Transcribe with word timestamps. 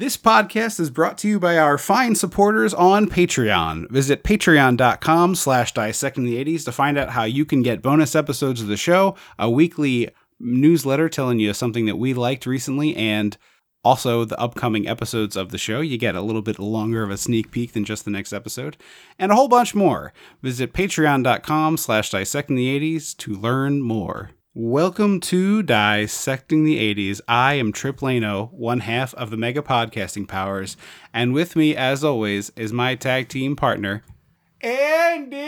This 0.00 0.16
podcast 0.16 0.80
is 0.80 0.88
brought 0.88 1.18
to 1.18 1.28
you 1.28 1.38
by 1.38 1.58
our 1.58 1.76
fine 1.76 2.14
supporters 2.14 2.72
on 2.72 3.06
Patreon. 3.06 3.90
Visit 3.90 4.24
patreon.com 4.24 5.34
slash 5.34 5.74
dissecting 5.74 6.24
the 6.24 6.42
80s 6.42 6.64
to 6.64 6.72
find 6.72 6.96
out 6.96 7.10
how 7.10 7.24
you 7.24 7.44
can 7.44 7.60
get 7.60 7.82
bonus 7.82 8.14
episodes 8.14 8.62
of 8.62 8.68
the 8.68 8.78
show, 8.78 9.14
a 9.38 9.50
weekly 9.50 10.08
newsletter 10.38 11.10
telling 11.10 11.38
you 11.38 11.52
something 11.52 11.84
that 11.84 11.98
we 11.98 12.14
liked 12.14 12.46
recently, 12.46 12.96
and 12.96 13.36
also 13.84 14.24
the 14.24 14.40
upcoming 14.40 14.88
episodes 14.88 15.36
of 15.36 15.50
the 15.50 15.58
show. 15.58 15.82
You 15.82 15.98
get 15.98 16.14
a 16.14 16.22
little 16.22 16.40
bit 16.40 16.58
longer 16.58 17.02
of 17.02 17.10
a 17.10 17.18
sneak 17.18 17.50
peek 17.50 17.74
than 17.74 17.84
just 17.84 18.06
the 18.06 18.10
next 18.10 18.32
episode, 18.32 18.78
and 19.18 19.30
a 19.30 19.34
whole 19.34 19.48
bunch 19.48 19.74
more. 19.74 20.14
Visit 20.40 20.72
patreon.com 20.72 21.76
slash 21.76 22.08
dissecting 22.08 22.56
the 22.56 22.80
80s 22.80 23.14
to 23.18 23.34
learn 23.34 23.82
more. 23.82 24.30
Welcome 24.52 25.20
to 25.20 25.62
Dissecting 25.62 26.64
the 26.64 26.76
80s. 26.92 27.20
I 27.28 27.54
am 27.54 27.70
Trip 27.70 27.98
Lano, 27.98 28.52
one 28.52 28.80
half 28.80 29.14
of 29.14 29.30
the 29.30 29.36
Mega 29.36 29.62
Podcasting 29.62 30.26
Powers, 30.26 30.76
and 31.14 31.32
with 31.32 31.54
me, 31.54 31.76
as 31.76 32.02
always, 32.02 32.50
is 32.56 32.72
my 32.72 32.96
tag 32.96 33.28
team 33.28 33.54
partner, 33.54 34.02
Andy! 34.60 35.38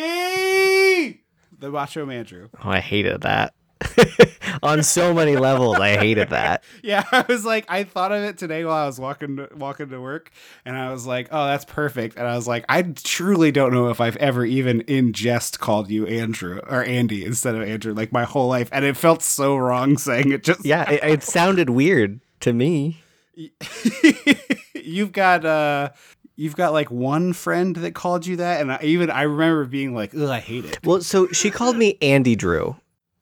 The 1.59 1.69
Macho 1.69 2.09
Andrew. 2.09 2.51
Oh, 2.63 2.71
I 2.71 2.79
hated 2.79 3.23
that. 3.23 3.55
On 4.63 4.83
so 4.83 5.13
many 5.13 5.37
levels, 5.37 5.77
I 5.79 5.97
hated 5.97 6.31
that. 6.31 6.65
Yeah, 6.83 7.05
I 7.13 7.25
was 7.29 7.45
like, 7.45 7.65
I 7.69 7.85
thought 7.85 8.11
of 8.13 8.23
it 8.23 8.39
today 8.39 8.65
while 8.65 8.83
I 8.83 8.87
was 8.87 8.99
walking 8.99 9.37
to, 9.37 9.49
walking 9.55 9.89
to 9.91 10.01
work, 10.01 10.33
and 10.65 10.77
I 10.77 10.91
was 10.91 11.07
like, 11.07 11.29
oh, 11.31 11.47
that's 11.47 11.65
perfect. 11.65 12.17
And 12.17 12.27
I 12.27 12.35
was 12.35 12.49
like, 12.49 12.65
I 12.69 12.83
truly 12.83 13.53
don't 13.53 13.73
know 13.73 13.89
if 13.89 14.01
I've 14.01 14.17
ever 14.17 14.45
even 14.45 14.81
in 14.83 15.13
jest 15.13 15.61
called 15.61 15.91
you 15.91 16.07
Andrew 16.07 16.61
or 16.69 16.83
Andy 16.83 17.25
instead 17.25 17.55
of 17.55 17.63
Andrew, 17.63 17.95
like 17.95 18.11
my 18.13 18.25
whole 18.25 18.49
life, 18.49 18.69
and 18.73 18.85
it 18.85 18.97
felt 18.97 19.23
so 19.23 19.57
wrong 19.57 19.97
saying 19.97 20.33
it. 20.33 20.43
Just 20.43 20.65
Yeah, 20.65 20.91
it, 20.91 21.05
it 21.05 21.23
sounded 21.23 21.71
weird 21.71 22.21
to 22.41 22.53
me. 22.53 23.01
you've 24.75 25.13
got 25.13 25.45
uh 25.45 25.91
you've 26.37 26.57
got 26.57 26.73
like 26.73 26.91
one 26.91 27.33
friend 27.33 27.77
that 27.77 27.95
called 27.95 28.27
you 28.27 28.37
that 28.37 28.61
and 28.61 28.73
I, 28.73 28.79
even 28.83 29.11
i 29.11 29.23
remember 29.23 29.65
being 29.65 29.95
like 29.95 30.15
ugh 30.15 30.29
i 30.29 30.41
hate 30.41 30.65
it 30.65 30.79
Well, 30.85 31.01
so 31.01 31.29
she 31.29 31.51
called 31.51 31.77
me 31.77 31.97
Andy 32.03 32.37
Drew. 32.37 32.77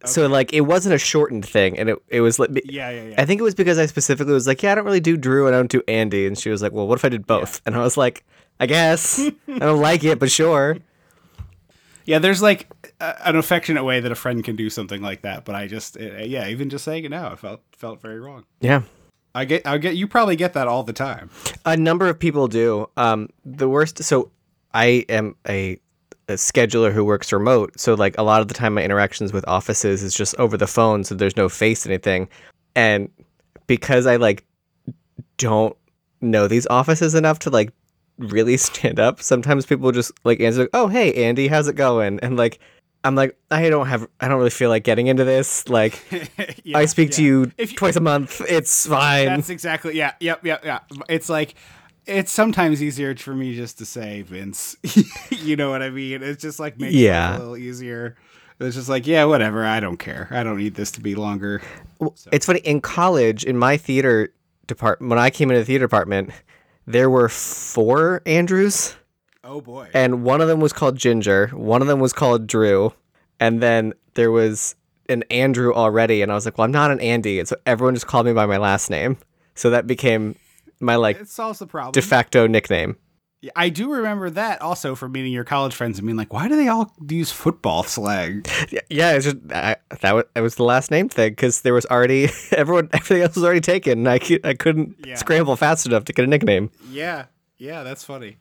So 0.06 0.27
like 0.29 0.53
it 0.53 0.62
wasn't 0.62 0.95
a 0.95 0.98
shortened 0.98 1.45
thing, 1.47 1.79
and 1.79 1.91
it 1.91 1.98
it 2.09 2.20
was 2.23 2.39
like 2.39 2.51
yeah 2.65 2.91
yeah 2.91 3.03
yeah 3.05 3.15
I 3.19 3.25
think 3.27 3.41
it 3.41 3.45
was 3.45 3.55
because 3.55 3.79
I 3.79 3.87
specifically 3.87 4.33
was 4.33 4.47
like, 4.47 4.62
yeah, 4.62 4.73
I 4.73 4.75
don't 4.75 4.84
really 4.84 5.01
do 5.01 5.17
Drew 5.17 5.47
and 5.47 5.55
I 5.55 5.59
don't 5.59 5.70
do 5.70 5.83
Andy, 5.89 6.27
and 6.27 6.39
she 6.39 6.48
was 6.51 6.62
like, 6.62 6.73
well, 6.73 6.87
what 6.87 6.97
if 6.98 7.05
I 7.05 7.09
did 7.11 7.27
both? 7.27 7.61
And 7.67 7.75
I 7.75 7.81
was 7.81 7.97
like, 7.97 8.25
I 8.59 8.67
guess 8.67 9.20
I 9.48 9.59
don't 9.59 9.81
like 9.81 10.03
it, 10.05 10.19
but 10.19 10.31
sure. 10.31 10.79
yeah 12.07 12.19
there's 12.19 12.41
like 12.42 12.67
a, 13.01 13.29
an 13.29 13.37
affectionate 13.37 13.84
way 13.84 14.01
that 14.01 14.11
a 14.11 14.15
friend 14.15 14.42
can 14.42 14.57
do 14.57 14.70
something 14.70 15.03
like 15.03 15.20
that 15.23 15.45
but 15.45 15.55
i 15.55 15.67
just 15.67 15.97
uh, 15.98 16.17
yeah 16.23 16.48
even 16.48 16.70
just 16.70 16.83
saying 16.85 17.05
it 17.05 17.11
now 17.11 17.31
i 17.31 17.37
felt 17.37 17.61
felt 17.73 18.01
very 18.01 18.19
wrong 18.19 18.45
Yeah. 18.61 18.83
i 19.35 19.45
get 19.45 19.67
i 19.67 19.77
get 19.79 19.97
you 19.97 20.09
probably 20.09 20.35
get 20.35 20.55
that 20.55 20.67
all 20.67 20.83
the 20.83 20.95
time 20.95 21.29
A 21.67 21.77
number 21.77 22.09
of 22.09 22.19
people 22.19 22.48
do. 22.48 22.89
Um, 22.97 23.29
the 23.45 23.69
worst. 23.69 24.03
So 24.03 24.33
I 24.73 25.05
am 25.09 25.37
a, 25.47 25.79
a 26.31 26.34
scheduler 26.34 26.92
who 26.92 27.05
works 27.05 27.33
remote. 27.33 27.78
So 27.78 27.95
like 27.95 28.17
a 28.19 28.23
lot 28.23 28.41
of 28.41 28.48
the 28.48 28.55
time, 28.55 28.75
my 28.75 28.83
interactions 28.83 29.33
with 29.33 29.45
offices 29.48 30.03
is 30.03 30.14
just 30.14 30.34
over 30.36 30.56
the 30.56 30.67
phone. 30.67 31.05
So 31.05 31.14
there's 31.14 31.36
no 31.36 31.48
face 31.48 31.86
anything, 31.86 32.28
and 32.75 33.11
because 33.67 34.06
I 34.06 34.17
like 34.17 34.45
don't 35.39 35.77
know 36.20 36.48
these 36.48 36.67
offices 36.69 37.14
enough 37.14 37.39
to 37.41 37.51
like 37.51 37.73
really 38.19 38.56
stand 38.69 39.01
up, 39.01 39.23
sometimes 39.23 39.67
people 39.67 39.91
just 39.92 40.12
like 40.25 40.41
answer, 40.41 40.62
like, 40.62 40.70
"Oh 40.75 40.89
hey 40.89 41.12
Andy, 41.25 41.48
how's 41.48 41.69
it 41.69 41.77
going?" 41.77 42.20
And 42.20 42.36
like. 42.36 42.58
I'm 43.03 43.14
like 43.14 43.34
I 43.51 43.70
don't 43.70 43.86
have 43.86 44.06
I 44.20 44.28
don't 44.28 44.36
really 44.36 44.51
feel 44.51 44.69
like 44.69 44.84
getting 44.84 45.06
into 45.06 45.25
this. 45.25 45.67
Like 45.70 45.98
Yeah, 46.64 46.77
I 46.77 46.84
speak 46.84 47.12
to 47.12 47.25
you 47.25 47.51
you- 47.56 47.67
twice 47.69 47.97
a 47.97 48.01
month. 48.01 48.42
It's 48.47 48.86
fine. 48.86 49.25
that's 49.25 49.48
exactly 49.48 49.97
yeah 49.97 50.12
yep 50.20 50.45
yep 50.45 50.62
yeah 50.62 50.81
it's 51.08 51.31
like 51.31 51.55
it's 52.06 52.33
sometimes 52.33 52.83
easier 52.83 53.15
for 53.17 53.34
me 53.34 53.55
just 53.55 53.79
to 53.79 53.84
say 53.87 54.23
vince 54.23 54.77
you 55.31 55.56
know 55.56 55.70
what 55.70 55.83
i 55.83 55.91
mean? 55.91 56.23
It's 56.23 56.42
just 56.42 56.59
like 56.61 56.79
makes 56.81 56.95
Yeah. 56.95 57.34
it 57.34 57.37
a 57.37 57.39
little 57.39 57.57
easier. 57.57 58.17
It's 58.59 58.77
just 58.77 58.89
like 58.89 59.07
yeah 59.07 59.24
whatever 59.24 59.64
i 59.64 59.80
don't 59.80 59.97
care. 59.97 60.29
I 60.30 60.42
don't 60.42 60.58
need 60.58 60.74
this 60.74 60.91
to 60.92 61.01
be 61.01 61.14
longer. 61.14 61.63
Well, 61.98 62.14
It's 62.33 62.47
funny 62.47 62.61
in 62.61 62.80
college 62.80 63.45
in 63.45 63.57
my 63.57 63.77
theater 63.77 64.33
department 64.67 65.11
when 65.11 65.19
I 65.19 65.30
came 65.30 65.51
into 65.51 65.61
the 65.61 65.64
theater 65.67 65.85
department, 65.86 66.30
there 66.86 67.08
were 67.11 67.29
four 67.29 68.23
Andrews, 68.27 68.97
oh 69.45 69.61
boy. 69.61 69.89
And 69.95 70.23
one 70.24 70.41
of 70.41 70.48
them 70.48 70.61
was 70.61 70.73
called 70.73 70.97
Ginger, 70.97 71.48
one 71.48 71.83
of 71.83 71.89
them 71.89 72.01
was 72.01 72.13
called 72.13 72.47
Drew, 72.47 72.92
and 73.39 73.63
then 73.63 73.95
there 74.14 74.30
was 74.30 74.74
an 75.08 75.24
Andrew 75.30 75.73
already, 75.74 76.23
and 76.23 76.30
I 76.30 76.35
was 76.35 76.45
like, 76.45 76.57
well, 76.58 76.64
I'm 76.67 76.70
not 76.73 76.91
an 76.91 77.01
Andy, 77.01 77.39
and 77.39 77.48
so 77.48 77.57
everyone 77.67 77.95
just 77.95 78.07
called 78.07 78.27
me 78.27 78.33
by 78.33 78.47
my 78.47 78.58
last 78.58 78.91
name, 78.91 79.17
so 79.55 79.70
that 79.70 79.86
became 79.86 80.36
my 80.80 80.96
like 80.96 81.20
it 81.20 81.29
solves 81.29 81.58
the 81.58 81.67
problem 81.67 81.92
de 81.92 82.02
facto 82.02 82.46
nickname. 82.46 82.96
I 83.57 83.70
do 83.70 83.91
remember 83.91 84.29
that 84.29 84.61
also 84.61 84.95
from 84.95 85.13
meeting 85.13 85.33
your 85.33 85.45
college 85.45 85.74
friends 85.74 85.98
and 85.98 86.07
being 86.07 86.17
like 86.18 86.30
why 86.33 86.46
do 86.48 86.57
they 86.57 86.68
all 86.68 86.92
use 87.08 87.33
football 87.33 87.85
slang 87.85 88.45
Yeah, 88.91 89.18
just 89.18 89.36
I, 89.51 89.77
that 90.02 90.13
was 90.14 90.24
it 90.36 90.41
was 90.42 90.57
the 90.57 90.64
last 90.64 90.91
name 90.91 91.08
thing 91.08 91.30
because 91.30 91.63
there 91.63 91.73
was 91.73 91.86
already 91.86 92.29
everyone 92.52 92.91
everything 92.92 93.23
else 93.23 93.36
was 93.36 93.45
already 93.45 93.63
taken. 93.63 94.07
And 94.07 94.08
I 94.11 94.18
I 94.45 94.52
couldn't 94.55 94.96
Yeah. 95.07 95.14
scramble 95.14 95.57
fast 95.57 95.86
enough 95.86 96.05
to 96.05 96.13
get 96.13 96.24
a 96.24 96.29
nickname. 96.29 96.70
yeah 96.91 97.27
yeah 97.57 97.83
that's 97.83 98.05
funny 98.05 98.36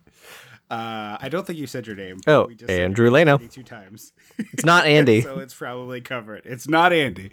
uh, 0.70 1.18
I 1.20 1.30
don't 1.30 1.46
think 1.48 1.58
you 1.58 1.66
said 1.68 1.88
your 1.88 1.96
name. 1.96 2.18
Oh, 2.28 2.46
We 2.48 2.56
just 2.56 2.70
Andrew 2.70 3.10
Lano. 3.10 3.36
82 3.36 3.64
times. 3.64 4.14
It's 4.38 4.64
not 4.64 4.86
Andy. 4.88 5.22
so 5.22 5.40
it's 5.40 5.54
probably 5.54 6.02
covered. 6.02 6.44
It's 6.46 6.68
not 6.68 6.94
Andy. 6.94 7.32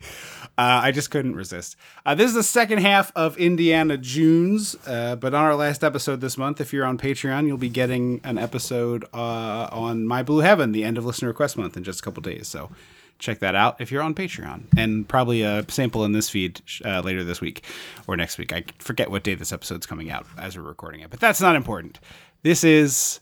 Uh, 0.59 0.81
I 0.85 0.91
just 0.93 1.11
couldn't 1.11 1.37
resist. 1.37 1.77
Uh, 2.05 2.15
this 2.15 2.29
is 2.29 2.35
the 2.35 2.43
second 2.43 2.79
half 2.79 3.13
of 3.15 3.37
Indiana 3.39 3.99
Junes, 3.99 4.75
uh, 4.87 5.17
but 5.17 5.35
on 5.35 5.45
our 5.45 5.55
last 5.55 5.85
episode 5.85 6.21
this 6.21 6.39
month, 6.39 6.61
if 6.61 6.73
you're 6.73 6.87
on 6.87 6.97
Patreon, 6.99 7.47
you'll 7.47 7.59
be 7.59 7.69
getting 7.69 8.21
an 8.25 8.39
episode 8.39 9.05
uh, 9.13 9.69
on 9.71 10.07
My 10.07 10.23
Blue 10.23 10.41
Heaven, 10.41 10.73
the 10.73 10.85
end 10.85 10.97
of 10.97 11.05
listener 11.05 11.29
request 11.29 11.57
month, 11.59 11.77
in 11.77 11.85
just 11.85 12.01
a 12.01 12.03
couple 12.03 12.23
days. 12.23 12.49
So 12.49 12.71
check 13.19 13.39
that 13.41 13.55
out 13.55 13.81
if 13.81 13.91
you're 13.91 14.03
on 14.03 14.15
Patreon, 14.15 14.65
and 14.77 15.07
probably 15.09 15.43
a 15.43 15.65
sample 15.69 16.05
in 16.05 16.13
this 16.13 16.29
feed 16.31 16.61
uh, 16.85 17.01
later 17.01 17.23
this 17.25 17.41
week 17.41 17.65
or 18.07 18.17
next 18.17 18.39
week. 18.39 18.53
I 18.53 18.65
forget 18.79 19.11
what 19.11 19.23
day 19.25 19.35
this 19.35 19.53
episode's 19.53 19.87
coming 19.87 20.11
out 20.11 20.27
as 20.39 20.57
we're 20.57 20.65
recording 20.65 21.01
it, 21.01 21.11
but 21.11 21.21
that's 21.21 21.41
not 21.41 21.55
important. 21.57 21.99
This 22.43 22.63
is 22.65 23.21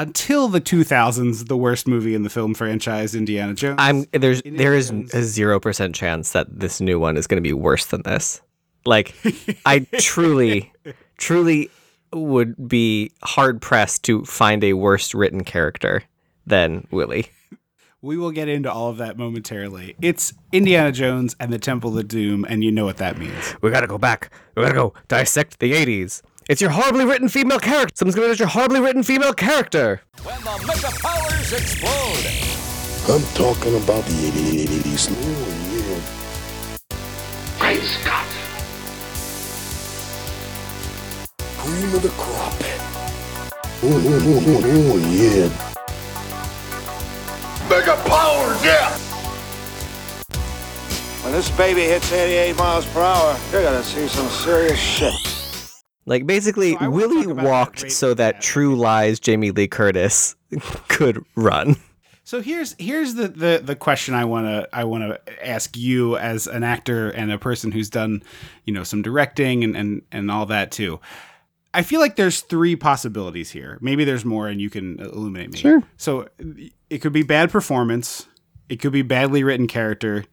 until 0.00 0.48
the 0.48 0.60
2000s 0.60 1.46
the 1.48 1.56
worst 1.56 1.86
movie 1.86 2.14
in 2.14 2.22
the 2.22 2.30
film 2.30 2.54
franchise 2.54 3.14
indiana 3.14 3.52
jones 3.54 3.76
I'm 3.78 4.04
there's 4.12 4.40
there 4.44 4.74
is 4.74 4.88
Jones. 4.90 5.14
a 5.14 5.22
zero 5.22 5.60
percent 5.60 5.94
chance 5.94 6.32
that 6.32 6.46
this 6.58 6.80
new 6.80 6.98
one 6.98 7.16
is 7.16 7.26
going 7.26 7.36
to 7.42 7.46
be 7.46 7.52
worse 7.52 7.86
than 7.86 8.02
this. 8.02 8.40
Like, 8.86 9.14
I 9.66 9.80
truly, 9.98 10.72
truly 11.18 11.70
would 12.14 12.66
be 12.66 13.12
hard 13.22 13.60
pressed 13.60 14.02
to 14.04 14.24
find 14.24 14.64
a 14.64 14.72
worse 14.72 15.14
written 15.14 15.44
character 15.44 16.02
than 16.46 16.86
Willie. 16.90 17.26
we 18.00 18.16
will 18.16 18.30
get 18.30 18.48
into 18.48 18.72
all 18.72 18.88
of 18.88 18.96
that 18.96 19.18
momentarily 19.18 19.94
it's 20.00 20.32
indiana 20.52 20.90
jones 20.90 21.36
and 21.38 21.52
the 21.52 21.58
temple 21.58 21.96
of 21.98 22.08
doom 22.08 22.46
and 22.48 22.64
you 22.64 22.72
know 22.72 22.86
what 22.86 22.96
that 22.96 23.18
means 23.18 23.54
We 23.60 23.70
gotta 23.70 23.86
go 23.86 23.98
back. 23.98 24.30
We 24.56 24.62
gotta 24.62 24.74
go 24.74 24.94
dissect 25.08 25.58
the 25.58 25.72
'80s. 25.72 26.22
It's 26.50 26.60
your 26.60 26.70
horribly 26.70 27.04
written 27.04 27.28
female 27.28 27.60
character. 27.60 27.94
Someone's 27.94 28.16
gonna 28.16 28.26
get 28.26 28.40
your 28.40 28.48
horribly 28.48 28.80
written 28.80 29.04
female 29.04 29.32
character. 29.32 30.00
When 30.24 30.34
the 30.42 30.58
mega 30.66 30.90
powers 30.98 31.52
explode, 31.52 32.26
I'm 33.08 33.22
talking 33.36 33.76
about 33.76 34.04
the 34.06 34.32
80s. 34.32 35.10
Oh, 35.14 35.46
yeah. 35.70 36.00
Great 37.60 37.84
Scott! 37.84 38.26
Cream 41.56 41.94
of 41.94 42.02
the 42.02 42.08
crop. 42.18 42.52
Oh, 43.84 43.94
oh, 43.94 44.18
oh, 44.26 44.42
oh, 44.48 44.62
oh, 44.64 44.98
yeah. 45.08 45.48
Mega 47.70 47.94
powers, 48.08 48.64
yeah! 48.64 48.90
When 51.22 51.32
this 51.32 51.48
baby 51.52 51.82
hits 51.82 52.10
88 52.10 52.56
miles 52.56 52.86
per 52.86 53.02
hour, 53.02 53.38
you're 53.52 53.62
gonna 53.62 53.84
see 53.84 54.08
some 54.08 54.28
serious 54.28 54.80
shit. 54.80 55.39
Like 56.10 56.26
basically, 56.26 56.76
So 56.76 56.90
Willie 56.90 57.24
that 57.32 57.36
walked 57.44 57.90
so 57.92 58.12
that 58.14 58.42
True 58.42 58.74
Lies 58.76 59.20
Jamie 59.20 59.52
Lee 59.52 59.68
Curtis 59.68 60.34
could 60.88 61.24
run. 61.36 61.76
so 62.24 62.42
here's 62.42 62.74
here's 62.78 63.14
the 63.14 63.28
the, 63.28 63.60
the 63.64 63.74
question 63.76 64.14
i 64.14 64.24
want 64.24 64.46
to 64.46 64.68
i 64.72 64.84
want 64.84 65.02
to 65.04 65.46
ask 65.48 65.76
you 65.76 66.16
as 66.18 66.46
an 66.46 66.62
actor 66.62 67.08
and 67.10 67.32
a 67.32 67.38
person 67.38 67.72
who's 67.72 67.88
done 67.90 68.22
you 68.64 68.72
know 68.74 68.84
some 68.84 69.02
directing 69.02 69.64
and 69.64 69.76
and 69.76 70.02
and 70.12 70.30
all 70.30 70.46
that 70.46 70.70
too 70.70 71.00
i 71.74 71.82
feel 71.82 71.98
like 71.98 72.14
there's 72.16 72.40
three 72.42 72.76
possibilities 72.76 73.50
here 73.50 73.78
maybe 73.80 74.04
there's 74.04 74.24
more 74.24 74.46
and 74.48 74.60
you 74.60 74.68
can 74.70 75.00
illuminate 75.00 75.50
me 75.52 75.58
Sure. 75.58 75.82
so 75.96 76.28
it 76.90 76.98
could 76.98 77.12
be 77.12 77.22
bad 77.24 77.50
performance 77.50 78.26
it 78.68 78.76
could 78.80 78.92
be 78.92 79.02
badly 79.02 79.42
written 79.42 79.66
character 79.66 80.24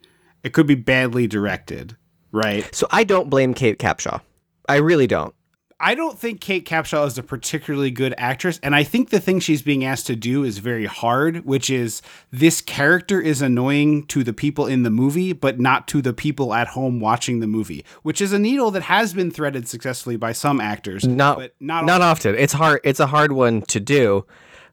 it 0.43 0.53
could 0.53 0.67
be 0.67 0.75
badly 0.75 1.25
directed 1.25 1.95
right 2.31 2.67
So 2.75 2.85
I 2.91 3.05
don't 3.05 3.29
blame 3.29 3.53
Kate 3.53 3.79
Capshaw. 3.79 4.21
I 4.69 4.75
really 4.77 5.07
don't. 5.07 5.33
I 5.79 5.93
don't 5.93 6.17
think 6.17 6.41
Kate 6.41 6.65
Capshaw 6.65 7.05
is 7.05 7.19
a 7.19 7.23
particularly 7.23 7.91
good 7.91 8.15
actress, 8.17 8.59
and 8.63 8.75
I 8.75 8.83
think 8.83 9.09
the 9.09 9.19
thing 9.19 9.39
she's 9.39 9.61
being 9.61 9.85
asked 9.85 10.07
to 10.07 10.15
do 10.15 10.43
is 10.43 10.57
very 10.57 10.85
hard, 10.85 11.45
which 11.45 11.69
is 11.69 12.01
this 12.31 12.61
character 12.61 13.21
is 13.21 13.43
annoying 13.43 14.07
to 14.07 14.23
the 14.23 14.33
people 14.33 14.65
in 14.65 14.81
the 14.81 14.89
movie, 14.89 15.33
but 15.33 15.59
not 15.59 15.87
to 15.89 16.01
the 16.01 16.13
people 16.13 16.53
at 16.55 16.69
home 16.69 16.99
watching 16.99 17.41
the 17.41 17.47
movie, 17.47 17.85
which 18.01 18.21
is 18.21 18.33
a 18.33 18.39
needle 18.39 18.71
that 18.71 18.83
has 18.83 19.13
been 19.13 19.29
threaded 19.29 19.67
successfully 19.67 20.17
by 20.17 20.31
some 20.31 20.59
actors, 20.59 21.05
not 21.05 21.37
but 21.37 21.53
not 21.59 21.85
not, 21.85 22.01
often. 22.01 22.33
It's 22.35 22.53
hard. 22.53 22.81
It's 22.83 22.99
a 22.99 23.07
hard 23.07 23.31
one 23.31 23.61
to 23.63 23.79
do, 23.79 24.25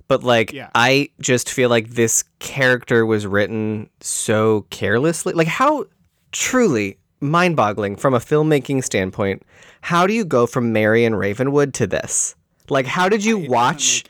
but 0.08 0.24
like 0.24 0.52
Yeah. 0.52 0.70
I 0.74 1.10
just 1.20 1.50
feel 1.50 1.68
like 1.68 1.90
this 1.90 2.24
character 2.38 3.04
was 3.04 3.26
written 3.26 3.90
so 4.00 4.62
carelessly. 4.70 5.34
Like 5.34 5.48
how 5.48 5.84
truly 6.32 6.98
mind-boggling 7.30 7.96
from 7.96 8.14
a 8.14 8.18
filmmaking 8.20 8.84
standpoint. 8.84 9.42
How 9.82 10.06
do 10.06 10.12
you 10.14 10.24
go 10.24 10.46
from 10.46 10.72
Marion 10.72 11.14
Ravenwood 11.14 11.74
to 11.74 11.86
this? 11.86 12.34
Like 12.70 12.86
how 12.86 13.08
did 13.08 13.24
you 13.24 13.38
um, 13.38 13.48
watch 13.48 14.04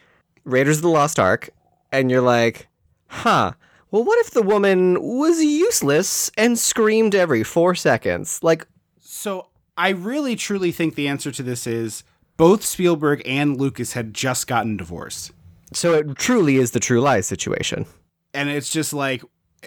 Raiders 0.45 0.77
of 0.79 0.83
the 0.83 0.89
Lost 0.89 1.19
Ark 1.19 1.51
and 1.91 2.11
you're 2.11 2.21
like, 2.21 2.69
"Huh, 3.09 3.53
well 3.91 4.05
what 4.05 4.19
if 4.21 4.31
the 4.31 4.43
woman 4.43 5.01
was 5.01 5.43
useless 5.43 6.31
and 6.37 6.59
screamed 6.59 7.15
every 7.15 7.43
4 7.43 7.75
seconds?" 7.75 8.39
Like 8.43 8.67
So 9.01 9.49
I 9.77 9.89
really 9.91 10.37
truly 10.37 10.71
think 10.71 10.95
the 10.95 11.09
answer 11.09 11.33
to 11.33 11.43
this 11.43 11.67
is 11.67 12.05
both 12.37 12.65
Spielberg 12.65 13.23
and 13.27 13.57
Lucas 13.61 13.93
had 13.95 14.15
just 14.15 14.47
gotten 14.47 14.77
divorced. 14.77 15.33
so 15.73 15.95
it 15.95 16.17
truly 16.17 16.57
is 16.57 16.71
the 16.73 16.81
true 16.81 17.01
lies 17.01 17.27
situation. 17.27 17.87
And 18.33 18.49
it's 18.49 18.71
just 18.71 18.93
like, 18.93 19.23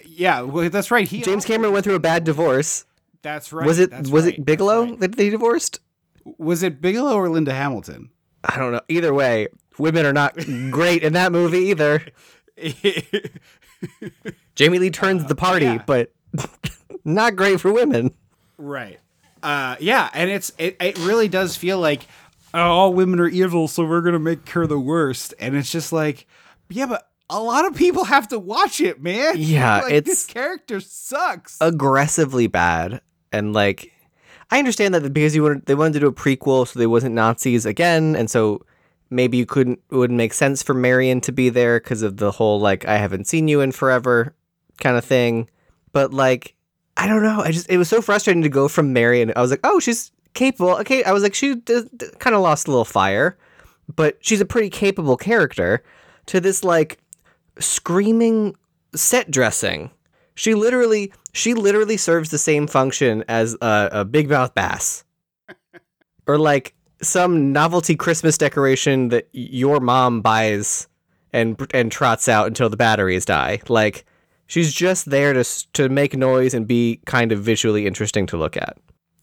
yeah, 0.06 0.42
well, 0.42 0.70
that's 0.70 0.92
right. 0.92 1.08
He 1.08 1.22
James 1.22 1.44
Cameron 1.46 1.74
went 1.74 1.84
through 1.86 1.96
a 1.96 2.00
bad 2.00 2.24
divorce. 2.24 2.86
That's 3.22 3.52
right. 3.52 3.66
was 3.66 3.80
it 3.80 3.92
that's 3.92 4.10
was 4.10 4.26
right, 4.26 4.38
it 4.38 4.46
Bigelow 4.46 4.84
right. 4.84 5.00
that 5.00 5.16
they 5.16 5.30
divorced? 5.30 5.80
Was 6.38 6.64
it 6.64 6.82
Bigelow 6.82 7.16
or 7.16 7.30
Linda 7.30 7.54
Hamilton? 7.54 8.10
I 8.44 8.58
don't 8.58 8.72
know. 8.72 8.82
Either 8.88 9.14
way, 9.14 9.48
women 9.78 10.06
are 10.06 10.14
not 10.14 10.36
great 10.72 11.04
in 11.04 11.14
that 11.14 11.32
movie 11.32 11.70
either. 11.70 12.06
Jamie 14.56 14.80
Lee 14.80 14.90
turns 14.90 15.26
the 15.26 15.36
party, 15.36 15.66
yeah. 15.66 15.84
but 15.86 16.12
not 17.06 17.36
great 17.36 17.60
for 17.60 17.72
women. 17.72 18.14
right. 18.58 19.00
Uh, 19.44 19.76
yeah, 19.80 20.10
and 20.14 20.32
it's 20.32 20.52
it, 20.58 20.76
it 20.82 20.98
really 20.98 21.28
does 21.28 21.56
feel 21.56 21.80
like 21.80 22.08
oh, 22.56 22.60
all 22.60 22.94
women 22.94 23.20
are 23.20 23.28
evil, 23.28 23.68
so 23.68 23.86
we're 23.86 24.02
gonna 24.02 24.20
make 24.20 24.50
her 24.50 24.66
the 24.66 24.80
worst. 24.80 25.34
And 25.40 25.56
it's 25.56 25.72
just 25.72 25.94
like, 25.94 26.26
yeah, 26.70 26.88
but 26.88 27.07
a 27.30 27.42
lot 27.42 27.66
of 27.66 27.76
people 27.76 28.06
have 28.06 28.28
to 28.30 28.40
watch 28.40 28.80
it, 28.82 29.02
man. 29.02 29.36
Yeah, 29.38 29.82
like, 29.82 29.94
it's- 29.94 30.06
this 30.06 30.26
character 30.26 30.80
sucks. 30.80 31.58
Aggressively 31.62 32.48
bad, 32.48 33.02
and 33.32 33.54
like, 33.54 33.92
I 34.52 34.60
understand 34.60 34.94
that 34.94 35.12
because 35.14 35.36
you 35.36 35.44
wanted 35.44 35.66
they 35.66 35.76
wanted 35.76 35.94
to 35.94 36.00
do 36.02 36.08
a 36.08 36.14
prequel, 36.14 36.68
so 36.68 36.80
they 36.80 36.88
wasn't 36.88 37.16
Nazis 37.16 37.66
again, 37.66 38.16
and 38.16 38.30
so 38.30 38.66
maybe 39.10 39.38
you 39.38 39.46
couldn't 39.46 39.80
it 39.92 39.96
wouldn't 39.96 40.18
make 40.18 40.34
sense 40.34 40.62
for 40.64 40.74
Marion 40.74 41.22
to 41.22 41.32
be 41.32 41.50
there 41.50 41.80
because 41.80 42.02
of 42.02 42.18
the 42.18 42.32
whole 42.32 42.60
like 42.60 42.86
I 42.86 42.98
haven't 42.98 43.28
seen 43.28 43.48
you 43.48 43.62
in 43.62 43.72
forever 43.72 44.34
kind 44.82 44.98
of 44.98 45.04
thing. 45.06 45.50
But 45.94 46.14
like, 46.14 46.54
I 46.98 47.08
don't 47.08 47.24
know. 47.24 47.42
I 47.42 47.52
just 47.52 47.70
it 47.70 47.78
was 47.78 47.90
so 47.90 48.02
frustrating 48.02 48.44
to 48.44 48.50
go 48.50 48.68
from 48.68 48.94
Marion. 48.94 49.34
I 49.36 49.42
was 49.42 49.52
like, 49.52 49.62
oh, 49.64 49.80
she's 49.80 50.12
capable. 50.34 50.76
Okay, 50.78 51.04
I 51.04 51.12
was 51.12 51.24
like, 51.24 51.34
she 51.34 51.56
d- 51.56 51.84
d- 51.96 52.08
kind 52.20 52.36
of 52.36 52.42
lost 52.42 52.68
a 52.68 52.72
little 52.72 52.86
fire, 52.86 53.38
but 53.96 54.18
she's 54.22 54.40
a 54.42 54.46
pretty 54.46 54.70
capable 54.70 55.18
character. 55.18 55.84
To 56.28 56.42
this 56.42 56.64
like 56.64 57.00
screaming 57.60 58.56
set 58.96 59.30
dressing. 59.32 59.92
She 60.36 60.54
literally 60.54 61.12
she 61.34 61.54
literally 61.54 61.98
serves 61.98 62.30
the 62.30 62.38
same 62.38 62.68
function 62.68 63.24
as 63.28 63.56
a, 63.62 63.90
a 63.92 64.06
big 64.06 64.30
mouth 64.30 64.54
bass, 64.54 65.04
or 66.28 66.38
like 66.38 66.74
some 67.02 67.52
novelty 67.52 67.96
Christmas 67.96 68.38
decoration 68.38 69.10
that 69.10 69.28
your 69.32 69.80
mom 69.80 70.22
buys 70.22 70.88
and 71.34 71.60
and 71.74 71.92
trots 71.92 72.28
out 72.28 72.48
until 72.48 72.70
the 72.70 72.78
batteries 72.78 73.26
die. 73.26 73.62
Like 73.68 74.06
she's 74.48 74.74
just 74.74 75.10
there 75.10 75.34
to 75.34 75.44
to 75.74 75.90
make 75.90 76.16
noise 76.16 76.54
and 76.54 76.68
be 76.68 77.02
kind 77.06 77.32
of 77.32 77.40
visually 77.40 77.86
interesting 77.86 78.26
to 78.28 78.38
look 78.38 78.58
at. 78.58 78.78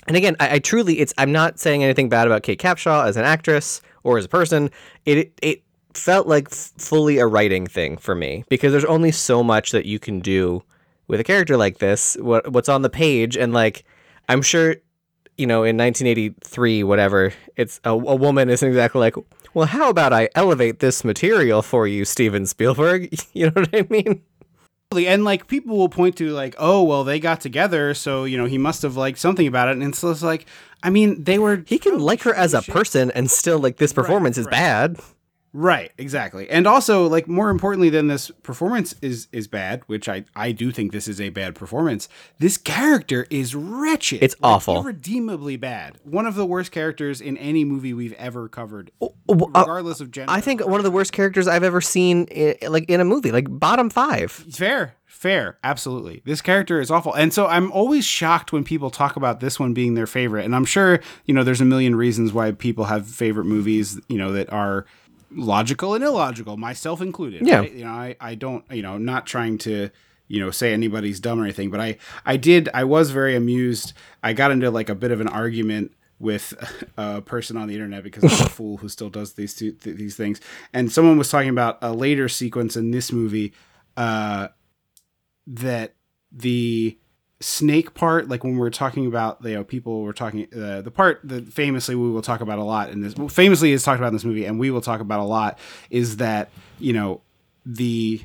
And 0.07 0.17
again, 0.17 0.37
I, 0.39 0.55
I 0.55 0.59
truly 0.59 1.01
it's 1.01 1.15
I'm 1.19 1.33
not 1.33 1.59
saying 1.59 1.83
anything 1.83 2.09
bad 2.09 2.27
about 2.27 2.43
Kate 2.43 2.61
Capshaw 2.61 3.07
as 3.07 3.17
an 3.17 3.25
actress 3.25 3.81
or 4.03 4.19
as 4.19 4.25
a 4.25 4.29
person. 4.29 4.71
It 5.05 5.33
it 5.43 5.64
felt 5.97 6.27
like 6.27 6.49
f- 6.51 6.73
fully 6.79 7.19
a 7.19 7.27
writing 7.27 7.67
thing 7.67 7.97
for 7.97 8.15
me 8.15 8.45
because 8.49 8.73
there's 8.73 8.85
only 8.85 9.11
so 9.11 9.43
much 9.43 9.71
that 9.73 9.87
you 9.87 9.99
can 9.99 10.21
do 10.21 10.63
with 11.07 11.21
a 11.21 11.25
character 11.25 11.57
like 11.57 11.79
this. 11.79 12.17
What 12.21 12.53
what's 12.53 12.69
on 12.69 12.83
the 12.83 12.91
page 12.91 13.37
and 13.37 13.53
like 13.53 13.85
I'm 14.29 14.43
sure 14.43 14.77
you 15.37 15.47
know 15.47 15.65
in 15.65 15.77
1983 15.77 16.85
whatever 16.85 17.33
it's 17.57 17.81
a, 17.85 17.91
a 17.91 18.15
woman 18.15 18.49
isn't 18.49 18.69
exactly 18.69 19.01
like 19.01 19.17
well 19.53 19.67
how 19.67 19.91
about 19.91 20.13
I 20.13 20.29
elevate 20.35 20.79
this 20.79 21.05
material 21.05 21.61
for 21.61 21.87
you 21.87 22.05
Steven 22.05 22.47
Spielberg 22.47 23.13
you 23.33 23.47
know 23.47 23.53
what 23.53 23.75
I 23.75 23.87
mean 23.91 24.23
and 24.97 25.25
like 25.25 25.49
people 25.49 25.77
will 25.77 25.89
point 25.89 26.17
to 26.17 26.31
like 26.31 26.55
oh 26.59 26.83
well 26.85 27.03
they 27.03 27.19
got 27.19 27.41
together 27.41 27.95
so 27.95 28.23
you 28.23 28.39
know 28.39 28.45
he 28.45 28.59
must 28.59 28.83
have 28.83 28.97
liked 28.97 29.19
something 29.19 29.47
about 29.47 29.69
it 29.69 29.77
and 29.79 29.95
so 29.95 30.11
it's 30.11 30.21
just 30.21 30.23
like 30.23 30.47
i 30.85 30.91
mean 30.91 31.25
they 31.25 31.37
were 31.37 31.65
he 31.67 31.81
can 31.81 31.99
like 31.99 32.23
her 32.23 32.33
as 32.33 32.55
a 32.55 32.63
person 32.63 33.11
and 33.11 33.29
still 33.29 33.59
like 33.59 33.79
this 33.79 33.93
performance 33.93 34.39
is 34.39 34.47
right. 34.47 34.53
bad 34.53 35.01
right 35.55 35.93
exactly. 35.97 36.51
And 36.51 36.67
also 36.67 37.07
like 37.07 37.27
more 37.29 37.49
importantly 37.49 37.89
than 37.89 38.09
this 38.09 38.31
performance 38.43 38.95
is 39.01 39.29
is 39.33 39.47
bad 39.49 39.83
which 39.87 40.09
i 40.09 40.25
i 40.37 40.51
do 40.53 40.71
think 40.73 40.91
this 40.93 41.09
is 41.09 41.21
a 41.21 41.31
bad 41.31 41.55
performance. 41.55 42.09
This 42.39 42.59
character 42.59 43.27
is 43.31 43.55
wretched. 43.55 44.23
It's 44.23 44.35
Like, 44.41 44.53
awful. 44.53 44.81
irredeemably 44.83 45.57
bad. 45.57 45.99
One 46.05 46.27
of 46.27 46.35
the 46.35 46.45
worst 46.45 46.73
characters 46.73 47.21
in 47.21 47.37
any 47.39 47.65
movie 47.65 47.95
we've 47.95 48.13
ever 48.15 48.49
covered 48.49 48.91
well, 49.01 49.15
uh, 49.29 49.35
regardless 49.61 50.01
of 50.01 50.11
gender. 50.11 50.31
I 50.33 50.41
think 50.41 50.67
one 50.67 50.81
of 50.81 50.85
the 50.85 50.91
worst 50.91 51.13
characters 51.13 51.47
I've 51.49 51.63
ever 51.65 51.81
seen 51.81 52.27
i 52.35 52.57
like 52.69 52.91
in 52.91 53.01
a 53.01 53.05
movie 53.05 53.31
like 53.33 53.47
bottom 53.49 53.89
5 53.91 54.33
Fair, 54.33 54.95
fair, 55.07 55.59
absolutely. 55.63 56.21
This 56.25 56.43
character 56.43 56.81
is 56.81 56.91
awful, 56.91 57.15
and 57.15 57.33
so 57.33 57.47
I'm 57.47 57.71
always 57.73 58.05
shocked 58.05 58.53
when 58.53 58.65
people 58.65 58.91
talk 58.91 59.17
about 59.17 59.41
this 59.41 59.59
one 59.61 59.73
being 59.73 59.95
their 59.95 60.07
favorite. 60.07 60.45
And 60.45 60.55
I'm 60.55 60.65
sure 60.65 61.01
you 61.25 61.33
know 61.35 61.45
there's 61.45 61.61
a 61.61 61.65
million 61.65 61.95
reasons 61.97 62.33
why 62.33 62.53
people 62.53 62.85
have 62.87 63.07
favorite 63.07 63.45
movies, 63.47 64.01
you 64.09 64.19
know, 64.19 64.33
that 64.33 64.53
are 64.53 64.85
logical 65.35 65.95
and 65.95 66.05
illogical, 66.05 66.57
myself 66.57 67.01
included. 67.01 67.47
Yeah. 67.47 67.61
right? 67.61 67.73
you 67.73 67.85
know, 67.85 67.91
I 67.91 68.17
I 68.21 68.35
don't, 68.35 68.65
you 68.71 68.83
know, 68.83 68.99
not 68.99 69.27
trying 69.27 69.59
to 69.59 69.91
you 70.29 70.41
know 70.41 70.51
say 70.51 70.73
anybody's 70.73 71.21
dumb 71.21 71.41
or 71.41 71.45
anything, 71.45 71.71
but 71.71 71.81
I 71.81 71.99
I 72.25 72.37
did 72.37 72.69
I 72.75 72.85
was 72.85 73.11
very 73.11 73.35
amused. 73.35 73.93
I 74.23 74.33
got 74.33 74.51
into 74.51 74.71
like 74.71 74.89
a 74.89 74.95
bit 74.95 75.11
of 75.11 75.21
an 75.21 75.29
argument 75.29 75.93
with 76.19 76.55
a 76.97 77.21
person 77.21 77.57
on 77.57 77.69
the 77.69 77.75
internet 77.75 78.03
because 78.03 78.25
I'm 78.25 78.47
a 78.47 78.49
fool 78.51 78.79
who 78.79 78.89
still 78.89 79.11
does 79.11 79.35
these 79.35 79.55
two, 79.55 79.73
th- 79.73 79.97
these 79.97 80.17
things. 80.17 80.41
And 80.73 80.91
someone 80.91 81.19
was 81.19 81.31
talking 81.31 81.51
about 81.51 81.79
a 81.83 81.93
later 81.93 82.29
sequence 82.29 82.77
in 82.77 82.91
this 82.91 83.13
movie 83.13 83.53
uh, 83.97 84.49
that 85.47 85.95
the 86.33 86.99
snake 87.41 87.95
part, 87.95 88.29
like 88.29 88.45
when 88.45 88.59
we 88.59 88.67
are 88.67 88.71
talking 88.71 89.07
about, 89.07 89.39
you 89.45 89.55
know, 89.55 89.65
people 89.65 90.03
were 90.03 90.13
talking 90.13 90.47
uh, 90.55 90.81
the 90.81 90.91
part 90.91 91.21
that 91.25 91.53
famously 91.53 91.95
we 91.95 92.11
will 92.11 92.23
talk 92.23 92.41
about 92.41 92.59
a 92.59 92.65
lot 92.65 92.91
in 92.91 93.01
this, 93.01 93.15
famously 93.33 93.73
is 93.73 93.83
talked 93.83 93.99
about 93.99 94.09
in 94.09 94.15
this 94.15 94.25
movie, 94.25 94.45
and 94.45 94.59
we 94.59 94.71
will 94.71 94.81
talk 94.81 95.01
about 95.01 95.21
a 95.21 95.25
lot 95.25 95.59
is 95.91 96.19
that 96.19 96.51
you 96.79 96.93
know 96.93 97.21
the 97.67 98.23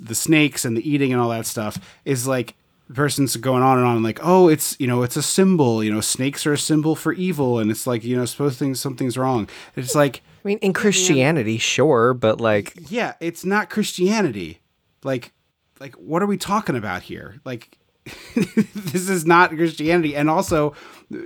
the 0.00 0.14
snakes 0.14 0.64
and 0.64 0.76
the 0.76 0.88
eating 0.88 1.12
and 1.12 1.20
all 1.20 1.28
that 1.28 1.46
stuff 1.46 1.78
is 2.04 2.26
like 2.26 2.54
the 2.88 2.94
person's 2.94 3.36
going 3.36 3.62
on 3.62 3.78
and 3.78 3.86
on 3.86 4.02
like 4.02 4.18
oh 4.22 4.48
it's 4.48 4.76
you 4.80 4.86
know 4.86 5.02
it's 5.02 5.16
a 5.16 5.22
symbol 5.22 5.82
you 5.82 5.92
know 5.92 6.00
snakes 6.00 6.44
are 6.44 6.54
a 6.54 6.58
symbol 6.58 6.96
for 6.96 7.12
evil 7.12 7.60
and 7.60 7.70
it's 7.70 7.86
like 7.86 8.02
you 8.02 8.16
know 8.16 8.24
supposed 8.24 8.58
things 8.58 8.80
something's 8.80 9.16
wrong. 9.16 9.48
It's 9.76 9.94
like 9.94 10.22
I 10.44 10.48
mean 10.48 10.58
in 10.58 10.72
Christianity 10.72 11.58
sure 11.58 12.14
but 12.14 12.40
like 12.40 12.74
yeah 12.90 13.14
it's 13.20 13.44
not 13.44 13.70
christianity. 13.70 14.60
Like 15.04 15.32
like 15.78 15.94
what 15.94 16.22
are 16.22 16.26
we 16.26 16.36
talking 16.36 16.76
about 16.76 17.02
here? 17.02 17.40
Like 17.44 17.78
this 18.74 19.08
is 19.08 19.26
not 19.26 19.50
christianity. 19.50 20.14
And 20.16 20.30
also 20.30 20.74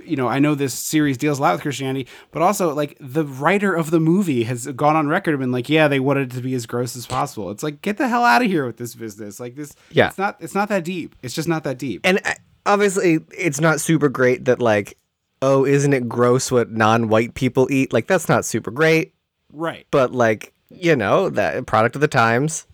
you 0.05 0.15
know 0.15 0.27
i 0.27 0.37
know 0.37 0.53
this 0.53 0.75
series 0.75 1.17
deals 1.17 1.39
a 1.39 1.41
lot 1.41 1.53
with 1.53 1.61
christianity 1.63 2.07
but 2.29 2.43
also 2.43 2.71
like 2.71 2.95
the 2.99 3.25
writer 3.25 3.73
of 3.73 3.89
the 3.89 3.99
movie 3.99 4.43
has 4.43 4.67
gone 4.67 4.95
on 4.95 5.07
record 5.07 5.31
and 5.33 5.39
been 5.39 5.51
like 5.51 5.69
yeah 5.69 5.87
they 5.87 5.99
wanted 5.99 6.31
it 6.31 6.35
to 6.35 6.41
be 6.41 6.53
as 6.53 6.67
gross 6.67 6.95
as 6.95 7.07
possible. 7.07 7.49
It's 7.49 7.63
like 7.63 7.81
get 7.81 7.97
the 7.97 8.07
hell 8.07 8.23
out 8.23 8.43
of 8.43 8.47
here 8.47 8.65
with 8.67 8.77
this 8.77 8.93
business. 8.93 9.39
Like 9.39 9.55
this 9.55 9.73
Yeah. 9.91 10.09
it's 10.09 10.17
not 10.19 10.37
it's 10.39 10.53
not 10.53 10.69
that 10.69 10.83
deep. 10.83 11.15
It's 11.23 11.33
just 11.33 11.47
not 11.47 11.63
that 11.63 11.77
deep. 11.79 12.01
And 12.03 12.19
uh, 12.23 12.33
obviously 12.65 13.19
it's 13.35 13.59
not 13.59 13.81
super 13.81 14.07
great 14.09 14.45
that 14.45 14.59
like 14.61 14.97
oh 15.41 15.65
isn't 15.65 15.93
it 15.93 16.07
gross 16.07 16.51
what 16.51 16.69
non-white 16.71 17.33
people 17.33 17.67
eat? 17.71 17.91
Like 17.91 18.05
that's 18.07 18.29
not 18.29 18.45
super 18.45 18.69
great. 18.69 19.15
Right. 19.51 19.87
But 19.89 20.11
like 20.11 20.53
you 20.69 20.95
know 20.95 21.29
that 21.31 21.65
product 21.65 21.95
of 21.95 22.01
the 22.01 22.07
times. 22.07 22.67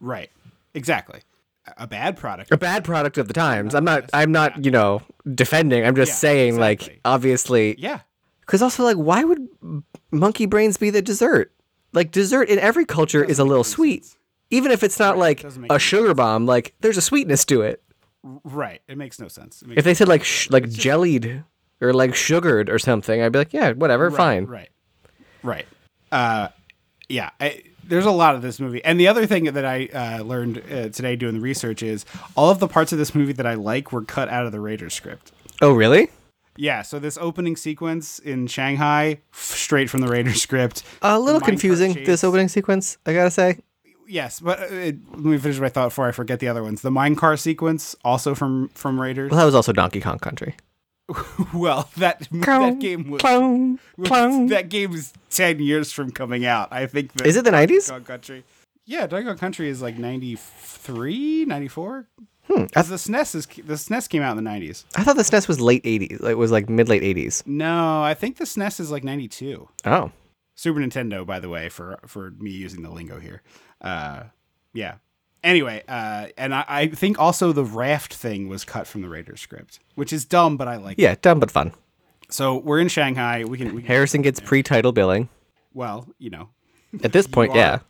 Right. 0.00 0.30
Exactly 0.74 1.20
a 1.76 1.86
bad 1.86 2.16
product. 2.16 2.50
A 2.52 2.56
bad 2.56 2.84
product 2.84 3.18
of 3.18 3.28
the 3.28 3.34
times. 3.34 3.74
i'm 3.74 3.84
not 3.84 4.10
i'm 4.12 4.32
not 4.32 4.64
you 4.64 4.70
know 4.70 5.02
defending. 5.34 5.84
I'm 5.86 5.94
just 5.94 6.10
Yeah, 6.10 6.16
saying 6.16 6.58
like 6.58 7.00
obviously 7.04 7.76
yeah. 7.78 8.00
Because 8.40 8.62
also 8.62 8.82
like 8.84 8.96
why 8.96 9.22
would 9.24 9.46
monkey 10.10 10.46
brains 10.46 10.76
be 10.76 10.90
the 10.90 11.02
dessert? 11.02 11.52
Like 11.92 12.10
dessert 12.10 12.48
in 12.48 12.58
every 12.58 12.84
culture 12.84 13.22
is 13.24 13.38
a 13.38 13.44
little 13.44 13.64
sweet. 13.64 14.04
even 14.50 14.72
if 14.72 14.82
it's 14.82 14.98
not 14.98 15.16
like 15.18 15.42
doesn't 15.42 15.66
a 15.70 15.78
sugar 15.78 16.14
bomb 16.14 16.46
like 16.46 16.74
there's 16.80 16.96
a 16.96 17.02
sweetness 17.02 17.44
to 17.46 17.62
it. 17.62 17.82
Right. 18.44 18.80
It 18.88 18.98
makes 18.98 19.18
no 19.20 19.28
sense. 19.28 19.62
Makes 19.64 19.78
if 19.78 19.84
they 19.84 19.94
said 19.94 20.08
like 20.08 20.24
sh- 20.24 20.50
like 20.50 20.68
jellied 20.68 21.44
or 21.80 21.92
like 21.92 22.14
sugared 22.14 22.70
or 22.70 22.78
something, 22.78 23.20
I'd 23.20 23.32
be 23.32 23.38
like, 23.40 23.52
yeah, 23.52 23.72
whatever, 23.72 24.10
fine. 24.10 24.44
Right. 24.46 24.68
Right. 25.42 25.66
Uh, 26.12 26.48
yeah. 27.08 27.30
I, 27.40 27.62
there's 27.84 28.06
a 28.06 28.10
lot 28.10 28.34
of 28.34 28.42
this 28.42 28.60
movie, 28.60 28.82
and 28.84 28.98
the 28.98 29.08
other 29.08 29.26
thing 29.26 29.44
that 29.44 29.64
I 29.64 29.86
uh, 29.86 30.22
learned 30.22 30.58
uh, 30.70 30.88
today 30.88 31.16
doing 31.16 31.34
the 31.34 31.40
research 31.40 31.82
is 31.82 32.04
all 32.36 32.50
of 32.50 32.58
the 32.58 32.68
parts 32.68 32.92
of 32.92 32.98
this 32.98 33.14
movie 33.14 33.32
that 33.34 33.46
I 33.46 33.54
like 33.54 33.92
were 33.92 34.02
cut 34.02 34.28
out 34.28 34.46
of 34.46 34.52
the 34.52 34.60
Raiders 34.60 34.94
script. 34.94 35.32
Oh, 35.60 35.72
really? 35.72 36.08
Yeah, 36.56 36.82
so 36.82 36.98
this 36.98 37.16
opening 37.18 37.56
sequence 37.56 38.18
in 38.18 38.46
Shanghai, 38.46 39.20
f- 39.32 39.38
straight 39.38 39.88
from 39.88 40.00
the 40.00 40.08
Raiders 40.08 40.42
script. 40.42 40.82
A 41.00 41.18
little 41.18 41.40
confusing 41.40 41.94
this 42.04 42.22
opening 42.24 42.48
sequence, 42.48 42.98
I 43.06 43.14
gotta 43.14 43.30
say. 43.30 43.60
Yes, 44.06 44.40
but 44.40 44.60
uh, 44.60 44.64
it, 44.64 44.96
let 45.12 45.24
me 45.24 45.38
finish 45.38 45.58
my 45.58 45.70
thought 45.70 45.86
before 45.88 46.06
I 46.06 46.12
forget 46.12 46.40
the 46.40 46.48
other 46.48 46.62
ones. 46.62 46.82
The 46.82 46.90
minecart 46.90 47.40
sequence, 47.40 47.96
also 48.04 48.34
from 48.34 48.68
from 48.74 49.00
Raiders. 49.00 49.30
Well, 49.30 49.38
that 49.38 49.46
was 49.46 49.54
also 49.54 49.72
Donkey 49.72 50.00
Kong 50.00 50.18
Country. 50.18 50.54
Well, 51.54 51.88
that 51.96 52.26
that 52.30 52.78
game 52.78 53.10
was, 53.10 53.20
Clong, 53.20 53.78
was- 53.96 54.08
clong. 54.08 54.46
that 54.48 54.68
game 54.68 54.92
is 54.94 55.12
ten 55.30 55.58
years 55.60 55.92
from 55.92 56.10
coming 56.10 56.46
out. 56.46 56.68
I 56.72 56.86
think. 56.86 57.12
That 57.14 57.26
Is 57.26 57.36
it 57.36 57.44
the 57.44 57.50
90s? 57.50 58.04
Country. 58.04 58.44
Yeah, 58.84 59.06
Donkey 59.06 59.34
Country 59.38 59.68
is 59.68 59.80
like 59.82 59.96
93, 59.98 61.44
94? 61.44 62.08
Hmm. 62.48 62.64
I, 62.74 62.82
the 62.82 62.96
SNES 62.96 63.34
is 63.36 63.46
the 63.46 63.74
SNES 63.74 64.08
came 64.08 64.22
out 64.22 64.30
in 64.32 64.36
the 64.36 64.42
nineties. 64.42 64.84
I 64.96 65.04
thought 65.04 65.16
the 65.16 65.22
SNES 65.22 65.46
was 65.46 65.60
late 65.60 65.84
80s. 65.84 66.24
It 66.24 66.34
was 66.34 66.50
like 66.50 66.68
mid 66.68 66.88
late 66.88 67.02
80s. 67.02 67.46
No, 67.46 68.02
I 68.02 68.14
think 68.14 68.38
the 68.38 68.44
SNES 68.44 68.80
is 68.80 68.90
like 68.90 69.04
ninety 69.04 69.28
two. 69.28 69.68
Oh. 69.84 70.10
Super 70.56 70.80
Nintendo, 70.80 71.24
by 71.24 71.38
the 71.40 71.48
way, 71.48 71.68
for 71.68 71.98
for 72.06 72.30
me 72.38 72.50
using 72.50 72.82
the 72.82 72.90
lingo 72.90 73.20
here. 73.20 73.42
Uh, 73.80 74.24
yeah. 74.74 74.94
Anyway, 75.44 75.82
uh, 75.88 76.28
and 76.38 76.54
I, 76.54 76.64
I 76.68 76.86
think 76.88 77.18
also 77.18 77.52
the 77.52 77.64
raft 77.64 78.14
thing 78.14 78.48
was 78.48 78.64
cut 78.64 78.86
from 78.86 79.02
the 79.02 79.08
Raiders 79.08 79.40
script, 79.40 79.80
which 79.96 80.12
is 80.12 80.24
dumb, 80.24 80.56
but 80.56 80.68
I 80.68 80.76
like. 80.76 80.98
it. 80.98 81.02
Yeah, 81.02 81.16
dumb 81.20 81.40
but 81.40 81.50
fun. 81.50 81.72
So 82.28 82.56
we're 82.58 82.78
in 82.78 82.88
Shanghai. 82.88 83.44
We 83.44 83.58
can. 83.58 83.74
We 83.74 83.82
can 83.82 83.88
Harrison 83.88 84.22
gets 84.22 84.38
pre 84.40 84.62
title 84.62 84.92
billing. 84.92 85.28
well, 85.74 86.06
you 86.18 86.30
know, 86.30 86.48
At 87.02 87.12
this 87.12 87.26
point, 87.26 87.54
yeah. 87.54 87.80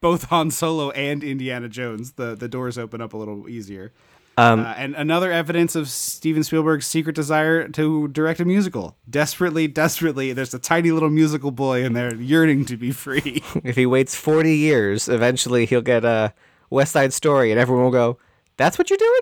both 0.00 0.24
Han 0.24 0.50
Solo 0.50 0.90
and 0.90 1.24
Indiana 1.24 1.68
Jones, 1.68 2.12
the 2.12 2.34
the 2.34 2.48
doors 2.48 2.76
open 2.78 3.00
up 3.00 3.12
a 3.14 3.16
little 3.16 3.48
easier. 3.48 3.92
Um, 4.38 4.60
uh, 4.60 4.74
and 4.78 4.94
another 4.94 5.30
evidence 5.30 5.74
of 5.76 5.88
Steven 5.90 6.42
Spielberg's 6.42 6.86
secret 6.86 7.14
desire 7.14 7.68
to 7.68 8.08
direct 8.08 8.40
a 8.40 8.46
musical. 8.46 8.96
Desperately, 9.08 9.66
desperately, 9.68 10.32
there's 10.32 10.54
a 10.54 10.58
tiny 10.58 10.90
little 10.90 11.10
musical 11.10 11.50
boy 11.50 11.84
in 11.84 11.92
there 11.92 12.14
yearning 12.14 12.64
to 12.66 12.76
be 12.78 12.92
free. 12.92 13.42
If 13.64 13.76
he 13.76 13.84
waits 13.84 14.14
40 14.14 14.56
years, 14.56 15.06
eventually 15.06 15.66
he'll 15.66 15.82
get 15.82 16.04
a 16.06 16.32
West 16.72 16.92
Side 16.92 17.12
Story 17.12 17.50
and 17.50 17.60
everyone 17.60 17.84
will 17.84 17.90
go, 17.92 18.18
That's 18.56 18.78
what 18.78 18.90
you're 18.90 18.96
doing? 18.96 19.20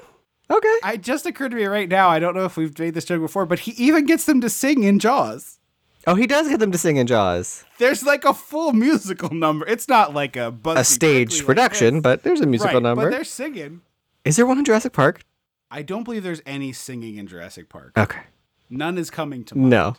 Okay. 0.50 0.76
I 0.82 0.96
just 0.96 1.26
occurred 1.26 1.50
to 1.50 1.56
me 1.56 1.64
right 1.64 1.88
now. 1.88 2.08
I 2.08 2.18
don't 2.18 2.34
know 2.34 2.44
if 2.44 2.56
we've 2.56 2.76
made 2.78 2.94
this 2.94 3.04
joke 3.04 3.20
before, 3.20 3.46
but 3.46 3.60
he 3.60 3.72
even 3.72 4.06
gets 4.06 4.24
them 4.24 4.40
to 4.40 4.50
sing 4.50 4.82
in 4.82 4.98
Jaws. 4.98 5.58
Oh, 6.06 6.14
he 6.14 6.26
does 6.26 6.48
get 6.48 6.58
them 6.60 6.72
to 6.72 6.78
sing 6.78 6.96
in 6.96 7.06
Jaws. 7.06 7.64
There's 7.78 8.02
like 8.02 8.24
a 8.24 8.32
full 8.32 8.72
musical 8.72 9.30
number. 9.34 9.66
It's 9.66 9.86
not 9.86 10.14
like 10.14 10.36
a 10.36 10.54
A 10.66 10.82
stage 10.82 11.28
Berkeley 11.28 11.38
like 11.38 11.46
production, 11.46 12.00
but 12.00 12.22
there's 12.22 12.40
a 12.40 12.46
musical 12.46 12.74
right, 12.74 12.82
number. 12.82 13.04
But 13.04 13.10
they're 13.10 13.24
singing. 13.24 13.82
Is 14.24 14.36
there 14.36 14.46
one 14.46 14.58
in 14.58 14.64
Jurassic 14.64 14.92
Park? 14.92 15.22
I 15.70 15.82
don't 15.82 16.02
believe 16.02 16.22
there's 16.22 16.42
any 16.46 16.72
singing 16.72 17.16
in 17.16 17.26
Jurassic 17.26 17.68
Park. 17.68 17.92
Okay. 17.96 18.22
None 18.68 18.98
is 18.98 19.10
coming 19.10 19.44
to 19.44 19.56
mind. 19.56 19.70
No. 19.70 19.96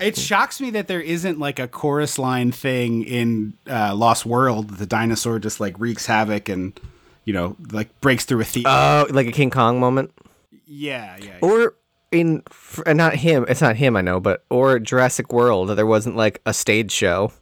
It 0.00 0.16
shocks 0.16 0.60
me 0.60 0.70
that 0.70 0.88
there 0.88 1.00
isn't 1.00 1.38
like 1.38 1.58
a 1.58 1.66
chorus 1.68 2.18
line 2.18 2.52
thing 2.52 3.02
in 3.04 3.54
uh, 3.68 3.94
Lost 3.94 4.26
World. 4.26 4.70
The 4.70 4.86
dinosaur 4.86 5.38
just 5.38 5.58
like 5.60 5.78
wreaks 5.78 6.06
havoc 6.06 6.48
and 6.48 6.78
you 7.24 7.32
know 7.32 7.56
like 7.72 8.00
breaks 8.00 8.24
through 8.24 8.40
a 8.40 8.44
thief. 8.44 8.64
Oh, 8.66 9.06
like 9.10 9.26
a 9.26 9.32
King 9.32 9.50
Kong 9.50 9.80
moment? 9.80 10.12
yeah, 10.66 11.16
yeah. 11.18 11.24
yeah. 11.24 11.38
Or 11.40 11.74
in, 12.12 12.42
uh, 12.84 12.92
not 12.92 13.14
him, 13.14 13.44
it's 13.48 13.60
not 13.60 13.76
him, 13.76 13.96
I 13.96 14.00
know, 14.00 14.20
but, 14.20 14.44
or 14.50 14.78
Jurassic 14.78 15.32
World, 15.32 15.70
there 15.70 15.86
wasn't 15.86 16.16
like 16.16 16.40
a 16.46 16.54
stage 16.54 16.90
show. 16.92 17.32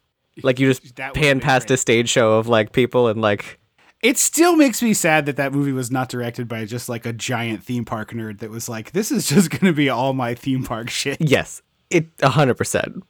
Like 0.42 0.58
you 0.58 0.73
just 0.73 0.94
pan 1.14 1.40
past 1.40 1.68
great. 1.68 1.75
a 1.75 1.76
stage 1.78 2.08
show 2.08 2.34
of 2.34 2.49
like 2.49 2.73
people 2.73 3.08
and 3.08 3.20
like, 3.20 3.61
It 4.02 4.18
still 4.18 4.56
makes 4.56 4.82
me 4.82 4.94
sad 4.94 5.26
that 5.26 5.37
that 5.37 5.52
movie 5.52 5.73
was 5.73 5.90
not 5.90 6.08
directed 6.08 6.49
by 6.49 6.64
just 6.64 6.88
like 6.88 7.06
a 7.06 7.12
giant 7.12 7.62
theme 7.62 7.84
park 7.84 8.11
nerd 8.12 8.40
that 8.40 8.50
was 8.50 8.68
like, 8.68 8.92
this 8.92 9.11
is 9.12 9.28
just 9.28 9.50
going 9.50 9.66
to 9.66 9.73
be 9.73 9.88
all 9.88 10.12
my 10.12 10.34
theme 10.34 10.64
park 10.64 10.90
shit. 10.90 11.18
yes, 11.20 11.62
it, 11.94 12.16
100%. 12.18 13.02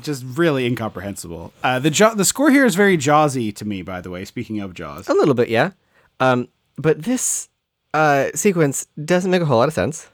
Just 0.00 0.24
really 0.36 0.64
incomprehensible. 0.66 1.52
Uh, 1.62 1.78
the 1.78 1.90
jaw 1.90 2.14
the 2.14 2.24
score 2.24 2.50
here 2.50 2.64
is 2.64 2.74
very 2.74 2.96
Jawsy 2.96 3.54
to 3.56 3.64
me, 3.66 3.82
by 3.82 4.00
the 4.00 4.08
way. 4.10 4.24
Speaking 4.24 4.58
of 4.60 4.72
Jaws, 4.74 5.08
A 5.08 5.14
little 5.14 5.34
bit, 5.34 5.48
yeah. 5.50 5.72
Um, 6.18 6.48
but 6.78 7.02
this 7.02 7.48
uh, 7.92 8.28
sequence 8.34 8.86
doesn't 9.04 9.30
make 9.30 9.42
a 9.42 9.44
whole 9.44 9.58
lot 9.58 9.68
of 9.68 9.74
sense. 9.74 10.08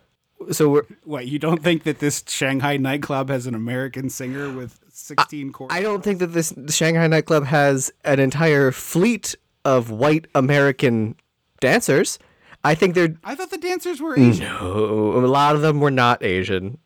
So 0.50 0.68
we're, 0.68 0.83
what 1.04 1.26
you 1.28 1.38
don't 1.38 1.62
think 1.62 1.85
that 1.85 1.99
this 2.00 2.25
Shanghai 2.26 2.76
nightclub 2.76 3.28
has 3.28 3.47
an 3.47 3.54
American 3.54 4.09
singer 4.11 4.50
with 4.52 4.80
sixteen 4.90 5.52
chords? 5.52 5.73
I 5.75 5.80
don't 5.80 6.02
think 6.02 6.18
that 6.21 6.28
this 6.28 6.52
Shanghai 6.71 7.07
nightclub 7.07 7.45
has 7.47 7.92
an 8.04 8.18
entire 8.18 8.73
fleet 8.73 9.37
of 9.64 9.90
white 9.90 10.26
American 10.35 11.14
dancers. 11.61 12.18
I 12.64 12.75
think 12.75 12.95
they're 12.97 13.14
I 13.23 13.35
thought 13.37 13.50
the 13.50 13.59
dancers 13.59 14.00
were 14.00 14.18
Asian. 14.18 14.47
oh, 14.61 15.18
a 15.18 15.26
lot 15.26 15.54
of 15.54 15.62
them 15.62 15.78
were 15.78 15.90
not 15.92 16.23
Asian. 16.25 16.78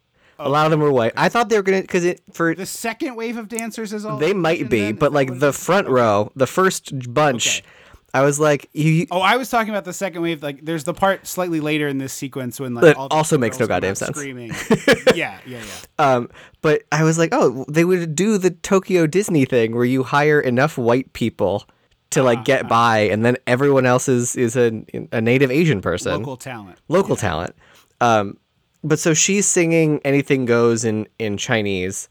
A 0.44 0.48
lot 0.48 0.66
of 0.66 0.70
them 0.70 0.80
were 0.80 0.92
white. 0.92 1.12
I 1.16 1.28
thought 1.28 1.48
they 1.48 1.56
were 1.56 1.62
gonna 1.62 1.82
because 1.82 2.04
it 2.04 2.20
for 2.32 2.54
The 2.54 2.66
second 2.66 3.16
wave 3.16 3.36
of 3.36 3.48
dancers 3.48 3.92
is 3.92 4.04
all 4.04 4.18
they 4.18 4.32
might 4.34 4.68
be, 4.68 4.82
then? 4.82 4.94
but 4.96 5.12
like 5.12 5.38
the 5.38 5.52
front 5.52 5.88
row, 5.88 6.30
the 6.36 6.46
first 6.46 7.12
bunch, 7.12 7.58
Okay. 7.60 7.66
I 8.14 8.20
was 8.20 8.38
like, 8.38 8.68
you. 8.74 9.06
Oh, 9.10 9.20
I 9.20 9.38
was 9.38 9.48
talking 9.48 9.70
about 9.70 9.86
the 9.86 9.92
second 9.94 10.20
wave. 10.20 10.42
Like, 10.42 10.62
there's 10.62 10.84
the 10.84 10.92
part 10.92 11.26
slightly 11.26 11.60
later 11.60 11.88
in 11.88 11.96
this 11.96 12.12
sequence 12.12 12.60
when 12.60 12.74
like 12.74 12.94
all 12.98 13.08
also 13.10 13.38
makes 13.38 13.58
no 13.58 13.66
goddamn 13.66 13.94
sense. 13.94 14.14
Screaming. 14.18 14.50
yeah, 15.14 15.38
yeah, 15.46 15.62
yeah. 15.62 15.62
Um, 15.98 16.28
but 16.60 16.82
I 16.92 17.04
was 17.04 17.16
like, 17.16 17.30
oh, 17.32 17.64
they 17.70 17.86
would 17.86 18.14
do 18.14 18.36
the 18.36 18.50
Tokyo 18.50 19.06
Disney 19.06 19.46
thing 19.46 19.74
where 19.74 19.86
you 19.86 20.02
hire 20.02 20.40
enough 20.40 20.76
white 20.76 21.10
people 21.14 21.64
to 22.10 22.22
like 22.22 22.44
get 22.44 22.68
by, 22.68 22.98
and 22.98 23.24
then 23.24 23.38
everyone 23.46 23.86
else 23.86 24.06
is 24.10 24.36
is 24.36 24.56
a 24.56 24.84
a 25.10 25.22
native 25.22 25.50
Asian 25.50 25.80
person, 25.80 26.12
Local 26.12 26.36
talent. 26.36 26.78
local 26.88 27.16
talent. 27.16 27.54
Um, 28.02 28.36
but 28.84 28.98
so 28.98 29.14
she's 29.14 29.46
singing 29.46 30.00
"Anything 30.04 30.44
Goes" 30.44 30.84
in 30.84 31.06
in 31.18 31.36
Chinese, 31.36 32.08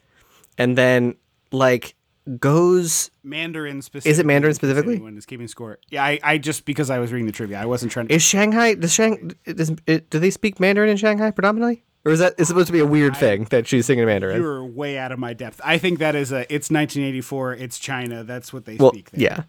and 0.58 0.78
then 0.78 1.16
like 1.52 1.96
goes 2.40 3.12
Mandarin 3.24 3.82
specifically. 3.82 4.12
Is 4.12 4.20
it 4.20 4.26
Mandarin 4.26 4.54
specifically? 4.54 4.96
Anyone 4.96 5.18
is 5.18 5.26
keeping 5.26 5.48
score. 5.48 5.80
Yeah, 5.90 6.04
I, 6.04 6.20
I 6.24 6.38
just 6.38 6.66
because 6.66 6.90
I 6.90 7.00
was 7.00 7.12
reading 7.12 7.26
the 7.26 7.32
trivia, 7.32 7.60
I 7.60 7.66
wasn't 7.66 7.92
trying 7.92 8.08
to. 8.08 8.14
is 8.14 8.22
Shanghai 8.22 8.76
does 8.76 8.94
Shang 8.94 9.34
does 9.46 9.72
it, 9.88 10.10
do 10.10 10.20
they 10.20 10.30
speak 10.30 10.60
Mandarin 10.60 10.90
in 10.90 10.98
Shanghai 10.98 11.32
predominantly, 11.32 11.84
or 12.06 12.12
is 12.12 12.20
that 12.20 12.36
is 12.38 12.48
supposed 12.48 12.68
to 12.68 12.74
be 12.74 12.80
a 12.80 12.86
weird 12.86 13.18
thing 13.18 13.46
that 13.46 13.68
she's 13.68 13.86
singing 13.86 14.06
Mandarin? 14.06 14.38
you 14.38 14.44
were 14.44 14.64
way 14.64 14.98
out 14.98 15.12
of 15.12 15.20
my 15.20 15.34
depth. 15.34 15.60
I 15.64 15.78
think 15.78 16.00
that 16.00 16.16
is 16.16 16.32
a. 16.32 16.42
It's 16.42 16.70
1984. 16.70 17.56
It's 17.56 17.80
China. 17.80 18.24
That's 18.24 18.54
what 18.54 18.66
they 18.66 18.76
well, 18.76 18.92
speak. 18.92 19.12
There. 19.12 19.22
yeah. 19.22 19.44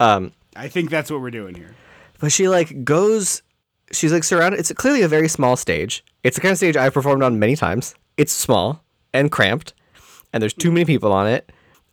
Um, 0.00 0.32
I 0.54 0.68
think 0.68 0.90
that's 0.90 1.10
what 1.10 1.20
we're 1.20 1.30
doing 1.30 1.54
here. 1.54 1.74
but 2.20 2.30
she 2.32 2.48
like 2.48 2.84
goes 2.84 3.42
she's 3.92 4.12
like 4.12 4.24
surrounded 4.24 4.60
it's 4.60 4.72
clearly 4.72 5.02
a 5.02 5.08
very 5.08 5.28
small 5.28 5.56
stage. 5.56 6.04
It's 6.22 6.36
the 6.36 6.40
kind 6.40 6.52
of 6.52 6.58
stage 6.58 6.76
i've 6.76 6.94
performed 6.94 7.22
on 7.22 7.38
many 7.38 7.56
times. 7.56 7.94
It's 8.16 8.32
small 8.32 8.82
and 9.12 9.30
cramped 9.30 9.74
and 10.32 10.42
there's 10.42 10.54
too 10.54 10.70
many 10.70 10.84
people 10.84 11.12
on 11.12 11.26
it. 11.26 11.50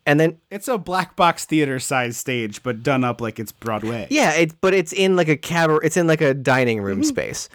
And 0.07 0.19
then 0.19 0.37
It's 0.51 0.67
a 0.67 0.77
black 0.77 1.15
box 1.15 1.45
theater 1.45 1.79
size 1.79 2.15
stage, 2.17 2.61
but 2.61 2.83
done 2.83 3.03
up 3.03 3.21
like 3.21 3.39
it's 3.39 3.51
Broadway. 3.51 4.07
yeah 4.09 4.33
it 4.33 4.59
but 4.61 4.73
it's 4.73 4.93
in 4.93 5.15
like 5.15 5.27
a 5.29 5.37
cabaret 5.37 5.79
it's 5.83 5.97
in 5.97 6.07
like 6.07 6.21
a 6.21 6.33
dining 6.33 6.81
room 6.81 7.03
space. 7.03 7.49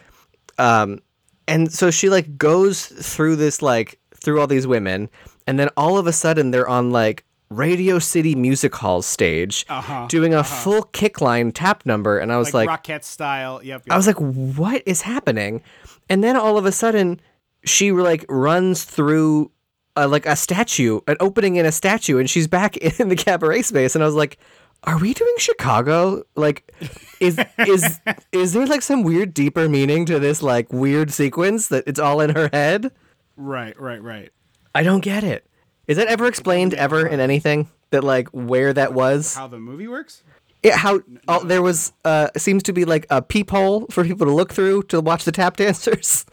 Um 0.59 1.00
and 1.49 1.73
so 1.73 1.90
she 1.90 2.09
like 2.11 2.38
goes 2.38 2.87
through 2.87 3.37
this 3.37 3.61
like 3.62 3.99
through 4.14 4.40
all 4.40 4.47
these 4.47 4.66
women 4.66 5.09
and 5.47 5.59
then 5.59 5.68
all 5.76 5.99
of 5.99 6.06
a 6.06 6.12
sudden 6.12 6.50
they're 6.50 6.68
on 6.68 6.90
like 6.90 7.25
radio 7.50 7.99
city 7.99 8.35
music 8.35 8.75
hall 8.76 9.02
stage 9.02 9.66
Uh-huh, 9.69 10.07
doing 10.09 10.33
a 10.35 10.45
full 10.45 10.85
kickline 10.92 11.50
tap 11.52 11.85
number 11.85 12.19
and 12.19 12.33
i 12.33 12.38
was 12.38 12.54
like, 12.54 12.69
like 12.69 12.85
Rockette 12.85 13.04
style. 13.04 13.61
Yep. 13.62 13.83
yep. 13.87 13.92
I 13.92 13.97
was 13.97 14.07
like, 14.07 14.19
what 14.19 14.83
is 14.87 15.02
happening? 15.02 15.62
And 16.09 16.23
then 16.25 16.37
all 16.37 16.57
of 16.59 16.64
a 16.64 16.73
sudden, 16.73 17.21
she 17.64 17.92
like 17.92 18.25
runs 18.28 18.85
through 18.85 19.50
uh, 19.97 20.07
like 20.09 20.26
a 20.26 20.37
statue, 20.37 21.00
an 21.09 21.16
opening 21.21 21.57
in 21.57 21.66
a 21.66 21.73
statue, 21.73 22.19
and 22.19 22.30
she's 22.30 22.47
back 22.47 22.76
in 23.00 23.09
the 23.09 23.16
cabaret 23.16 23.62
space. 23.62 23.95
And 23.95 24.02
I 24.02 24.07
was 24.07 24.14
like, 24.14 24.38
are 24.85 24.99
we 24.99 25.12
doing 25.12 25.35
Chicago? 25.38 26.23
Like, 26.37 26.73
is 27.21 27.38
is 27.59 28.00
is 28.33 28.52
there 28.52 28.66
like 28.66 28.83
some 28.83 29.02
weird 29.02 29.35
deeper 29.35 29.69
meaning 29.69 30.07
to 30.07 30.19
this 30.19 30.42
like 30.42 30.73
weird 30.73 31.12
sequence 31.12 31.69
that 31.69 31.85
it's 31.87 32.00
all 32.00 32.21
in 32.21 32.30
her 32.30 32.49
head? 32.52 32.90
right, 33.37 33.78
right, 33.80 34.02
right. 34.02 34.30
I 34.75 34.83
don't 34.83 35.00
get 35.00 35.25
it. 35.25 35.47
Is 35.90 35.97
that 35.97 36.06
ever 36.06 36.26
explained 36.26 36.73
ever 36.75 37.04
in 37.04 37.18
anything 37.18 37.68
that 37.90 38.04
like 38.04 38.28
where 38.28 38.73
that 38.73 38.94
was? 38.94 39.35
How 39.35 39.49
the 39.49 39.59
movie 39.59 39.88
works? 39.88 40.23
Yeah, 40.62 40.76
how 40.76 41.00
oh, 41.26 41.42
there 41.42 41.62
was 41.62 41.92
uh 42.04 42.28
seems 42.37 42.62
to 42.64 42.73
be 42.73 42.85
like 42.85 43.06
a 43.11 43.20
peephole 43.20 43.87
for 43.90 44.04
people 44.04 44.25
to 44.28 44.32
look 44.32 44.52
through 44.52 44.85
to 44.85 45.00
watch 45.00 45.25
the 45.25 45.32
tap 45.32 45.56
dancers. 45.64 46.26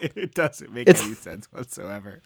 it 0.00 0.34
doesn't 0.34 0.72
make 0.72 0.88
It's- 0.88 1.04
any 1.04 1.14
sense 1.14 1.46
whatsoever. 1.52 2.22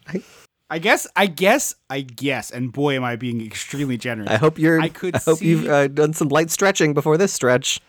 I, 0.73 0.79
guess, 0.79 1.07
I 1.15 1.27
guess, 1.27 1.75
I 1.91 2.01
guess, 2.01 2.51
and 2.51 2.73
boy, 2.73 2.95
am 2.97 3.05
I 3.05 3.17
being 3.17 3.45
extremely 3.45 3.99
generous. 3.99 4.31
I 4.31 4.37
hope 4.37 4.57
you're. 4.59 4.81
I 4.81 4.89
could 4.89 5.17
I 5.17 5.19
hope 5.19 5.39
see, 5.41 5.49
you've 5.49 5.69
uh, 5.69 5.89
done 5.89 6.15
some 6.15 6.29
light 6.29 6.51
stretching 6.51 6.95
before 6.95 7.19
this 7.19 7.35
stretch. 7.35 7.81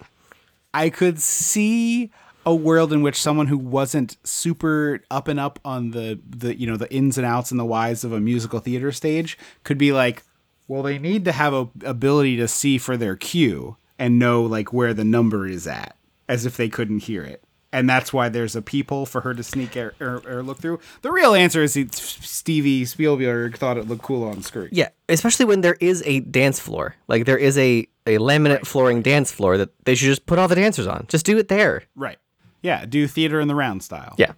I 0.74 0.90
could 0.90 1.22
see 1.22 2.12
a 2.46 2.56
world 2.56 2.92
in 2.92 3.02
which 3.02 3.22
someone 3.22 3.48
who 3.48 3.58
wasn't 3.58 4.18
super 4.24 5.04
up 5.12 5.28
and 5.28 5.40
up 5.40 5.60
on 5.64 5.92
the 5.92 6.20
the 6.28 6.60
you 6.60 6.68
know 6.68 6.78
the 6.78 6.92
ins 6.94 7.18
and 7.18 7.26
outs 7.26 7.52
and 7.52 7.60
the 7.60 7.66
whys 7.66 8.04
of 8.04 8.12
a 8.12 8.20
musical 8.20 8.60
theater 8.60 8.92
stage 8.92 9.38
could 9.64 9.78
be 9.78 9.92
like, 9.92 10.24
well, 10.68 10.84
they 10.84 10.98
need 10.98 11.26
to 11.26 11.32
have 11.32 11.54
a 11.54 11.70
ability 11.84 12.38
to 12.38 12.48
see 12.48 12.78
for 12.78 12.98
their 12.98 13.16
cue 13.16 13.78
and 14.00 14.18
know 14.18 14.42
like 14.42 14.74
where 14.74 14.94
the 14.94 15.04
number 15.04 15.48
is 15.48 15.68
at, 15.68 15.96
as 16.28 16.46
if 16.46 16.58
they 16.58 16.70
couldn't 16.70 17.04
hear 17.04 17.24
it. 17.24 17.44
And 17.74 17.90
that's 17.90 18.12
why 18.12 18.28
there's 18.28 18.56
a 18.56 18.62
peephole 18.62 19.06
for 19.06 19.22
her 19.22 19.34
to 19.34 19.44
sneak 19.44 19.78
or, 19.78 19.94
or, 20.02 20.22
or 20.28 20.44
look 20.44 20.60
through. 20.60 20.82
The 21.04 21.12
real 21.12 21.34
answer 21.34 21.64
is 21.64 21.78
Stevie 21.92 22.84
Spielberg 22.84 23.58
thought 23.58 23.78
it 23.78 23.88
looked 23.88 24.02
cool 24.02 24.28
on 24.28 24.42
screen. 24.42 24.70
Yeah, 24.74 24.90
especially 25.08 25.46
when 25.46 25.62
there 25.62 25.78
is 25.80 26.04
a 26.06 26.20
dance 26.20 26.60
floor. 26.60 26.96
Like 27.08 27.26
there 27.26 27.38
is 27.38 27.58
a 27.58 27.88
a 28.08 28.18
laminate 28.18 28.66
flooring 28.66 29.02
dance 29.02 29.32
floor 29.32 29.58
that 29.58 29.70
they 29.86 29.96
should 29.96 30.08
just 30.08 30.26
put 30.26 30.40
all 30.40 30.48
the 30.48 30.56
dancers 30.56 30.88
on. 30.88 31.06
Just 31.08 31.26
do 31.26 31.38
it 31.38 31.48
there. 31.48 31.84
Right. 31.96 32.18
Yeah. 32.62 32.86
Do 32.86 33.08
theater 33.08 33.40
in 33.40 33.48
the 33.48 33.56
round 33.56 33.84
style. 33.84 34.16
Yeah. 34.18 34.34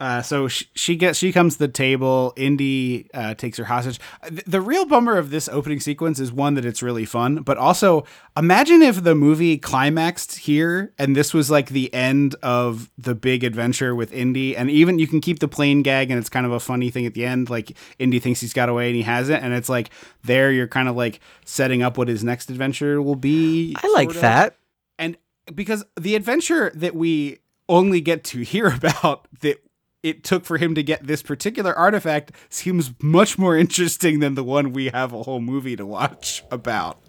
Uh, 0.00 0.22
so 0.22 0.46
she, 0.46 0.66
she 0.74 0.94
gets 0.94 1.18
she 1.18 1.32
comes 1.32 1.54
to 1.54 1.58
the 1.60 1.68
table. 1.68 2.32
Indy 2.36 3.08
uh, 3.12 3.34
takes 3.34 3.58
her 3.58 3.64
hostage. 3.64 3.98
The, 4.30 4.44
the 4.46 4.60
real 4.60 4.86
bummer 4.86 5.16
of 5.16 5.30
this 5.30 5.48
opening 5.48 5.80
sequence 5.80 6.20
is 6.20 6.30
one 6.32 6.54
that 6.54 6.64
it's 6.64 6.82
really 6.84 7.04
fun, 7.04 7.42
but 7.42 7.58
also 7.58 8.04
imagine 8.36 8.80
if 8.80 9.02
the 9.02 9.16
movie 9.16 9.58
climaxed 9.58 10.38
here 10.38 10.92
and 10.98 11.16
this 11.16 11.34
was 11.34 11.50
like 11.50 11.70
the 11.70 11.92
end 11.92 12.36
of 12.44 12.90
the 12.96 13.16
big 13.16 13.42
adventure 13.42 13.92
with 13.94 14.12
Indy, 14.12 14.56
and 14.56 14.70
even 14.70 15.00
you 15.00 15.08
can 15.08 15.20
keep 15.20 15.40
the 15.40 15.48
plane 15.48 15.82
gag 15.82 16.12
and 16.12 16.18
it's 16.18 16.28
kind 16.28 16.46
of 16.46 16.52
a 16.52 16.60
funny 16.60 16.90
thing 16.90 17.04
at 17.04 17.14
the 17.14 17.24
end. 17.24 17.50
Like 17.50 17.76
Indy 17.98 18.20
thinks 18.20 18.40
he's 18.40 18.52
got 18.52 18.68
away 18.68 18.86
and 18.86 18.96
he 18.96 19.02
hasn't, 19.02 19.42
and 19.42 19.52
it's 19.52 19.68
like 19.68 19.90
there 20.22 20.52
you're 20.52 20.68
kind 20.68 20.88
of 20.88 20.94
like 20.94 21.18
setting 21.44 21.82
up 21.82 21.98
what 21.98 22.06
his 22.06 22.22
next 22.22 22.50
adventure 22.50 23.02
will 23.02 23.16
be. 23.16 23.74
I 23.82 23.88
like 23.94 24.10
of 24.10 24.20
that. 24.20 24.56
and 24.96 25.16
because 25.52 25.84
the 25.98 26.14
adventure 26.14 26.70
that 26.76 26.94
we 26.94 27.38
only 27.68 28.00
get 28.00 28.24
to 28.24 28.40
hear 28.40 28.66
about 28.74 29.26
that 29.40 29.62
it 30.02 30.22
took 30.22 30.44
for 30.44 30.58
him 30.58 30.74
to 30.74 30.82
get 30.82 31.06
this 31.06 31.22
particular 31.22 31.74
artifact 31.74 32.32
seems 32.48 32.92
much 33.02 33.36
more 33.36 33.56
interesting 33.56 34.20
than 34.20 34.34
the 34.34 34.44
one 34.44 34.72
we 34.72 34.88
have 34.88 35.12
a 35.12 35.24
whole 35.24 35.40
movie 35.40 35.76
to 35.76 35.84
watch 35.84 36.44
about. 36.50 37.00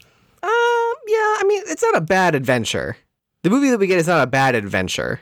Um, 0.41 0.49
yeah, 1.07 1.37
I 1.37 1.43
mean, 1.47 1.63
it's 1.67 1.83
not 1.83 1.95
a 1.95 2.01
bad 2.01 2.33
adventure. 2.33 2.97
The 3.43 3.49
movie 3.49 3.69
that 3.69 3.79
we 3.79 3.87
get 3.87 3.99
is 3.99 4.07
not 4.07 4.23
a 4.23 4.27
bad 4.27 4.55
adventure. 4.55 5.21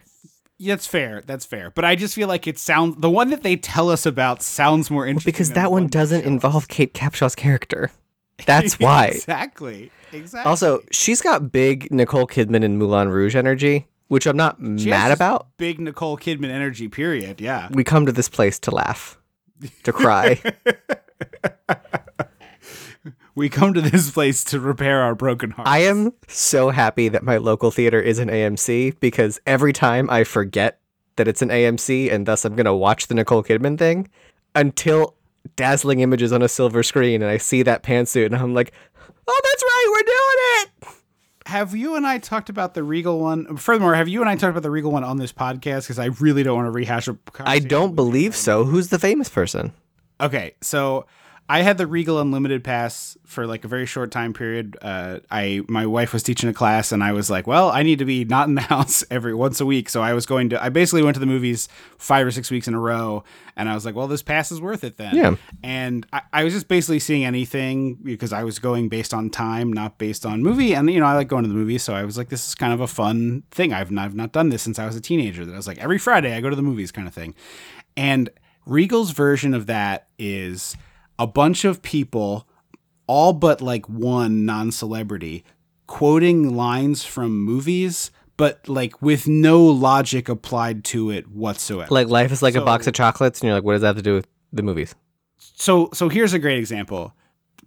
Yeah, 0.57 0.73
That's 0.73 0.87
fair. 0.87 1.21
That's 1.25 1.45
fair. 1.45 1.71
But 1.71 1.85
I 1.85 1.95
just 1.95 2.15
feel 2.15 2.27
like 2.27 2.47
it 2.47 2.57
sounds 2.57 2.95
the 2.99 3.09
one 3.09 3.29
that 3.29 3.43
they 3.43 3.57
tell 3.57 3.89
us 3.89 4.05
about 4.05 4.41
sounds 4.41 4.89
more 4.89 5.05
interesting 5.05 5.31
Because 5.31 5.49
than 5.49 5.63
that 5.63 5.71
one 5.71 5.83
they 5.83 5.89
doesn't 5.89 6.25
involve 6.25 6.67
Kate 6.67 6.93
Capshaw's 6.93 7.35
character. 7.35 7.91
That's 8.45 8.79
why. 8.79 9.07
exactly. 9.07 9.91
Exactly. 10.13 10.49
Also, 10.49 10.81
she's 10.91 11.21
got 11.21 11.51
big 11.51 11.91
Nicole 11.91 12.27
Kidman 12.27 12.63
and 12.63 12.79
Moulin 12.79 13.09
Rouge 13.09 13.35
energy, 13.35 13.87
which 14.07 14.25
I'm 14.25 14.37
not 14.37 14.57
She 14.77 14.89
mad 14.89 15.11
about. 15.11 15.47
Big 15.57 15.79
Nicole 15.79 16.17
Kidman 16.17 16.49
energy. 16.49 16.87
Period. 16.87 17.41
Yeah. 17.41 17.69
We 17.71 17.83
come 17.83 18.05
to 18.05 18.11
this 18.11 18.29
place 18.29 18.59
to 18.59 18.71
laugh, 18.71 19.19
to 19.83 19.93
cry. 19.93 20.41
We 23.37 23.49
come 23.49 23.75
to 23.75 23.81
this 23.81 24.09
place 24.09 24.43
to 24.45 24.59
repair 24.59 25.03
our 25.03 25.13
broken 25.13 25.51
hearts. 25.51 25.69
I 25.69 25.81
am 25.83 26.11
so 26.27 26.71
happy 26.71 27.07
that 27.09 27.21
my 27.21 27.37
local 27.37 27.69
theater 27.69 28.01
is 28.01 28.17
an 28.17 28.29
AMC 28.29 28.99
because 28.99 29.39
every 29.45 29.73
time 29.73 30.09
I 30.09 30.23
forget 30.23 30.79
that 31.17 31.27
it's 31.27 31.43
an 31.43 31.49
AMC 31.49 32.11
and 32.11 32.25
thus 32.25 32.45
I'm 32.45 32.55
going 32.55 32.65
to 32.65 32.73
watch 32.73 33.05
the 33.05 33.13
Nicole 33.13 33.43
Kidman 33.43 33.77
thing 33.77 34.09
until 34.55 35.13
dazzling 35.55 35.99
images 35.99 36.33
on 36.33 36.41
a 36.41 36.47
silver 36.47 36.81
screen 36.81 37.21
and 37.21 37.29
I 37.29 37.37
see 37.37 37.61
that 37.61 37.83
pantsuit 37.83 38.25
and 38.25 38.35
I'm 38.35 38.55
like, 38.55 38.73
oh, 39.27 39.41
that's 39.43 39.63
right, 39.63 39.87
we're 39.91 40.03
doing 40.03 40.39
it. 40.63 40.69
Have 41.47 41.73
you 41.73 41.95
and 41.95 42.05
I 42.05 42.17
talked 42.17 42.49
about 42.49 42.73
the 42.73 42.83
Regal 42.83 43.19
one? 43.19 43.55
Furthermore, 43.55 43.95
have 43.95 44.09
you 44.09 44.19
and 44.19 44.29
I 44.29 44.35
talked 44.35 44.51
about 44.51 44.63
the 44.63 44.69
Regal 44.69 44.91
one 44.91 45.05
on 45.05 45.17
this 45.17 45.31
podcast? 45.31 45.83
Because 45.83 45.97
I 45.97 46.07
really 46.19 46.43
don't 46.43 46.57
want 46.57 46.67
to 46.67 46.71
rehash 46.71 47.07
a 47.07 47.11
I 47.11 47.31
conversation 47.31 47.65
I 47.65 47.67
don't 47.67 47.95
believe 47.95 48.35
so. 48.35 48.65
Who's 48.65 48.89
the 48.89 48.99
famous 48.99 49.29
person? 49.29 49.73
Okay, 50.19 50.55
so 50.61 51.05
I 51.49 51.61
had 51.61 51.77
the 51.77 51.87
Regal 51.87 52.19
Unlimited 52.19 52.61
pass 52.61 53.17
for 53.23 53.47
like 53.47 53.63
a 53.63 53.69
very 53.69 53.85
short 53.85 54.11
time 54.11 54.33
period. 54.33 54.77
Uh, 54.81 55.19
I 55.31 55.61
my 55.69 55.85
wife 55.85 56.11
was 56.11 56.21
teaching 56.21 56.49
a 56.49 56.53
class, 56.53 56.91
and 56.91 57.01
I 57.01 57.13
was 57.13 57.29
like, 57.29 57.47
"Well, 57.47 57.71
I 57.71 57.83
need 57.83 57.99
to 57.99 58.05
be 58.05 58.25
not 58.25 58.49
in 58.49 58.55
the 58.55 58.61
house 58.73 59.05
every 59.09 59.33
once 59.33 59.61
a 59.61 59.65
week." 59.65 59.87
So 59.87 60.01
I 60.01 60.11
was 60.11 60.25
going 60.25 60.49
to. 60.49 60.61
I 60.61 60.67
basically 60.67 61.03
went 61.03 61.15
to 61.15 61.21
the 61.21 61.25
movies 61.25 61.69
five 61.97 62.27
or 62.27 62.31
six 62.31 62.51
weeks 62.51 62.67
in 62.67 62.73
a 62.73 62.79
row, 62.79 63.23
and 63.55 63.69
I 63.69 63.75
was 63.75 63.85
like, 63.85 63.95
"Well, 63.95 64.07
this 64.07 64.21
pass 64.21 64.51
is 64.51 64.59
worth 64.59 64.83
it 64.83 64.97
then." 64.97 65.15
Yeah. 65.15 65.35
And 65.63 66.05
I, 66.11 66.21
I 66.33 66.43
was 66.43 66.53
just 66.53 66.67
basically 66.67 66.99
seeing 66.99 67.23
anything 67.23 67.95
because 67.95 68.33
I 68.33 68.43
was 68.43 68.59
going 68.59 68.89
based 68.89 69.13
on 69.13 69.29
time, 69.29 69.71
not 69.71 69.97
based 69.97 70.25
on 70.25 70.43
movie. 70.43 70.75
And 70.75 70.91
you 70.91 70.99
know, 70.99 71.05
I 71.05 71.13
like 71.13 71.29
going 71.29 71.43
to 71.43 71.49
the 71.49 71.55
movies, 71.55 71.81
so 71.81 71.93
I 71.93 72.03
was 72.03 72.17
like, 72.17 72.27
"This 72.27 72.45
is 72.45 72.55
kind 72.55 72.73
of 72.73 72.81
a 72.81 72.87
fun 72.87 73.43
thing." 73.51 73.71
I've 73.71 73.89
not, 73.89 74.03
I've 74.03 74.15
not 74.15 74.33
done 74.33 74.49
this 74.49 74.63
since 74.63 74.79
I 74.79 74.85
was 74.85 74.97
a 74.97 75.01
teenager. 75.01 75.45
That 75.45 75.53
I 75.53 75.57
was 75.57 75.67
like, 75.67 75.77
every 75.77 75.97
Friday 75.97 76.35
I 76.35 76.41
go 76.41 76.49
to 76.49 76.57
the 76.57 76.61
movies, 76.61 76.91
kind 76.91 77.07
of 77.07 77.13
thing. 77.13 77.35
And 77.95 78.29
Regal's 78.65 79.11
version 79.11 79.53
of 79.53 79.67
that 79.67 80.07
is 80.19 80.75
a 81.19 81.27
bunch 81.27 81.65
of 81.65 81.81
people, 81.81 82.47
all 83.07 83.33
but 83.33 83.61
like 83.61 83.87
one 83.87 84.45
non 84.45 84.71
celebrity, 84.71 85.43
quoting 85.87 86.55
lines 86.55 87.03
from 87.03 87.39
movies, 87.39 88.11
but 88.37 88.67
like 88.69 89.01
with 89.01 89.27
no 89.27 89.63
logic 89.63 90.29
applied 90.29 90.83
to 90.85 91.09
it 91.09 91.27
whatsoever. 91.27 91.93
Like 91.93 92.07
life 92.07 92.31
is 92.31 92.41
like 92.41 92.55
a 92.55 92.61
box 92.61 92.87
of 92.87 92.93
chocolates, 92.93 93.39
and 93.41 93.47
you're 93.47 93.55
like, 93.55 93.63
what 93.63 93.73
does 93.73 93.81
that 93.81 93.87
have 93.87 93.95
to 93.97 94.01
do 94.01 94.15
with 94.15 94.27
the 94.53 94.63
movies? 94.63 94.95
so 95.39 95.89
so 95.93 96.09
here's 96.09 96.33
a 96.33 96.39
great 96.39 96.57
example. 96.57 97.13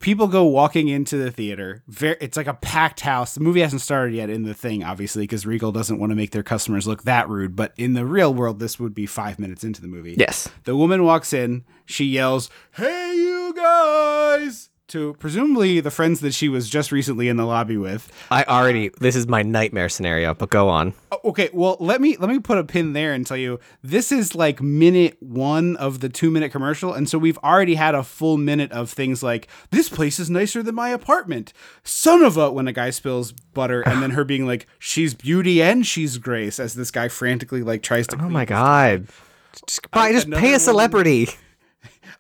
People 0.01 0.29
go 0.29 0.45
walking 0.45 0.89
into 0.89 1.19
the 1.19 1.31
theater. 1.31 1.83
Very, 1.87 2.17
it's 2.23 2.35
like 2.37 2.47
a 2.47 2.55
packed 2.55 3.01
house. 3.01 3.35
The 3.35 3.41
movie 3.41 3.61
hasn't 3.61 3.83
started 3.83 4.15
yet 4.15 4.31
in 4.31 4.45
the 4.45 4.55
thing, 4.55 4.83
obviously, 4.83 5.25
because 5.25 5.45
Regal 5.45 5.73
doesn't 5.73 5.99
want 5.99 6.09
to 6.11 6.17
make 6.17 6.31
their 6.31 6.43
customers 6.43 6.87
look 6.87 7.03
that 7.03 7.29
rude. 7.29 7.55
But 7.55 7.75
in 7.77 7.93
the 7.93 8.07
real 8.07 8.33
world, 8.33 8.61
this 8.61 8.81
would 8.81 8.95
be 8.95 9.05
five 9.05 9.39
minutes 9.39 9.63
into 9.63 9.83
the 9.83 9.89
movie. 9.89 10.15
Yes. 10.17 10.49
The 10.65 10.75
woman 10.75 11.05
walks 11.05 11.35
in. 11.35 11.65
She 11.85 12.07
yells, 12.07 12.49
"Hey, 12.73 13.13
you 13.15 13.40
guys!" 13.53 14.71
to 14.91 15.15
presumably 15.21 15.79
the 15.81 15.91
friends 15.91 16.19
that 16.21 16.35
she 16.35 16.49
was 16.49 16.69
just 16.69 16.91
recently 16.91 17.29
in 17.29 17.37
the 17.37 17.47
lobby 17.47 17.77
with. 17.77 18.11
I 18.31 18.43
already. 18.45 18.91
This 19.01 19.15
is 19.17 19.27
my 19.27 19.43
nightmare 19.43 19.89
scenario. 19.89 20.35
But 20.35 20.51
go 20.51 20.69
on. 20.69 20.95
Oh, 21.13 21.21
Okay, 21.31 21.49
well 21.53 21.77
let 21.79 22.01
me 22.01 22.17
let 22.17 22.29
me 22.29 22.39
put 22.41 22.59
a 22.59 22.65
pin 22.65 22.93
there 22.93 23.13
and 23.13 23.25
tell 23.27 23.37
you 23.37 23.61
this 23.83 24.11
is 24.11 24.35
like 24.35 24.61
minute 24.61 25.17
one 25.21 25.77
of 25.77 26.01
the 26.01 26.09
two 26.09 26.31
minute 26.31 26.51
commercial, 26.51 26.93
and 26.93 27.09
so 27.09 27.19
we've 27.19 27.39
already 27.39 27.77
had 27.77 27.95
a 27.95 28.03
full 28.03 28.37
minute 28.37 28.73
of 28.73 28.91
things 28.91 29.23
like 29.23 29.47
this 29.71 29.89
place 29.89 30.19
is 30.19 30.29
nicer 30.29 30.63
than 30.63 30.75
my 30.75 30.89
apartment. 30.89 31.53
Son 31.85 32.23
of 32.23 32.37
a 32.37 32.51
when 32.51 32.67
a 32.67 32.73
guy 32.73 32.91
spills 32.91 33.33
butter, 33.33 33.83
and 33.83 34.03
then 34.03 34.11
her 34.11 34.25
being 34.25 34.47
like 34.47 34.67
she's 34.79 35.15
beauty 35.15 35.63
and 35.63 35.87
she's 35.87 36.19
grace 36.19 36.59
as 36.59 36.75
this 36.75 36.91
guy 36.91 37.07
frantically 37.07 37.63
like 37.63 37.83
tries 37.83 38.07
to. 38.09 38.17
Oh 38.21 38.29
my 38.29 38.45
god. 38.45 39.07
Just, 39.67 39.91
buy, 39.91 40.13
just 40.13 40.31
pay 40.31 40.55
a 40.55 40.59
celebrity. 40.59 41.29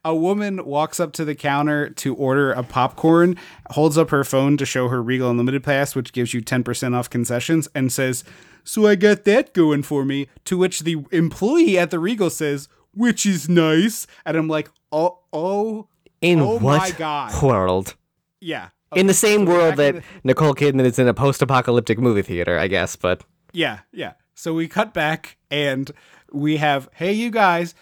A 0.02 0.14
woman 0.14 0.64
walks 0.64 0.98
up 0.98 1.12
to 1.12 1.24
the 1.26 1.34
counter 1.34 1.90
to 1.90 2.14
order 2.14 2.52
a 2.52 2.62
popcorn, 2.62 3.36
holds 3.72 3.98
up 3.98 4.08
her 4.10 4.24
phone 4.24 4.56
to 4.56 4.64
show 4.64 4.88
her 4.88 5.02
Regal 5.02 5.30
Unlimited 5.30 5.62
Pass, 5.62 5.94
which 5.94 6.12
gives 6.14 6.32
you 6.32 6.40
10% 6.40 6.94
off 6.96 7.10
concessions, 7.10 7.68
and 7.74 7.92
says, 7.92 8.24
So 8.64 8.86
I 8.86 8.94
got 8.94 9.24
that 9.24 9.52
going 9.52 9.82
for 9.82 10.04
me. 10.06 10.28
To 10.46 10.56
which 10.56 10.80
the 10.80 11.04
employee 11.12 11.78
at 11.78 11.90
the 11.90 11.98
Regal 11.98 12.30
says, 12.30 12.68
Which 12.94 13.26
is 13.26 13.48
nice. 13.48 14.06
And 14.24 14.38
I'm 14.38 14.48
like, 14.48 14.70
Oh, 14.90 15.18
oh, 15.34 15.88
In 16.22 16.40
oh 16.40 16.58
what 16.58 16.78
my 16.78 16.90
God. 16.92 17.42
world? 17.42 17.94
Yeah. 18.40 18.68
In 18.96 19.06
the 19.06 19.14
same 19.14 19.44
so 19.46 19.52
world 19.52 19.76
that 19.76 19.96
in 19.96 20.02
Nicole 20.24 20.54
Kidman 20.54 20.84
is 20.86 20.98
in 20.98 21.08
a 21.08 21.14
post-apocalyptic 21.14 21.98
movie 21.98 22.22
theater, 22.22 22.58
I 22.58 22.68
guess. 22.68 22.96
But 22.96 23.22
Yeah, 23.52 23.80
yeah. 23.92 24.14
So 24.34 24.54
we 24.54 24.66
cut 24.66 24.94
back 24.94 25.36
and 25.50 25.90
we 26.32 26.56
have, 26.56 26.88
hey, 26.94 27.12
you 27.12 27.30
guys. 27.30 27.74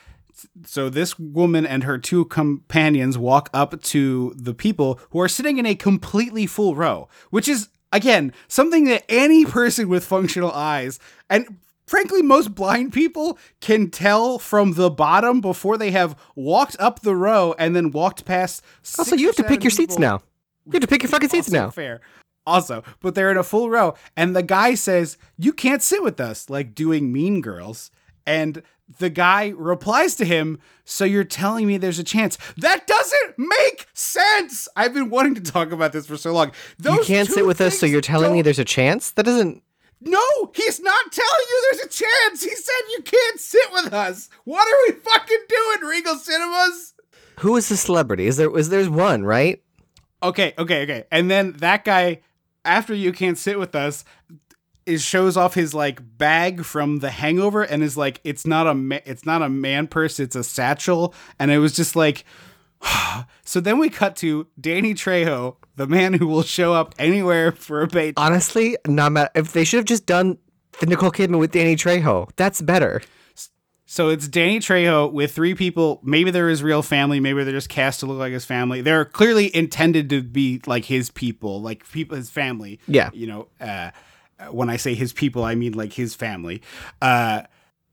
So 0.65 0.89
this 0.89 1.19
woman 1.19 1.67
and 1.67 1.85
her 1.85 1.99
two 1.99 2.25
companions 2.27 3.19
walk 3.19 3.51
up 3.53 3.81
to 3.83 4.35
the 4.37 4.55
people 4.55 5.01
who 5.11 5.21
are 5.21 5.29
sitting 5.29 5.59
in 5.59 5.67
a 5.67 5.75
completely 5.75 6.47
full 6.47 6.75
row, 6.75 7.09
which 7.31 7.49
is, 7.49 7.69
again, 7.93 8.33
something 8.47 8.85
that 8.85 9.05
any 9.09 9.45
person 9.59 9.89
with 9.89 10.05
functional 10.05 10.53
eyes 10.53 10.99
and 11.29 11.59
frankly 11.87 12.21
most 12.23 12.55
blind 12.55 12.93
people 12.93 13.39
can 13.61 13.91
tell 13.91 14.39
from 14.39 14.75
the 14.75 14.91
bottom 14.91 15.41
before 15.41 15.79
they 15.79 15.91
have 15.91 16.17
walked 16.35 16.77
up 16.79 17.01
the 17.01 17.17
row 17.17 17.55
and 17.59 17.75
then 17.75 17.91
walked 17.91 18.25
past. 18.25 18.63
also, 18.99 19.17
you 19.17 19.27
have 19.27 19.37
to 19.37 19.45
pick 19.45 19.65
your 19.65 19.71
seats 19.71 19.99
now. 19.99 20.23
You 20.67 20.73
have 20.75 20.83
to 20.83 20.87
pick 20.87 21.03
your 21.03 21.11
fucking 21.11 21.31
seats 21.31 21.51
now. 21.51 21.71
Fair. 21.71 22.01
Also, 22.47 22.83
but 23.01 23.15
they're 23.15 23.31
in 23.31 23.37
a 23.37 23.43
full 23.43 23.69
row, 23.69 23.95
and 24.17 24.35
the 24.35 24.43
guy 24.43 24.75
says, 24.75 25.19
"You 25.37 25.53
can't 25.53 25.83
sit 25.83 26.03
with 26.03 26.19
us," 26.19 26.49
like 26.49 26.75
doing 26.75 27.13
Mean 27.13 27.43
Girls. 27.43 27.91
And 28.27 28.63
the 28.99 29.11
guy 29.11 29.53
replies 29.57 30.15
to 30.17 30.25
him, 30.25 30.59
"So 30.85 31.05
you're 31.05 31.25
telling 31.25 31.67
me 31.67 31.77
there's 31.77 31.99
a 31.99 32.05
chance? 32.05 32.39
That 32.57 32.87
doesn't 32.87 33.39
make 33.39 33.87
sense. 33.93 34.69
I've 34.77 34.95
been 34.95 35.11
wanting 35.11 35.35
to 35.35 35.41
talk 35.43 35.73
about 35.73 35.93
this 35.93 36.07
for 36.07 36.17
so 36.17 36.33
long. 36.33 36.53
You 36.83 37.03
can't 37.05 37.29
sit 37.29 37.47
with 37.47 37.61
us, 37.61 37.79
so 37.79 37.87
you're 37.87 38.01
telling 38.01 38.33
me 38.33 38.43
there's 38.43 38.59
a 38.59 38.65
chance? 38.65 39.11
That 39.13 39.25
doesn't. 39.25 39.63
no, 40.01 40.23
he's 40.55 40.81
not 40.81 41.13
telling 41.13 41.47
you 41.51 41.63
there's 41.73 41.87
a 41.87 42.05
chance. 42.05 42.43
He 42.45 42.55
said 42.55 42.75
you 42.97 43.03
can't 43.03 43.41
sit 43.41 43.73
with 43.73 43.93
us. 43.93 44.29
What 44.45 44.67
are 44.67 44.79
we 44.87 45.01
fucking 45.01 45.45
doing, 45.49 45.91
Regal 45.91 46.17
Cinemas? 46.17 46.95
Who 47.41 47.57
is 47.57 47.69
the 47.69 47.77
celebrity? 47.77 48.27
Is 48.27 48.37
there? 48.37 48.57
Is 48.57 48.69
there's 48.69 48.89
one 48.89 49.25
right? 49.25 49.61
Okay, 50.23 50.55
okay, 50.59 50.83
okay. 50.83 51.05
And 51.13 51.31
then 51.31 51.53
that 51.59 51.85
guy, 51.85 52.21
after 52.65 52.95
you 52.95 53.13
can't 53.13 53.39
sit 53.39 53.59
with 53.59 53.75
us, 53.75 54.05
is 54.89 55.05
shows 55.05 55.37
off 55.37 55.55
his 55.55 55.75
like 55.75 56.01
bag 56.19 56.65
from 56.65 56.99
The 56.99 57.11
Hangover 57.11 57.63
and 57.63 57.83
is 57.83 57.97
like 57.97 58.21
it's 58.25 58.47
not 58.47 58.67
a 58.67 58.75
ma- 58.75 59.01
it's 59.05 59.27
not 59.27 59.43
a 59.43 59.49
man 59.49 59.87
purse, 59.87 60.19
it's 60.19 60.35
a 60.35 60.43
satchel, 60.43 61.15
and 61.39 61.51
it 61.51 61.59
was 61.59 61.75
just 61.75 61.95
like. 61.95 62.25
so 63.45 63.61
then 63.61 63.79
we 63.81 63.91
cut 63.91 64.15
to 64.15 64.47
Danny 64.61 64.95
Trejo, 64.95 65.57
the 65.75 65.89
man 65.89 66.13
who 66.13 66.29
will 66.29 66.45
show 66.45 66.73
up 66.73 66.95
anywhere 66.97 67.51
for 67.51 67.83
a 67.83 67.89
bait. 67.89 68.15
Honestly, 68.17 68.77
not 68.87 69.11
mad. 69.11 69.31
If 69.35 69.53
they 69.53 69.65
should 69.65 69.79
have 69.79 69.85
just 69.85 70.07
done 70.07 70.39
the 70.79 70.87
Nicole 70.87 71.11
Kidman 71.11 71.41
with 71.41 71.51
Danny 71.51 71.75
Trejo, 71.75 72.31
that's 72.37 72.63
better. 72.63 73.03
So 73.91 74.11
it's 74.11 74.29
Danny 74.29 74.61
Trejo 74.61 75.11
with 75.11 75.35
three 75.35 75.55
people. 75.55 75.99
Maybe 76.05 76.31
they're 76.31 76.51
his 76.51 76.63
real 76.63 76.83
family. 76.83 77.21
Maybe 77.21 77.43
they're 77.43 77.55
just 77.55 77.71
cast 77.71 78.01
to 78.01 78.07
look 78.07 78.19
like 78.19 78.35
his 78.35 78.45
family. 78.45 78.83
They're 78.83 79.07
clearly 79.07 79.55
intended 79.57 80.11
to 80.11 80.23
be 80.23 80.61
like 80.67 80.85
his 80.85 81.11
people, 81.11 81.63
like 81.63 81.91
people, 81.91 82.19
his 82.19 82.29
family. 82.29 82.81
Yeah. 82.87 83.09
You 83.15 83.27
know, 83.29 83.49
uh, 83.59 83.93
when 84.51 84.71
I 84.71 84.77
say 84.77 84.95
his 84.95 85.13
people, 85.13 85.45
I 85.45 85.55
mean 85.55 85.73
like 85.73 85.93
his 85.95 86.15
family. 86.15 86.63
Uh, 87.03 87.43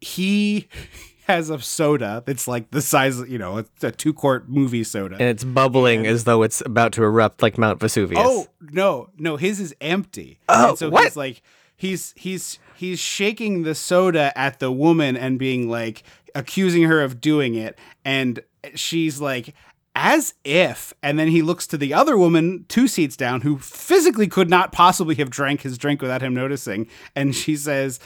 he 0.02 0.68
has 1.28 1.50
a 1.50 1.60
soda 1.60 2.24
that's 2.26 2.48
like 2.48 2.72
the 2.72 2.82
size, 2.82 3.20
you 3.28 3.38
know, 3.38 3.58
it's 3.58 3.84
a 3.84 3.92
two 3.92 4.14
quart 4.14 4.48
movie 4.48 4.84
soda. 4.84 5.16
And 5.16 5.30
it's 5.30 5.44
bubbling 5.44 6.06
as 6.06 6.24
though 6.24 6.44
it's 6.44 6.62
about 6.62 6.94
to 6.94 7.04
erupt 7.04 7.42
like 7.42 7.58
Mount 7.58 7.80
Vesuvius. 7.80 8.22
Oh 8.24 8.48
no, 8.62 9.10
no, 9.18 9.38
his 9.38 9.60
is 9.60 9.76
empty. 9.82 10.40
Oh, 10.48 10.70
and 10.70 10.78
so 10.78 10.90
what? 10.90 11.04
he's 11.04 11.16
like 11.16 11.42
he's 11.76 12.14
he's 12.16 12.60
he's 12.76 13.00
shaking 13.00 13.64
the 13.64 13.76
soda 13.76 14.38
at 14.38 14.60
the 14.60 14.72
woman 14.72 15.18
and 15.18 15.40
being 15.40 15.70
like 15.70 16.04
accusing 16.36 16.84
her 16.84 17.02
of 17.02 17.20
doing 17.22 17.56
it, 17.56 17.78
and 18.04 18.42
she's 18.76 19.20
like 19.20 19.56
as 19.96 20.34
if 20.44 20.94
and 21.02 21.18
then 21.18 21.30
he 21.30 21.42
looks 21.42 21.66
to 21.66 21.78
the 21.78 21.94
other 21.94 22.18
woman 22.18 22.66
two 22.68 22.88
seats 22.88 23.16
down 23.16 23.42
who 23.42 23.58
physically 23.58 24.28
could 24.28 24.50
not 24.50 24.72
possibly 24.72 25.16
have 25.16 25.30
drank 25.30 25.62
his 25.62 25.78
drink 25.78 26.02
without 26.02 26.22
him 26.22 26.34
noticing 26.34 26.88
and 27.16 27.34
she 27.34 27.56
says 27.56 28.00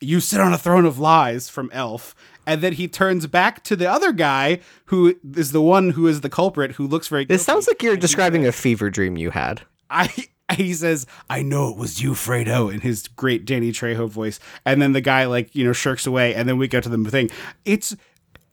you 0.00 0.20
sit 0.20 0.40
on 0.40 0.52
a 0.52 0.58
throne 0.58 0.84
of 0.84 0.98
lies 0.98 1.48
from 1.48 1.70
elf 1.72 2.14
and 2.46 2.62
then 2.62 2.74
he 2.74 2.88
turns 2.88 3.26
back 3.26 3.64
to 3.64 3.74
the 3.74 3.90
other 3.90 4.12
guy 4.12 4.60
who 4.86 5.16
is 5.34 5.52
the 5.52 5.62
one 5.62 5.90
who 5.90 6.06
is 6.06 6.20
the 6.20 6.30
culprit 6.30 6.72
who 6.72 6.86
looks 6.86 7.08
very 7.08 7.24
This 7.24 7.44
sounds 7.44 7.66
like 7.66 7.82
you're 7.82 7.96
describing 7.96 8.46
a 8.46 8.52
fever 8.52 8.90
dream 8.90 9.16
you 9.16 9.30
had. 9.30 9.62
I 9.88 10.12
he 10.56 10.74
says, 10.74 11.06
I 11.28 11.42
know 11.42 11.70
it 11.70 11.76
was 11.76 12.02
you, 12.02 12.12
Fredo, 12.12 12.72
in 12.72 12.80
his 12.80 13.08
great 13.08 13.44
Danny 13.44 13.72
Trejo 13.72 14.08
voice. 14.08 14.40
And 14.64 14.80
then 14.80 14.92
the 14.92 15.00
guy 15.00 15.26
like, 15.26 15.54
you 15.54 15.64
know, 15.64 15.72
shirks 15.72 16.06
away, 16.06 16.34
and 16.34 16.48
then 16.48 16.58
we 16.58 16.68
go 16.68 16.80
to 16.80 16.88
the 16.88 17.10
thing. 17.10 17.30
It's 17.64 17.96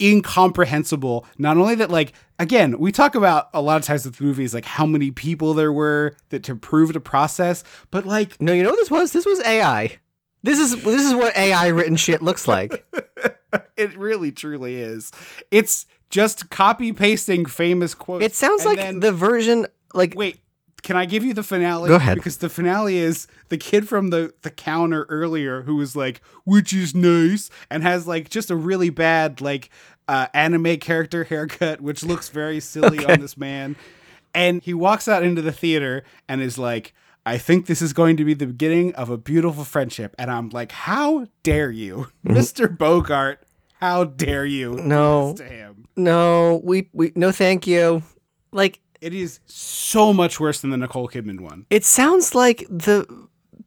incomprehensible. 0.02 1.26
Not 1.38 1.58
only 1.58 1.76
that, 1.76 1.90
like, 1.90 2.14
again, 2.40 2.78
we 2.80 2.92
talk 2.92 3.16
about 3.16 3.50
a 3.54 3.62
lot 3.62 3.78
of 3.78 3.84
times 3.84 4.06
with 4.06 4.22
movies, 4.22 4.54
like 4.54 4.66
how 4.66 4.86
many 4.86 5.12
people 5.12 5.54
there 5.54 5.72
were 5.74 6.16
that 6.30 6.44
to 6.44 6.56
prove 6.56 6.94
the 6.94 7.00
process, 7.00 7.64
but 7.92 8.06
like 8.06 8.40
No, 8.42 8.54
you 8.54 8.64
know 8.64 8.70
what 8.70 8.78
this 8.80 8.92
was? 8.92 9.12
This 9.12 9.26
was 9.26 9.40
AI. 9.42 9.98
This 10.44 10.60
is 10.60 10.82
this 10.84 11.02
is 11.04 11.14
what 11.14 11.36
AI 11.36 11.68
written 11.68 11.96
shit 11.96 12.22
looks 12.22 12.48
like. 12.48 12.86
it 13.78 13.98
really 13.98 14.32
truly 14.32 14.76
is. 14.76 15.12
It's 15.52 15.86
just 16.10 16.50
copy 16.50 16.94
pasting 16.94 17.46
famous 17.46 17.94
quotes. 17.94 18.24
It 18.24 18.34
sounds 18.36 18.62
And 18.62 18.70
like 18.70 18.78
then- 18.78 19.00
the 19.00 19.12
version 19.12 19.66
like 19.94 20.14
Wait, 20.16 20.40
can 20.84 20.96
I 20.96 21.06
give 21.06 21.24
you 21.24 21.34
the 21.34 21.44
finale? 21.44 21.90
Go 21.90 21.96
ahead. 21.96 22.16
Because 22.16 22.38
the 22.38 22.50
finale 22.50 22.98
is 22.98 23.28
the 23.50 23.58
kid 23.58 23.88
from 23.88 24.10
the, 24.10 24.34
the 24.42 24.52
counter 24.52 25.06
earlier 25.10 25.64
who 25.64 25.76
was 25.76 25.96
like, 25.96 26.22
which 26.46 26.74
is 26.74 26.96
nice, 26.96 27.50
and 27.70 27.84
has 27.84 28.08
like 28.08 28.30
just 28.30 28.52
a 28.52 28.56
really 28.56 28.90
bad 28.90 29.42
like 29.42 29.70
uh, 30.08 30.28
anime 30.34 30.78
character 30.78 31.24
haircut, 31.24 31.82
which 31.82 32.04
looks 32.04 32.30
very 32.30 32.60
silly 32.60 33.06
on 33.06 33.20
this 33.20 33.38
man. 33.38 33.76
And 34.34 34.62
he 34.62 34.74
walks 34.74 35.08
out 35.08 35.24
into 35.24 35.42
the 35.42 35.52
theater 35.52 36.04
and 36.30 36.42
is 36.42 36.58
like, 36.58 36.94
I 37.26 37.38
think 37.38 37.66
this 37.66 37.82
is 37.82 37.92
going 37.92 38.16
to 38.18 38.24
be 38.24 38.34
the 38.34 38.48
beginning 38.48 38.94
of 38.96 39.10
a 39.10 39.18
beautiful 39.18 39.66
friendship. 39.66 40.16
And 40.18 40.32
I'm 40.32 40.50
like, 40.50 40.72
how 40.72 41.28
dare 41.44 41.72
you, 41.72 42.08
Mr. 42.26 42.76
Bogart? 42.76 43.42
How 43.80 44.06
dare 44.06 44.46
you? 44.46 44.76
No. 44.76 45.36
no, 45.96 46.62
we 46.64 46.90
we 46.94 47.12
no 47.16 47.32
thank 47.32 47.68
you. 47.68 48.04
Like 48.52 48.80
It 49.02 49.14
is 49.14 49.40
so 49.46 50.14
much 50.14 50.40
worse 50.40 50.62
than 50.62 50.70
the 50.72 50.78
Nicole 50.78 51.08
Kidman 51.08 51.40
one. 51.42 51.66
it 51.70 51.86
sounds 51.86 52.34
like 52.36 52.66
the 52.70 53.06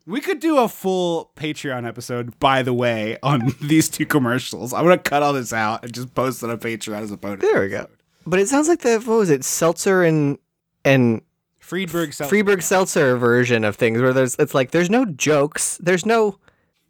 We 0.07 0.21
could 0.21 0.40
do 0.40 0.59
a 0.59 0.69
full 0.69 1.31
Patreon 1.37 1.87
episode, 1.87 2.38
by 2.40 2.62
the 2.62 2.73
way, 2.75 3.16
on 3.23 3.55
these 3.61 3.88
two 3.88 4.07
commercials. 4.07 4.73
I'm 4.73 4.85
gonna 4.85 4.99
cut 4.99 5.23
all 5.23 5.33
this 5.33 5.53
out 5.53 5.85
and 5.85 5.93
just 5.95 6.14
post 6.14 6.43
it 6.43 6.51
on 6.51 6.59
Patreon 6.59 7.01
as 7.01 7.11
a 7.12 7.16
bonus. 7.16 7.40
There 7.43 7.61
we 7.61 7.69
go. 7.69 7.87
But 8.27 8.38
it 8.40 8.49
sounds 8.49 8.69
like 8.69 8.81
the 8.81 8.99
what 8.99 9.16
was 9.16 9.31
it, 9.31 9.45
Seltzer 9.45 10.03
and 10.03 10.38
and 10.85 11.23
Friedberg 11.59 12.12
self- 12.12 12.31
Freeberg 12.31 12.62
Seltzer 12.62 13.16
version 13.16 13.64
of 13.64 13.77
things 13.77 14.01
where 14.01 14.12
there's 14.12 14.35
it's 14.37 14.55
like 14.55 14.73
there's 14.73 14.90
no 14.90 15.05
jokes, 15.05 15.79
there's 15.83 16.05
no 16.05 16.38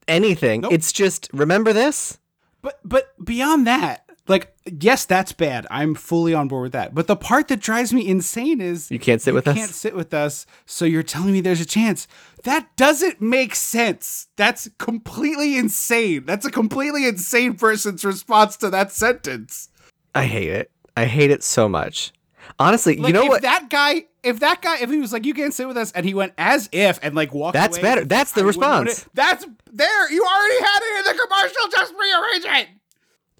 anything. 0.08 0.62
Nope. 0.62 0.72
It's 0.72 0.92
just 0.92 1.28
remember 1.32 1.72
this? 1.72 2.18
But 2.62 2.80
but 2.84 3.12
beyond 3.24 3.66
that, 3.66 4.09
like 4.30 4.54
yes, 4.80 5.04
that's 5.04 5.32
bad. 5.32 5.66
I'm 5.70 5.94
fully 5.94 6.32
on 6.32 6.48
board 6.48 6.62
with 6.62 6.72
that. 6.72 6.94
But 6.94 7.06
the 7.06 7.16
part 7.16 7.48
that 7.48 7.60
drives 7.60 7.92
me 7.92 8.06
insane 8.06 8.60
is 8.60 8.90
You 8.90 8.98
can't 8.98 9.20
sit 9.20 9.34
with 9.34 9.46
us? 9.46 9.56
You 9.56 9.60
can't 9.62 9.74
sit 9.74 9.94
with 9.94 10.14
us. 10.14 10.46
So 10.64 10.84
you're 10.84 11.02
telling 11.02 11.32
me 11.32 11.40
there's 11.40 11.60
a 11.60 11.66
chance. 11.66 12.06
That 12.44 12.74
doesn't 12.76 13.20
make 13.20 13.54
sense. 13.54 14.28
That's 14.36 14.70
completely 14.78 15.58
insane. 15.58 16.24
That's 16.24 16.46
a 16.46 16.50
completely 16.50 17.06
insane 17.06 17.56
person's 17.56 18.04
response 18.04 18.56
to 18.58 18.70
that 18.70 18.92
sentence. 18.92 19.68
I 20.14 20.24
hate 20.24 20.48
it. 20.48 20.70
I 20.96 21.04
hate 21.04 21.30
it 21.30 21.42
so 21.42 21.68
much. 21.68 22.12
Honestly, 22.58 22.96
Like, 22.96 23.08
you 23.08 23.12
know 23.12 23.24
if 23.24 23.28
what? 23.28 23.42
that 23.42 23.68
guy, 23.70 24.06
if 24.22 24.40
that 24.40 24.62
guy, 24.62 24.78
if 24.80 24.90
he 24.90 24.98
was 24.98 25.12
like, 25.12 25.24
"You 25.24 25.34
can't 25.34 25.54
sit 25.54 25.68
with 25.68 25.76
us," 25.76 25.92
and 25.92 26.04
he 26.04 26.14
went 26.14 26.32
as 26.36 26.68
if 26.72 26.98
and 27.02 27.14
like 27.14 27.32
walked. 27.32 27.54
That's 27.54 27.76
away, 27.76 27.82
better. 27.82 28.04
That's 28.04 28.32
the 28.32 28.40
I 28.42 28.44
response. 28.44 29.06
That's 29.14 29.46
there. 29.72 30.12
You 30.12 30.24
already 30.24 30.64
had 30.64 30.80
it 30.82 30.98
in 30.98 31.04
the 31.16 31.22
commercial. 31.22 31.68
Just 31.70 31.94
rearrange 31.94 32.44
it. 32.44 32.68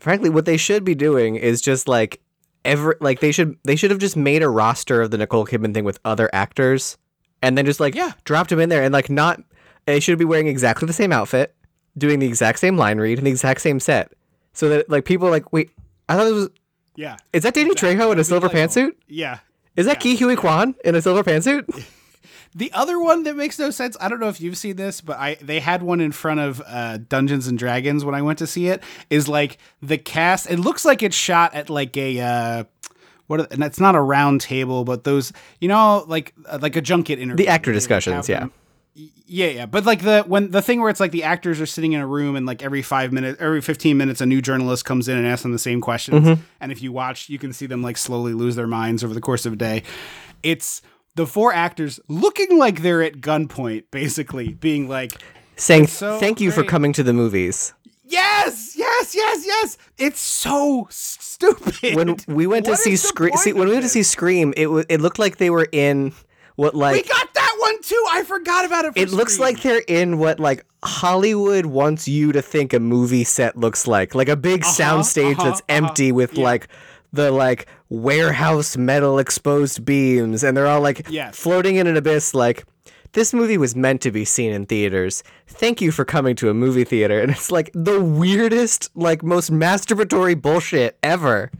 Frankly 0.00 0.30
what 0.30 0.44
they 0.46 0.56
should 0.56 0.84
be 0.84 0.94
doing 0.94 1.36
is 1.36 1.60
just 1.60 1.86
like 1.88 2.20
ever 2.64 2.96
like 3.00 3.20
they 3.20 3.32
should 3.32 3.56
they 3.64 3.76
should 3.76 3.90
have 3.90 4.00
just 4.00 4.16
made 4.16 4.42
a 4.42 4.48
roster 4.48 5.00
of 5.02 5.10
the 5.10 5.18
Nicole 5.18 5.46
Kidman 5.46 5.72
thing 5.74 5.84
with 5.84 5.98
other 6.04 6.28
actors 6.32 6.98
and 7.42 7.56
then 7.56 7.64
just 7.64 7.80
like 7.80 7.94
Yeah. 7.94 8.12
dropped 8.24 8.50
them 8.50 8.60
in 8.60 8.68
there 8.68 8.82
and 8.82 8.92
like 8.92 9.08
not 9.10 9.42
they 9.86 10.00
should 10.00 10.18
be 10.18 10.24
wearing 10.26 10.46
exactly 10.46 10.86
the 10.86 10.92
same 10.92 11.12
outfit 11.12 11.54
doing 11.96 12.18
the 12.18 12.26
exact 12.26 12.58
same 12.58 12.76
line 12.76 12.98
read 12.98 13.18
and 13.18 13.26
the 13.26 13.30
exact 13.30 13.60
same 13.62 13.80
set 13.80 14.12
so 14.52 14.68
that 14.68 14.90
like 14.90 15.04
people 15.04 15.26
are 15.26 15.30
like 15.30 15.52
wait 15.52 15.70
I 16.08 16.16
thought 16.16 16.26
it 16.26 16.32
was 16.34 16.48
Yeah. 16.96 17.16
is 17.32 17.42
that 17.44 17.54
Danny 17.54 17.74
Trejo 17.74 18.12
in 18.12 18.18
a 18.18 18.24
silver 18.24 18.48
pantsuit 18.48 18.92
Yeah. 19.08 19.38
is 19.76 19.86
that 19.86 20.00
Ke 20.00 20.18
Huy 20.18 20.36
Quan 20.36 20.74
in 20.84 20.94
a 20.94 21.00
silver 21.02 21.22
pantsuit 21.22 21.64
The 22.54 22.72
other 22.72 22.98
one 22.98 23.22
that 23.24 23.36
makes 23.36 23.58
no 23.58 23.70
sense. 23.70 23.96
I 24.00 24.08
don't 24.08 24.18
know 24.18 24.28
if 24.28 24.40
you've 24.40 24.56
seen 24.56 24.76
this, 24.76 25.00
but 25.00 25.18
I 25.18 25.36
they 25.40 25.60
had 25.60 25.82
one 25.82 26.00
in 26.00 26.10
front 26.10 26.40
of 26.40 26.60
uh, 26.66 26.98
Dungeons 26.98 27.46
and 27.46 27.56
Dragons 27.58 28.04
when 28.04 28.14
I 28.14 28.22
went 28.22 28.40
to 28.40 28.46
see 28.46 28.66
it. 28.66 28.82
Is 29.08 29.28
like 29.28 29.58
the 29.80 29.98
cast. 29.98 30.50
It 30.50 30.58
looks 30.58 30.84
like 30.84 31.02
it's 31.02 31.16
shot 31.16 31.54
at 31.54 31.70
like 31.70 31.96
a. 31.96 32.20
Uh, 32.20 32.64
what 33.28 33.38
are, 33.38 33.46
and 33.52 33.62
it's 33.62 33.78
not 33.78 33.94
a 33.94 34.00
round 34.00 34.40
table, 34.40 34.84
but 34.84 35.04
those 35.04 35.32
you 35.60 35.68
know 35.68 36.04
like 36.08 36.34
uh, 36.46 36.58
like 36.60 36.74
a 36.74 36.80
junket 36.80 37.20
interview. 37.20 37.44
the 37.44 37.48
actor 37.48 37.72
discussions 37.72 38.28
yeah 38.28 38.48
Yeah, 38.94 39.46
yeah, 39.46 39.66
but 39.66 39.86
like 39.86 40.02
the 40.02 40.24
when 40.26 40.50
the 40.50 40.60
thing 40.60 40.80
where 40.80 40.90
it's 40.90 40.98
like 40.98 41.12
the 41.12 41.22
actors 41.22 41.60
are 41.60 41.66
sitting 41.66 41.92
in 41.92 42.00
a 42.00 42.06
room 42.06 42.34
and 42.34 42.44
like 42.44 42.64
every 42.64 42.82
five 42.82 43.12
minutes, 43.12 43.40
every 43.40 43.60
fifteen 43.60 43.96
minutes, 43.96 44.20
a 44.20 44.26
new 44.26 44.42
journalist 44.42 44.84
comes 44.84 45.06
in 45.06 45.16
and 45.16 45.24
asks 45.24 45.44
them 45.44 45.52
the 45.52 45.58
same 45.60 45.80
questions. 45.80 46.26
Mm-hmm. 46.26 46.42
And 46.60 46.72
if 46.72 46.82
you 46.82 46.90
watch, 46.90 47.28
you 47.28 47.38
can 47.38 47.52
see 47.52 47.66
them 47.66 47.80
like 47.80 47.96
slowly 47.96 48.34
lose 48.34 48.56
their 48.56 48.66
minds 48.66 49.04
over 49.04 49.14
the 49.14 49.20
course 49.20 49.46
of 49.46 49.52
a 49.52 49.56
day. 49.56 49.84
It's 50.42 50.82
the 51.14 51.26
four 51.26 51.52
actors 51.52 52.00
looking 52.08 52.58
like 52.58 52.82
they're 52.82 53.02
at 53.02 53.20
gunpoint, 53.20 53.84
basically 53.90 54.54
being 54.54 54.88
like, 54.88 55.12
saying 55.56 55.86
so 55.86 56.18
thank 56.18 56.40
you 56.40 56.50
for 56.50 56.64
coming 56.64 56.92
to 56.92 57.02
the 57.02 57.12
movies 57.12 57.74
"Yes, 58.04 58.74
yes, 58.76 59.14
yes, 59.14 59.44
yes." 59.46 59.78
It's 59.98 60.20
so 60.20 60.88
stupid. 60.90 61.94
when 61.94 62.16
we 62.26 62.46
went 62.46 62.66
to 62.66 62.76
see 62.76 62.96
Scream 62.96 63.36
see 63.36 63.52
when 63.52 63.68
we 63.68 63.74
went 63.74 63.84
to 63.84 63.88
see 63.88 64.02
Scream 64.02 64.52
it 64.56 64.66
wa 64.66 64.82
it 64.88 65.00
looked 65.00 65.18
like 65.18 65.36
they 65.36 65.50
were 65.50 65.68
in 65.72 66.12
what 66.56 66.74
like 66.74 66.94
we 66.94 67.02
got 67.02 67.32
that 67.34 67.56
one 67.60 67.82
too. 67.82 68.04
I 68.10 68.22
forgot 68.22 68.64
about 68.64 68.84
it. 68.84 68.92
For 68.92 68.98
it 68.98 69.10
looks 69.10 69.38
like 69.38 69.62
they're 69.62 69.82
in 69.86 70.18
what 70.18 70.38
like 70.40 70.66
Hollywood 70.84 71.66
wants 71.66 72.06
you 72.06 72.32
to 72.32 72.42
think 72.42 72.72
a 72.72 72.80
movie 72.80 73.24
set 73.24 73.56
looks 73.56 73.86
like, 73.86 74.14
like 74.14 74.28
a 74.28 74.36
big 74.36 74.62
soundstage 74.62 75.34
uh-huh, 75.34 75.44
that's 75.44 75.60
uh-huh, 75.60 75.86
empty 75.86 76.12
with 76.12 76.34
yeah. 76.34 76.44
like 76.44 76.68
the 77.12 77.30
like 77.30 77.66
warehouse 77.90 78.76
metal 78.76 79.18
exposed 79.18 79.84
beams, 79.84 80.42
and 80.42 80.56
they're 80.56 80.66
all 80.66 80.80
like 80.80 81.06
Yes. 81.10 81.36
floating 81.36 81.76
in 81.76 81.86
an 81.86 81.96
abyss. 81.96 82.34
Like 82.34 82.64
this 83.12 83.34
movie 83.34 83.58
was 83.58 83.74
meant 83.76 84.00
to 84.02 84.10
be 84.10 84.24
seen 84.24 84.52
in 84.52 84.64
theaters. 84.66 85.22
Thank 85.48 85.80
you 85.82 85.90
for 85.92 86.04
coming 86.04 86.36
to 86.36 86.48
a 86.48 86.54
movie 86.54 86.84
theater, 86.84 87.20
and 87.20 87.30
it's 87.30 87.50
like 87.50 87.70
the 87.74 88.00
weirdest, 88.00 88.90
like 88.94 89.22
most 89.22 89.50
masturbatory 89.52 90.40
bullshit 90.40 90.96
ever. 91.02 91.50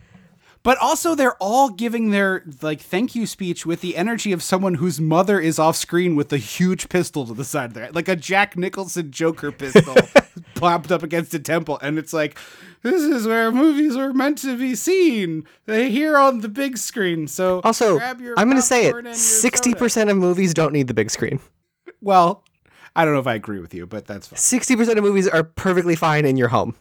But 0.63 0.77
also, 0.79 1.15
they're 1.15 1.37
all 1.37 1.71
giving 1.71 2.11
their 2.11 2.45
like 2.61 2.81
thank 2.81 3.15
you 3.15 3.27
speech 3.27 3.65
with 3.65 3.81
the 3.81 3.97
energy 3.97 4.31
of 4.33 4.43
someone 4.43 4.75
whose 4.75 5.01
mother 5.01 5.41
is 5.41 5.59
off 5.59 5.75
screen 5.77 6.17
with 6.17 6.33
a 6.35 6.39
huge 6.39 6.91
pistol 6.91 7.27
to 7.27 7.33
the 7.33 7.45
side 7.45 7.67
of 7.67 7.75
their 7.75 7.85
head, 7.87 7.95
like 7.95 8.09
a 8.09 8.17
Jack 8.17 8.59
Nicholson 8.59 9.11
Joker 9.11 9.53
pistol 9.53 9.97
plopped 10.55 10.93
up 10.93 11.03
against 11.03 11.33
a 11.33 11.39
temple, 11.39 11.79
and 11.81 11.99
it's 11.99 12.13
like, 12.13 12.39
this 12.83 13.03
is 13.03 13.27
where 13.27 13.51
movies 13.51 13.97
are 13.97 14.13
meant 14.13 14.37
to 14.39 14.57
be 14.59 14.75
seen. 14.75 15.47
They 15.65 15.91
here 15.91 16.19
on 16.19 16.41
the 16.41 16.49
big 16.49 16.77
screen. 16.77 17.27
So 17.27 17.63
Also, 17.65 17.97
grab 17.97 18.21
your 18.21 18.39
I'm 18.39 18.49
going 18.49 18.61
to 18.61 18.63
say 18.63 18.87
it: 18.87 19.17
sixty 19.17 19.75
percent 19.75 20.11
of 20.11 20.19
movies 20.19 20.53
don't 20.53 20.75
need 20.75 20.89
the 20.89 20.95
big 20.95 21.11
screen. 21.11 21.41
Well, 22.03 22.45
I 22.95 23.07
don't 23.07 23.15
know 23.15 23.21
if 23.21 23.27
I 23.27 23.35
agree 23.35 23.61
with 23.61 23.73
you, 23.73 23.87
but 23.87 24.07
that's 24.07 24.27
fine. 24.27 24.39
Sixty 24.39 24.77
percent 24.77 24.99
of 24.99 25.05
movies 25.05 25.27
are 25.27 25.43
perfectly 25.43 25.97
fine 25.97 26.27
in 26.27 26.37
your 26.37 26.49
home. 26.49 26.75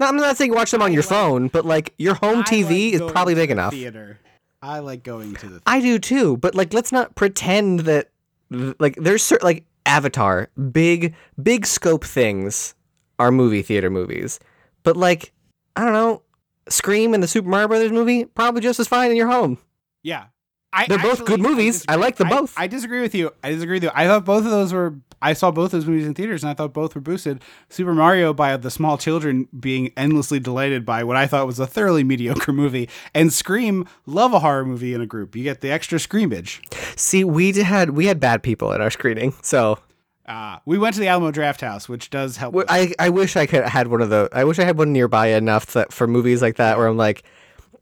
No, 0.00 0.06
I'm 0.06 0.16
not 0.16 0.36
saying 0.36 0.52
watch 0.52 0.70
them 0.70 0.82
on 0.82 0.92
your 0.92 1.02
phone, 1.02 1.48
but 1.48 1.64
like 1.64 1.94
your 1.98 2.14
home 2.14 2.40
I 2.40 2.42
TV 2.42 2.92
like 2.92 3.02
is 3.02 3.12
probably 3.12 3.34
big 3.34 3.48
the 3.48 3.52
enough. 3.52 3.72
Theater. 3.72 4.18
I 4.62 4.78
like 4.78 5.02
going 5.02 5.34
to 5.34 5.46
the. 5.46 5.60
Theater. 5.60 5.62
I 5.66 5.80
do 5.80 5.98
too, 5.98 6.36
but 6.38 6.54
like 6.54 6.72
let's 6.72 6.92
not 6.92 7.14
pretend 7.14 7.80
that 7.80 8.10
like 8.50 8.96
there's 8.96 9.22
certain 9.22 9.46
like 9.46 9.64
Avatar, 9.86 10.48
big 10.72 11.14
big 11.42 11.66
scope 11.66 12.04
things 12.04 12.74
are 13.18 13.30
movie 13.30 13.62
theater 13.62 13.90
movies. 13.90 14.40
But 14.82 14.96
like 14.96 15.32
I 15.76 15.84
don't 15.84 15.92
know, 15.92 16.22
Scream 16.68 17.14
and 17.14 17.22
the 17.22 17.28
Super 17.28 17.48
Mario 17.48 17.68
Brothers 17.68 17.92
movie 17.92 18.24
probably 18.24 18.60
just 18.60 18.80
as 18.80 18.88
fine 18.88 19.10
in 19.10 19.16
your 19.16 19.30
home. 19.30 19.58
Yeah. 20.02 20.26
I 20.74 20.86
They're 20.88 20.98
both 20.98 21.24
good 21.24 21.40
movies. 21.40 21.84
I 21.88 21.94
disagree. 21.94 22.02
like 22.02 22.16
them 22.16 22.28
both. 22.28 22.54
I, 22.56 22.66
disagree 22.66 23.00
with 23.00 23.14
you. 23.14 23.30
I 23.44 23.50
disagree 23.50 23.76
with 23.76 23.84
you. 23.84 23.90
I 23.94 24.06
thought 24.06 24.24
both 24.24 24.44
of 24.44 24.50
those 24.50 24.72
were. 24.72 24.96
I 25.22 25.32
saw 25.32 25.50
both 25.50 25.70
those 25.70 25.86
movies 25.86 26.06
in 26.06 26.12
theaters, 26.14 26.42
and 26.42 26.50
I 26.50 26.54
thought 26.54 26.74
both 26.74 26.94
were 26.94 27.00
boosted. 27.00 27.40
Super 27.70 27.94
Mario 27.94 28.34
by 28.34 28.56
the 28.58 28.70
small 28.70 28.98
children 28.98 29.48
being 29.58 29.92
endlessly 29.96 30.38
delighted 30.40 30.84
by 30.84 31.02
what 31.04 31.16
I 31.16 31.26
thought 31.26 31.46
was 31.46 31.58
a 31.58 31.66
thoroughly 31.66 32.04
mediocre 32.04 32.52
movie, 32.62 32.88
and 33.14 33.32
Scream 33.32 33.88
love 34.04 34.34
a 34.34 34.40
horror 34.40 34.64
movie 34.66 34.92
in 34.92 35.00
a 35.00 35.06
group. 35.06 35.34
You 35.36 35.44
get 35.44 35.60
the 35.60 35.70
extra 35.70 35.98
screamage. 35.98 36.60
See, 36.96 37.24
we 37.24 37.52
had 37.52 37.90
we 37.90 38.06
had 38.06 38.18
bad 38.20 38.42
people 38.42 38.72
at 38.72 38.80
our 38.80 38.90
screening, 38.90 39.32
so 39.42 39.78
Uh, 40.26 40.58
we 40.66 40.76
went 40.78 40.94
to 40.94 41.00
the 41.00 41.06
Alamo 41.08 41.30
Drafthouse, 41.30 41.88
which 41.88 42.10
does 42.10 42.36
help. 42.36 42.54
I 42.68 42.92
I 42.98 43.08
wish 43.10 43.36
I 43.36 43.46
could 43.46 43.64
had 43.64 43.88
one 43.88 44.02
of 44.02 44.10
those. 44.10 44.28
I 44.32 44.44
wish 44.44 44.58
I 44.58 44.64
had 44.64 44.76
one 44.76 44.92
nearby 44.92 45.28
enough 45.28 45.66
that 45.74 45.92
for 45.92 46.06
movies 46.06 46.42
like 46.42 46.56
that 46.56 46.76
where 46.76 46.86
I'm 46.86 46.96
like, 46.96 47.22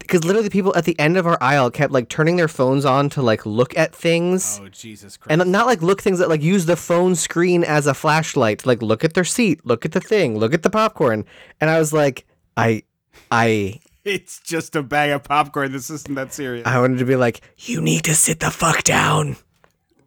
because 0.03 0.23
literally 0.23 0.49
people 0.49 0.75
at 0.75 0.85
the 0.85 0.99
end 0.99 1.17
of 1.17 1.25
our 1.25 1.37
aisle 1.41 1.71
kept 1.71 1.91
like 1.91 2.09
turning 2.09 2.35
their 2.35 2.47
phones 2.47 2.85
on 2.85 3.09
to 3.09 3.21
like 3.21 3.45
look 3.45 3.75
at 3.77 3.95
things. 3.95 4.59
oh 4.61 4.67
Jesus 4.69 5.17
Christ! 5.17 5.41
And 5.41 5.51
not 5.51 5.65
like 5.65 5.81
look 5.81 6.01
things 6.01 6.19
that 6.19 6.29
like 6.29 6.43
use 6.43 6.65
the 6.65 6.75
phone 6.75 7.15
screen 7.15 7.63
as 7.63 7.87
a 7.87 7.93
flashlight. 7.93 8.59
To, 8.59 8.67
Like 8.67 8.81
look 8.81 9.03
at 9.03 9.13
their 9.13 9.23
seat, 9.23 9.65
look 9.65 9.85
at 9.85 9.93
the 9.93 9.99
thing, 10.01 10.37
look 10.37 10.53
at 10.53 10.63
the 10.63 10.69
popcorn. 10.69 11.25
And 11.59 11.69
I 11.69 11.79
was 11.79 11.93
like, 11.93 12.25
I, 12.57 12.83
I, 13.31 13.79
it's 14.03 14.39
just 14.41 14.75
a 14.75 14.83
bag 14.83 15.11
of 15.11 15.23
popcorn. 15.23 15.71
This 15.71 15.89
isn't 15.89 16.15
that 16.15 16.33
serious. 16.33 16.67
I 16.67 16.79
wanted 16.79 16.99
to 16.99 17.05
be 17.05 17.15
like, 17.15 17.41
you 17.57 17.81
need 17.81 18.03
to 18.03 18.13
sit 18.13 18.39
the 18.39 18.51
fuck 18.51 18.83
down. 18.83 19.37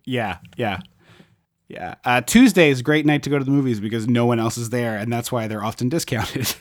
Yeah, 0.05 0.39
yeah, 0.57 0.81
yeah. 1.69 1.97
Uh, 2.05 2.21
Tuesday 2.21 2.71
is 2.71 2.81
a 2.81 2.83
great 2.83 3.07
night 3.07 3.23
to 3.25 3.31
go 3.31 3.39
to 3.39 3.45
the 3.45 3.51
movies 3.51 3.81
because 3.81 4.07
no 4.07 4.25
one 4.27 4.39
else 4.39 4.57
is 4.57 4.71
there, 4.71 4.97
and 4.97 5.13
that's 5.13 5.33
why 5.33 5.49
they're 5.49 5.65
often 5.65 5.89
discounted. 5.91 6.55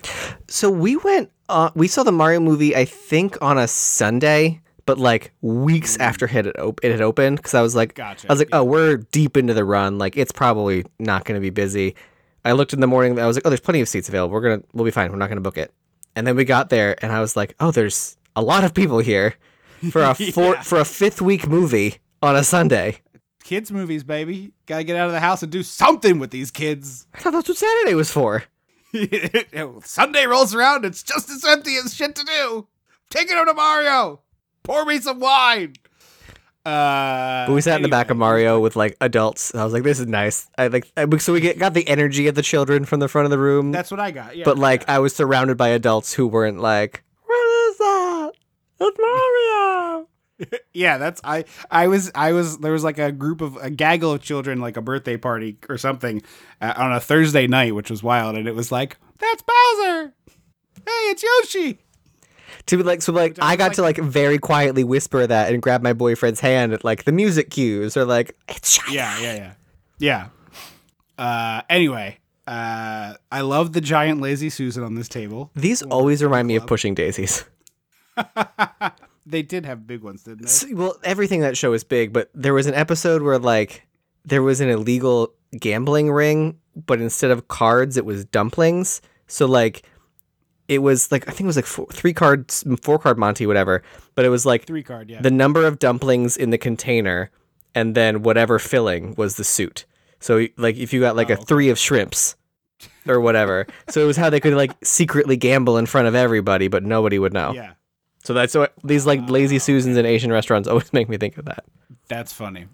So 0.47 0.69
we 0.69 0.95
went, 0.97 1.31
uh, 1.49 1.69
we 1.75 1.87
saw 1.87 2.03
the 2.03 2.11
Mario 2.11 2.39
movie, 2.39 2.75
I 2.75 2.85
think 2.85 3.39
on 3.41 3.57
a 3.57 3.67
Sunday, 3.67 4.61
but 4.85 4.97
like 4.97 5.31
weeks 5.41 5.97
after 5.97 6.25
it 6.25 6.31
had, 6.31 6.57
op- 6.57 6.83
it 6.83 6.91
had 6.91 7.01
opened. 7.01 7.41
Cause 7.43 7.53
I 7.53 7.61
was 7.61 7.75
like, 7.75 7.95
Gotcha, 7.95 8.27
I 8.29 8.33
was 8.33 8.39
like, 8.39 8.49
oh, 8.51 8.63
we're 8.63 8.97
deep 8.97 9.37
into 9.37 9.53
the 9.53 9.65
run. 9.65 9.97
Like 9.97 10.17
it's 10.17 10.31
probably 10.31 10.85
not 10.99 11.25
going 11.25 11.35
to 11.35 11.41
be 11.41 11.49
busy. 11.49 11.95
I 12.43 12.51
looked 12.51 12.73
in 12.73 12.79
the 12.79 12.87
morning. 12.87 13.17
I 13.19 13.25
was 13.25 13.35
like, 13.37 13.45
oh, 13.45 13.49
there's 13.49 13.59
plenty 13.59 13.81
of 13.81 13.89
seats 13.89 14.07
available. 14.07 14.33
We're 14.33 14.41
going 14.41 14.61
to, 14.61 14.67
we'll 14.73 14.85
be 14.85 14.91
fine. 14.91 15.11
We're 15.11 15.17
not 15.17 15.29
going 15.29 15.37
to 15.37 15.41
book 15.41 15.57
it. 15.57 15.73
And 16.15 16.27
then 16.27 16.35
we 16.35 16.45
got 16.45 16.69
there 16.69 16.95
and 17.03 17.11
I 17.11 17.19
was 17.19 17.35
like, 17.35 17.55
oh, 17.59 17.71
there's 17.71 18.17
a 18.35 18.41
lot 18.41 18.63
of 18.63 18.73
people 18.73 18.99
here 18.99 19.35
for 19.91 20.03
a 20.03 20.13
four, 20.33 20.55
for 20.57 20.79
a 20.79 20.85
fifth 20.85 21.21
week 21.21 21.47
movie 21.47 21.97
on 22.21 22.35
a 22.35 22.43
Sunday. 22.43 23.01
Kids 23.45 23.71
movies, 23.71 24.03
baby. 24.03 24.51
Gotta 24.65 24.83
get 24.83 24.97
out 24.97 25.07
of 25.07 25.13
the 25.13 25.19
house 25.21 25.41
and 25.43 25.51
do 25.51 25.63
something 25.63 26.19
with 26.19 26.31
these 26.31 26.51
kids. 26.51 27.07
I 27.13 27.19
thought 27.19 27.31
that's 27.31 27.47
what 27.47 27.57
Saturday 27.57 27.95
was 27.95 28.11
for. 28.11 28.43
Sunday 29.83 30.25
rolls 30.25 30.53
around, 30.53 30.83
it's 30.83 31.03
just 31.03 31.29
as 31.29 31.45
empty 31.45 31.77
as 31.77 31.93
shit 31.93 32.15
to 32.15 32.25
do. 32.25 32.67
Take 33.09 33.29
it 33.29 33.35
over 33.35 33.45
to 33.45 33.53
Mario. 33.53 34.21
Pour 34.63 34.83
me 34.83 34.99
some 34.99 35.19
wine. 35.19 35.75
Uh, 36.65 37.45
But 37.45 37.53
we 37.53 37.61
sat 37.61 37.75
in 37.75 37.83
the 37.83 37.89
back 37.89 38.09
of. 38.09 38.17
Mario 38.17 38.59
with 38.59 38.75
like 38.75 38.97
adults. 38.99 39.53
I 39.53 39.63
was 39.63 39.73
like, 39.73 39.83
this 39.83 39.99
is 39.99 40.07
nice. 40.07 40.49
I 40.57 40.67
like, 40.67 40.91
I, 40.97 41.05
so 41.17 41.33
we 41.33 41.39
get, 41.41 41.59
got 41.59 41.75
the 41.75 41.87
energy 41.87 42.27
of 42.27 42.33
the 42.33 42.41
children 42.41 42.85
from 42.85 42.99
the 42.99 43.07
front 43.07 43.25
of 43.25 43.31
the 43.31 43.37
room. 43.37 43.71
That's 43.71 43.91
what 43.91 43.99
I 43.99 44.09
got. 44.11 44.35
Yeah, 44.35 44.45
but 44.45 44.57
like, 44.57 44.89
I 44.89 44.97
was 44.99 45.15
surrounded 45.15 45.57
by 45.57 45.69
adults 45.69 46.13
who 46.13 46.25
weren't 46.27 46.59
like, 46.59 47.03
what 47.25 47.69
is 47.69 47.77
that? 47.77 48.31
It's 48.79 48.97
Mario. 48.97 49.84
Yeah, 50.73 50.97
that's 50.97 51.21
I. 51.23 51.45
I 51.69 51.87
was. 51.87 52.11
I 52.15 52.31
was. 52.31 52.57
There 52.57 52.71
was 52.71 52.83
like 52.83 52.97
a 52.97 53.11
group 53.11 53.41
of 53.41 53.57
a 53.57 53.69
gaggle 53.69 54.13
of 54.13 54.21
children, 54.21 54.59
like 54.59 54.77
a 54.77 54.81
birthday 54.81 55.17
party 55.17 55.57
or 55.69 55.77
something, 55.77 56.21
uh, 56.61 56.73
on 56.75 56.91
a 56.91 56.99
Thursday 56.99 57.47
night, 57.47 57.75
which 57.75 57.89
was 57.89 58.03
wild, 58.03 58.35
and 58.35 58.47
it 58.47 58.55
was 58.55 58.71
like, 58.71 58.97
that's 59.19 59.43
Bowser. 59.43 60.13
Hey, 60.85 60.91
it's 61.09 61.23
Yoshi. 61.23 61.79
To 62.67 62.77
be 62.77 62.83
like, 62.83 63.01
so 63.01 63.11
like, 63.11 63.37
I 63.41 63.55
got 63.55 63.73
to 63.75 63.81
like 63.81 63.97
very 63.97 64.39
quietly 64.39 64.83
whisper 64.83 65.25
that 65.27 65.53
and 65.53 65.61
grab 65.61 65.83
my 65.83 65.93
boyfriend's 65.93 66.39
hand 66.39 66.73
at 66.73 66.83
like 66.83 67.03
the 67.03 67.11
music 67.11 67.51
cues 67.51 67.95
or 67.95 68.05
like, 68.05 68.35
it's. 68.47 68.79
Yeah, 68.91 69.19
yeah, 69.19 69.35
yeah, 69.35 69.53
yeah. 69.99 70.27
Uh, 71.17 71.61
anyway, 71.69 72.17
uh, 72.47 73.15
I 73.31 73.41
love 73.41 73.73
the 73.73 73.81
giant 73.81 74.21
lazy 74.21 74.49
Susan 74.49 74.83
on 74.83 74.95
this 74.95 75.07
table. 75.07 75.51
These 75.55 75.83
always 75.83 76.23
remind 76.23 76.47
me 76.47 76.55
of 76.55 76.65
Pushing 76.65 76.95
Daisies. 76.95 77.45
They 79.25 79.41
did 79.41 79.65
have 79.65 79.87
big 79.87 80.01
ones, 80.01 80.23
didn't 80.23 80.47
they? 80.47 80.73
Well, 80.73 80.97
everything 81.03 81.41
that 81.41 81.57
show 81.57 81.73
is 81.73 81.83
big, 81.83 82.13
but 82.13 82.29
there 82.33 82.53
was 82.53 82.67
an 82.67 82.75
episode 82.75 83.21
where 83.21 83.39
like 83.39 83.87
there 84.23 84.43
was 84.43 84.61
an 84.61 84.69
illegal 84.69 85.33
gambling 85.59 86.11
ring, 86.11 86.59
but 86.75 87.01
instead 87.01 87.31
of 87.31 87.47
cards, 87.47 87.97
it 87.97 88.05
was 88.05 88.25
dumplings. 88.25 89.01
So 89.27 89.45
like 89.45 89.83
it 90.67 90.79
was 90.79 91.11
like 91.11 91.27
I 91.27 91.31
think 91.31 91.41
it 91.41 91.47
was 91.47 91.55
like 91.55 91.65
four, 91.65 91.87
three 91.91 92.13
cards, 92.13 92.63
four 92.81 92.99
card 92.99 93.17
Monty, 93.17 93.45
whatever. 93.45 93.83
But 94.15 94.25
it 94.25 94.29
was 94.29 94.45
like 94.45 94.65
Three 94.65 94.83
card, 94.83 95.09
yeah. 95.09 95.21
the 95.21 95.31
number 95.31 95.65
of 95.65 95.79
dumplings 95.79 96.37
in 96.37 96.49
the 96.49 96.57
container, 96.57 97.31
and 97.73 97.95
then 97.95 98.23
whatever 98.23 98.59
filling 98.59 99.15
was 99.15 99.35
the 99.35 99.43
suit. 99.43 99.85
So 100.19 100.47
like 100.57 100.77
if 100.77 100.93
you 100.93 100.99
got 100.99 101.15
like 101.15 101.29
a 101.29 101.37
oh, 101.37 101.41
three 101.41 101.69
of 101.69 101.77
shrimps 101.77 102.35
or 103.07 103.19
whatever, 103.19 103.67
so 103.89 104.01
it 104.01 104.05
was 104.05 104.17
how 104.17 104.29
they 104.29 104.39
could 104.39 104.53
like 104.53 104.73
secretly 104.83 105.37
gamble 105.37 105.77
in 105.77 105.85
front 105.85 106.07
of 106.07 106.15
everybody, 106.15 106.67
but 106.67 106.83
nobody 106.83 107.19
would 107.19 107.33
know. 107.33 107.53
yeah, 107.53 107.73
So 108.25 108.33
that's 108.33 108.55
what 108.55 108.73
these 108.83 109.05
like 109.05 109.29
lazy 109.29 109.59
Susans 109.59 109.97
in 109.97 110.05
Asian 110.05 110.31
restaurants 110.31 110.67
always 110.69 110.91
make 110.91 111.07
me 111.07 111.17
think 111.17 111.37
of 111.37 111.45
that. 111.45 111.63
that's 112.07 112.33
funny. 112.33 112.65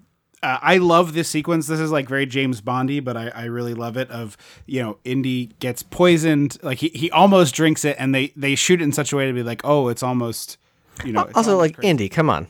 Uh, 0.42 0.58
I 0.60 0.78
love 0.78 1.12
this 1.12 1.28
sequence. 1.28 1.68
This 1.68 1.78
is 1.78 1.92
like 1.92 2.08
very 2.08 2.26
James 2.26 2.60
Bondy, 2.60 2.98
but 2.98 3.16
I, 3.16 3.28
I 3.28 3.44
really 3.44 3.74
love 3.74 3.96
it. 3.96 4.10
Of 4.10 4.36
you 4.66 4.82
know, 4.82 4.98
Indy 5.04 5.46
gets 5.60 5.84
poisoned. 5.84 6.58
Like 6.62 6.78
he, 6.78 6.88
he 6.88 7.10
almost 7.12 7.54
drinks 7.54 7.84
it, 7.84 7.94
and 7.98 8.12
they 8.12 8.32
they 8.34 8.56
shoot 8.56 8.80
it 8.80 8.84
in 8.84 8.92
such 8.92 9.12
a 9.12 9.16
way 9.16 9.26
to 9.26 9.32
be 9.32 9.44
like, 9.44 9.60
oh, 9.62 9.86
it's 9.88 10.02
almost, 10.02 10.58
you 11.04 11.12
know. 11.12 11.28
also, 11.36 11.56
like 11.56 11.76
crazy. 11.76 11.88
Indy, 11.90 12.08
come 12.08 12.28
on. 12.28 12.48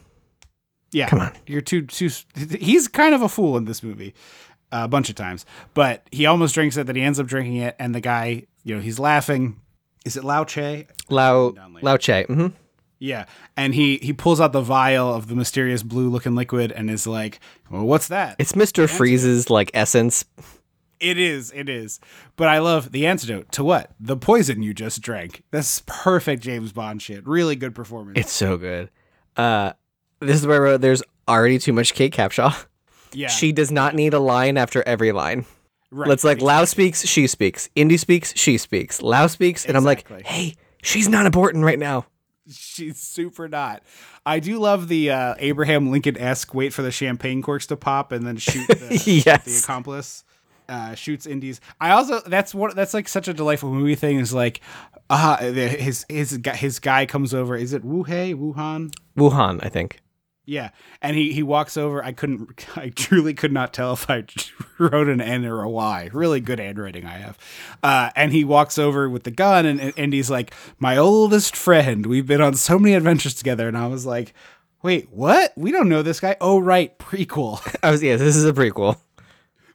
Yeah, 0.93 1.09
Come 1.09 1.21
on. 1.21 1.33
You're 1.47 1.61
too 1.61 1.83
too. 1.83 2.09
He's 2.59 2.87
kind 2.89 3.15
of 3.15 3.21
a 3.23 3.29
fool 3.29 3.57
in 3.59 3.65
this 3.67 3.83
movie, 3.83 4.15
uh, 4.71 4.83
a 4.85 4.89
bunch 4.89 5.11
of 5.11 5.15
times. 5.17 5.45
But 5.75 6.07
he 6.13 6.25
almost 6.25 6.55
drinks 6.55 6.77
it. 6.79 6.87
That 6.87 6.97
he 6.97 7.03
ends 7.03 7.19
up 7.21 7.27
drinking 7.27 7.57
it, 7.57 7.77
and 7.79 7.95
the 7.95 8.01
guy, 8.01 8.47
you 8.63 8.75
know, 8.75 8.81
he's 8.81 8.99
laughing. 8.99 9.61
Is 10.07 10.17
it 10.17 10.25
Lao 10.25 10.45
Che? 10.45 10.87
Lao. 11.11 11.55
Lao 11.83 11.97
Che. 11.99 12.25
hmm 12.25 12.47
Yeah, 13.03 13.25
and 13.57 13.75
he 13.75 13.97
he 13.99 14.13
pulls 14.13 14.41
out 14.41 14.53
the 14.53 14.61
vial 14.61 15.13
of 15.13 15.27
the 15.27 15.35
mysterious 15.35 15.83
blue 15.83 16.09
looking 16.09 16.37
liquid 16.37 16.71
and 16.71 16.89
is 16.89 17.05
like, 17.05 17.41
"Well, 17.69 17.83
what's 17.85 18.07
that?" 18.07 18.37
It's 18.39 18.53
Mr. 18.53 18.89
Freeze's 18.89 19.51
like 19.51 19.73
essence. 19.75 20.25
It 21.01 21.19
is, 21.19 21.51
it 21.53 21.69
is. 21.69 21.99
But 22.37 22.47
I 22.47 22.61
love 22.61 22.93
the 22.93 23.09
antidote 23.09 23.51
to 23.53 23.65
what? 23.65 23.91
The 23.99 24.17
poison 24.17 24.63
you 24.63 24.73
just 24.73 25.01
drank. 25.03 25.43
That's 25.51 25.83
perfect 25.87 26.45
James 26.45 26.71
Bond 26.73 27.03
shit. 27.03 27.27
Really 27.27 27.57
good 27.57 27.75
performance. 27.75 28.21
It's 28.21 28.31
so 28.31 28.57
good. 28.57 28.89
Uh, 29.37 29.73
this 30.21 30.37
is 30.37 30.47
where 30.47 30.59
I 30.59 30.61
wrote, 30.61 30.81
there's 30.81 31.03
already 31.27 31.59
too 31.59 31.73
much 31.73 31.95
Kate 31.95 32.15
Capshaw. 32.15 32.55
yeah, 33.13 33.27
She 33.27 33.51
does 33.51 33.73
not 33.73 33.97
need 33.97 34.15
a 34.15 34.21
line 34.21 34.57
after 34.57 34.85
every 34.87 35.11
line. 35.11 35.45
right. 35.91 36.09
Let's 36.09 36.23
like 36.23 36.41
Lao 36.41 36.65
speaks, 36.67 37.05
she 37.05 37.27
speaks. 37.27 37.69
Indy 37.75 37.97
speaks, 37.97 38.33
she 38.37 38.57
speaks. 38.57 39.03
Lao 39.03 39.27
speaks, 39.27 39.67
and 39.67 39.77
I'm 39.77 39.83
like, 39.83 40.07
hey, 40.25 40.55
she's 40.85 41.09
not 41.09 41.27
important 41.27 41.65
right 41.65 41.81
now. 41.81 42.07
She's 42.51 42.99
super 42.99 43.49
not. 43.49 43.83
I 44.27 44.41
do 44.41 44.59
love 44.59 44.89
the 44.89 45.11
uh, 45.11 45.35
Abraham 45.39 45.91
Lincoln 45.91 46.19
esque 46.19 46.55
wait 46.55 46.73
for 46.73 46.83
the 46.83 46.91
champagne 46.91 47.41
corks 47.43 47.67
to 47.69 47.77
pop 47.77 48.11
and 48.13 48.27
then 48.27 48.37
shoot 48.37 48.67
the, 48.69 49.03
Yes. 49.27 49.45
the 49.45 49.59
accomplice. 49.63 50.25
Uh, 50.69 50.95
shoots 50.95 51.27
Indies. 51.27 51.61
I 51.81 51.91
also 51.91 52.21
that's 52.21 52.55
what 52.55 52.75
that's 52.75 52.95
like 52.95 53.07
such 53.09 53.29
a 53.29 53.35
delightful 53.35 53.73
movie 53.73 53.95
thing 53.97 54.19
is 54.19 54.33
like, 54.33 54.61
uh 55.11 55.37
his 55.39 56.07
his 56.09 56.39
guy 56.39 56.55
his 56.55 56.79
guy 56.79 57.05
comes 57.05 57.35
over. 57.35 57.57
Is 57.57 57.73
it 57.73 57.85
Wuhei 57.85 58.35
Wu 58.35 58.53
Han? 58.55 58.91
Wuhan, 59.19 59.63
I 59.63 59.69
think. 59.69 60.01
Yeah, 60.45 60.71
and 61.01 61.17
he 61.17 61.33
he 61.33 61.43
walks 61.45 61.77
over. 61.77 62.05
I 62.05 62.11
couldn't. 62.13 62.67
I 62.77 62.89
truly 62.89 63.33
could 63.33 63.53
not 63.53 63.73
tell 63.73 63.93
if 63.93 64.11
I 64.11 64.25
wrote 64.79 65.09
an 65.09 65.21
N 65.21 65.45
or 65.45 65.63
a 65.63 65.69
Y. 65.69 66.11
Really 66.13 66.41
good 66.41 66.59
handwriting 66.59 67.07
I 67.07 67.19
have. 67.19 67.39
Uh, 67.83 68.11
and 68.17 68.33
he 68.33 68.45
walks 68.45 68.77
over 68.79 69.09
with 69.09 69.23
the 69.23 69.31
gun, 69.31 69.67
and 69.67 69.93
and 69.97 70.13
he's 70.13 70.31
like, 70.31 70.53
"My 70.79 70.97
oldest 70.97 71.57
friend. 71.57 72.07
We've 72.07 72.27
been 72.27 72.41
on 72.41 72.55
so 72.55 72.79
many 72.79 72.95
adventures 72.95 73.35
together." 73.35 73.69
And 73.69 73.79
I 73.79 73.87
was 73.87 74.05
like, 74.05 74.35
"Wait, 74.83 75.11
what? 75.13 75.53
We 75.57 75.71
don't 75.71 75.89
know 75.89 76.03
this 76.03 76.19
guy? 76.19 76.37
Oh, 76.41 76.59
right, 76.59 76.99
prequel." 76.99 77.61
I 77.85 77.93
was 77.93 78.03
yeah, 78.03 78.17
this 78.17 78.35
is 78.35 78.45
a 78.45 78.53
prequel. 78.53 78.99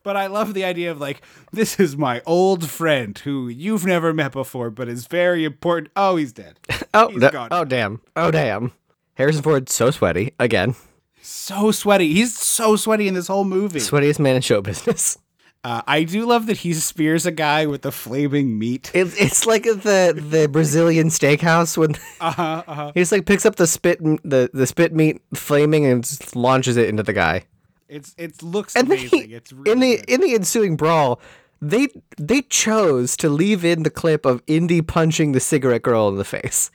but 0.03 0.17
I 0.17 0.27
love 0.27 0.53
the 0.53 0.65
idea 0.65 0.91
of 0.91 0.99
like, 0.99 1.21
this 1.53 1.79
is 1.79 1.95
my 1.95 2.21
old 2.25 2.69
friend 2.69 3.17
who 3.19 3.47
you've 3.47 3.85
never 3.85 4.13
met 4.13 4.33
before, 4.33 4.69
but 4.69 4.89
is 4.89 5.07
very 5.07 5.45
important. 5.45 5.91
Oh, 5.95 6.17
he's 6.17 6.33
dead. 6.33 6.59
Oh, 6.93 7.07
He's 7.07 7.21
gone. 7.29 7.47
oh 7.51 7.63
damn. 7.63 8.01
Oh 8.17 8.31
damn. 8.31 8.73
Harrison 9.17 9.41
Ford 9.43 9.69
so 9.69 9.91
sweaty 9.91 10.33
again. 10.39 10.75
So 11.21 11.71
sweaty. 11.71 12.13
He's 12.13 12.37
so 12.37 12.75
sweaty 12.75 13.07
in 13.07 13.13
this 13.13 13.27
whole 13.27 13.43
movie. 13.43 13.79
Sweatiest 13.79 14.19
man 14.19 14.35
in 14.35 14.41
show 14.41 14.61
business. 14.61 15.17
Uh, 15.63 15.81
I 15.87 16.03
do 16.03 16.25
love 16.25 16.45
that 16.45 16.57
he 16.57 16.73
spears 16.73 17.25
a 17.25 17.31
guy 17.31 17.65
with 17.65 17.81
the 17.81 17.91
flaming 17.91 18.57
meat. 18.57 18.91
It's 18.93 19.19
it's 19.19 19.45
like 19.45 19.63
the 19.63 20.13
the 20.15 20.47
Brazilian 20.47 21.07
steakhouse 21.09 21.75
when 21.75 21.95
Uh 22.21 22.31
huh. 22.31 22.63
Uh 22.67 22.73
huh. 22.73 22.91
he 22.95 23.01
just 23.01 23.11
like 23.11 23.25
picks 23.25 23.45
up 23.45 23.55
the 23.55 23.67
spit 23.67 23.99
the 24.23 24.49
the 24.53 24.67
spit 24.67 24.93
meat 24.93 25.21
flaming 25.33 25.85
and 25.85 26.07
launches 26.35 26.77
it 26.77 26.87
into 26.87 27.03
the 27.03 27.11
guy. 27.13 27.43
It's 27.89 28.13
it 28.17 28.41
looks 28.43 28.75
And 28.75 28.87
amazing. 28.87 29.23
he, 29.29 29.33
it's 29.33 29.51
really 29.51 29.71
in 29.71 29.79
the 29.79 29.97
good. 29.97 30.09
in 30.09 30.21
the 30.21 30.35
ensuing 30.35 30.77
brawl, 30.77 31.19
they 31.61 31.87
they 32.17 32.43
chose 32.43 33.17
to 33.17 33.27
leave 33.27 33.65
in 33.65 33.83
the 33.83 33.89
clip 33.89 34.25
of 34.25 34.43
Indy 34.47 34.81
punching 34.81 35.31
the 35.33 35.39
cigarette 35.39 35.81
girl 35.81 36.07
in 36.07 36.15
the 36.17 36.23
face. 36.25 36.69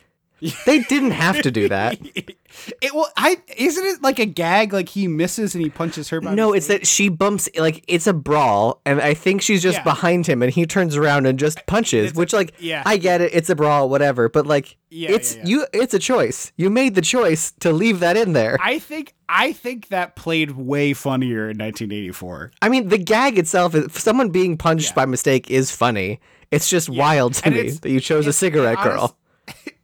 They 0.66 0.80
didn't 0.80 1.12
have 1.12 1.40
to 1.42 1.50
do 1.50 1.68
that. 1.68 1.98
it 2.14 2.94
well, 2.94 3.10
I 3.16 3.40
isn't 3.56 3.84
it 3.84 4.02
like 4.02 4.18
a 4.18 4.26
gag? 4.26 4.72
Like 4.72 4.88
he 4.88 5.06
misses 5.08 5.54
and 5.54 5.62
he 5.62 5.70
punches 5.70 6.08
her. 6.08 6.20
By 6.20 6.34
No, 6.34 6.52
it's 6.52 6.66
that 6.66 6.86
she 6.86 7.08
bumps 7.08 7.48
like 7.56 7.84
it's 7.86 8.06
a 8.06 8.12
brawl, 8.12 8.80
and 8.84 9.00
I 9.00 9.14
think 9.14 9.40
she's 9.42 9.62
just 9.62 9.78
Yeah. 9.78 9.84
behind 9.84 10.26
him, 10.26 10.42
and 10.42 10.52
he 10.52 10.66
turns 10.66 10.96
around 10.96 11.26
and 11.26 11.38
just 11.38 11.64
punches. 11.66 12.10
It's 12.10 12.16
a- 12.16 12.20
which, 12.20 12.32
like, 12.32 12.54
yeah. 12.58 12.82
I 12.84 12.96
get 12.96 13.20
it, 13.20 13.32
it's 13.34 13.50
a 13.50 13.54
brawl, 13.54 13.88
whatever, 13.88 14.28
but 14.28 14.46
like, 14.46 14.76
Yeah, 14.90 15.12
it's 15.12 15.36
yeah, 15.36 15.42
you, 15.46 15.66
it's 15.72 15.94
a 15.94 15.98
choice. 15.98 16.52
You 16.56 16.70
made 16.70 16.94
the 16.96 17.02
choice 17.02 17.52
to 17.60 17.72
leave 17.72 18.00
that 18.00 18.16
in 18.16 18.32
there. 18.32 18.58
I, 18.60 18.78
think 18.80 19.14
I 19.28 19.52
think 19.52 19.88
that 19.88 20.16
played 20.16 20.52
way 20.52 20.92
funnier 20.92 21.50
in 21.50 21.58
1984. 21.58 22.50
I 22.60 22.68
mean, 22.68 22.88
the 22.88 22.98
gag 22.98 23.38
itself, 23.38 23.74
is 23.74 23.92
someone 23.92 24.30
being 24.30 24.56
punched 24.56 24.94
by 24.94 25.06
mistake, 25.06 25.50
is 25.50 25.70
funny. 25.70 26.20
It's 26.50 26.68
just 26.68 26.88
wild 26.90 27.34
to 27.34 27.46
And 27.46 27.54
me 27.54 27.70
that 27.70 27.88
you 27.90 28.00
chose 28.00 28.26
a 28.26 28.32
cigarette 28.32 28.78
girl. 28.82 29.16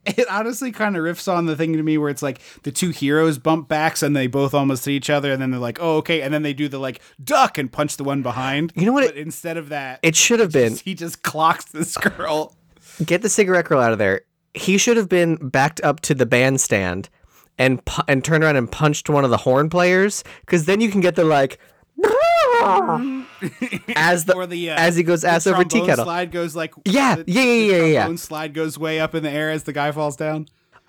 It 0.05 0.27
honestly 0.29 0.71
kind 0.71 0.95
of 0.97 1.03
riffs 1.03 1.31
on 1.31 1.45
the 1.45 1.55
thing 1.55 1.73
to 1.73 1.83
me 1.83 1.97
where 1.97 2.09
it's 2.09 2.21
like 2.23 2.39
the 2.63 2.71
two 2.71 2.89
heroes 2.89 3.37
bump 3.37 3.67
backs 3.67 4.01
and 4.01 4.15
they 4.15 4.27
both 4.27 4.53
almost 4.53 4.85
hit 4.85 4.91
each 4.93 5.09
other 5.09 5.31
and 5.31 5.41
then 5.41 5.51
they're 5.51 5.59
like, 5.59 5.77
oh 5.81 5.97
okay, 5.97 6.21
and 6.21 6.33
then 6.33 6.41
they 6.41 6.53
do 6.53 6.67
the 6.67 6.79
like 6.79 7.01
duck 7.23 7.57
and 7.57 7.71
punch 7.71 7.97
the 7.97 8.03
one 8.03 8.21
behind. 8.23 8.71
You 8.75 8.85
know 8.85 8.93
what 8.93 9.05
But 9.05 9.17
it- 9.17 9.21
instead 9.21 9.57
of 9.57 9.69
that, 9.69 9.99
It 10.01 10.15
should 10.15 10.39
have 10.39 10.51
been 10.51 10.75
he 10.83 10.95
just 10.95 11.21
clocks 11.23 11.65
this 11.65 11.95
girl. 11.97 12.55
get 13.05 13.21
the 13.21 13.29
cigarette 13.29 13.65
girl 13.65 13.81
out 13.81 13.91
of 13.91 13.99
there. 13.99 14.21
He 14.53 14.77
should 14.77 14.97
have 14.97 15.09
been 15.09 15.35
backed 15.35 15.79
up 15.83 15.99
to 16.01 16.15
the 16.15 16.25
bandstand 16.25 17.09
and 17.57 17.83
pu- 17.85 18.01
and 18.07 18.23
turned 18.23 18.43
around 18.43 18.55
and 18.55 18.71
punched 18.71 19.09
one 19.09 19.23
of 19.25 19.29
the 19.29 19.37
horn 19.37 19.69
players 19.69 20.23
because 20.41 20.65
then 20.65 20.81
you 20.81 20.89
can 20.89 21.01
get 21.01 21.15
the 21.15 21.23
like 21.25 21.59
as 23.95 24.25
the, 24.25 24.45
the 24.49 24.71
uh, 24.71 24.75
as 24.79 24.95
he 24.95 25.03
goes 25.03 25.21
the 25.21 25.29
ass 25.29 25.47
over 25.47 25.63
tea 25.63 25.85
kettle. 25.85 26.05
Slide 26.05 26.31
goes 26.31 26.55
like 26.55 26.73
Yeah, 26.85 27.15
the- 27.15 27.23
yeah, 27.27 27.41
yeah, 27.41 27.45
the 27.45 27.65
yeah, 27.65 27.77
yeah, 27.85 28.07
yeah. 28.09 28.15
Slide 28.15 28.53
goes 28.53 28.77
way 28.77 28.99
up 28.99 29.15
in 29.15 29.23
the 29.23 29.29
air 29.29 29.49
as 29.51 29.63
the 29.63 29.73
guy 29.73 29.91
falls 29.91 30.15
down. 30.15 30.47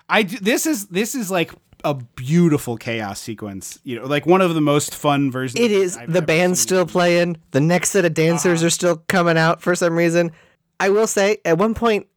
I 0.09 0.23
do, 0.23 0.37
this 0.39 0.65
is 0.65 0.87
this 0.87 1.15
is 1.15 1.31
like 1.31 1.51
a 1.83 1.93
beautiful 1.95 2.77
chaos 2.77 3.19
sequence. 3.19 3.79
You 3.83 3.99
know, 3.99 4.05
like 4.05 4.25
one 4.25 4.41
of 4.41 4.53
the 4.53 4.61
most 4.61 4.93
fun 4.93 5.31
versions. 5.31 5.59
It 5.59 5.71
is 5.71 5.97
I've 5.97 6.11
the 6.11 6.17
ever 6.17 6.25
band's 6.25 6.59
seen. 6.59 6.67
still 6.67 6.85
playing. 6.85 7.37
The 7.51 7.61
next 7.61 7.91
set 7.91 8.05
of 8.05 8.13
dancers 8.13 8.63
are 8.63 8.69
still 8.69 8.97
coming 9.07 9.37
out 9.37 9.61
for 9.61 9.73
some 9.75 9.95
reason. 9.95 10.31
I 10.79 10.89
will 10.89 11.07
say 11.07 11.37
at 11.45 11.57
one 11.57 11.73
point, 11.73 12.07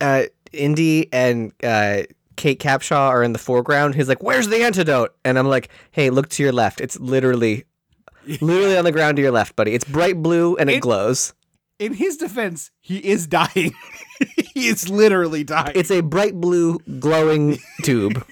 uh, 0.00 0.24
Indy 0.52 1.12
and 1.12 1.52
uh, 1.62 2.02
Kate 2.36 2.58
Capshaw 2.60 3.08
are 3.10 3.22
in 3.22 3.32
the 3.32 3.38
foreground. 3.38 3.94
He's 3.94 4.08
like, 4.08 4.22
"Where's 4.22 4.48
the 4.48 4.62
antidote?" 4.62 5.14
And 5.24 5.38
I'm 5.38 5.46
like, 5.48 5.68
"Hey, 5.90 6.10
look 6.10 6.28
to 6.30 6.42
your 6.42 6.52
left. 6.52 6.80
It's 6.80 6.98
literally." 6.98 7.64
Literally 8.40 8.76
on 8.76 8.84
the 8.84 8.92
ground 8.92 9.16
to 9.16 9.22
your 9.22 9.30
left, 9.32 9.56
buddy. 9.56 9.74
It's 9.74 9.84
bright 9.84 10.22
blue 10.22 10.56
and 10.56 10.68
it, 10.70 10.74
It- 10.76 10.82
glows. 10.82 11.34
In 11.78 11.94
his 11.94 12.16
defense, 12.16 12.72
he 12.80 12.98
is 12.98 13.28
dying. 13.28 13.72
he 14.54 14.66
is 14.66 14.88
literally 14.88 15.44
dying. 15.44 15.72
It's 15.76 15.92
a 15.92 16.00
bright 16.00 16.34
blue 16.34 16.80
glowing 16.98 17.58
tube. 17.84 18.24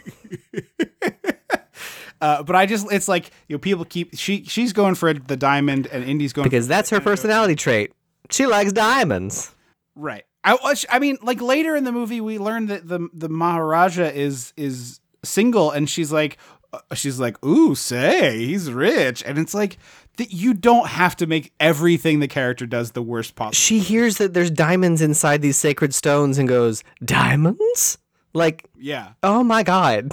Uh, 2.21 2.43
but 2.43 2.57
I 2.57 2.65
just 2.67 2.91
it's 2.91 3.09
like 3.09 3.31
you 3.47 3.55
know 3.55 3.59
people 3.61 3.85
keep 3.85 4.17
she 4.17 4.43
she's 4.45 4.73
going 4.73 4.95
for 4.95 5.13
the 5.13 5.37
diamond 5.37 5.87
and 5.93 6.03
Indy's 6.03 6.33
going 6.33 6.45
Because 6.45 6.67
that's 6.67 6.89
her 6.91 6.99
personality 7.01 7.55
trait. 7.55 7.93
She 8.31 8.47
likes 8.47 8.73
diamonds. 8.73 9.55
Right. 9.95 10.25
I 10.43 10.55
watch- 10.55 10.87
I 10.91 10.99
mean, 10.99 11.19
like 11.23 11.41
later 11.41 11.77
in 11.77 11.85
the 11.85 11.93
movie, 11.93 12.21
we 12.21 12.39
learn 12.39 12.67
that 12.67 12.89
the 12.89 13.09
the 13.13 13.29
Maharaja 13.29 14.05
is 14.07 14.53
is 14.57 14.99
single, 15.25 15.71
and 15.71 15.89
she's 15.91 16.11
like, 16.11 16.39
Uh, 16.72 16.94
she's 16.94 17.18
like, 17.20 17.42
ooh, 17.44 17.74
say 17.74 18.38
he's 18.44 18.70
rich, 18.70 19.22
and 19.26 19.38
it's 19.38 19.55
like 19.55 19.79
that 20.16 20.33
you 20.33 20.55
don't 20.55 20.88
have 20.88 21.14
to 21.16 21.26
make 21.26 21.52
everything 21.61 22.20
the 22.20 22.29
character 22.29 22.66
does 22.66 22.92
the 22.92 23.02
worst 23.02 23.35
possible. 23.35 23.55
She 23.55 23.79
hears 23.81 24.16
that 24.18 24.33
there's 24.35 24.50
diamonds 24.50 25.02
inside 25.02 25.42
these 25.42 25.57
sacred 25.57 25.94
stones 25.94 26.38
and 26.38 26.48
goes, 26.48 26.83
Diamonds? 27.05 27.98
Like, 28.33 28.64
Yeah, 28.79 29.11
oh 29.22 29.42
my 29.42 29.62
god. 29.62 30.12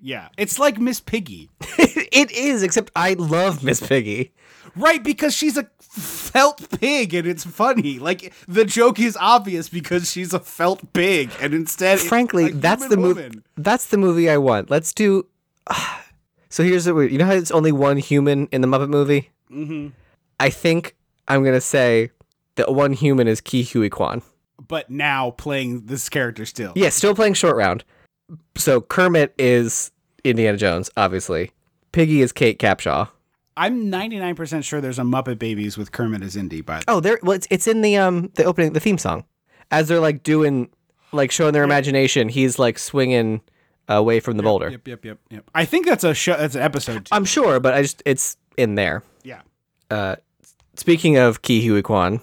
yeah. 0.00 0.28
It's 0.38 0.58
like 0.58 0.78
Miss 0.78 1.00
Piggy, 1.00 1.50
it 1.78 2.30
is, 2.32 2.62
except 2.62 2.90
I 2.96 3.14
love 3.14 3.62
Miss 3.62 3.80
Piggy. 3.86 4.32
right? 4.76 5.02
Because 5.02 5.34
she's 5.34 5.56
a 5.58 5.68
felt 5.80 6.80
pig, 6.80 7.12
and 7.12 7.26
it's 7.28 7.44
funny. 7.44 7.98
Like 7.98 8.32
the 8.48 8.64
joke 8.64 8.98
is 8.98 9.16
obvious 9.20 9.68
because 9.68 10.10
she's 10.10 10.32
a 10.32 10.40
felt 10.40 10.92
pig, 10.94 11.30
and 11.40 11.52
instead, 11.52 11.98
Frankly, 11.98 12.50
that's 12.52 12.88
the 12.88 12.96
movie. 12.96 13.42
That's 13.58 13.86
the 13.86 13.98
movie 13.98 14.30
I 14.30 14.38
want. 14.38 14.70
Let's 14.70 14.94
do. 14.94 15.26
So 16.48 16.62
here's 16.62 16.84
the 16.84 16.94
you 16.94 17.16
know 17.16 17.24
how 17.24 17.32
it's 17.32 17.50
only 17.50 17.72
one 17.72 17.96
human 17.96 18.46
in 18.52 18.60
the 18.60 18.68
Muppet 18.68 18.90
movie. 18.90 19.30
Mm-hmm. 19.50 19.88
I 20.38 20.50
think 20.50 20.94
I'm 21.26 21.42
gonna 21.44 21.62
say 21.62 22.10
that 22.56 22.74
one 22.74 22.92
human 22.92 23.26
is 23.26 23.40
Ke 23.40 23.64
Huy 23.72 23.88
Quan. 23.88 24.20
But 24.68 24.90
now 24.90 25.30
playing 25.30 25.86
this 25.86 26.08
character 26.08 26.44
still. 26.44 26.72
Yeah, 26.76 26.90
still 26.90 27.14
playing 27.14 27.34
short 27.34 27.56
round. 27.56 27.84
So 28.56 28.80
Kermit 28.82 29.34
is 29.38 29.92
Indiana 30.24 30.58
Jones, 30.58 30.90
obviously. 30.96 31.52
Piggy 31.92 32.20
is 32.22 32.32
Kate 32.32 32.58
Capshaw. 32.58 33.08
I'm 33.56 33.90
99% 33.90 34.64
sure 34.64 34.80
there's 34.80 34.98
a 34.98 35.02
Muppet 35.02 35.38
Babies 35.38 35.76
with 35.76 35.92
Kermit 35.92 36.22
as 36.22 36.36
Indy, 36.36 36.60
but 36.62 36.84
Oh, 36.88 37.00
there. 37.00 37.18
Well, 37.22 37.32
it's 37.32 37.46
it's 37.50 37.66
in 37.66 37.80
the 37.80 37.96
um 37.96 38.30
the 38.34 38.44
opening 38.44 38.74
the 38.74 38.80
theme 38.80 38.98
song, 38.98 39.24
as 39.70 39.88
they're 39.88 40.00
like 40.00 40.22
doing 40.22 40.68
like 41.12 41.30
showing 41.30 41.52
their 41.54 41.64
imagination. 41.64 42.28
He's 42.28 42.58
like 42.58 42.78
swinging 42.78 43.40
away 43.88 44.20
from 44.20 44.36
the 44.36 44.42
boulder. 44.42 44.70
yep, 44.70 44.86
yep, 44.86 45.04
yep, 45.04 45.18
yep. 45.30 45.50
I 45.54 45.64
think 45.64 45.86
that's 45.86 46.04
a 46.04 46.14
show. 46.14 46.36
That's 46.36 46.54
an 46.54 46.62
episode. 46.62 47.06
Too. 47.06 47.10
I'm 47.14 47.24
sure, 47.24 47.60
but 47.60 47.74
I 47.74 47.82
just 47.82 48.02
it's 48.06 48.36
in 48.56 48.74
there. 48.74 49.02
yeah, 49.24 49.40
Uh, 49.90 50.16
speaking 50.76 51.16
of 51.16 51.42
Ke 51.42 51.60
Huy 51.62 51.82
Quan, 51.82 52.20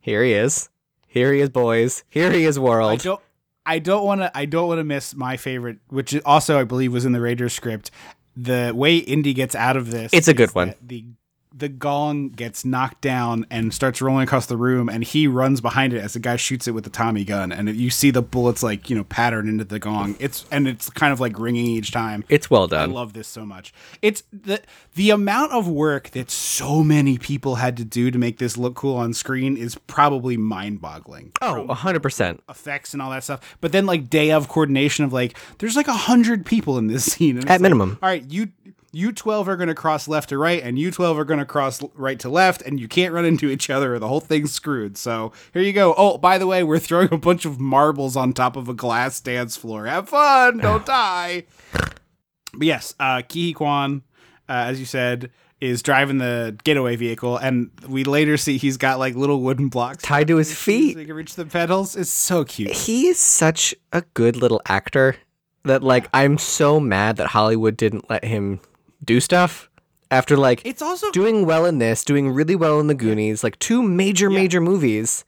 here 0.00 0.22
he 0.24 0.32
is. 0.32 0.68
Here 1.06 1.32
he 1.32 1.40
is, 1.40 1.48
boys. 1.48 2.04
Here 2.08 2.30
he 2.32 2.44
is, 2.44 2.56
I 2.56 2.60
world. 2.60 3.00
don't. 3.02 3.20
I 3.66 3.78
don't 3.78 4.04
want 4.04 4.20
to. 4.22 4.36
I 4.36 4.44
don't 4.46 4.68
want 4.68 4.78
to 4.78 4.84
miss 4.84 5.14
my 5.14 5.36
favorite, 5.36 5.78
which 5.88 6.18
also 6.24 6.58
I 6.58 6.64
believe 6.64 6.92
was 6.92 7.04
in 7.04 7.12
the 7.12 7.20
Raiders 7.20 7.52
script. 7.52 7.90
The 8.36 8.72
way 8.74 8.96
Indy 8.96 9.34
gets 9.34 9.54
out 9.54 9.76
of 9.76 9.90
this. 9.90 10.12
It's 10.14 10.28
a 10.28 10.34
good 10.34 10.54
one. 10.54 10.74
The 10.80 11.04
the 11.52 11.68
gong 11.68 12.28
gets 12.28 12.64
knocked 12.64 13.00
down 13.00 13.44
and 13.50 13.74
starts 13.74 14.00
rolling 14.00 14.22
across 14.24 14.46
the 14.46 14.56
room, 14.56 14.88
and 14.88 15.02
he 15.02 15.26
runs 15.26 15.60
behind 15.60 15.92
it 15.92 15.98
as 15.98 16.12
the 16.12 16.18
guy 16.20 16.36
shoots 16.36 16.68
it 16.68 16.72
with 16.72 16.84
the 16.84 16.90
Tommy 16.90 17.24
gun, 17.24 17.50
and 17.50 17.68
you 17.74 17.90
see 17.90 18.10
the 18.10 18.22
bullets 18.22 18.62
like 18.62 18.88
you 18.88 18.96
know 18.96 19.04
pattern 19.04 19.48
into 19.48 19.64
the 19.64 19.78
gong. 19.78 20.16
It's 20.20 20.44
and 20.50 20.68
it's 20.68 20.88
kind 20.90 21.12
of 21.12 21.20
like 21.20 21.38
ringing 21.38 21.66
each 21.66 21.90
time. 21.90 22.24
It's 22.28 22.48
well 22.50 22.66
done. 22.68 22.90
I 22.90 22.92
love 22.92 23.12
this 23.14 23.26
so 23.26 23.44
much. 23.44 23.72
It's 24.00 24.22
the 24.32 24.60
the 24.94 25.10
amount 25.10 25.52
of 25.52 25.68
work 25.68 26.10
that 26.10 26.30
so 26.30 26.84
many 26.84 27.18
people 27.18 27.56
had 27.56 27.76
to 27.78 27.84
do 27.84 28.10
to 28.10 28.18
make 28.18 28.38
this 28.38 28.56
look 28.56 28.74
cool 28.74 28.96
on 28.96 29.12
screen 29.12 29.56
is 29.56 29.76
probably 29.86 30.36
mind-boggling. 30.36 31.32
oh 31.42 31.66
100% 31.68 32.38
Effects 32.48 32.92
and 32.92 33.02
all 33.02 33.10
that 33.10 33.24
stuff, 33.24 33.56
but 33.60 33.72
then 33.72 33.86
like 33.86 34.08
day 34.08 34.30
of 34.30 34.48
coordination 34.48 35.04
of 35.04 35.12
like 35.12 35.36
there's 35.58 35.76
like 35.76 35.88
a 35.88 35.92
hundred 35.92 36.46
people 36.46 36.78
in 36.78 36.86
this 36.86 37.04
scene. 37.12 37.38
At 37.38 37.48
like, 37.48 37.60
minimum. 37.60 37.98
all 38.02 38.08
right, 38.08 38.24
you 38.30 38.48
you 38.92 39.12
twelve 39.12 39.48
are 39.48 39.56
going 39.56 39.68
to 39.68 39.74
cross 39.74 40.08
left 40.08 40.30
to 40.30 40.38
right, 40.38 40.62
and 40.62 40.78
you 40.78 40.90
twelve 40.90 41.18
are 41.18 41.24
going 41.24 41.38
to 41.40 41.46
cross 41.46 41.80
right 41.94 42.18
to 42.20 42.28
left, 42.28 42.62
and 42.62 42.80
you 42.80 42.88
can't 42.88 43.12
run 43.12 43.24
into 43.32 43.48
each 43.50 43.70
other, 43.70 43.94
or 43.94 43.98
the 43.98 44.08
whole 44.08 44.20
thing's 44.20 44.52
screwed. 44.52 44.96
So 44.96 45.32
here 45.52 45.62
you 45.62 45.72
go. 45.72 45.94
Oh, 45.96 46.18
by 46.18 46.38
the 46.38 46.46
way, 46.46 46.62
we're 46.62 46.78
throwing 46.78 47.12
a 47.12 47.18
bunch 47.18 47.44
of 47.44 47.60
marbles 47.60 48.16
on 48.16 48.32
top 48.32 48.56
of 48.56 48.68
a 48.68 48.74
glass 48.74 49.20
dance 49.20 49.56
floor. 49.56 49.86
Have 49.86 50.08
fun, 50.08 50.58
don't 50.62 50.84
die. 50.86 51.44
But 51.72 52.66
yes, 52.66 52.94
uh, 52.98 53.22
Ke 53.22 53.54
Quan, 53.54 54.02
uh, 54.48 54.52
as 54.52 54.80
you 54.80 54.86
said, 54.86 55.30
is 55.60 55.82
driving 55.82 56.18
the 56.18 56.58
getaway 56.64 56.96
vehicle, 56.96 57.36
and 57.36 57.70
we 57.86 58.02
later 58.02 58.36
see 58.36 58.56
he's 58.56 58.76
got 58.76 58.98
like 58.98 59.14
little 59.14 59.40
wooden 59.40 59.68
blocks 59.68 60.02
Tied 60.02 60.26
to 60.28 60.36
his 60.36 60.48
so 60.56 60.64
feet. 60.64 60.96
he 60.98 61.04
can 61.04 61.14
reach 61.14 61.34
the 61.34 61.44
pedals. 61.44 61.94
It's 61.96 62.10
so 62.10 62.44
cute. 62.44 62.72
He 62.72 63.08
is 63.08 63.18
such 63.18 63.74
a 63.92 64.02
good 64.14 64.36
little 64.36 64.62
actor 64.66 65.16
that 65.64 65.82
like 65.82 66.08
I'm 66.14 66.38
so 66.38 66.80
mad 66.80 67.16
that 67.18 67.28
Hollywood 67.28 67.76
didn't 67.76 68.08
let 68.08 68.24
him 68.24 68.60
do 69.04 69.20
stuff 69.20 69.70
after 70.10 70.36
like 70.36 70.62
It's 70.64 70.82
also 70.82 71.10
doing 71.10 71.46
well 71.46 71.64
in 71.66 71.78
this, 71.78 72.04
doing 72.04 72.30
really 72.30 72.56
well 72.56 72.80
in 72.80 72.86
the 72.86 72.94
Goonies, 72.94 73.42
like 73.44 73.58
two 73.58 73.82
major 73.82 74.28
major 74.30 74.60
movies. 74.60 75.24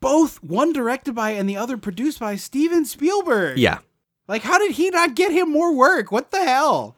both 0.00 0.42
one 0.42 0.72
directed 0.72 1.14
by 1.14 1.30
and 1.30 1.48
the 1.48 1.56
other 1.56 1.76
produced 1.78 2.20
by 2.20 2.36
Steven 2.36 2.84
Spielberg. 2.84 3.58
Yeah. 3.58 3.78
Like, 4.28 4.42
how 4.42 4.58
did 4.58 4.72
he 4.72 4.90
not 4.90 5.14
get 5.16 5.32
him 5.32 5.50
more 5.50 5.74
work? 5.74 6.12
What 6.12 6.30
the 6.30 6.44
hell? 6.44 6.94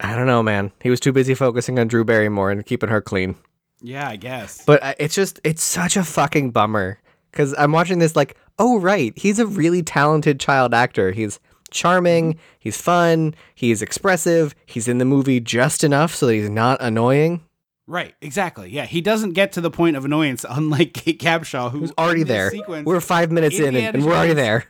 I 0.00 0.14
don't 0.16 0.26
know, 0.26 0.42
man. 0.42 0.72
He 0.82 0.90
was 0.90 1.00
too 1.00 1.12
busy 1.12 1.34
focusing 1.34 1.78
on 1.78 1.86
Drew 1.88 2.04
Barrymore 2.04 2.50
and 2.50 2.66
keeping 2.66 2.90
her 2.90 3.00
clean. 3.00 3.36
Yeah, 3.80 4.08
I 4.08 4.16
guess. 4.16 4.62
But 4.64 4.82
uh, 4.82 4.94
it's 4.98 5.14
just 5.14 5.40
it's 5.44 5.62
such 5.62 5.96
a 5.96 6.04
fucking 6.04 6.50
bummer 6.50 6.98
cuz 7.32 7.54
I'm 7.56 7.72
watching 7.72 7.98
this 8.00 8.16
like, 8.16 8.36
"Oh 8.58 8.78
right, 8.80 9.12
he's 9.16 9.38
a 9.38 9.46
really 9.46 9.82
talented 9.82 10.40
child 10.40 10.74
actor. 10.74 11.12
He's 11.12 11.38
charming, 11.74 12.38
he's 12.58 12.80
fun, 12.80 13.34
he's 13.54 13.82
expressive, 13.82 14.54
he's 14.64 14.88
in 14.88 14.96
the 14.98 15.04
movie 15.04 15.40
just 15.40 15.84
enough 15.84 16.14
so 16.14 16.26
that 16.26 16.34
he's 16.34 16.48
not 16.48 16.78
annoying." 16.80 17.42
Right, 17.86 18.14
exactly. 18.22 18.70
Yeah, 18.70 18.86
he 18.86 19.02
doesn't 19.02 19.32
get 19.34 19.52
to 19.52 19.60
the 19.60 19.70
point 19.70 19.96
of 19.96 20.06
annoyance, 20.06 20.46
unlike 20.48 20.94
Kate 20.94 21.20
Capshaw, 21.20 21.70
who's 21.70 21.92
Already 21.98 22.22
there. 22.22 22.50
sequence- 22.50 22.86
We're 22.86 23.00
five 23.02 23.30
minutes 23.30 23.58
in, 23.58 23.76
and, 23.76 23.96
and 23.96 24.06
we're 24.06 24.14
already 24.14 24.32
there. 24.32 24.64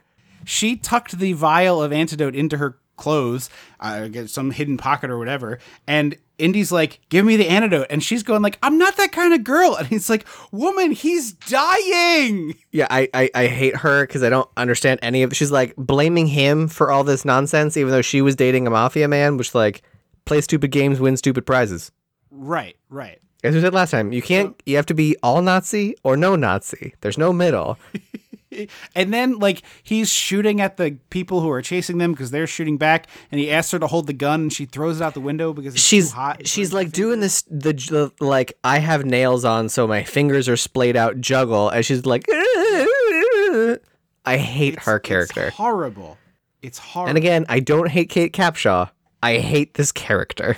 She 0.44 0.76
tucked 0.76 1.18
the 1.18 1.32
vial 1.32 1.80
of 1.82 1.92
antidote 1.92 2.34
into 2.34 2.56
her 2.56 2.76
clothes, 2.96 3.50
uh, 3.80 4.08
get 4.08 4.30
some 4.30 4.50
hidden 4.50 4.76
pocket 4.76 5.10
or 5.10 5.18
whatever, 5.18 5.58
and 5.86 6.16
Indy's 6.38 6.72
like, 6.72 7.00
"Give 7.08 7.24
me 7.24 7.36
the 7.36 7.48
antidote," 7.48 7.86
and 7.90 8.02
she's 8.02 8.22
going 8.22 8.42
like, 8.42 8.58
"I'm 8.62 8.78
not 8.78 8.96
that 8.96 9.12
kind 9.12 9.32
of 9.34 9.44
girl," 9.44 9.74
and 9.76 9.86
he's 9.86 10.10
like, 10.10 10.26
"Woman, 10.50 10.92
he's 10.92 11.32
dying." 11.32 12.54
Yeah, 12.72 12.86
I, 12.90 13.08
I, 13.14 13.30
I 13.34 13.46
hate 13.46 13.76
her 13.76 14.06
because 14.06 14.22
I 14.22 14.30
don't 14.30 14.48
understand 14.56 15.00
any 15.02 15.22
of. 15.22 15.34
She's 15.36 15.52
like 15.52 15.74
blaming 15.76 16.26
him 16.26 16.68
for 16.68 16.90
all 16.90 17.04
this 17.04 17.24
nonsense, 17.24 17.76
even 17.76 17.92
though 17.92 18.02
she 18.02 18.20
was 18.22 18.36
dating 18.36 18.66
a 18.66 18.70
mafia 18.70 19.08
man, 19.08 19.36
which 19.36 19.54
like 19.54 19.82
play 20.24 20.40
stupid 20.40 20.70
games, 20.70 21.00
win 21.00 21.16
stupid 21.16 21.46
prizes. 21.46 21.92
Right, 22.30 22.76
right. 22.90 23.20
As 23.44 23.54
we 23.54 23.60
said 23.60 23.74
last 23.74 23.90
time, 23.90 24.12
you 24.12 24.22
can't. 24.22 24.60
You 24.64 24.76
have 24.76 24.86
to 24.86 24.94
be 24.94 25.16
all 25.22 25.42
Nazi 25.42 25.96
or 26.02 26.16
no 26.16 26.34
Nazi. 26.34 26.94
There's 27.02 27.18
no 27.18 27.32
middle. 27.32 27.78
And 28.94 29.12
then 29.12 29.38
like 29.38 29.62
he's 29.82 30.10
shooting 30.10 30.60
at 30.60 30.76
the 30.76 30.98
people 31.10 31.40
who 31.40 31.50
are 31.50 31.62
chasing 31.62 31.98
them 31.98 32.12
because 32.12 32.30
they're 32.30 32.46
shooting 32.46 32.76
back, 32.78 33.08
and 33.30 33.40
he 33.40 33.50
asks 33.50 33.72
her 33.72 33.78
to 33.78 33.86
hold 33.86 34.06
the 34.06 34.12
gun, 34.12 34.42
and 34.42 34.52
she 34.52 34.66
throws 34.66 35.00
it 35.00 35.04
out 35.04 35.14
the 35.14 35.20
window 35.20 35.52
because 35.52 35.74
it's 35.74 35.82
she's 35.82 36.12
hot. 36.12 36.46
she's 36.46 36.72
like 36.72 36.92
doing 36.92 37.20
this 37.20 37.42
the, 37.42 37.72
the 37.72 38.12
like 38.20 38.56
I 38.62 38.78
have 38.78 39.04
nails 39.04 39.44
on, 39.44 39.68
so 39.68 39.86
my 39.86 40.04
fingers 40.04 40.48
are 40.48 40.56
splayed 40.56 40.96
out 40.96 41.20
juggle, 41.20 41.68
and 41.68 41.84
she's 41.84 42.06
like, 42.06 42.24
I 44.26 44.36
hate 44.38 44.78
her 44.80 44.98
character. 44.98 45.48
It's 45.48 45.56
horrible. 45.56 46.18
It's 46.62 46.78
horrible. 46.78 47.10
And 47.10 47.18
again, 47.18 47.44
I 47.48 47.60
don't 47.60 47.88
hate 47.90 48.08
Kate 48.08 48.32
Capshaw. 48.32 48.90
I 49.22 49.38
hate 49.38 49.74
this 49.74 49.92
character. 49.92 50.56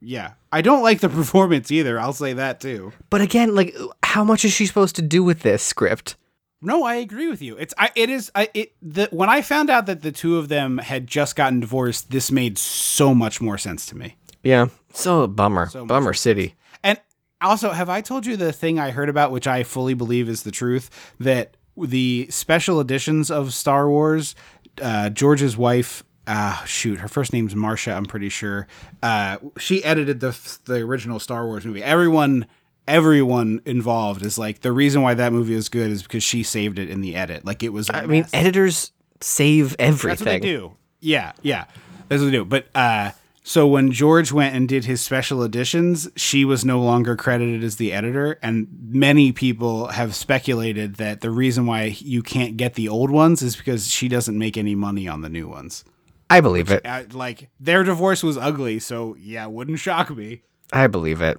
yeah, 0.00 0.32
I 0.50 0.60
don't 0.62 0.82
like 0.82 1.00
the 1.00 1.08
performance 1.20 1.70
either. 1.70 1.98
I'll 1.98 2.12
say 2.12 2.32
that 2.34 2.60
too. 2.60 2.92
But 3.10 3.20
again, 3.20 3.54
like, 3.54 3.74
how 4.02 4.24
much 4.24 4.44
is 4.44 4.52
she 4.52 4.66
supposed 4.66 4.96
to 4.96 5.02
do 5.02 5.22
with 5.24 5.40
this 5.40 5.62
script? 5.62 6.16
No, 6.64 6.84
I 6.84 6.94
agree 6.94 7.28
with 7.28 7.42
you. 7.42 7.56
It's 7.56 7.74
I 7.76 7.90
it 7.96 8.08
is 8.08 8.30
I 8.34 8.48
it 8.54 8.72
the 8.80 9.08
when 9.10 9.28
I 9.28 9.42
found 9.42 9.68
out 9.68 9.86
that 9.86 10.02
the 10.02 10.12
two 10.12 10.38
of 10.38 10.48
them 10.48 10.78
had 10.78 11.06
just 11.08 11.34
gotten 11.34 11.60
divorced, 11.60 12.10
this 12.10 12.30
made 12.30 12.56
so 12.56 13.14
much 13.14 13.40
more 13.40 13.58
sense 13.58 13.84
to 13.86 13.96
me. 13.96 14.16
Yeah, 14.44 14.68
so 14.92 15.26
bummer, 15.26 15.66
So 15.68 15.84
bummer 15.84 16.14
city. 16.14 16.54
And 16.82 17.00
also, 17.40 17.70
have 17.70 17.88
I 17.88 18.00
told 18.00 18.26
you 18.26 18.36
the 18.36 18.52
thing 18.52 18.78
I 18.78 18.90
heard 18.90 19.08
about, 19.08 19.32
which 19.32 19.46
I 19.46 19.62
fully 19.64 19.94
believe 19.94 20.28
is 20.28 20.42
the 20.44 20.50
truth, 20.50 20.88
that 21.18 21.56
the 21.76 22.26
special 22.30 22.80
editions 22.80 23.30
of 23.30 23.52
Star 23.54 23.88
Wars, 23.88 24.34
uh, 24.80 25.10
George's 25.10 25.56
wife, 25.56 26.04
uh, 26.26 26.62
shoot, 26.64 26.98
her 27.00 27.08
first 27.08 27.32
name's 27.32 27.54
Marcia, 27.56 27.92
I'm 27.92 28.04
pretty 28.04 28.28
sure. 28.28 28.66
Uh, 29.02 29.38
she 29.58 29.82
edited 29.84 30.20
the 30.20 30.36
the 30.64 30.76
original 30.76 31.18
Star 31.18 31.44
Wars 31.46 31.64
movie. 31.64 31.82
Everyone. 31.82 32.46
Everyone 32.88 33.62
involved 33.64 34.24
is 34.24 34.38
like 34.38 34.60
the 34.60 34.72
reason 34.72 35.02
why 35.02 35.14
that 35.14 35.32
movie 35.32 35.54
is 35.54 35.68
good 35.68 35.90
is 35.90 36.02
because 36.02 36.22
she 36.22 36.42
saved 36.42 36.78
it 36.78 36.90
in 36.90 37.00
the 37.00 37.14
edit. 37.14 37.44
Like 37.44 37.62
it 37.62 37.70
was. 37.70 37.90
I 37.90 38.06
mean, 38.06 38.26
editors 38.32 38.92
save 39.20 39.76
everything. 39.78 40.08
That's 40.08 40.20
what 40.20 40.26
they 40.26 40.40
do. 40.40 40.76
Yeah, 41.00 41.32
yeah. 41.42 41.66
That's 42.08 42.20
what 42.20 42.26
they 42.26 42.32
do. 42.32 42.44
But 42.44 42.66
uh 42.74 43.12
so 43.44 43.66
when 43.66 43.90
George 43.90 44.30
went 44.30 44.54
and 44.54 44.68
did 44.68 44.84
his 44.84 45.00
special 45.00 45.42
editions, 45.42 46.08
she 46.14 46.44
was 46.44 46.64
no 46.64 46.80
longer 46.80 47.16
credited 47.16 47.64
as 47.64 47.74
the 47.74 47.92
editor, 47.92 48.38
and 48.40 48.68
many 48.88 49.32
people 49.32 49.88
have 49.88 50.14
speculated 50.14 50.96
that 50.96 51.22
the 51.22 51.30
reason 51.30 51.66
why 51.66 51.96
you 51.98 52.22
can't 52.22 52.56
get 52.56 52.74
the 52.74 52.88
old 52.88 53.10
ones 53.10 53.42
is 53.42 53.56
because 53.56 53.88
she 53.88 54.06
doesn't 54.06 54.38
make 54.38 54.56
any 54.56 54.76
money 54.76 55.08
on 55.08 55.22
the 55.22 55.28
new 55.28 55.48
ones. 55.48 55.84
I 56.30 56.40
believe 56.40 56.70
it. 56.70 56.86
Uh, 56.86 57.02
like 57.12 57.50
their 57.58 57.82
divorce 57.82 58.22
was 58.22 58.38
ugly, 58.38 58.78
so 58.78 59.16
yeah, 59.18 59.46
wouldn't 59.46 59.80
shock 59.80 60.10
me. 60.16 60.42
I 60.72 60.86
believe 60.86 61.20
it. 61.20 61.36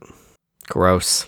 Gross. 0.67 1.25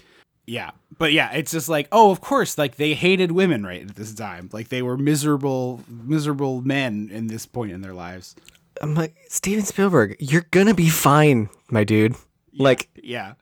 Yeah. 0.47 0.71
But 0.97 1.11
yeah, 1.11 1.31
it's 1.33 1.51
just 1.51 1.69
like, 1.69 1.87
oh, 1.91 2.11
of 2.11 2.21
course, 2.21 2.57
like 2.57 2.75
they 2.75 2.93
hated 2.93 3.31
women 3.31 3.65
right 3.65 3.81
at 3.81 3.95
this 3.95 4.13
time. 4.13 4.49
Like 4.51 4.69
they 4.69 4.81
were 4.81 4.97
miserable, 4.97 5.83
miserable 5.87 6.61
men 6.61 7.09
in 7.11 7.27
this 7.27 7.45
point 7.45 7.71
in 7.71 7.81
their 7.81 7.93
lives. 7.93 8.35
I'm 8.81 8.93
like 8.95 9.15
Steven 9.29 9.63
Spielberg. 9.63 10.15
You're 10.19 10.45
gonna 10.51 10.73
be 10.73 10.89
fine, 10.89 11.49
my 11.69 11.83
dude. 11.83 12.15
Like 12.57 12.89
Yeah. 13.01 13.33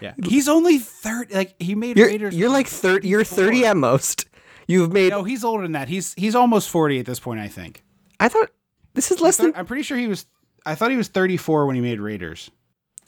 Yeah. 0.00 0.14
He's 0.24 0.48
only 0.48 0.78
30 0.78 1.34
like 1.34 1.54
he 1.60 1.74
made 1.74 1.96
you're 1.96 2.08
Raiders. 2.08 2.34
you're 2.34 2.50
like 2.50 2.66
thirty. 2.66 3.08
You're 3.08 3.24
thirty 3.24 3.64
at 3.64 3.76
most. 3.76 4.26
You've 4.66 4.92
made. 4.92 5.10
No, 5.10 5.24
he's 5.24 5.44
older 5.44 5.62
than 5.62 5.72
that. 5.72 5.88
He's 5.88 6.14
he's 6.14 6.34
almost 6.34 6.68
40 6.70 7.00
at 7.00 7.06
this 7.06 7.18
point, 7.20 7.40
I 7.40 7.48
think. 7.48 7.82
I 8.18 8.28
thought 8.28 8.50
this 8.94 9.10
is 9.10 9.20
less 9.20 9.36
than. 9.36 9.52
I'm 9.56 9.66
pretty 9.66 9.82
sure 9.82 9.96
he 9.96 10.06
was 10.06 10.26
I 10.66 10.74
thought 10.74 10.90
he 10.90 10.96
was 10.96 11.08
34 11.08 11.66
when 11.66 11.76
he 11.76 11.82
made 11.82 12.00
Raiders. 12.00 12.50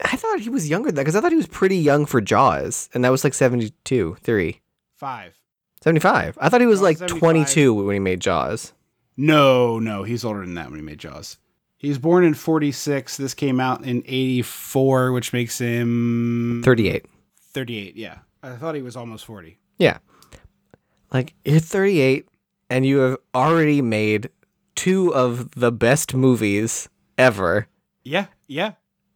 I 0.05 0.17
thought 0.17 0.41
he 0.41 0.49
was 0.51 0.69
younger 0.69 0.89
than 0.89 0.97
that 0.97 1.03
because 1.03 1.17
I 1.17 1.21
thought 1.21 1.33
he 1.33 1.37
was 1.37 1.47
pretty 1.47 1.77
young 1.77 2.07
for 2.07 2.21
Jaws, 2.21 2.89
and 2.95 3.05
that 3.05 3.11
was 3.11 3.25
like 3.25 3.35
72, 3.35 4.17
3, 4.21 4.61
5. 4.97 5.39
75. 5.83 6.39
I 6.41 6.49
thought 6.49 6.61
he 6.61 6.67
was 6.67 6.81
No, 6.81 6.85
like 6.85 6.99
75. 6.99 7.19
22 7.21 7.75
when 7.75 7.95
he 7.95 7.99
made 8.01 8.21
Jaws. 8.21 8.73
No, 9.17 9.79
no, 9.79 10.03
he's 10.05 10.25
older 10.25 10.41
than 10.41 10.55
that 10.55 10.71
when 10.71 10.79
he 10.79 10.85
made 10.85 10.99
Jaws. 10.99 11.39
He 11.77 11.89
was 11.89 11.99
born 11.99 12.25
in 12.25 12.35
46. 12.35 13.17
This 13.17 13.35
came 13.35 13.59
out 13.59 13.85
in 13.85 14.03
84, 14.07 15.11
which 15.13 15.33
makes 15.33 15.59
him 15.59 16.63
38. 16.65 17.05
38. 17.53 17.97
Yeah. 17.97 18.19
I 18.43 18.55
thought 18.57 18.75
he 18.77 18.83
was 18.83 18.97
almost 18.97 19.25
40. 19.25 19.59
Yeah. 19.79 19.99
Like 21.13 21.35
you're 21.45 21.59
38 21.61 22.29
and 22.71 22.87
you 22.87 22.99
have 22.99 23.19
already 23.35 23.83
made 23.83 24.31
two 24.77 25.13
of 25.15 25.51
the 25.53 25.73
best 25.73 26.15
movies 26.15 26.89
ever, 27.19 27.67
Yeah. 28.05 28.27
Yeah. 28.47 28.73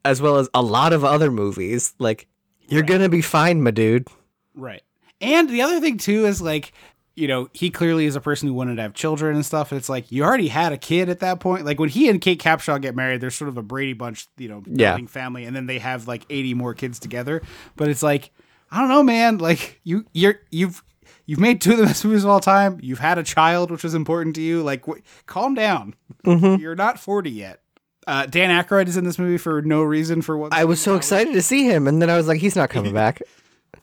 As 0.07 0.23
well 0.23 0.37
as 0.37 0.49
a 0.55 0.63
lot 0.63 0.93
of 0.93 1.05
other 1.05 1.31
movies. 1.31 1.95
Like 1.99 2.27
you're 2.69 2.83
gonna 2.83 3.09
be 3.09 3.23
fine, 3.23 3.63
my 3.63 3.71
dude. 3.71 4.09
Right. 4.55 4.83
And 5.21 5.49
the 5.49 5.63
other 5.63 5.81
thing 5.81 5.99
too 5.99 6.27
is 6.27 6.41
like, 6.43 6.73
you 7.15 7.27
know, 7.29 7.49
he 7.53 7.71
clearly 7.71 8.05
is 8.07 8.17
a 8.17 8.21
person 8.21 8.49
who 8.49 8.55
wanted 8.55 8.77
to 8.77 8.83
have 8.83 8.93
children 8.95 9.35
and 9.37 9.45
stuff. 9.47 9.73
And 9.73 9.79
it's 9.79 9.89
like 9.89 10.13
you 10.13 10.23
already 10.25 10.49
had 10.49 10.73
a 10.73 10.77
kid 10.79 11.09
at 11.09 11.21
that 11.21 11.41
point. 11.41 11.65
Like 11.65 11.79
when 11.81 11.89
he 11.89 12.09
and 12.09 12.21
Kate 12.21 12.41
Capshaw 12.41 12.81
get 12.81 12.95
married, 12.95 13.21
there's 13.21 13.35
sort 13.35 13.49
of 13.49 13.57
a 13.57 13.63
Brady 13.63 13.95
Bunch, 13.95 14.29
you 14.37 14.49
know, 14.49 14.63
Yeah. 14.67 14.99
family, 15.07 15.45
and 15.45 15.57
then 15.57 15.67
they 15.67 15.79
have 15.79 16.07
like 16.07 16.27
80 16.29 16.55
more 16.55 16.75
kids 16.75 16.99
together. 16.99 17.41
But 17.77 17.89
it's 17.89 18.03
like, 18.03 18.31
I 18.71 18.81
don't 18.81 18.89
know, 18.91 19.03
man. 19.03 19.39
Like 19.39 19.81
you, 19.85 20.05
you're 20.13 20.41
you've 20.51 20.83
you've 21.25 21.41
made 21.41 21.61
two 21.61 21.73
of 21.73 21.79
the 21.79 21.85
best 21.87 22.05
movies 22.05 22.25
of 22.25 22.31
all 22.31 22.41
time. 22.41 22.79
You've 22.83 22.99
had 22.99 23.17
a 23.17 23.23
child, 23.23 23.71
which 23.71 23.83
was 23.85 23.95
important 23.95 24.35
to 24.37 24.43
you. 24.43 24.63
Like, 24.63 24.85
wh- 24.87 25.01
calm 25.27 25.55
down. 25.55 25.95
Mm-hmm. 26.25 26.61
You're 26.61 26.75
not 26.77 26.99
40 27.01 27.31
yet. 27.31 27.61
Uh, 28.07 28.27
Dan 28.27 28.51
Aykroyd 28.51 28.87
is 28.89 28.97
in 28.97 29.05
this 29.05 29.19
movie 29.19 29.39
for 29.39 29.63
no 29.63 29.83
reason. 29.83 30.23
For 30.23 30.37
what 30.37 30.53
I 30.53 30.65
was 30.65 30.81
so 30.81 30.95
excited 30.95 31.33
to 31.33 31.43
see 31.43 31.65
him, 31.65 31.87
and 31.89 32.01
then 32.01 32.09
I 32.09 32.17
was 32.17 32.29
like, 32.29 32.41
he's 32.41 32.57
not 32.57 32.71
coming 32.71 32.95
back. 33.03 33.21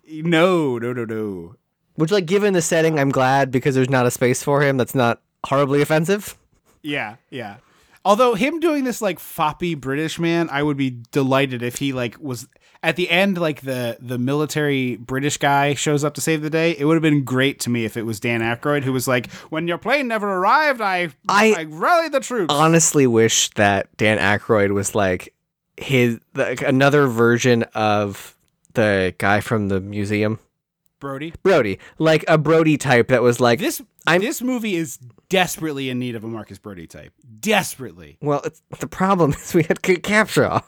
No, 0.07 0.77
no, 0.77 0.93
no, 0.93 1.05
no. 1.05 1.55
Which, 1.95 2.11
like, 2.11 2.25
given 2.25 2.53
the 2.53 2.61
setting, 2.61 2.97
I'm 2.97 3.09
glad 3.09 3.51
because 3.51 3.75
there's 3.75 3.89
not 3.89 4.05
a 4.05 4.11
space 4.11 4.41
for 4.41 4.61
him 4.61 4.77
that's 4.77 4.95
not 4.95 5.21
horribly 5.45 5.81
offensive. 5.81 6.35
Yeah, 6.81 7.17
yeah. 7.29 7.57
Although 8.05 8.33
him 8.33 8.59
doing 8.59 8.83
this 8.83 9.01
like 9.01 9.19
foppy 9.19 9.79
British 9.79 10.19
man, 10.19 10.49
I 10.49 10.61
would 10.63 10.75
be 10.75 11.01
delighted 11.11 11.63
if 11.63 11.77
he 11.77 11.93
like 11.93 12.19
was 12.19 12.47
at 12.83 12.95
the 12.97 13.09
end 13.09 13.37
like 13.37 13.61
the 13.61 13.97
the 13.99 14.17
military 14.17 14.97
British 14.97 15.37
guy 15.37 15.73
shows 15.73 16.03
up 16.03 16.13
to 16.15 16.21
save 16.21 16.41
the 16.41 16.49
day. 16.49 16.71
It 16.77 16.85
would 16.85 16.95
have 16.95 17.01
been 17.01 17.23
great 17.23 17.59
to 17.61 17.69
me 17.69 17.85
if 17.85 17.95
it 17.97 18.03
was 18.05 18.19
Dan 18.19 18.41
Aykroyd 18.41 18.83
who 18.83 18.91
was 18.93 19.07
like, 19.07 19.31
"When 19.49 19.67
your 19.67 19.77
plane 19.77 20.07
never 20.07 20.27
arrived, 20.29 20.81
I 20.81 21.09
I- 21.29 21.55
I, 21.57 21.63
rallied 21.69 22.11
the 22.11 22.19
troops." 22.19 22.53
Honestly, 22.53 23.07
wish 23.07 23.49
that 23.51 23.95
Dan 23.97 24.17
Aykroyd 24.19 24.71
was 24.73 24.93
like 24.93 25.33
his 25.77 26.19
like 26.35 26.61
another 26.61 27.07
version 27.07 27.63
of 27.73 28.35
the 28.73 29.15
guy 29.17 29.39
from 29.39 29.69
the 29.69 29.79
museum, 29.79 30.39
Brody. 30.99 31.33
Brody, 31.43 31.79
like 31.99 32.25
a 32.27 32.37
Brody 32.37 32.77
type 32.77 33.07
that 33.07 33.21
was 33.23 33.39
like 33.39 33.59
This 33.59 33.81
I'm- 34.05 34.21
this 34.21 34.41
movie 34.41 34.75
is 34.75 34.97
desperately 35.29 35.89
in 35.89 35.97
need 35.99 36.15
of 36.15 36.23
a 36.23 36.27
Marcus 36.27 36.57
Brody 36.59 36.85
type. 36.87 37.13
Desperately. 37.39 38.17
Well, 38.21 38.41
it's, 38.45 38.61
the 38.79 38.87
problem 38.87 39.31
is 39.39 39.53
we 39.53 39.63
had 39.63 39.81
Capshaw. 39.81 40.63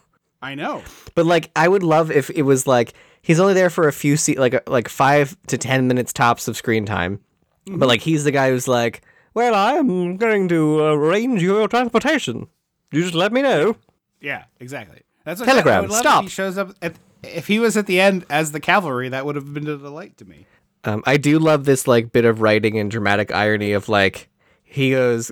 I 0.46 0.54
know. 0.54 0.84
But 1.16 1.26
like, 1.26 1.50
I 1.56 1.68
would 1.68 1.82
love 1.82 2.12
if 2.12 2.30
it 2.30 2.44
was 2.44 2.68
like 2.68 2.94
he's 3.24 3.40
only 3.40 3.56
there 3.56 3.72
for 3.72 3.88
a 3.88 3.94
few 3.94 4.16
se- 4.16 4.36
like 4.36 4.70
like 4.70 4.88
five 4.88 5.36
to 5.48 5.58
ten 5.58 5.88
minutes 5.88 6.14
tops 6.14 6.48
of 6.48 6.56
screen 6.56 6.86
time, 6.86 7.20
but 7.66 7.88
like 7.88 8.02
he's 8.02 8.24
the 8.24 8.32
guy 8.32 8.50
who's 8.50 8.68
like, 8.68 9.02
"Well, 9.34 9.56
I'm 9.56 10.18
going 10.18 10.48
to 10.50 10.80
arrange 10.82 11.42
your 11.42 11.68
transportation. 11.68 12.48
You 12.92 13.02
just 13.02 13.16
let 13.16 13.34
me 13.34 13.42
know." 13.42 13.76
Yeah, 14.22 14.44
exactly. 14.60 15.02
That's 15.24 15.40
what 15.40 15.48
Telegram, 15.48 15.78
I 15.78 15.82
would 15.82 15.90
love 15.90 16.00
stop. 16.00 16.24
If 16.24 16.30
he 16.30 16.36
shows 16.36 16.58
up 16.60 16.76
at 16.82 16.94
if 17.24 17.48
he 17.48 17.58
was 17.58 17.76
at 17.76 17.88
the 17.88 18.00
end 18.00 18.26
as 18.30 18.52
the 18.52 18.60
cavalry, 18.60 19.10
that 19.10 19.26
would 19.26 19.36
have 19.36 19.52
been 19.52 19.68
a 19.68 19.78
delight 19.78 20.18
to 20.18 20.26
me. 20.26 20.46
Um, 20.84 21.02
I 21.08 21.18
do 21.18 21.40
love 21.40 21.66
this 21.66 21.88
like 21.88 22.12
bit 22.12 22.26
of 22.26 22.42
writing 22.42 22.78
and 22.78 22.92
dramatic 22.92 23.34
irony 23.34 23.72
of 23.72 23.90
like 23.90 24.30
he 24.64 24.92
goes, 24.92 25.32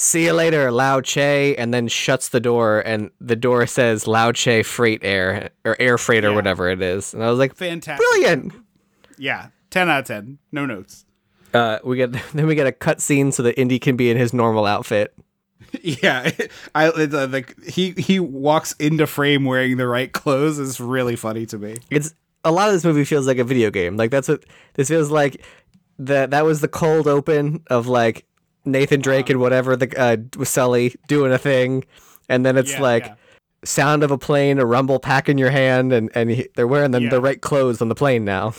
"See 0.00 0.24
you 0.24 0.32
later, 0.32 0.70
Lao 0.72 1.00
Che," 1.02 1.54
and 1.56 1.74
then 1.74 1.86
shuts 1.88 2.30
the 2.30 2.40
door, 2.40 2.80
and 2.80 3.10
the 3.20 3.36
door 3.36 3.66
says 3.66 4.06
Lao 4.06 4.32
Che 4.32 4.62
Freight 4.62 5.04
Air 5.04 5.50
or 5.64 5.76
Air 5.78 5.98
Freight 5.98 6.24
or 6.24 6.30
Yeah. 6.30 6.34
whatever 6.36 6.68
it 6.70 6.80
is, 6.80 7.12
and 7.12 7.22
I 7.22 7.28
was 7.28 7.38
like, 7.38 7.54
Fantastic. 7.54 8.04
"Brilliant!" 8.12 8.52
Yeah, 9.18 9.48
ten 9.70 9.90
out 9.90 10.00
of 10.00 10.06
ten. 10.06 10.38
No 10.52 10.64
notes. 10.64 11.04
Uh, 11.52 11.78
we 11.84 11.96
get 11.96 12.12
then 12.34 12.46
we 12.46 12.54
get 12.54 12.66
a 12.66 12.72
cut 12.72 13.00
scene 13.00 13.30
so 13.32 13.42
that 13.42 13.60
Indy 13.60 13.78
can 13.78 13.96
be 13.96 14.10
in 14.10 14.16
his 14.16 14.32
normal 14.32 14.64
outfit. 14.66 15.14
Yeah, 15.82 16.30
I 16.74 16.90
the, 16.90 17.26
the 17.26 17.70
he 17.70 17.90
he 17.92 18.18
walks 18.18 18.72
into 18.80 19.06
frame 19.06 19.44
wearing 19.44 19.76
the 19.76 19.86
right 19.86 20.10
clothes 20.10 20.58
is 20.58 20.80
really 20.80 21.14
funny 21.16 21.44
to 21.46 21.58
me. 21.58 21.76
It's 21.90 22.14
a 22.42 22.50
lot 22.50 22.68
of 22.68 22.74
this 22.74 22.84
movie 22.84 23.04
feels 23.04 23.26
like 23.26 23.38
a 23.38 23.44
video 23.44 23.70
game. 23.70 23.96
Like 23.96 24.10
that's 24.10 24.26
what 24.28 24.42
this 24.74 24.88
feels 24.88 25.10
like. 25.10 25.44
That 25.98 26.30
that 26.30 26.44
was 26.46 26.60
the 26.62 26.66
cold 26.68 27.06
open 27.06 27.62
of 27.68 27.86
like 27.86 28.24
Nathan 28.64 29.00
Drake 29.00 29.30
and 29.30 29.40
whatever 29.40 29.76
the 29.76 29.94
uh, 30.00 30.16
with 30.36 30.48
Sully 30.48 30.94
doing 31.08 31.32
a 31.32 31.38
thing, 31.38 31.84
and 32.28 32.44
then 32.44 32.56
it's 32.56 32.72
Yeah, 32.72 32.80
like 32.82 33.06
yeah. 33.06 33.14
sound 33.64 34.02
of 34.02 34.10
a 34.10 34.18
plane, 34.18 34.58
a 34.58 34.66
rumble 34.66 34.98
pack 35.00 35.28
in 35.28 35.38
your 35.38 35.50
hand, 35.50 35.92
and 35.92 36.10
and 36.14 36.30
he, 36.30 36.48
they're 36.56 36.66
wearing 36.66 36.90
them 36.90 37.04
Yeah. 37.04 37.10
the 37.10 37.20
right 37.20 37.40
clothes 37.40 37.80
on 37.82 37.88
the 37.88 37.94
plane 37.94 38.24
now. 38.24 38.54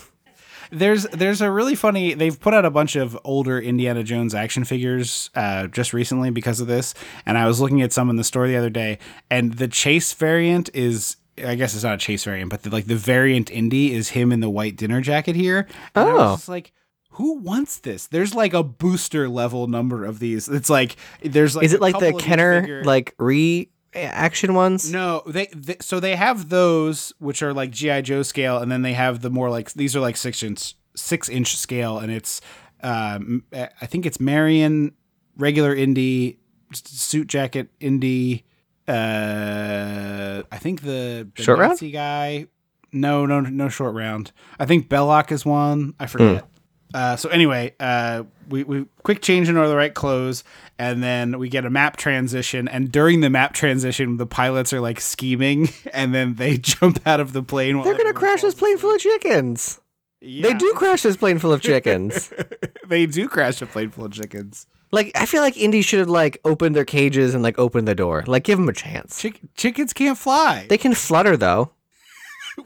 There's 0.73 1.03
there's 1.07 1.41
a 1.41 1.51
really 1.51 1.75
funny. 1.75 2.13
They've 2.13 2.39
put 2.39 2.53
out 2.53 2.63
a 2.63 2.69
bunch 2.71 2.95
of 2.95 3.17
older 3.25 3.59
Indiana 3.59 4.03
Jones 4.03 4.33
action 4.33 4.63
figures 4.63 5.29
uh, 5.35 5.67
just 5.67 5.91
recently 5.91 6.29
because 6.29 6.61
of 6.61 6.67
this, 6.67 6.93
and 7.25 7.37
I 7.37 7.45
was 7.45 7.59
looking 7.59 7.81
at 7.81 7.91
some 7.91 8.09
in 8.09 8.15
the 8.15 8.23
store 8.23 8.47
the 8.47 8.55
other 8.55 8.69
day, 8.69 8.97
and 9.29 9.53
the 9.55 9.67
chase 9.67 10.13
variant 10.13 10.69
is. 10.73 11.17
I 11.43 11.55
guess 11.55 11.73
it's 11.73 11.83
not 11.85 11.95
a 11.95 11.97
chase 11.97 12.23
variant, 12.25 12.51
but 12.51 12.61
the, 12.63 12.69
like 12.69 12.85
the 12.85 12.95
variant 12.95 13.49
Indy 13.49 13.93
is 13.93 14.09
him 14.09 14.31
in 14.31 14.41
the 14.41 14.49
white 14.49 14.75
dinner 14.75 15.01
jacket 15.01 15.35
here. 15.35 15.65
And 15.95 16.09
Oh. 16.09 16.35
just 16.35 16.49
like, 16.49 16.71
who 17.15 17.39
wants 17.39 17.79
this? 17.79 18.07
There's 18.07 18.33
like 18.33 18.53
a 18.53 18.63
booster 18.63 19.27
level 19.29 19.67
number 19.67 20.05
of 20.05 20.19
these. 20.19 20.47
It's 20.47 20.69
like 20.69 20.95
there's 21.21 21.55
like 21.55 21.65
Is 21.65 21.73
it 21.73 21.81
like 21.81 21.99
the 21.99 22.13
Kenner 22.13 22.61
figure- 22.61 22.83
like 22.83 23.13
re 23.17 23.69
action 23.93 24.53
ones? 24.53 24.91
No, 24.91 25.21
they, 25.27 25.47
they 25.53 25.75
so 25.81 25.99
they 25.99 26.15
have 26.15 26.49
those 26.49 27.13
which 27.19 27.43
are 27.43 27.53
like 27.53 27.71
GI 27.71 28.03
Joe 28.03 28.23
scale, 28.23 28.57
and 28.59 28.71
then 28.71 28.81
they 28.81 28.93
have 28.93 29.21
the 29.21 29.29
more 29.29 29.49
like 29.49 29.73
these 29.73 29.95
are 29.95 29.99
like 29.99 30.15
six 30.17 30.41
inch 30.43 30.75
six 30.95 31.27
inch 31.29 31.57
scale, 31.57 31.99
and 31.99 32.11
it's 32.11 32.41
um 32.81 33.43
I 33.53 33.85
think 33.85 34.05
it's 34.05 34.19
Marion 34.19 34.93
regular 35.37 35.75
Indy 35.75 36.39
suit 36.73 37.27
jacket 37.27 37.69
Indy. 37.79 38.45
Uh, 38.87 40.43
I 40.51 40.57
think 40.57 40.81
the, 40.81 41.27
the 41.35 41.43
Short 41.43 41.59
round? 41.59 41.79
Guy. 41.91 42.47
No, 42.93 43.25
no, 43.25 43.39
no 43.39 43.69
short 43.69 43.95
round. 43.95 44.31
I 44.59 44.65
think 44.65 44.89
Belloq 44.89 45.31
is 45.31 45.45
one. 45.45 45.93
I 45.99 46.07
forget. 46.07 46.45
Uh, 46.93 47.15
so 47.15 47.29
anyway, 47.29 47.73
uh, 47.79 48.23
we, 48.49 48.63
we 48.63 48.85
quick 49.03 49.21
change 49.21 49.47
into 49.49 49.65
the 49.67 49.75
right 49.75 49.93
clothes, 49.93 50.43
and 50.77 51.01
then 51.01 51.39
we 51.39 51.47
get 51.49 51.65
a 51.65 51.69
map 51.69 51.95
transition. 51.97 52.67
And 52.67 52.91
during 52.91 53.21
the 53.21 53.29
map 53.29 53.53
transition, 53.53 54.17
the 54.17 54.25
pilots 54.25 54.73
are 54.73 54.81
like 54.81 54.99
scheming, 54.99 55.69
and 55.93 56.13
then 56.13 56.35
they 56.35 56.57
jump 56.59 56.99
out 57.07 57.19
of 57.19 57.33
the 57.33 57.43
plane. 57.43 57.77
while 57.77 57.85
They're 57.85 57.97
gonna 57.97 58.13
crash 58.13 58.41
this 58.41 58.55
plane 58.55 58.77
full 58.77 58.93
of 58.95 58.99
chickens. 59.01 59.79
They 60.21 60.53
do 60.53 60.73
crash 60.75 61.01
this 61.01 61.17
plane 61.17 61.39
full 61.39 61.51
of 61.53 61.61
chickens. 61.61 62.31
They 62.87 63.05
do 63.05 63.29
crash 63.29 63.61
a 63.61 63.65
plane 63.65 63.89
full 63.89 64.03
of 64.05 64.11
chickens. 64.11 64.67
like 64.91 65.11
I 65.15 65.25
feel 65.25 65.41
like 65.41 65.55
Indy 65.55 65.81
should 65.81 65.99
have 65.99 66.09
like 66.09 66.39
opened 66.43 66.75
their 66.75 66.83
cages 66.83 67.33
and 67.33 67.41
like 67.41 67.57
opened 67.57 67.87
the 67.87 67.95
door. 67.95 68.23
Like 68.27 68.43
give 68.43 68.59
them 68.59 68.67
a 68.67 68.73
chance. 68.73 69.21
Chick- 69.21 69.39
chickens 69.55 69.93
can't 69.93 70.17
fly. 70.17 70.65
They 70.67 70.77
can 70.77 70.93
flutter 70.93 71.37
though. 71.37 71.71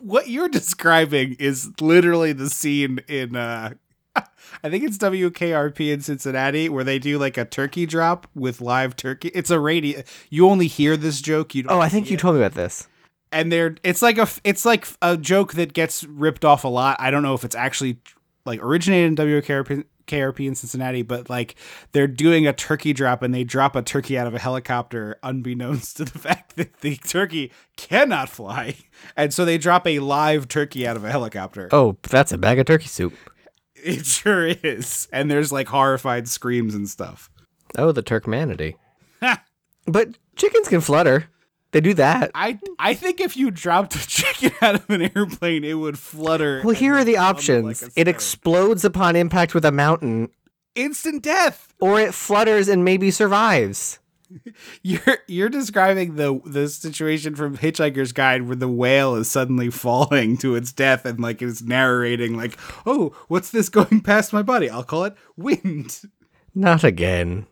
what 0.02 0.28
you're 0.30 0.50
describing 0.50 1.36
is 1.38 1.70
literally 1.80 2.34
the 2.34 2.50
scene 2.50 3.00
in 3.08 3.36
uh 3.36 3.76
I 4.63 4.70
think 4.70 4.84
it's 4.84 4.97
WKRP 4.97 5.91
in 5.93 6.01
Cincinnati 6.01 6.70
where 6.70 6.84
they 6.84 6.97
do 6.99 7.18
like 7.20 7.38
a 7.38 7.45
turkey 7.45 7.86
drop 7.86 8.28
with 8.34 8.61
live 8.61 8.95
turkey. 8.95 9.30
It's 9.34 9.49
a 9.51 9.59
radio. 9.59 10.01
You 10.30 10.47
only 10.49 10.68
hear 10.68 10.97
this 10.97 11.22
joke. 11.22 11.53
You 11.55 11.63
don't 11.63 11.74
Oh, 11.74 11.82
I 11.82 11.89
think 11.89 12.09
you 12.09 12.16
it. 12.16 12.20
told 12.20 12.36
me 12.36 12.41
about 12.41 12.53
this. 12.55 12.88
and 13.32 13.51
they're 13.51 13.76
it's 13.84 14.01
like 14.01 14.18
a 14.18 14.28
it's 14.43 14.66
like 14.66 14.88
a 15.01 15.18
joke 15.18 15.53
that 15.53 15.74
gets 15.74 16.03
ripped 16.05 16.45
off 16.45 16.63
a 16.63 16.68
lot. 16.70 16.97
I 16.99 17.11
don't 17.11 17.24
know 17.24 17.34
if 17.34 17.43
it's 17.43 17.55
actually 17.55 17.99
like 18.45 18.61
originated 18.63 19.07
in 19.07 19.16
WKRP 19.16 19.84
KRP 20.07 20.47
in 20.47 20.53
Cincinnati, 20.55 21.01
but 21.01 21.30
like 21.32 21.55
they're 21.91 22.07
doing 22.07 22.45
a 22.45 22.53
turkey 22.53 22.93
drop 22.93 23.24
and 23.24 23.34
they 23.34 23.43
drop 23.43 23.76
a 23.76 23.82
turkey 23.82 24.18
out 24.20 24.28
of 24.28 24.36
a 24.36 24.39
helicopter 24.39 25.18
unbeknownst 25.24 25.97
to 25.97 26.05
the 26.05 26.20
fact 26.20 26.55
that 26.57 26.80
the 26.82 26.95
turkey 26.97 27.51
cannot 27.76 28.30
fly. 28.30 28.76
And 29.18 29.34
so 29.34 29.43
they 29.45 29.57
drop 29.57 29.86
a 29.88 29.99
live 29.99 30.47
turkey 30.47 30.88
out 30.88 30.95
of 30.95 31.03
a 31.03 31.11
helicopter. 31.11 31.70
Oh, 31.72 31.97
that's 32.03 32.32
a 32.32 32.38
bag 32.38 32.59
of 32.59 32.68
turkey 32.68 32.88
soup. 32.88 33.13
It 33.98 34.06
sure 34.06 34.48
is. 34.48 35.08
And 35.12 35.30
there's 35.30 35.52
like 35.52 35.68
horrified 35.68 36.28
screams 36.28 36.74
and 36.74 36.90
stuff. 36.90 37.30
Oh, 37.78 37.92
the 37.92 38.02
Turkmanity. 38.04 38.76
but 39.86 40.18
chickens 40.36 40.68
can 40.70 40.82
flutter. 40.82 41.26
They 41.72 41.82
do 41.82 41.94
that. 41.96 42.32
I 42.34 42.58
I 42.80 42.94
think 42.94 43.20
if 43.20 43.36
you 43.38 43.52
dropped 43.52 43.96
a 43.96 44.08
chicken 44.08 44.52
out 44.62 44.76
of 44.76 44.90
an 44.90 45.12
airplane, 45.16 45.64
it 45.64 45.74
would 45.76 46.00
flutter. 46.00 46.62
Well, 46.64 46.74
here 46.76 46.96
are 46.96 47.04
the 47.04 47.18
options. 47.18 47.82
like 47.84 47.92
it 47.96 48.08
explodes 48.08 48.86
upon 48.86 49.16
impact 49.16 49.54
with 49.54 49.66
a 49.66 49.72
mountain, 49.72 50.30
instant 50.74 51.22
death. 51.22 51.74
or 51.82 52.00
it 52.00 52.14
flutters 52.14 52.68
and 52.70 52.86
maybe 52.86 53.12
survives. 53.12 54.00
You're 54.84 55.18
you're 55.28 55.50
describing 55.50 56.16
the 56.16 56.40
the 56.46 56.68
situation 56.68 57.36
from 57.36 57.58
Hitchhiker's 57.58 58.12
Guide 58.12 58.44
where 58.48 58.56
the 58.56 58.68
whale 58.68 59.16
is 59.16 59.30
suddenly 59.30 59.70
falling 59.72 60.38
to 60.38 60.56
its 60.56 60.72
death 60.72 61.06
and 61.06 61.20
like 61.20 61.42
is 61.42 61.64
narrating 61.64 62.36
like, 62.36 62.58
"Oh, 62.86 63.16
what's 63.28 63.52
this 63.52 63.70
going 63.70 64.02
past 64.02 64.34
my 64.34 64.42
body? 64.42 64.70
I'll 64.70 64.84
call 64.84 65.06
it 65.06 65.16
wind." 65.38 66.02
Not 66.54 66.84
again. 66.84 67.46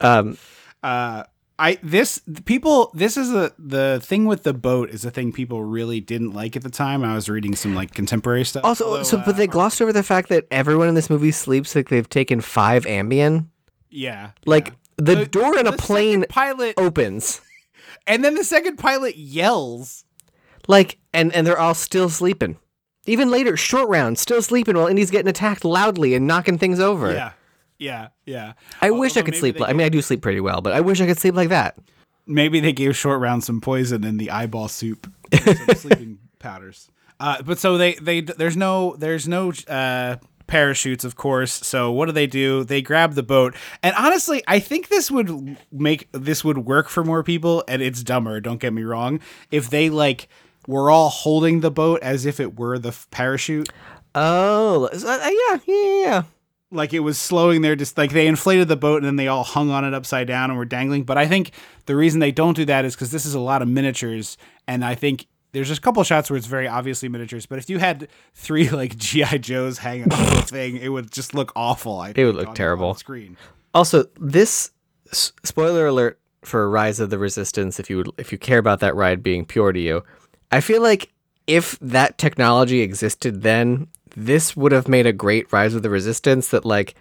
Um, 0.00 0.38
Uh 0.82 1.24
I 1.60 1.78
this 1.82 2.22
people 2.46 2.90
this 2.94 3.18
is 3.18 3.30
a 3.34 3.52
the 3.58 4.00
thing 4.02 4.24
with 4.24 4.44
the 4.44 4.54
boat 4.54 4.88
is 4.88 5.04
a 5.04 5.10
thing 5.10 5.30
people 5.30 5.62
really 5.62 6.00
didn't 6.00 6.32
like 6.32 6.56
at 6.56 6.62
the 6.62 6.70
time. 6.70 7.04
I 7.04 7.14
was 7.14 7.28
reading 7.28 7.54
some 7.54 7.74
like 7.74 7.92
contemporary 7.92 8.46
stuff. 8.46 8.64
also, 8.64 8.86
Although, 8.86 9.02
so 9.02 9.18
uh, 9.18 9.24
but 9.26 9.36
they 9.36 9.46
glossed 9.46 9.82
over 9.82 9.92
the 9.92 10.02
fact 10.02 10.30
that 10.30 10.46
everyone 10.50 10.88
in 10.88 10.94
this 10.94 11.10
movie 11.10 11.32
sleeps 11.32 11.74
like 11.76 11.90
they've 11.90 12.08
taken 12.08 12.40
five 12.40 12.86
Ambien. 12.86 13.48
yeah, 13.90 14.30
Like 14.46 14.68
yeah. 14.68 14.74
The, 15.00 15.26
door 15.26 15.58
in 15.58 15.66
a 15.66 15.72
plane 15.72 16.24
pilot 16.28 16.74
opens. 16.76 17.40
and 18.06 18.24
then 18.24 18.34
the 18.34 18.44
second 18.44 18.76
pilot 18.76 19.16
yells. 19.16 20.04
Like, 20.68 20.98
and 21.12 21.32
and 21.34 21.46
they're 21.46 21.58
all 21.58 21.74
still 21.74 22.08
sleeping. 22.08 22.58
Even 23.06 23.30
later, 23.30 23.56
short 23.56 23.88
round, 23.88 24.18
still 24.18 24.42
sleeping 24.42 24.76
while 24.76 24.86
Indy's 24.86 25.10
getting 25.10 25.28
attacked 25.28 25.64
loudly 25.64 26.14
and 26.14 26.26
knocking 26.26 26.58
things 26.58 26.78
over. 26.80 27.12
Yeah. 27.12 27.32
Yeah, 27.78 28.08
yeah. 28.26 28.52
I 28.82 28.90
wish 28.90 29.16
I 29.16 29.22
could 29.22 29.34
sleep. 29.34 29.58
Like, 29.58 29.70
I 29.70 29.72
mean, 29.72 29.86
I 29.86 29.88
do 29.88 30.02
sleep 30.02 30.20
pretty 30.20 30.40
well, 30.40 30.60
but 30.60 30.74
I 30.74 30.82
wish 30.82 31.00
I 31.00 31.06
could 31.06 31.18
sleep 31.18 31.34
like 31.34 31.48
that. 31.48 31.78
maybe 32.26 32.60
they 32.60 32.72
gave 32.74 32.94
short 32.94 33.20
round 33.20 33.42
some 33.42 33.60
poison 33.60 34.04
in 34.04 34.18
the 34.18 34.30
eyeball 34.30 34.68
soup 34.68 35.10
some 35.34 35.56
sleeping 35.74 36.18
powders 36.38 36.90
uh, 37.18 37.40
but 37.42 37.58
so 37.58 37.76
they 37.78 37.94
they 37.94 38.20
there's 38.20 38.56
no 38.56 38.94
there's 38.98 39.26
no 39.26 39.50
uh 39.66 40.16
parachutes 40.50 41.04
of 41.04 41.14
course 41.16 41.52
so 41.52 41.90
what 41.92 42.06
do 42.06 42.12
they 42.12 42.26
do 42.26 42.64
they 42.64 42.82
grab 42.82 43.14
the 43.14 43.22
boat 43.22 43.54
and 43.82 43.94
honestly 43.96 44.42
i 44.48 44.58
think 44.58 44.88
this 44.88 45.10
would 45.10 45.56
make 45.70 46.08
this 46.12 46.44
would 46.44 46.58
work 46.58 46.88
for 46.88 47.04
more 47.04 47.22
people 47.22 47.62
and 47.68 47.80
it's 47.80 48.02
dumber 48.02 48.40
don't 48.40 48.60
get 48.60 48.72
me 48.72 48.82
wrong 48.82 49.20
if 49.52 49.70
they 49.70 49.88
like 49.88 50.28
were 50.66 50.90
all 50.90 51.08
holding 51.08 51.60
the 51.60 51.70
boat 51.70 52.00
as 52.02 52.26
if 52.26 52.40
it 52.40 52.58
were 52.58 52.78
the 52.78 52.88
f- 52.88 53.06
parachute 53.10 53.68
Oh, 54.12 54.86
uh, 54.86 54.98
yeah, 55.30 55.30
yeah, 55.30 55.58
yeah, 55.66 56.00
yeah. 56.04 56.22
like 56.72 56.92
it 56.92 56.98
was 56.98 57.16
slowing 57.16 57.62
their 57.62 57.76
just 57.76 57.96
like 57.96 58.10
they 58.10 58.26
inflated 58.26 58.66
the 58.66 58.76
boat 58.76 58.96
and 58.96 59.04
then 59.06 59.14
they 59.14 59.28
all 59.28 59.44
hung 59.44 59.70
on 59.70 59.84
it 59.84 59.94
upside 59.94 60.26
down 60.26 60.50
and 60.50 60.58
were 60.58 60.64
dangling. 60.64 61.04
But 61.04 61.16
I 61.16 61.28
think 61.28 61.52
the 61.86 61.94
reason 61.94 62.18
they 62.18 62.32
don't 62.32 62.56
do 62.56 62.64
that 62.64 62.84
is 62.84 62.96
because 62.96 63.12
this 63.12 63.24
is 63.24 63.34
a 63.34 63.40
lot 63.40 63.62
of 63.62 63.68
miniatures, 63.68 64.36
and 64.66 64.84
I 64.84 64.96
think 64.96 65.26
there's 65.52 65.68
just 65.68 65.78
a 65.78 65.82
couple 65.82 66.02
shots 66.04 66.30
where 66.30 66.36
it's 66.36 66.46
very 66.46 66.68
obviously 66.68 67.08
miniatures. 67.08 67.46
But 67.46 67.58
if 67.58 67.68
you 67.70 67.78
had 67.78 68.08
three 68.34 68.68
like 68.80 68.96
GI 68.96 69.38
Joes 69.40 69.78
hanging 69.78 70.12
on 70.12 70.34
the 70.34 70.42
thing, 70.42 70.76
it 70.76 70.88
would 70.88 71.10
just 71.10 71.34
look 71.34 71.52
awful. 71.56 71.98
I 72.00 72.12
It 72.14 72.24
would 72.24 72.36
look 72.36 72.48
on- 72.48 72.54
terrible. 72.54 72.90
on 72.90 72.96
screen. 72.96 73.36
Also, 73.74 74.04
this 74.18 74.70
s- 75.10 75.32
spoiler 75.44 75.86
alert 75.86 76.18
for 76.44 76.68
Rise 76.70 77.00
of 77.00 77.10
the 77.10 77.18
Resistance. 77.18 77.78
If 77.78 77.90
you 77.90 77.98
would, 77.98 78.08
if 78.18 78.32
you 78.32 78.38
care 78.38 78.58
about 78.58 78.80
that 78.80 78.94
ride 78.94 79.22
being 79.22 79.44
pure 79.44 79.72
to 79.72 79.80
you, 79.80 80.02
I 80.50 80.60
feel 80.60 80.82
like 80.82 81.12
if 81.46 81.78
that 81.80 82.16
technology 82.18 82.80
existed 82.80 83.42
then, 83.42 83.88
this 84.16 84.56
would 84.56 84.72
have 84.72 84.88
made 84.88 85.06
a 85.06 85.12
great 85.12 85.52
Rise 85.52 85.74
of 85.74 85.82
the 85.82 85.90
Resistance. 85.90 86.48
That 86.48 86.64
like 86.64 86.94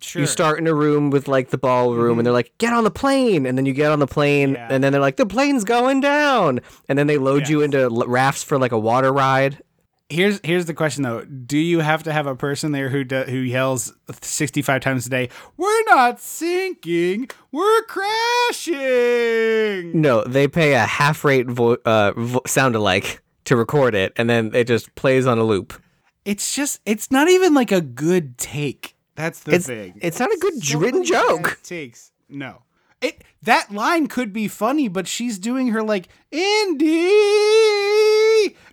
Sure. 0.00 0.20
you 0.20 0.26
start 0.26 0.58
in 0.58 0.66
a 0.66 0.74
room 0.74 1.10
with 1.10 1.28
like 1.28 1.50
the 1.50 1.58
ballroom, 1.58 2.18
and 2.18 2.26
they're 2.26 2.32
like, 2.32 2.52
"Get 2.58 2.72
on 2.72 2.84
the 2.84 2.90
plane," 2.90 3.46
and 3.46 3.56
then 3.58 3.66
you 3.66 3.72
get 3.72 3.90
on 3.90 3.98
the 3.98 4.06
plane, 4.06 4.52
Yeah. 4.54 4.68
and 4.70 4.82
then 4.84 4.92
they're 4.92 5.00
like, 5.00 5.16
"The 5.16 5.26
plane's 5.26 5.64
going 5.64 6.00
down," 6.00 6.60
and 6.88 6.98
then 6.98 7.06
they 7.06 7.18
load 7.18 7.48
you 7.48 7.60
into 7.62 7.88
rafts 8.06 8.42
for 8.44 8.58
like 8.58 8.72
a 8.72 8.78
water 8.78 9.12
ride. 9.12 9.62
Here's 10.10 10.40
here's 10.42 10.64
the 10.64 10.72
question 10.72 11.02
though: 11.02 11.22
Do 11.24 11.58
you 11.58 11.80
have 11.80 12.02
to 12.04 12.12
have 12.12 12.26
a 12.26 12.34
person 12.34 12.72
there 12.72 12.88
who 12.88 13.04
do, 13.04 13.24
who 13.24 13.36
yells 13.38 13.92
sixty 14.22 14.62
five 14.62 14.80
times 14.80 15.06
a 15.06 15.10
day? 15.10 15.28
We're 15.58 15.84
not 15.84 16.18
sinking. 16.20 17.28
We're 17.52 17.82
crashing. 18.78 20.00
No, 20.00 20.24
they 20.24 20.48
pay 20.48 20.74
a 20.74 20.80
half 20.80 21.24
rate 21.24 21.46
vo- 21.48 21.76
uh, 21.84 22.12
vo- 22.16 22.42
sound 22.46 22.74
alike 22.74 23.20
to 23.44 23.56
record 23.56 23.94
it, 23.94 24.12
and 24.16 24.28
then 24.30 24.50
it 24.54 24.66
just 24.66 24.94
plays 24.94 25.26
on 25.26 25.38
a 25.38 25.44
loop. 25.44 25.74
It's 26.24 26.54
just 26.54 26.80
it's 26.86 27.10
not 27.10 27.28
even 27.28 27.54
like 27.54 27.72
a 27.72 27.80
good 27.80 28.38
take. 28.38 28.94
That's 29.18 29.40
the 29.40 29.54
It's 29.56 29.66
thing. 29.66 29.98
it's 30.00 30.18
not 30.20 30.30
a 30.32 30.38
good 30.38 30.64
So 30.64 30.78
written 30.78 31.00
many 31.00 31.10
bad 31.10 31.28
joke. 31.28 31.58
Takes 31.62 32.12
no. 32.28 32.62
It 33.00 33.22
that 33.42 33.72
line 33.72 34.06
could 34.06 34.32
be 34.32 34.48
funny, 34.48 34.88
but 34.88 35.06
she's 35.06 35.38
doing 35.38 35.68
her 35.68 35.82
like 35.82 36.08
Indy, 36.30 36.96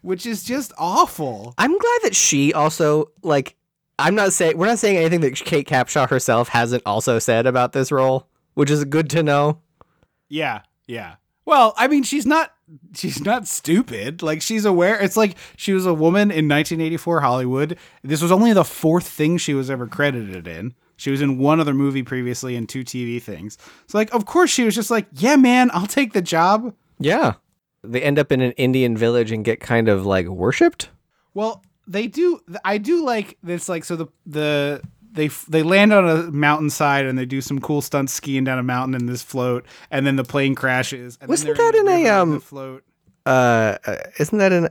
which 0.02 0.26
is 0.26 0.44
just 0.44 0.72
awful. 0.78 1.54
I'm 1.58 1.78
glad 1.78 2.00
that 2.04 2.16
she 2.16 2.54
also 2.54 3.12
like. 3.24 3.56
I'm 3.98 4.16
not 4.16 4.34
saying 4.34 4.58
we're 4.58 4.68
not 4.68 4.80
saying 4.80 4.98
anything 4.98 5.22
that 5.22 5.36
Kate 5.36 5.68
Capshaw 5.68 6.10
herself 6.10 6.50
hasn't 6.50 6.84
also 6.86 7.18
said 7.20 7.46
about 7.46 7.72
this 7.74 7.92
role. 7.92 8.28
which 8.56 8.70
is 8.70 8.84
good 8.86 9.10
to 9.12 9.24
know. 9.24 9.60
Yeah, 10.30 10.62
yeah. 10.88 11.16
Well, 11.46 11.74
I 11.78 11.88
mean, 11.88 12.04
she's 12.04 12.26
not 12.26 12.52
she's 12.94 13.22
not 13.22 13.48
stupid. 13.48 14.22
Like 14.22 14.42
she's 14.42 14.66
aware. 14.66 15.00
It's 15.02 15.18
like 15.18 15.38
she 15.56 15.74
was 15.74 15.86
a 15.86 15.94
woman 15.94 16.32
in 16.32 16.48
1984 16.48 17.22
Hollywood. 17.22 17.78
This 18.04 18.22
was 18.22 18.32
only 18.32 18.54
the 18.54 18.64
fourth 18.64 19.08
thing 19.08 19.38
she 19.38 19.54
was 19.54 19.70
ever 19.70 19.88
credited 19.88 20.48
in. 20.48 20.74
She 20.98 21.12
was 21.12 21.22
in 21.22 21.40
one 21.40 21.60
other 21.60 21.74
movie 21.74 22.04
previously 22.04 22.56
and 22.56 22.68
two 22.68 22.84
TV 22.84 23.22
things. 23.22 23.58
So 23.88 23.98
like, 23.98 24.14
of 24.14 24.26
course, 24.26 24.50
she 24.50 24.64
was 24.64 24.76
just 24.76 24.90
like, 24.90 25.08
"Yeah, 25.12 25.36
man, 25.36 25.70
I'll 25.74 25.88
take 25.88 26.14
the 26.14 26.22
job." 26.22 26.74
Yeah. 27.00 27.34
They 27.84 28.02
end 28.02 28.18
up 28.18 28.32
in 28.32 28.42
an 28.42 28.54
Indian 28.54 28.98
village 28.98 29.32
and 29.32 29.46
get 29.46 29.60
kind 29.60 29.90
of 29.90 30.06
like 30.06 30.28
worshipped. 30.28 30.90
Well, 31.34 31.64
they 31.88 32.08
do. 32.08 32.40
I 32.64 32.78
do 32.78 33.04
like 33.04 33.38
this. 33.44 33.70
Like, 33.70 33.84
so 33.84 33.96
the 33.96 34.08
the 34.26 34.82
they 35.16 35.28
they 35.48 35.64
land 35.64 35.92
on 35.94 36.08
a 36.08 36.32
mountainside 36.32 37.06
and 37.06 37.18
they 37.18 37.26
do 37.26 37.42
some 37.42 37.60
cool 37.60 37.82
stunts 37.82 38.14
skiing 38.14 38.44
down 38.44 38.60
a 38.60 38.64
mountain 38.64 38.94
in 38.96 39.06
this 39.08 39.22
float, 39.24 39.66
and 39.92 40.06
then 40.06 40.16
the 40.16 40.24
plane 40.24 40.54
crashes. 40.56 41.18
And 41.22 41.30
Wasn't 41.30 41.58
that 41.58 41.76
in 41.76 41.88
a, 41.88 42.08
um, 42.10 42.40
float? 42.40 42.84
Uh, 43.26 43.78
uh, 43.86 43.96
isn't 44.20 44.38
that 44.38 44.52
in 44.52 44.70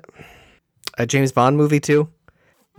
a 0.99 1.07
James 1.07 1.33
Bond 1.33 1.57
movie 1.57 1.81
too? 1.81 2.09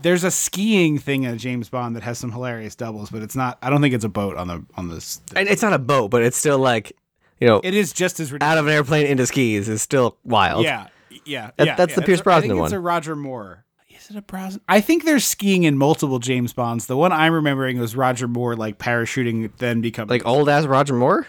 There's 0.02 0.24
a 0.24 0.32
skiing 0.32 0.98
thing 0.98 1.24
in 1.24 1.38
James 1.38 1.70
Bond 1.70 1.96
that 1.96 2.04
has 2.04 2.18
some 2.18 2.32
hilarious 2.32 2.76
doubles, 2.76 3.10
but 3.10 3.22
it's 3.22 3.36
not. 3.36 3.58
I 3.62 3.70
don't 3.70 3.82
think 3.82 3.94
it's 3.94 4.04
a 4.06 4.10
boat 4.10 4.38
on 4.38 4.48
the 4.48 4.66
on 4.76 4.90
this. 4.90 5.22
And 5.36 5.48
it's 5.50 5.62
not 5.62 5.74
a 5.74 5.80
boat, 5.80 6.12
but 6.12 6.22
it's 6.22 6.38
still 6.38 6.60
like, 6.60 6.92
you 7.40 7.48
know, 7.48 7.62
It 7.64 7.74
is 7.74 7.92
just 7.94 8.20
as 8.20 8.32
ridiculous. 8.32 8.52
out 8.54 8.58
of 8.58 8.68
an 8.68 8.74
airplane 8.74 9.08
into 9.08 9.26
skis 9.26 9.68
is 9.70 9.82
still 9.82 10.18
wild. 10.24 10.64
Yeah, 10.66 10.88
yeah, 11.26 11.52
That- 11.58 11.68
yeah. 11.68 11.76
that's 11.76 11.92
yeah. 11.92 11.96
the 11.96 12.02
Pierce 12.04 12.22
Brosnan 12.22 12.58
one. 12.58 12.66
It's 12.66 12.74
a 12.74 12.80
Roger 12.80 13.16
Moore. 13.16 13.65
Is 14.06 14.12
it 14.16 14.18
a 14.18 14.22
Brosnan? 14.22 14.62
I 14.70 14.82
think 14.82 15.04
there's 15.04 15.26
skiing 15.26 15.64
in 15.64 15.78
multiple 15.78 16.20
James 16.20 16.54
Bonds. 16.54 16.86
The 16.86 16.96
one 16.96 17.12
I'm 17.12 17.34
remembering 17.34 17.80
was 17.80 17.96
Roger 17.96 18.28
Moore, 18.28 18.56
like 18.56 18.78
parachuting, 18.78 19.52
then 19.58 19.82
becoming 19.82 20.10
Like 20.10 20.26
old 20.26 20.48
ass 20.48 20.66
Roger 20.66 20.94
Moore. 20.96 21.28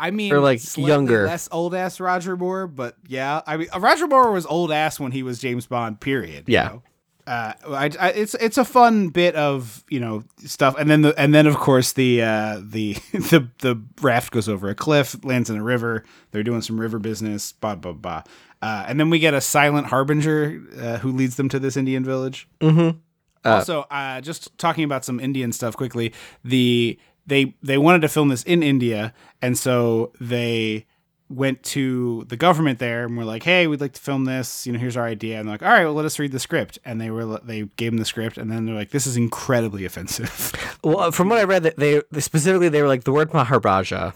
I 0.00 0.10
mean, 0.12 0.32
Or, 0.32 0.38
like, 0.40 0.60
younger. 0.76 1.26
less 1.26 1.48
old 1.50 1.74
ass 1.74 1.98
Roger 1.98 2.36
Moore, 2.36 2.66
but 2.68 2.96
yeah, 3.08 3.40
I 3.46 3.56
mean, 3.56 3.68
uh, 3.74 3.80
Roger 3.80 4.06
Moore 4.06 4.30
was 4.30 4.46
old 4.46 4.70
ass 4.70 5.00
when 5.00 5.10
he 5.12 5.22
was 5.22 5.38
James 5.40 5.66
Bond. 5.66 6.00
Period. 6.00 6.44
you 6.46 6.54
Yeah. 6.54 6.68
know? 6.68 6.82
Uh, 7.26 7.52
I, 7.68 7.90
I, 8.00 8.08
it's 8.12 8.32
it's 8.36 8.56
a 8.56 8.64
fun 8.64 9.08
bit 9.08 9.34
of 9.34 9.84
you 9.90 10.00
know 10.00 10.24
stuff, 10.46 10.74
and 10.78 10.88
then 10.88 11.02
the 11.02 11.18
and 11.20 11.34
then 11.34 11.46
of 11.46 11.56
course 11.56 11.92
the 11.92 12.22
uh, 12.22 12.58
the 12.62 12.94
the 13.12 13.46
the 13.58 13.82
raft 14.00 14.32
goes 14.32 14.48
over 14.48 14.70
a 14.70 14.74
cliff, 14.74 15.14
lands 15.24 15.50
in 15.50 15.56
a 15.58 15.62
river. 15.62 16.04
They're 16.30 16.42
doing 16.42 16.62
some 16.62 16.80
river 16.80 16.98
business, 16.98 17.52
blah 17.52 17.74
blah 17.74 17.92
blah, 17.92 18.22
uh, 18.62 18.84
and 18.88 18.98
then 18.98 19.10
we 19.10 19.18
get 19.18 19.34
a 19.34 19.40
silent 19.40 19.86
harbinger 19.88 20.60
uh, 20.78 20.98
who 20.98 21.12
leads 21.12 21.36
them 21.36 21.48
to 21.48 21.58
this 21.58 21.76
Indian 21.76 22.04
village. 22.04 22.48
Mm-hmm. 22.60 22.98
Also, 23.44 23.82
uh, 23.90 24.20
just 24.20 24.56
talking 24.58 24.84
about 24.84 25.04
some 25.04 25.20
Indian 25.20 25.52
stuff 25.52 25.76
quickly. 25.76 26.12
The 26.44 26.98
they 27.26 27.54
they 27.62 27.78
wanted 27.78 28.02
to 28.02 28.08
film 28.08 28.28
this 28.28 28.42
in 28.42 28.62
India, 28.62 29.14
and 29.40 29.56
so 29.56 30.12
they 30.20 30.86
went 31.30 31.62
to 31.62 32.24
the 32.28 32.36
government 32.36 32.78
there 32.78 33.04
and 33.04 33.16
were 33.16 33.24
like, 33.24 33.42
"Hey, 33.42 33.66
we'd 33.66 33.80
like 33.80 33.92
to 33.92 34.00
film 34.00 34.24
this. 34.24 34.66
You 34.66 34.72
know, 34.72 34.78
here's 34.78 34.96
our 34.96 35.06
idea." 35.06 35.38
And 35.38 35.48
they're 35.48 35.54
like, 35.54 35.62
"All 35.62 35.68
right, 35.68 35.84
well, 35.84 35.94
let 35.94 36.04
us 36.04 36.18
read 36.18 36.32
the 36.32 36.40
script." 36.40 36.78
And 36.84 37.00
they 37.00 37.10
were 37.10 37.38
they 37.44 37.62
gave 37.76 37.92
them 37.92 37.98
the 37.98 38.04
script, 38.04 38.38
and 38.38 38.50
then 38.50 38.66
they're 38.66 38.74
like, 38.74 38.90
"This 38.90 39.06
is 39.06 39.16
incredibly 39.16 39.84
offensive." 39.84 40.52
Well, 40.84 41.00
uh, 41.00 41.10
from 41.10 41.28
what 41.28 41.38
I 41.38 41.42
read, 41.42 41.64
they 41.64 42.02
they- 42.08 42.20
specifically 42.20 42.68
they 42.68 42.80
were 42.80 42.86
like 42.86 43.02
the 43.02 43.10
word 43.10 43.34
Maharaja, 43.34 44.12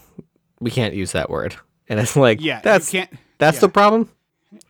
we 0.61 0.71
can't 0.71 0.93
use 0.93 1.11
that 1.11 1.29
word, 1.29 1.57
and 1.89 1.99
it's 1.99 2.15
like 2.15 2.39
yeah, 2.39 2.61
that's 2.61 2.89
that's 3.37 3.57
yeah. 3.57 3.59
the 3.59 3.67
problem. 3.67 4.09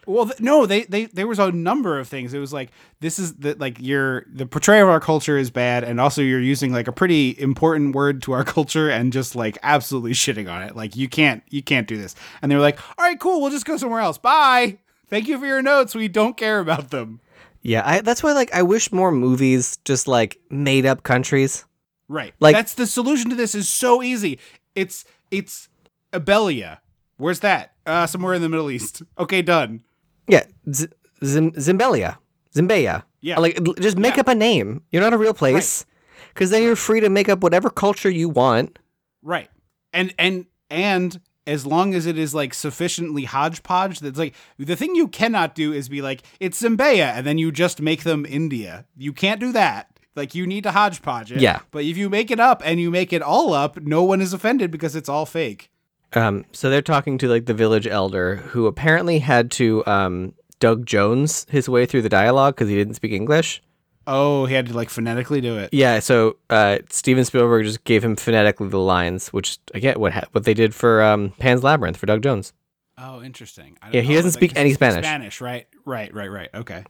Well, 0.06 0.26
th- 0.26 0.40
no, 0.40 0.66
they, 0.66 0.84
they 0.84 1.06
there 1.06 1.28
was 1.28 1.40
a 1.40 1.52
number 1.52 2.00
of 2.00 2.08
things. 2.08 2.34
It 2.34 2.40
was 2.40 2.52
like 2.54 2.72
this 3.00 3.20
is 3.20 3.36
the 3.36 3.56
like 3.56 3.78
your 3.80 4.26
the 4.32 4.46
portrayal 4.46 4.88
of 4.88 4.90
our 4.92 5.00
culture 5.00 5.38
is 5.38 5.50
bad, 5.52 5.84
and 5.84 6.00
also 6.00 6.22
you're 6.22 6.40
using 6.42 6.72
like 6.74 6.88
a 6.88 6.92
pretty 6.92 7.40
important 7.40 7.96
word 7.96 8.22
to 8.24 8.34
our 8.34 8.44
culture 8.56 8.90
and 8.90 9.14
just 9.14 9.36
like 9.36 9.58
absolutely 9.64 10.12
shitting 10.14 10.52
on 10.52 10.62
it. 10.64 10.76
Like 10.76 10.96
you 10.96 11.08
can't 11.08 11.44
you 11.50 11.64
can't 11.64 11.88
do 11.88 11.98
this. 11.98 12.16
And 12.42 12.52
they 12.52 12.56
were 12.56 12.62
like, 12.62 12.80
all 12.98 13.06
right, 13.06 13.20
cool, 13.20 13.42
we'll 13.42 13.52
just 13.52 13.66
go 13.66 13.78
somewhere 13.78 14.02
else. 14.02 14.18
Bye. 14.18 14.80
Thank 15.08 15.28
you 15.28 15.38
for 15.38 15.46
your 15.46 15.62
notes. 15.62 15.94
We 15.96 16.08
don't 16.08 16.36
care 16.38 16.60
about 16.60 16.90
them. 16.90 17.20
Yeah, 17.62 17.82
I, 17.86 18.02
that's 18.02 18.22
why 18.24 18.34
like 18.34 18.54
I 18.54 18.64
wish 18.64 18.92
more 18.92 19.12
movies 19.12 19.78
just 19.86 20.08
like 20.08 20.40
made 20.50 20.86
up 20.86 21.04
countries. 21.04 21.66
Right. 22.10 22.34
Like- 22.40 22.56
that's 22.56 22.74
the 22.76 22.86
solution 22.88 23.30
to 23.30 23.36
this 23.36 23.56
is 23.56 23.70
so 23.70 24.04
easy. 24.04 24.40
It's 24.76 25.06
it's 25.32 25.70
Abelia. 26.12 26.80
Where's 27.18 27.40
that? 27.42 27.74
Uh, 27.86 28.06
somewhere 28.08 28.34
in 28.34 28.42
the 28.42 28.50
Middle 28.50 28.72
East. 28.72 29.02
Okay, 29.20 29.42
done. 29.42 29.84
Yeah, 30.28 30.44
Z- 30.72 30.88
Zim- 31.24 31.52
Zimbelia, 31.54 32.18
Zimbeya. 32.56 33.04
Yeah. 33.22 33.40
like 33.40 33.58
just 33.80 33.98
make 33.98 34.16
Yeah. 34.16 34.22
up 34.22 34.28
a 34.30 34.36
name. 34.36 34.82
You're 34.92 35.02
not 35.02 35.14
a 35.14 35.18
real 35.18 35.34
place, 35.34 35.86
because 36.34 36.50
then 36.50 36.64
you're 36.64 36.76
free 36.76 37.00
to 37.02 37.10
make 37.10 37.30
up 37.30 37.42
whatever 37.42 37.70
culture 37.70 38.10
you 38.10 38.30
want. 38.30 38.80
Right. 39.22 39.50
And 39.94 40.14
and 40.18 40.46
and 40.70 41.20
as 41.46 41.66
long 41.66 41.94
as 41.94 42.06
it 42.06 42.18
is 42.18 42.34
like 42.34 42.54
sufficiently 42.54 43.26
hodgepodge, 43.26 44.00
that's 44.00 44.18
like 44.18 44.34
the 44.58 44.76
thing 44.76 44.96
you 44.96 45.08
cannot 45.08 45.56
do 45.56 45.72
is 45.74 45.88
be 45.90 46.02
like 46.02 46.24
it's 46.40 46.62
Zambia 46.62 47.14
and 47.16 47.26
then 47.28 47.38
you 47.38 47.52
just 47.52 47.82
make 47.82 48.04
them 48.04 48.26
India. 48.26 48.86
You 48.98 49.14
can't 49.14 49.40
do 49.40 49.52
that. 49.52 49.88
Like 50.16 50.36
you 50.36 50.46
need 50.48 50.64
to 50.64 50.72
hodgepodge 50.72 51.32
it. 51.32 51.42
Yeah. 51.42 51.60
But 51.72 51.84
if 51.86 51.98
you 51.98 52.10
make 52.10 52.32
it 52.32 52.40
up 52.40 52.62
and 52.66 52.80
you 52.80 52.90
make 52.92 53.12
it 53.14 53.22
all 53.22 53.54
up, 53.54 53.82
no 53.82 54.04
one 54.04 54.22
is 54.22 54.32
offended 54.34 54.72
because 54.72 54.96
it's 54.96 55.10
all 55.10 55.26
fake. 55.26 55.70
Um, 56.16 56.46
so 56.52 56.70
they're 56.70 56.82
talking 56.82 57.18
to 57.20 57.28
like 57.28 57.46
the 57.46 57.54
village 57.54 57.88
elder 57.88 58.38
who 58.38 58.68
apparently 58.68 59.20
had 59.20 59.52
to 59.52 59.86
um 59.86 60.34
Doug 60.60 60.86
Jones 60.86 61.46
his 61.50 61.68
way 61.68 61.86
through 61.86 62.04
the 62.04 62.10
dialogue 62.10 62.56
because 62.56 62.70
he 62.70 62.76
didn't 62.76 62.94
speak 62.96 63.12
English. 63.12 63.62
Oh, 64.06 64.46
he 64.46 64.54
had 64.54 64.68
to 64.68 64.74
like 64.74 64.90
phonetically 64.90 65.40
do 65.42 65.58
it. 65.58 65.70
Yeah, 65.74 66.00
so 66.00 66.36
uh, 66.50 66.80
Steven 66.90 67.24
Spielberg 67.24 67.66
just 67.66 67.84
gave 67.86 68.04
him 68.04 68.16
phonetically 68.16 68.68
the 68.68 68.80
lines, 68.80 69.32
which 69.32 69.58
I 69.74 69.80
get 69.80 70.00
what 70.00 70.12
ha- 70.14 70.28
what 70.34 70.44
they 70.44 70.54
did 70.54 70.76
for 70.76 71.02
um, 71.02 71.32
Pan's 71.40 71.64
Labyrinth 71.64 71.98
for 71.98 72.06
Doug 72.06 72.22
Jones. 72.22 72.54
Oh, 72.98 73.24
interesting. 73.24 73.78
I 73.82 73.92
Yeah, 73.92 74.02
he 74.02 74.14
doesn't 74.14 74.32
speak 74.34 74.54
any 74.56 74.74
Spanish. 74.74 75.06
Spanish, 75.06 75.42
right? 75.42 75.68
Right, 75.86 76.14
right, 76.14 76.30
right. 76.30 76.50
Okay. 76.54 76.84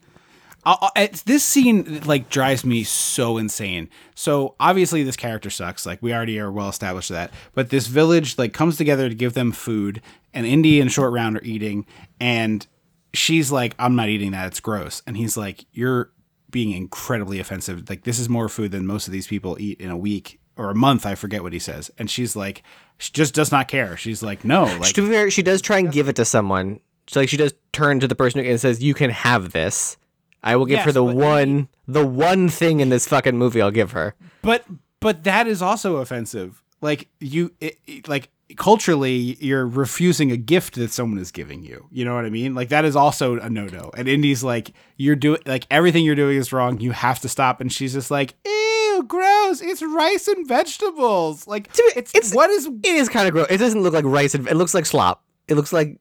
I'll, 0.65 0.91
this 1.25 1.43
scene 1.43 2.01
like 2.05 2.29
drives 2.29 2.65
me 2.65 2.83
so 2.83 3.37
insane. 3.37 3.89
So 4.15 4.55
obviously 4.59 5.03
this 5.03 5.17
character 5.17 5.49
sucks. 5.49 5.85
Like 5.85 6.01
we 6.01 6.13
already 6.13 6.39
are 6.39 6.51
well 6.51 6.69
established 6.69 7.09
that. 7.09 7.31
But 7.53 7.69
this 7.69 7.87
village 7.87 8.37
like 8.37 8.53
comes 8.53 8.77
together 8.77 9.09
to 9.09 9.15
give 9.15 9.33
them 9.33 9.51
food, 9.51 10.01
and 10.33 10.45
Indy 10.45 10.79
and 10.79 10.91
Short 10.91 11.11
Round 11.11 11.37
are 11.37 11.43
eating, 11.43 11.85
and 12.19 12.65
she's 13.13 13.51
like, 13.51 13.75
"I'm 13.77 13.95
not 13.95 14.09
eating 14.09 14.31
that. 14.31 14.47
It's 14.47 14.59
gross." 14.59 15.01
And 15.05 15.17
he's 15.17 15.35
like, 15.35 15.65
"You're 15.73 16.11
being 16.49 16.71
incredibly 16.71 17.39
offensive. 17.39 17.89
Like 17.89 18.03
this 18.03 18.19
is 18.19 18.29
more 18.29 18.47
food 18.49 18.71
than 18.71 18.87
most 18.87 19.07
of 19.07 19.13
these 19.13 19.27
people 19.27 19.57
eat 19.59 19.81
in 19.81 19.89
a 19.89 19.97
week." 19.97 20.39
Or 20.55 20.69
a 20.69 20.75
month, 20.75 21.07
I 21.07 21.15
forget 21.15 21.41
what 21.41 21.51
he 21.51 21.57
says, 21.57 21.89
and 21.97 22.11
she's 22.11 22.35
like, 22.35 22.61
she 22.99 23.11
just 23.11 23.33
does 23.33 23.51
not 23.51 23.67
care. 23.67 23.97
She's 23.97 24.21
like, 24.21 24.45
no, 24.45 24.65
like 24.65 24.93
to 24.93 25.01
be 25.01 25.09
fair, 25.09 25.31
she 25.31 25.41
does 25.41 25.61
try 25.61 25.79
and 25.79 25.91
give 25.91 26.07
it 26.09 26.15
to 26.17 26.25
someone. 26.25 26.79
So 27.07 27.19
like 27.19 27.29
she 27.29 27.37
does 27.37 27.53
turn 27.71 27.99
to 27.99 28.07
the 28.07 28.15
person 28.15 28.39
and 28.39 28.59
says, 28.59 28.81
"You 28.81 28.93
can 28.93 29.09
have 29.09 29.51
this. 29.51 29.97
I 30.43 30.55
will 30.55 30.65
give 30.65 30.79
her 30.81 30.91
the 30.91 31.03
one, 31.03 31.69
the 31.87 32.05
one 32.05 32.49
thing 32.49 32.79
in 32.79 32.89
this 32.89 33.07
fucking 33.07 33.37
movie 33.37 33.61
I'll 33.61 33.71
give 33.71 33.91
her." 33.91 34.15
but 34.41 34.65
but 34.99 35.23
that 35.23 35.47
is 35.47 35.61
also 35.61 35.97
offensive 35.97 36.61
like 36.81 37.07
you 37.19 37.51
it, 37.61 37.77
it- 37.87 38.07
like 38.07 38.29
culturally 38.57 39.37
you're 39.39 39.65
refusing 39.67 40.31
a 40.31 40.37
gift 40.37 40.75
that 40.75 40.91
someone 40.91 41.17
is 41.19 41.31
giving 41.31 41.63
you 41.63 41.87
you 41.91 42.05
know 42.05 42.13
what 42.13 42.23
i 42.25 42.29
mean 42.29 42.53
like 42.53 42.69
that 42.69 42.85
is 42.85 42.95
also 42.95 43.39
a 43.39 43.49
no-no 43.49 43.89
and 43.97 44.07
indy's 44.07 44.43
like 44.43 44.71
you're 44.97 45.15
doing 45.15 45.39
like 45.45 45.65
everything 45.71 46.03
you're 46.05 46.13
doing 46.15 46.37
is 46.37 46.53
wrong 46.53 46.79
you 46.79 46.91
have 46.91 47.19
to 47.19 47.27
stop 47.27 47.59
and 47.61 47.71
she's 47.73 47.93
just 47.93 48.11
like 48.11 48.35
ew 48.45 49.03
gross 49.07 49.59
it's 49.61 49.81
rice 49.81 50.27
and 50.27 50.47
vegetables 50.47 51.47
like 51.47 51.67
it's, 51.95 52.13
it's- 52.15 52.33
what 52.35 52.49
is 52.49 52.67
It 52.67 52.85
is 52.95 53.09
kind 53.09 53.27
of 53.27 53.33
gross. 53.33 53.47
It 53.49 53.57
doesn't 53.57 53.81
look 53.81 53.93
like 53.93 54.05
rice. 54.05 54.35
and- 54.35 54.47
It 54.47 54.55
looks 54.55 54.73
like 54.73 54.85
slop. 54.85 55.23
It 55.47 55.55
looks 55.55 55.73
like 55.73 55.97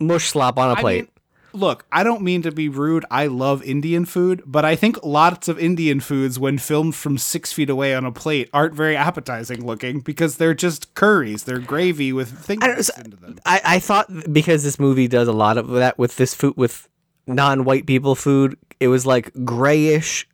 mush 0.00 0.28
slop 0.30 0.58
on 0.58 0.70
a 0.70 0.74
I 0.74 0.80
plate. 0.80 1.02
mean, 1.04 1.10
look, 1.52 1.84
I 1.92 2.02
don't 2.02 2.22
mean 2.22 2.42
to 2.42 2.52
be 2.52 2.68
rude. 2.68 3.04
I 3.10 3.26
love 3.26 3.62
Indian 3.62 4.04
food, 4.04 4.42
but 4.46 4.64
I 4.64 4.76
think 4.76 5.02
lots 5.04 5.48
of 5.48 5.58
Indian 5.58 6.00
foods, 6.00 6.38
when 6.38 6.58
filmed 6.58 6.94
from 6.94 7.18
six 7.18 7.52
feet 7.52 7.70
away 7.70 7.94
on 7.94 8.04
a 8.04 8.12
plate, 8.12 8.48
aren't 8.52 8.74
very 8.74 8.96
appetizing 8.96 9.64
looking 9.64 10.00
because 10.00 10.36
they're 10.36 10.54
just 10.54 10.94
curries. 10.94 11.44
They're 11.44 11.58
gravy 11.58 12.12
with 12.12 12.30
things 12.30 12.62
I 12.62 12.66
don't- 12.68 13.04
into 13.04 13.16
them. 13.16 13.38
I, 13.46 13.60
I 13.64 13.78
thought 13.78 14.08
because 14.32 14.62
this 14.62 14.78
movie 14.78 15.08
does 15.08 15.28
a 15.28 15.32
lot 15.32 15.58
of 15.58 15.68
that 15.70 15.98
with 15.98 16.16
this 16.16 16.34
food 16.34 16.54
with 16.56 16.88
non-white 17.26 17.86
people 17.86 18.14
food, 18.14 18.56
it 18.80 18.88
was 18.88 19.06
like 19.06 19.32
grayish 19.44 20.26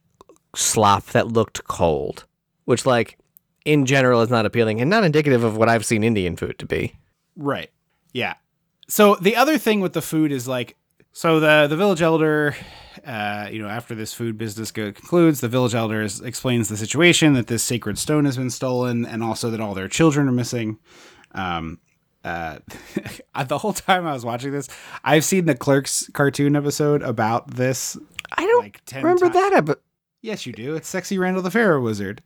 slop 0.55 1.07
that 1.07 1.29
looked 1.29 1.65
cold, 1.65 2.25
which 2.65 2.87
like 2.87 3.19
in 3.65 3.85
general 3.85 4.23
is 4.23 4.31
not 4.31 4.47
appealing 4.47 4.81
and 4.81 4.89
not 4.89 5.05
indicative 5.05 5.43
of 5.45 5.57
what 5.57 5.69
I've 5.69 5.85
seen 5.85 6.05
Indian 6.05 6.37
food 6.37 6.59
to 6.61 6.67
be. 6.67 6.95
Right. 7.37 7.71
Yeah. 8.13 8.35
So 8.89 9.17
the 9.17 9.35
other 9.37 9.59
thing 9.59 9.81
with 9.81 9.93
the 9.93 10.01
food 10.01 10.31
is 10.31 10.47
like, 10.47 10.77
so 11.17 11.41
the 11.41 11.67
the 11.67 11.77
village 11.77 12.03
elder, 12.03 12.55
uh, 13.07 13.49
you 13.51 13.59
know, 13.61 13.69
after 13.69 13.95
this 13.95 14.13
food 14.13 14.37
business 14.37 14.71
go- 14.71 14.93
concludes, 14.93 15.41
the 15.41 15.49
village 15.49 15.75
elder 15.75 16.03
is, 16.03 16.21
explains 16.21 16.69
the 16.69 16.77
situation 16.77 17.33
that 17.33 17.47
this 17.47 17.63
sacred 17.63 17.97
stone 17.99 18.27
has 18.27 18.37
been 18.37 18.51
stolen, 18.51 19.07
and 19.07 19.23
also 19.23 19.51
that 19.51 19.61
all 19.61 19.73
their 19.73 19.89
children 19.89 20.29
are 20.29 20.33
missing. 20.33 20.79
Um, 21.33 21.79
uh, 22.23 22.59
the 23.49 23.57
whole 23.59 23.73
time 23.73 24.07
I 24.07 24.13
was 24.13 24.27
watching 24.27 24.53
this, 24.53 24.69
I've 25.05 25.25
seen 25.25 25.47
the 25.47 25.55
Clerks 25.55 26.11
cartoon 26.13 26.55
episode 26.55 27.03
about 27.03 27.53
this. 27.55 27.97
I 28.37 28.45
don't 28.45 28.63
Like 28.65 28.83
10 28.85 29.03
remember 29.03 29.29
ti- 29.29 29.33
that, 29.33 29.65
but 29.65 29.83
Yes, 30.21 30.45
you 30.45 30.53
do. 30.53 30.75
It's 30.75 30.89
sexy 30.89 31.19
Randall 31.19 31.43
the 31.43 31.51
Pharaoh 31.51 31.81
Wizard. 31.81 32.23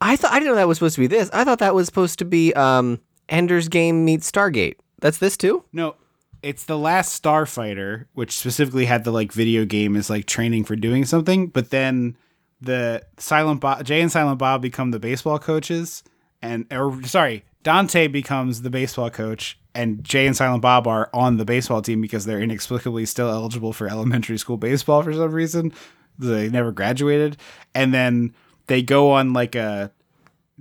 I 0.00 0.16
thought 0.16 0.30
I 0.32 0.38
didn't 0.38 0.52
know 0.52 0.56
that 0.56 0.68
was 0.68 0.78
supposed 0.78 0.94
to 0.94 1.00
be 1.02 1.08
this. 1.08 1.28
I 1.32 1.44
thought 1.44 1.58
that 1.58 1.74
was 1.74 1.84
supposed 1.86 2.18
to 2.20 2.24
be 2.24 2.54
um 2.54 3.00
Ender's 3.28 3.68
Game 3.68 4.04
meets 4.04 4.30
Stargate. 4.30 4.76
That's 5.00 5.18
this 5.18 5.36
too. 5.36 5.64
No, 5.72 5.96
it's 6.42 6.64
the 6.64 6.78
last 6.78 7.22
Starfighter, 7.22 8.06
which 8.14 8.36
specifically 8.36 8.86
had 8.86 9.04
the 9.04 9.10
like 9.10 9.32
video 9.32 9.64
game 9.64 9.96
as 9.96 10.10
like 10.10 10.26
training 10.26 10.64
for 10.64 10.76
doing 10.76 11.04
something. 11.04 11.48
But 11.48 11.70
then 11.70 12.16
the 12.60 13.02
Silent 13.18 13.60
Bob, 13.60 13.84
Jay 13.84 14.00
and 14.00 14.12
Silent 14.12 14.38
Bob 14.38 14.62
become 14.62 14.90
the 14.90 14.98
baseball 14.98 15.38
coaches, 15.38 16.02
and 16.42 16.66
or 16.70 17.02
sorry, 17.04 17.44
Dante 17.62 18.06
becomes 18.06 18.62
the 18.62 18.70
baseball 18.70 19.10
coach, 19.10 19.58
and 19.74 20.02
Jay 20.04 20.26
and 20.26 20.36
Silent 20.36 20.62
Bob 20.62 20.86
are 20.86 21.10
on 21.12 21.36
the 21.36 21.44
baseball 21.44 21.82
team 21.82 22.00
because 22.00 22.24
they're 22.24 22.40
inexplicably 22.40 23.06
still 23.06 23.30
eligible 23.30 23.72
for 23.72 23.88
elementary 23.88 24.38
school 24.38 24.56
baseball 24.56 25.02
for 25.02 25.12
some 25.12 25.32
reason. 25.32 25.72
They 26.18 26.48
never 26.48 26.72
graduated, 26.72 27.36
and 27.74 27.94
then 27.94 28.34
they 28.66 28.82
go 28.82 29.12
on 29.12 29.32
like 29.32 29.54
a 29.54 29.90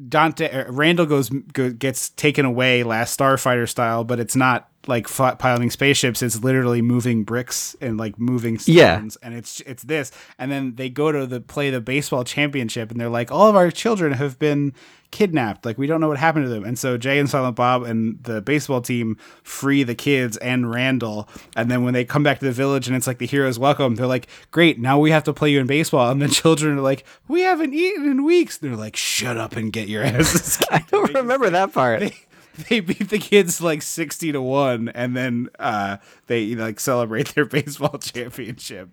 Dante 0.08 0.50
uh, 0.50 0.72
Randall 0.72 1.06
goes 1.06 1.30
go, 1.30 1.72
gets 1.72 2.10
taken 2.10 2.46
away 2.46 2.84
last 2.84 3.20
Starfighter 3.20 3.68
style, 3.68 4.04
but 4.04 4.20
it's 4.20 4.36
not 4.36 4.70
like 4.90 5.08
flat 5.08 5.40
piloting 5.40 5.70
spaceships. 5.70 6.22
It's 6.22 6.44
literally 6.44 6.82
moving 6.82 7.24
bricks 7.24 7.76
and 7.80 7.98
like 7.98 8.20
moving 8.20 8.58
stones, 8.60 8.76
Yeah. 8.76 9.02
and 9.22 9.34
it's 9.34 9.62
it's 9.62 9.84
this. 9.84 10.12
And 10.38 10.52
then 10.52 10.76
they 10.76 10.90
go 10.90 11.12
to 11.12 11.26
the 11.26 11.40
play 11.40 11.70
the 11.70 11.80
baseball 11.80 12.24
championship, 12.26 12.92
and 12.92 13.00
they're 13.00 13.08
like, 13.10 13.32
all 13.32 13.48
of 13.48 13.56
our 13.56 13.72
children 13.72 14.12
have 14.14 14.38
been 14.40 14.74
kidnapped. 15.12 15.66
Like 15.66 15.78
we 15.80 15.88
don't 15.88 16.02
know 16.02 16.08
what 16.08 16.20
happened 16.20 16.46
to 16.46 16.50
them. 16.50 16.64
And 16.64 16.78
so 16.78 16.96
Jay 16.96 17.18
and 17.18 17.28
Silent 17.28 17.56
Bob 17.56 17.82
and 17.84 18.22
the 18.24 18.42
baseball 18.42 18.80
team 18.80 19.18
free 19.42 19.82
the 19.82 19.96
kids 19.96 20.38
and 20.38 20.70
Randall. 20.70 21.28
And 21.56 21.72
then 21.72 21.84
when 21.84 21.96
they 21.96 22.06
come 22.06 22.22
back 22.22 22.38
to 22.40 22.46
the 22.46 22.52
village 22.52 22.86
and 22.88 22.96
it's 22.96 23.08
like 23.08 23.18
the 23.18 23.26
heroes 23.26 23.58
welcome, 23.58 23.96
they're 23.96 24.06
like, 24.06 24.28
great, 24.52 24.78
now 24.80 25.00
we 25.00 25.10
have 25.10 25.24
to 25.24 25.34
play 25.34 25.50
you 25.50 25.60
in 25.62 25.66
baseball. 25.66 26.12
And 26.12 26.22
the 26.22 26.28
children 26.42 26.78
are 26.78 26.82
like, 26.82 27.06
we 27.28 27.42
haven't 27.42 27.74
eaten 27.74 28.08
in 28.08 28.24
weeks. 28.24 28.58
They're 28.58 28.76
like, 28.76 28.96
shut 28.96 29.36
up 29.36 29.56
and 29.56 29.74
get 29.74 29.88
your 29.88 30.04
asses. 30.04 30.62
I 30.72 30.86
don't 30.92 31.12
remember 31.16 31.50
that 31.50 31.74
part. 31.74 32.00
they, 32.02 32.16
they 32.70 32.80
beat 32.82 33.10
the 33.10 33.20
kids 33.20 33.62
like 33.62 33.82
60 33.82 34.32
to 34.34 34.42
1 34.42 34.90
and 34.90 35.16
then 35.16 35.50
uh 35.60 35.98
they 36.28 36.56
like 36.56 36.80
celebrate 36.80 37.30
their 37.36 37.46
baseball 37.46 37.98
championship 37.98 38.90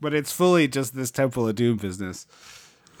but 0.00 0.14
it's 0.14 0.32
fully 0.32 0.68
just 0.68 0.94
this 0.94 1.10
temple 1.10 1.48
of 1.48 1.54
doom 1.54 1.76
business 1.76 2.26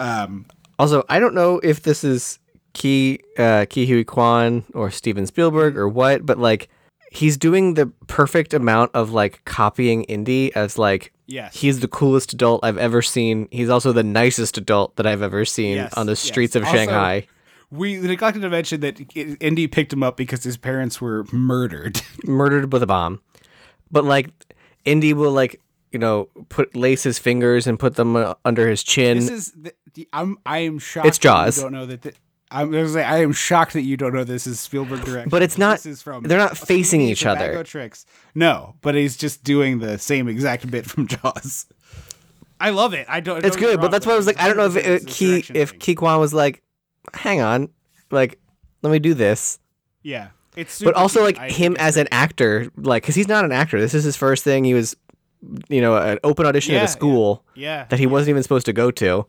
um 0.00 0.46
Also, 0.78 1.04
I 1.08 1.18
don't 1.20 1.34
know 1.34 1.60
if 1.62 1.82
this 1.82 2.02
is 2.04 2.38
Ke 2.74 3.20
uh, 3.38 3.66
Quan 4.06 4.64
or 4.74 4.90
Steven 4.90 5.26
Spielberg 5.26 5.76
or 5.76 5.88
what, 5.88 6.24
but 6.24 6.38
like 6.38 6.68
he's 7.10 7.36
doing 7.36 7.74
the 7.74 7.86
perfect 8.06 8.54
amount 8.54 8.90
of 8.94 9.12
like 9.12 9.44
copying 9.44 10.04
Indy 10.04 10.54
as 10.54 10.78
like 10.78 11.12
Yes. 11.26 11.54
he's 11.56 11.80
the 11.80 11.88
coolest 11.88 12.32
adult 12.32 12.64
I've 12.64 12.78
ever 12.78 13.00
seen. 13.02 13.48
He's 13.50 13.68
also 13.68 13.92
the 13.92 14.02
nicest 14.02 14.58
adult 14.58 14.96
that 14.96 15.06
I've 15.06 15.22
ever 15.22 15.44
seen 15.44 15.76
Yes, 15.76 15.92
on 15.94 16.06
the 16.06 16.12
yes. 16.12 16.20
streets 16.20 16.56
of 16.56 16.64
Also- 16.64 16.76
Shanghai. 16.76 17.26
We 17.72 17.96
neglected 17.96 18.42
to 18.42 18.50
mention 18.50 18.80
that 18.82 19.00
Indy 19.16 19.66
picked 19.66 19.92
him 19.92 20.02
up 20.02 20.16
because 20.16 20.44
his 20.44 20.56
parents 20.58 21.00
were 21.00 21.24
murdered. 21.32 22.02
Murdered 22.24 22.70
with 22.72 22.82
a 22.82 22.86
bomb. 22.86 23.20
But 23.90 24.04
like 24.04 24.28
Indy 24.84 25.14
will 25.14 25.32
like, 25.32 25.58
you 25.90 25.98
know, 25.98 26.28
put 26.50 26.76
lace 26.76 27.02
his 27.02 27.18
fingers 27.18 27.66
and 27.66 27.78
put 27.78 27.96
them 27.96 28.14
uh, 28.14 28.34
under 28.44 28.68
his 28.68 28.82
chin. 28.82 29.18
this 29.18 29.30
is 29.30 29.52
the, 29.52 29.72
the, 29.94 30.08
I'm 30.12 30.36
I 30.44 30.58
am 30.58 30.78
shocked. 30.78 31.06
It's 31.06 31.18
Jaws. 31.18 31.60
don't 31.60 31.72
know 31.72 31.86
that. 31.86 32.02
The, 32.02 32.12
I'm 32.50 32.70
gonna 32.70 32.86
say 32.90 33.02
I 33.02 33.22
am 33.22 33.32
shocked 33.32 33.72
that 33.72 33.80
you 33.82 33.96
don't 33.96 34.12
know 34.12 34.24
this 34.24 34.46
is 34.46 34.60
Spielberg 34.60 35.02
direction. 35.06 35.30
But 35.30 35.40
it's 35.40 35.56
not- 35.56 35.78
This 35.78 35.86
is 35.86 36.02
from 36.02 36.24
they're 36.24 36.36
not 36.36 36.58
facing 36.58 37.00
each 37.00 37.24
other. 37.24 37.64
Tricks. 37.64 38.04
No, 38.34 38.74
but 38.82 38.94
he's 38.94 39.16
just 39.16 39.42
doing 39.42 39.78
the 39.78 39.98
same 39.98 40.28
exact 40.28 40.70
bit 40.70 40.84
from 40.84 41.06
Jaws. 41.14 41.64
I 42.60 42.68
love 42.70 42.92
it. 42.92 43.06
I 43.08 43.20
don't. 43.20 43.42
it's 43.44 43.56
don't 43.56 43.64
good, 43.64 43.80
but 43.80 43.90
that's 43.90 44.04
why 44.06 44.12
I 44.12 44.16
was 44.16 44.26
like, 44.26 44.38
I 44.38 44.46
don't 44.48 44.58
know 44.58 44.66
if 44.66 44.76
it, 44.76 45.06
Ke 45.06 45.50
if 45.56 45.70
thing. 45.70 45.94
Ke 45.96 45.98
Quan 45.98 46.20
was 46.20 46.34
like, 46.34 46.62
hang 47.14 47.40
on, 47.40 47.68
like 48.10 48.38
let 48.82 48.90
me 48.90 48.98
do 48.98 49.14
this. 49.14 49.58
yeah, 50.02 50.28
it's 50.56 50.82
but 50.82 50.94
also 50.94 51.22
like 51.22 51.38
I 51.38 51.50
him 51.50 51.76
as 51.78 51.96
an 51.96 52.08
actor, 52.12 52.70
like 52.76 53.02
because 53.02 53.14
he's 53.14 53.28
not 53.28 53.44
an 53.44 53.52
actor. 53.52 53.80
This 53.80 53.94
is 53.94 54.04
his 54.04 54.16
first 54.16 54.44
thing. 54.44 54.64
He 54.64 54.74
was, 54.74 54.96
you 55.68 55.80
know, 55.80 55.96
an 55.96 56.18
open 56.24 56.46
audition 56.46 56.74
Yeah, 56.74 56.80
at 56.80 56.84
a 56.84 56.88
school 56.88 57.44
yeah, 57.54 57.84
that 57.90 57.98
he 57.98 58.06
wasn't 58.06 58.30
even 58.30 58.42
supposed 58.42 58.66
to 58.66 58.72
go 58.72 58.90
to. 58.92 59.26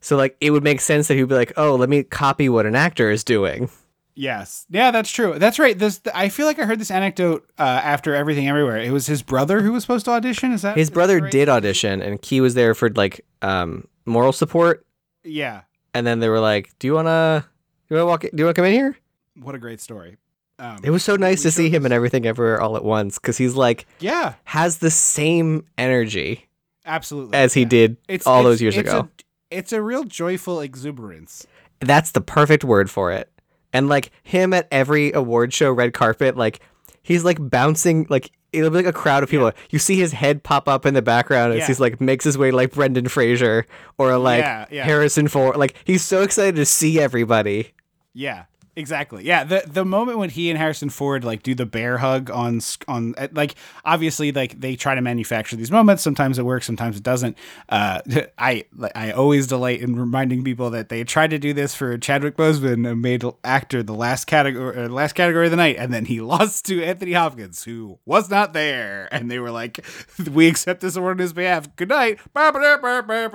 So 0.00 0.16
like 0.16 0.36
it 0.40 0.50
would 0.50 0.64
make 0.64 0.80
sense 0.80 1.08
that 1.08 1.14
he'd 1.16 1.28
be 1.28 1.34
like, 1.34 1.52
oh, 1.56 1.74
let 1.76 1.88
me 1.88 2.02
copy 2.02 2.48
what 2.48 2.66
an 2.66 2.74
actor 2.74 3.10
is 3.10 3.22
doing. 3.24 3.70
Yes. 4.14 4.66
Yeah, 4.68 4.90
that's 4.90 5.10
true. 5.10 5.38
That's 5.38 5.58
right. 5.58 5.78
This 5.78 6.00
I 6.14 6.28
feel 6.28 6.44
like 6.46 6.58
I 6.58 6.64
heard 6.66 6.78
this 6.78 6.90
anecdote 6.90 7.48
uh, 7.58 7.62
after 7.62 8.14
everything 8.14 8.46
everywhere. 8.46 8.76
It 8.78 8.90
was 8.90 9.06
his 9.06 9.22
brother 9.22 9.62
who 9.62 9.72
was 9.72 9.84
supposed 9.84 10.04
to 10.04 10.10
audition. 10.10 10.52
Is 10.52 10.60
that 10.62 10.76
His 10.76 10.82
is 10.84 10.90
that 10.90 10.94
brother 10.94 11.18
right? 11.20 11.32
did 11.32 11.48
audition, 11.48 12.02
and 12.02 12.20
Ke 12.20 12.42
was 12.42 12.52
there 12.52 12.74
for 12.74 12.90
like 12.90 13.24
um, 13.40 13.86
moral 14.04 14.32
support. 14.32 14.84
Yeah. 15.24 15.62
And 15.94 16.06
then 16.06 16.20
they 16.20 16.28
were 16.28 16.40
like, 16.40 16.70
"Do 16.78 16.86
you 16.86 16.94
wanna, 16.94 17.44
do 17.88 17.94
you 17.94 17.96
wanna 18.00 18.06
walk? 18.06 18.24
In, 18.24 18.30
Do 18.30 18.36
you 18.38 18.44
wanna 18.46 18.54
come 18.54 18.64
in 18.66 18.72
here?" 18.72 18.96
What 19.40 19.54
a 19.54 19.58
great 19.58 19.80
story. 19.80 20.16
Um, 20.58 20.78
It 20.82 20.90
was 20.90 21.02
so 21.02 21.16
nice 21.16 21.42
to 21.42 21.50
see 21.50 21.70
him 21.70 21.84
and 21.84 21.92
everything 21.94 22.26
everywhere 22.26 22.60
all 22.60 22.76
at 22.76 22.84
once 22.84 23.18
because 23.18 23.36
he's 23.38 23.54
like 23.54 23.86
Yeah, 24.00 24.34
has 24.44 24.78
the 24.78 24.90
same 24.90 25.64
energy 25.78 26.48
absolutely. 26.86 27.36
as 27.36 27.54
he 27.54 27.62
Yeah. 27.62 27.68
did 27.68 27.96
It's 28.08 28.26
all 28.26 28.40
it's- 28.40 28.52
those 28.52 28.62
years 28.62 28.76
it's 28.76 28.88
ago. 28.88 29.08
A, 29.50 29.56
it's 29.58 29.72
a 29.72 29.82
real 29.82 30.04
joyful 30.04 30.60
exuberance. 30.60 31.46
That's 31.80 32.12
the 32.12 32.20
perfect 32.20 32.62
word 32.64 32.90
for 32.90 33.10
it. 33.12 33.28
And 33.72 33.88
like 33.88 34.10
him 34.22 34.52
at 34.52 34.68
every 34.70 35.12
award 35.12 35.52
show, 35.52 35.72
red 35.72 35.94
carpet, 35.94 36.36
like 36.36 36.60
he's 37.02 37.24
like 37.24 37.38
bouncing, 37.40 38.06
like 38.10 38.30
it'll 38.52 38.70
be 38.70 38.76
like 38.76 38.86
a 38.86 38.92
crowd 38.92 39.22
of 39.22 39.28
people. 39.30 39.50
You 39.70 39.78
see 39.78 39.96
his 39.96 40.12
head 40.12 40.42
pop 40.42 40.68
up 40.68 40.84
in 40.86 40.94
the 40.94 41.02
background 41.02 41.52
as 41.52 41.60
Yeah. 41.60 41.66
he's 41.66 41.80
like 41.80 42.00
makes 42.00 42.24
his 42.24 42.36
way 42.36 42.50
like 42.50 42.72
Brendan 42.72 43.08
Fraser 43.08 43.66
or 43.98 44.16
like 44.18 44.40
Yeah, 44.40 44.66
yeah. 44.70 44.84
Harrison 44.84 45.28
Ford. 45.28 45.56
Like 45.56 45.74
he's 45.84 46.02
so 46.02 46.22
excited 46.22 46.56
to 46.56 46.66
see 46.66 47.00
everybody. 47.00 47.72
Yeah, 48.14 48.44
exactly. 48.76 49.24
Yeah, 49.24 49.44
the 49.44 49.62
the 49.66 49.84
moment 49.84 50.18
when 50.18 50.30
he 50.30 50.50
and 50.50 50.58
Harrison 50.58 50.90
Ford 50.90 51.24
like 51.24 51.42
do 51.42 51.54
the 51.54 51.66
bear 51.66 51.98
hug 51.98 52.30
on 52.30 52.60
on 52.88 53.14
uh, 53.18 53.28
like 53.32 53.54
obviously 53.84 54.32
like 54.32 54.60
they 54.60 54.76
try 54.76 54.94
to 54.94 55.00
manufacture 55.00 55.56
these 55.56 55.70
moments. 55.70 56.02
Sometimes 56.02 56.38
it 56.38 56.44
works, 56.44 56.66
sometimes 56.66 56.96
it 56.96 57.02
doesn't. 57.02 57.36
Uh, 57.68 58.00
I 58.38 58.64
I 58.94 59.12
always 59.12 59.46
delight 59.46 59.80
in 59.80 59.96
reminding 59.96 60.44
people 60.44 60.70
that 60.70 60.88
they 60.88 61.04
tried 61.04 61.30
to 61.30 61.38
do 61.38 61.52
this 61.52 61.74
for 61.74 61.96
Chadwick 61.98 62.36
Boseman, 62.36 62.90
a 62.90 62.96
made 62.96 63.24
actor, 63.44 63.82
the 63.82 63.94
last 63.94 64.26
category 64.26 64.76
uh, 64.76 64.88
last 64.88 65.14
category 65.14 65.46
of 65.46 65.50
the 65.50 65.56
night, 65.56 65.76
and 65.78 65.92
then 65.92 66.04
he 66.04 66.20
lost 66.32 66.64
to 66.66 66.82
Anthony 66.82 67.12
Hopkins, 67.12 67.64
who 67.64 67.98
was 68.04 68.30
not 68.30 68.52
there, 68.52 69.08
and 69.12 69.30
they 69.30 69.38
were 69.38 69.50
like, 69.50 69.84
"We 70.30 70.48
accept 70.48 70.80
this 70.80 70.96
award 70.96 71.16
on 71.16 71.18
his 71.18 71.32
behalf. 71.32 71.74
Good 71.76 71.88
night." 71.88 72.20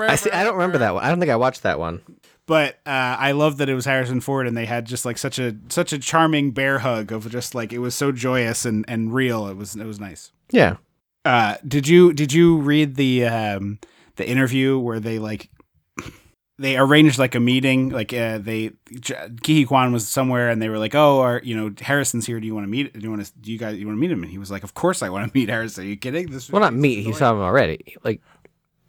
I 0.10 0.16
see. 0.16 0.32
I 0.32 0.44
don't 0.44 0.56
remember 0.56 0.80
that 0.80 0.94
one. 0.94 1.04
I 1.04 1.10
don't 1.10 1.20
think 1.20 1.32
I 1.32 1.36
watched 1.36 1.64
that 1.64 1.80
one. 1.80 2.02
But 2.48 2.80
uh, 2.86 3.18
I 3.20 3.34
love 3.34 3.58
that 3.58 3.68
it 3.68 3.76
was 3.76 3.84
Harrison 3.84 4.22
Ford, 4.22 4.48
and 4.48 4.56
they 4.56 4.66
had 4.66 4.86
just 4.86 5.06
like 5.06 5.18
such 5.18 5.38
a 5.38 5.56
such 5.68 5.92
a 5.92 6.00
charming 6.00 6.52
bear 6.52 6.80
hug 6.80 7.12
of 7.12 7.30
just 7.30 7.54
like 7.54 7.74
it 7.74 7.80
was 7.80 7.94
so 7.94 8.14
joyous 8.14 8.66
and, 8.66 8.86
and 8.88 9.14
real. 9.14 9.48
It 9.48 9.58
was 9.58 9.76
it 9.76 9.86
was 9.86 10.00
nice. 10.00 10.32
Yeah. 10.50 10.78
Uh, 11.26 11.58
did 11.68 11.90
you 11.90 12.14
did 12.14 12.32
you 12.32 12.58
read 12.60 12.96
the 12.96 13.26
um, 13.26 13.80
the 14.16 14.28
interview 14.28 14.80
where 14.80 15.02
they 15.02 15.20
like 15.20 15.50
they 16.58 16.78
arranged 16.78 17.20
like 17.20 17.36
a 17.36 17.40
meeting? 17.42 17.90
Like 17.90 18.14
uh, 18.14 18.38
they 18.38 18.72
J- 18.98 19.28
Ke 19.44 19.48
Huy 19.48 19.66
Quan 19.66 19.92
was 19.92 20.08
somewhere, 20.08 20.50
and 20.50 20.62
they 20.62 20.70
were 20.70 20.80
like, 20.80 20.96
"Oh, 20.96 21.20
our 21.20 21.42
you 21.44 21.54
know 21.54 21.74
Harrison's 21.82 22.26
here. 22.26 22.40
Do 22.40 22.48
you 22.48 22.56
want 22.56 22.64
to 22.64 22.70
meet? 22.70 22.94
Do 22.94 23.02
you 23.02 23.10
want 23.10 23.26
to? 23.26 23.32
Do 23.42 23.52
you 23.52 23.58
guys 23.58 23.78
you 23.78 23.86
want 23.86 23.98
to 23.98 24.00
meet 24.00 24.10
him?" 24.10 24.24
And 24.24 24.32
he 24.32 24.38
was 24.38 24.50
like, 24.50 24.64
"Of 24.64 24.74
course 24.74 25.02
I 25.02 25.10
want 25.10 25.30
to 25.30 25.38
meet 25.38 25.50
Harrison. 25.50 25.84
Are 25.84 25.88
you 25.88 25.98
kidding? 25.98 26.32
This 26.32 26.50
Well, 26.50 26.62
not 26.62 26.74
meet. 26.74 27.04
He 27.04 27.12
saw 27.12 27.34
him 27.34 27.42
already. 27.42 27.98
Like 28.06 28.22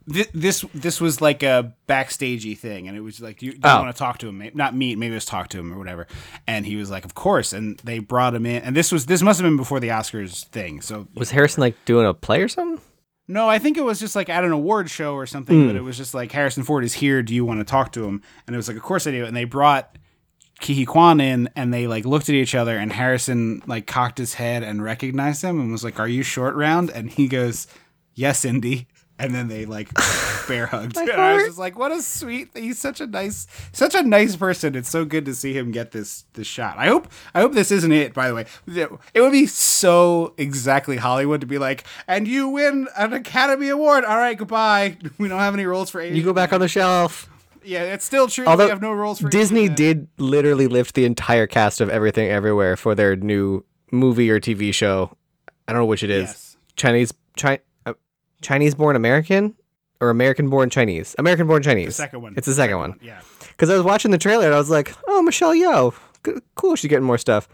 Thi- 0.09 0.25
this 0.33 0.65
this 0.73 0.99
was 0.99 1.21
like 1.21 1.43
a 1.43 1.73
backstagey 1.87 2.57
thing, 2.57 2.87
and 2.87 2.97
it 2.97 3.01
was 3.01 3.19
like, 3.21 3.39
do 3.39 3.45
you, 3.45 3.51
do 3.53 3.57
you 3.57 3.61
Oh. 3.75 3.81
want 3.81 3.95
to 3.95 3.99
talk 3.99 4.17
to 4.19 4.27
him? 4.29 4.37
May- 4.39 4.51
Not 4.53 4.75
meet, 4.75 4.97
maybe 4.97 5.11
it 5.11 5.15
was 5.15 5.25
talk 5.25 5.49
to 5.49 5.59
him 5.59 5.73
or 5.73 5.77
whatever. 5.77 6.07
And 6.47 6.65
he 6.65 6.75
was 6.75 6.89
like, 6.89 7.05
of 7.05 7.13
course. 7.13 7.53
And 7.53 7.77
they 7.83 7.99
brought 7.99 8.33
him 8.33 8.45
in, 8.45 8.63
and 8.63 8.75
this 8.75 8.91
was 8.91 9.05
this 9.05 9.21
must 9.21 9.39
have 9.39 9.45
been 9.45 9.57
before 9.57 9.79
the 9.79 9.89
Oscars 9.89 10.45
thing. 10.47 10.81
So 10.81 11.07
was 11.15 11.31
Harrison 11.31 11.61
like 11.61 11.75
doing 11.85 12.05
a 12.05 12.13
play 12.13 12.41
or 12.41 12.47
something? 12.47 12.81
no, 13.27 13.47
I 13.47 13.59
think 13.59 13.77
it 13.77 13.83
was 13.83 13.99
just 13.99 14.15
like 14.15 14.27
at 14.27 14.43
an 14.43 14.51
award 14.51 14.89
show 14.89 15.13
or 15.13 15.27
something. 15.27 15.67
But 15.67 15.73
hmm. 15.73 15.77
it 15.77 15.83
was 15.83 15.97
just 15.97 16.15
like 16.15 16.31
Harrison 16.31 16.63
Ford 16.63 16.83
is 16.83 16.93
here. 16.93 17.21
Do 17.21 17.35
you 17.35 17.45
want 17.45 17.59
to 17.59 17.63
talk 17.63 17.91
to 17.91 18.03
him? 18.03 18.23
And 18.47 18.55
it 18.55 18.57
was 18.57 18.67
like, 18.67 18.77
of 18.77 18.81
course 18.83 19.05
I 19.05 19.11
do. 19.11 19.23
And 19.25 19.35
they 19.37 19.43
brought 19.45 19.97
Ke 20.59 20.73
Huy 20.73 20.85
Quan 20.85 21.21
in, 21.21 21.47
and 21.55 21.71
they 21.73 21.85
like 21.87 22.05
looked 22.05 22.27
at 22.27 22.35
each 22.35 22.55
other, 22.55 22.75
and 22.77 22.91
Harrison 22.91 23.61
like 23.67 23.85
cocked 23.85 24.17
his 24.17 24.33
head 24.33 24.63
and 24.63 24.83
recognized 24.83 25.41
him, 25.43 25.59
and 25.59 25.71
was 25.71 25.83
like, 25.85 25.99
"Are 25.99 26.07
you 26.07 26.23
short 26.23 26.55
round?" 26.55 26.89
And 26.89 27.09
he 27.09 27.27
goes, 27.29 27.67
"Yes, 28.15 28.43
Indy." 28.43 28.87
And 29.19 29.35
then 29.35 29.49
they 29.49 29.65
like 29.65 29.89
bear 30.47 30.65
hugged. 30.65 30.95
And 30.97 31.11
I 31.11 31.35
was 31.35 31.43
just 31.47 31.59
like, 31.59 31.77
"What 31.77 31.91
a 31.91 32.01
sweet! 32.01 32.49
He's 32.55 32.79
such 32.79 33.01
a 33.01 33.05
nice, 33.07 33.47
such 33.73 33.93
a 33.93 34.01
nice 34.01 34.37
person. 34.37 34.75
It's 34.75 34.89
so 34.89 35.03
good 35.03 35.25
to 35.25 35.35
see 35.35 35.51
him 35.53 35.71
get 35.71 35.91
this 35.91 36.23
this 36.33 36.47
shot. 36.47 36.77
I 36.77 36.87
hope, 36.87 37.09
I 37.35 37.41
hope 37.41 37.51
this 37.53 37.69
isn't 37.69 37.91
it. 37.91 38.13
By 38.13 38.29
the 38.29 38.35
way, 38.35 38.45
it 39.13 39.21
would 39.21 39.33
be 39.33 39.45
so 39.45 40.33
exactly 40.37 40.95
Hollywood 40.97 41.41
to 41.41 41.47
be 41.47 41.57
like, 41.57 41.83
and 42.07 42.27
you 42.29 42.47
win 42.47 42.87
an 42.97 43.11
Academy 43.11 43.67
Award. 43.67 44.05
All 44.05 44.17
right, 44.17 44.37
goodbye. 44.37 44.97
We 45.17 45.27
don't 45.27 45.39
have 45.39 45.53
any 45.53 45.65
roles 45.65 45.89
for 45.89 45.99
Asian. 45.99 46.15
You 46.15 46.23
go 46.23 46.31
back 46.33 46.53
on 46.53 46.61
the 46.61 46.69
shelf. 46.69 47.29
Yeah, 47.61 47.83
it's 47.83 48.05
still 48.05 48.27
true. 48.29 48.45
Although 48.45 48.65
we 48.65 48.69
have 48.69 48.81
no 48.81 48.93
roles 48.93 49.19
for 49.19 49.27
Disney 49.27 49.63
Asian 49.63 49.75
did 49.75 50.07
literally 50.17 50.67
lift 50.67 50.95
the 50.95 51.03
entire 51.03 51.45
cast 51.45 51.81
of 51.81 51.89
Everything 51.89 52.29
Everywhere 52.29 52.77
for 52.77 52.95
their 52.95 53.17
new 53.17 53.65
movie 53.91 54.29
or 54.29 54.39
TV 54.39 54.73
show. 54.73 55.11
I 55.67 55.73
don't 55.73 55.81
know 55.81 55.85
which 55.85 56.03
it 56.03 56.09
is. 56.09 56.29
Yes. 56.29 56.57
Chinese 56.77 57.13
Chi- 57.37 57.55
uh, 57.55 57.57
Chinese 58.41 58.75
born 58.75 58.95
American 58.95 59.55
or 60.01 60.09
American 60.09 60.49
born 60.49 60.69
Chinese? 60.69 61.15
American 61.17 61.47
born 61.47 61.61
Chinese. 61.63 61.87
The 61.87 61.93
second 61.93 62.21
one. 62.21 62.33
It's 62.37 62.47
the 62.47 62.53
second 62.53 62.77
one. 62.77 62.99
Yeah. 63.01 63.21
Because 63.49 63.69
I 63.69 63.73
was 63.75 63.83
watching 63.83 64.11
the 64.11 64.17
trailer 64.17 64.45
and 64.45 64.53
I 64.53 64.57
was 64.57 64.69
like, 64.69 64.93
oh, 65.07 65.21
Michelle 65.21 65.53
Yeoh. 65.53 65.93
Good- 66.23 66.41
Cool, 66.55 66.75
she's 66.75 66.89
getting 66.89 67.05
more 67.05 67.17
stuff. 67.17 67.47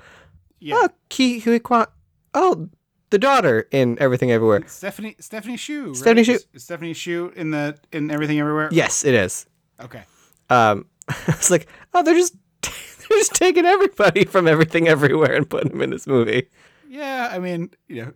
Yeah. 0.60 0.76
Oh, 0.78 0.90
Ke 1.10 1.42
Huy 1.44 1.60
Quan. 1.60 1.86
Oh, 2.34 2.70
the 3.12 3.20
daughter 3.20 3.68
in 3.72 3.98
Everything 4.00 4.32
Everywhere. 4.32 4.64
Stephanie 4.68 5.16
Stephanie 5.20 5.58
Hsu. 5.58 5.88
Right? 5.88 5.96
Stephanie 5.96 6.24
Hsu. 6.24 6.40
Is 6.54 6.64
Stephanie 6.64 6.94
Hsu 6.94 7.32
in 7.36 7.52
the 7.52 7.78
in 7.92 8.10
everything 8.12 8.40
everywhere. 8.40 8.70
Yes, 8.72 9.06
it 9.06 9.14
is. 9.14 9.46
Okay. 9.80 10.04
Um, 10.50 10.86
it's 11.28 11.52
like, 11.52 11.68
oh, 11.94 12.02
they're 12.04 12.16
just 12.16 12.36
they're 12.62 13.18
just 13.20 13.34
taking 13.36 13.66
everybody 13.66 14.26
from 14.26 14.48
Everything 14.48 14.88
Everywhere 14.88 15.34
and 15.36 15.48
putting 15.50 15.72
them 15.72 15.82
in 15.82 15.92
this 15.92 16.08
movie. 16.08 16.50
Yeah, 16.88 17.30
I 17.32 17.40
mean, 17.40 17.72
you 17.88 18.06
know, 18.06 18.14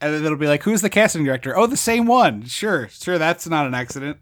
and 0.00 0.14
then 0.14 0.24
it'll 0.24 0.36
be 0.38 0.46
like, 0.46 0.62
who's 0.62 0.82
the 0.82 0.90
casting 0.90 1.24
director? 1.24 1.56
Oh, 1.56 1.66
the 1.66 1.76
same 1.76 2.06
one. 2.06 2.44
Sure, 2.44 2.88
sure, 2.88 3.18
that's 3.18 3.46
not 3.48 3.66
an 3.66 3.74
accident. 3.74 4.18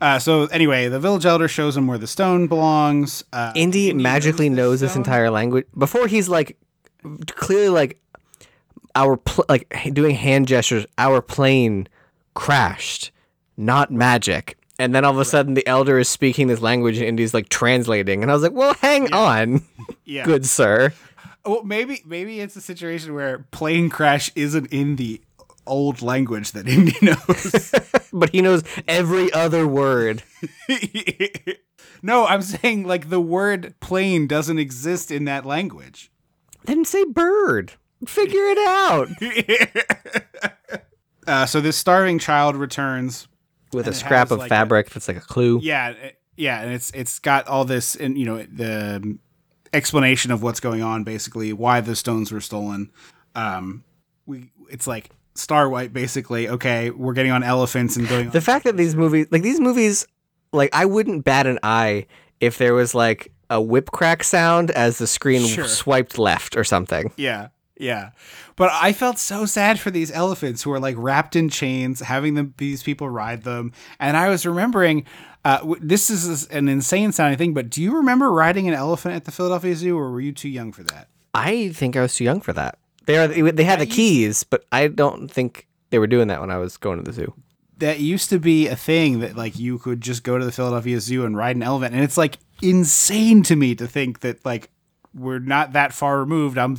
Uh, 0.00 0.18
so 0.18 0.44
anyway, 0.46 0.88
the 0.88 1.00
village 1.00 1.24
elder 1.24 1.48
shows 1.48 1.76
him 1.76 1.86
where 1.86 1.98
the 1.98 2.06
stone 2.06 2.46
belongs. 2.46 3.24
Uh, 3.32 3.52
Indy 3.54 3.92
magically 3.92 4.48
knows 4.48 4.80
this 4.80 4.96
entire 4.96 5.30
language 5.30 5.66
before 5.78 6.06
he's 6.08 6.28
like 6.28 6.58
clearly 7.28 7.68
like 7.70 8.00
our 8.94 9.16
pl- 9.16 9.46
like 9.48 9.74
doing 9.92 10.14
hand 10.14 10.46
gestures. 10.46 10.84
Our 10.98 11.22
plane 11.22 11.88
crashed, 12.34 13.12
not 13.56 13.90
magic. 13.90 14.58
And 14.78 14.92
then 14.94 15.04
all 15.04 15.12
of 15.12 15.18
a 15.18 15.24
sudden, 15.24 15.54
the 15.54 15.66
elder 15.66 15.98
is 16.00 16.08
speaking 16.08 16.48
this 16.48 16.60
language, 16.60 16.98
and 16.98 17.06
Indy's 17.06 17.32
like 17.32 17.48
translating. 17.48 18.22
And 18.22 18.30
I 18.30 18.34
was 18.34 18.42
like, 18.42 18.52
"Well, 18.52 18.74
hang 18.74 19.12
on, 19.14 19.62
Yeah. 20.04 20.24
good 20.24 20.44
sir." 20.44 20.92
Well, 21.46 21.62
maybe 21.64 22.02
maybe 22.06 22.40
it's 22.40 22.56
a 22.56 22.60
situation 22.60 23.14
where 23.14 23.40
plane 23.50 23.90
crash 23.90 24.30
isn't 24.34 24.66
in 24.72 24.96
the 24.96 25.20
old 25.66 26.02
language 26.02 26.52
that 26.52 26.66
Indy 26.68 26.96
knows. 27.02 27.74
But 28.16 28.30
he 28.30 28.42
knows 28.42 28.62
every 28.86 29.32
other 29.32 29.66
word. 29.66 30.22
no, 32.02 32.26
I'm 32.26 32.42
saying 32.42 32.84
like 32.86 33.10
the 33.10 33.20
word 33.20 33.74
plane 33.80 34.28
doesn't 34.28 34.58
exist 34.60 35.10
in 35.10 35.24
that 35.24 35.44
language. 35.44 36.12
Then 36.64 36.84
say 36.84 37.02
bird. 37.04 37.72
Figure 38.06 38.44
it 38.44 38.58
out 38.68 39.08
Uh, 41.26 41.46
so 41.46 41.60
this 41.60 41.76
starving 41.76 42.18
child 42.18 42.54
returns. 42.54 43.26
with 43.72 43.88
a 43.88 43.92
scrap 43.94 44.30
of 44.30 44.38
like, 44.38 44.46
a- 44.46 44.54
fabric 44.54 44.90
that's 44.90 45.08
like 45.08 45.16
a 45.16 45.20
clue. 45.20 45.58
Yeah, 45.62 45.94
yeah, 46.36 46.60
and 46.60 46.72
it's 46.72 46.90
it's 46.92 47.18
got 47.18 47.48
all 47.48 47.64
this 47.64 47.96
and 47.96 48.16
you 48.18 48.26
know 48.26 48.42
the 48.42 49.18
explanation 49.74 50.30
of 50.30 50.42
what's 50.42 50.60
going 50.60 50.82
on, 50.82 51.04
basically 51.04 51.52
why 51.52 51.80
the 51.80 51.96
stones 51.96 52.32
were 52.32 52.40
stolen. 52.40 52.90
Um, 53.34 53.84
we 54.26 54.50
it's 54.70 54.86
like 54.86 55.10
Star 55.34 55.68
Wipe, 55.68 55.92
basically. 55.92 56.48
Okay, 56.48 56.90
we're 56.90 57.12
getting 57.12 57.32
on 57.32 57.42
elephants 57.42 57.96
and 57.96 58.08
going. 58.08 58.30
The 58.30 58.40
fact 58.40 58.64
that 58.64 58.76
these 58.76 58.94
movies, 58.94 59.26
like 59.30 59.42
these 59.42 59.60
movies, 59.60 60.06
like 60.52 60.70
I 60.72 60.84
wouldn't 60.86 61.24
bat 61.24 61.46
an 61.46 61.58
eye 61.62 62.06
if 62.40 62.58
there 62.58 62.74
was 62.74 62.94
like 62.94 63.32
a 63.50 63.60
whip 63.60 63.90
crack 63.90 64.24
sound 64.24 64.70
as 64.70 64.98
the 64.98 65.06
screen 65.06 65.46
Sure. 65.46 65.66
swiped 65.66 66.18
left 66.18 66.56
or 66.56 66.64
something. 66.64 67.12
Yeah, 67.16 67.48
yeah. 67.76 68.10
But 68.56 68.70
I 68.72 68.92
felt 68.92 69.18
so 69.18 69.46
sad 69.46 69.80
for 69.80 69.90
these 69.90 70.12
elephants 70.12 70.62
who 70.62 70.72
are 70.72 70.80
like 70.80 70.96
wrapped 70.98 71.34
in 71.36 71.48
chains, 71.48 72.00
having 72.00 72.34
them 72.34 72.54
these 72.58 72.82
people 72.82 73.08
ride 73.08 73.42
them. 73.42 73.72
And 73.98 74.16
I 74.16 74.28
was 74.28 74.46
remembering, 74.46 75.06
uh, 75.44 75.58
w- 75.58 75.80
this 75.82 76.08
is 76.08 76.46
an 76.48 76.68
insane 76.68 77.12
sounding 77.12 77.38
thing, 77.38 77.54
but 77.54 77.70
do 77.70 77.82
you 77.82 77.96
remember 77.96 78.30
riding 78.30 78.68
an 78.68 78.74
elephant 78.74 79.16
at 79.16 79.24
the 79.24 79.32
Philadelphia 79.32 79.74
Zoo, 79.74 79.98
or 79.98 80.10
were 80.10 80.20
you 80.20 80.32
too 80.32 80.48
young 80.48 80.72
for 80.72 80.84
that? 80.84 81.08
I 81.34 81.70
think 81.70 81.96
I 81.96 82.02
was 82.02 82.14
too 82.14 82.24
young 82.24 82.40
for 82.40 82.52
that. 82.52 82.78
They 83.06 83.18
are 83.18 83.26
they 83.28 83.64
had 83.64 83.80
the 83.80 83.86
keys, 83.86 84.44
but 84.44 84.64
I 84.72 84.88
don't 84.88 85.28
think 85.28 85.66
they 85.90 85.98
were 85.98 86.06
doing 86.06 86.28
that 86.28 86.40
when 86.40 86.50
I 86.50 86.58
was 86.58 86.76
going 86.76 86.98
to 86.98 87.04
the 87.04 87.12
zoo. 87.12 87.34
That 87.78 87.98
used 88.00 88.30
to 88.30 88.38
be 88.38 88.68
a 88.68 88.76
thing 88.76 89.20
that 89.20 89.36
like 89.36 89.58
you 89.58 89.78
could 89.78 90.00
just 90.00 90.22
go 90.22 90.38
to 90.38 90.44
the 90.44 90.52
Philadelphia 90.52 91.00
Zoo 91.00 91.26
and 91.26 91.36
ride 91.36 91.56
an 91.56 91.62
elephant, 91.62 91.94
and 91.94 92.04
it's 92.04 92.16
like 92.16 92.38
insane 92.62 93.42
to 93.42 93.56
me 93.56 93.74
to 93.74 93.86
think 93.86 94.20
that 94.20 94.44
like 94.46 94.70
we're 95.12 95.38
not 95.38 95.72
that 95.72 95.92
far 95.92 96.18
removed. 96.18 96.56
I'm 96.56 96.76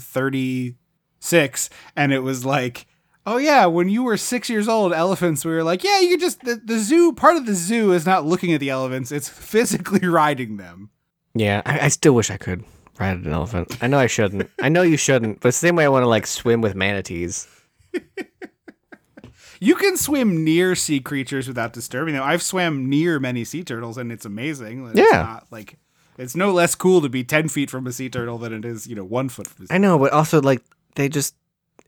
36, 1.25 1.69
and 1.95 2.13
it 2.13 2.19
was 2.19 2.45
like. 2.45 2.87
Oh 3.27 3.37
yeah, 3.37 3.65
when 3.65 3.89
you 3.89 4.03
were 4.03 4.17
six 4.17 4.51
years 4.51 4.67
old, 4.67 4.93
elephants. 4.93 5.43
We 5.43 5.49
were 5.51 5.63
like, 5.63 5.83
yeah, 5.83 5.99
you 5.99 6.15
just 6.15 6.41
the, 6.41 6.61
the 6.63 6.77
zoo. 6.77 7.11
Part 7.11 7.37
of 7.37 7.47
the 7.47 7.55
zoo 7.55 7.91
is 7.91 8.05
not 8.05 8.23
looking 8.23 8.53
at 8.53 8.59
the 8.59 8.69
elephants; 8.69 9.11
it's 9.11 9.27
physically 9.51 10.07
riding 10.07 10.57
them. 10.57 10.91
Yeah, 11.33 11.63
I, 11.65 11.79
I 11.79 11.87
still 11.87 12.13
wish 12.13 12.29
I 12.29 12.37
could 12.37 12.63
ride 12.99 13.17
an 13.25 13.31
elephant. 13.33 13.79
I 13.81 13.87
know 13.87 13.97
I 13.97 14.05
shouldn't. 14.05 14.47
I 14.61 14.69
know 14.69 14.83
you 14.83 14.95
shouldn't, 14.95 15.39
but 15.39 15.47
it's 15.47 15.59
the 15.59 15.67
same 15.69 15.75
way 15.75 15.85
I 15.85 15.89
want 15.89 16.03
to 16.03 16.07
like 16.07 16.27
swim 16.27 16.61
with 16.61 16.75
manatees. 16.75 17.47
You 19.59 19.73
can 19.75 19.97
swim 19.97 20.43
near 20.43 20.75
sea 20.75 20.99
creatures 20.99 21.47
without 21.47 21.73
disturbing 21.73 22.13
them. 22.13 22.21
I've 22.23 22.43
swam 22.43 22.89
near 22.89 23.19
many 23.19 23.43
sea 23.43 23.63
turtles, 23.63 23.97
and 23.97 24.11
it's 24.11 24.25
amazing. 24.25 24.85
It's 24.89 24.99
Yeah. 24.99 25.21
not 25.23 25.47
like 25.49 25.79
it's 26.19 26.35
no 26.35 26.51
less 26.51 26.75
cool 26.75 27.01
to 27.01 27.09
be 27.09 27.23
ten 27.23 27.47
feet 27.47 27.71
from 27.71 27.87
a 27.87 27.91
sea 27.91 28.09
turtle 28.09 28.37
than 28.37 28.53
it 28.53 28.65
is, 28.65 28.85
you 28.85 28.95
know, 28.95 29.03
one 29.03 29.29
foot 29.29 29.47
from 29.47 29.63
a 29.63 29.67
sea 29.67 29.73
I 29.73 29.77
know, 29.79 29.97
but 29.97 30.11
also 30.13 30.41
like 30.41 30.61
they 30.95 31.09
just 31.09 31.35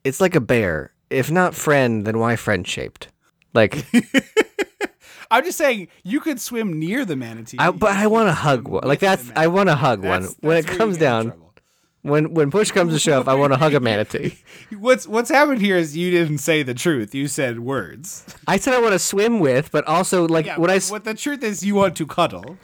it's 0.04 0.22
like 0.22 0.36
a 0.36 0.42
bear. 0.42 0.92
If 1.10 1.32
not 1.32 1.56
friend, 1.56 2.06
then 2.06 2.20
why 2.20 2.36
friend 2.36 2.68
shaped? 2.68 3.08
Like 3.54 3.86
I'm 5.32 5.44
just 5.44 5.58
saying 5.58 5.90
you 6.04 6.20
could 6.20 6.40
swim 6.40 6.80
near 6.80 7.04
the 7.04 7.16
manatee. 7.16 7.58
I, 7.60 7.72
but 7.72 7.92
I 7.92 8.08
want 8.08 8.30
to 8.30 8.34
hug 8.34 8.68
one. 8.68 8.84
Like 8.88 9.00
that's 9.00 9.30
I 9.36 9.48
want 9.48 9.70
to 9.70 9.76
hug 9.76 10.00
one. 10.04 10.22
That's- 10.22 10.38
When 10.42 10.58
it 10.58 10.66
that's 10.66 10.78
comes 10.78 10.98
down. 10.98 11.34
When 12.10 12.34
when 12.34 12.52
push 12.52 12.72
comes 12.72 12.94
to 12.94 13.00
shove, 13.00 13.28
I 13.28 13.34
want 13.36 13.54
to 13.54 13.58
hug 13.60 13.74
a 13.74 13.80
manatee. 13.80 14.38
What's 14.78 15.08
what's 15.08 15.30
happened 15.30 15.62
here 15.62 15.78
is 15.78 15.96
you 15.96 16.12
didn't 16.12 16.40
say 16.40 16.64
the 16.64 16.74
truth. 16.74 17.16
You 17.16 17.28
said 17.28 17.60
words. 17.60 18.26
I 18.48 18.58
said 18.58 18.74
I 18.74 18.80
want 18.82 18.94
to 18.94 19.00
swim 19.00 19.40
with, 19.40 19.72
but 19.72 19.86
also 19.88 20.28
like 20.28 20.46
Yeah, 20.46 20.58
when 20.58 20.70
I 20.70 20.80
what 20.80 21.04
the 21.06 21.14
truth 21.14 21.44
is, 21.44 21.64
you 21.64 21.76
want 21.76 21.96
to 21.98 22.06
cuddle. 22.06 22.58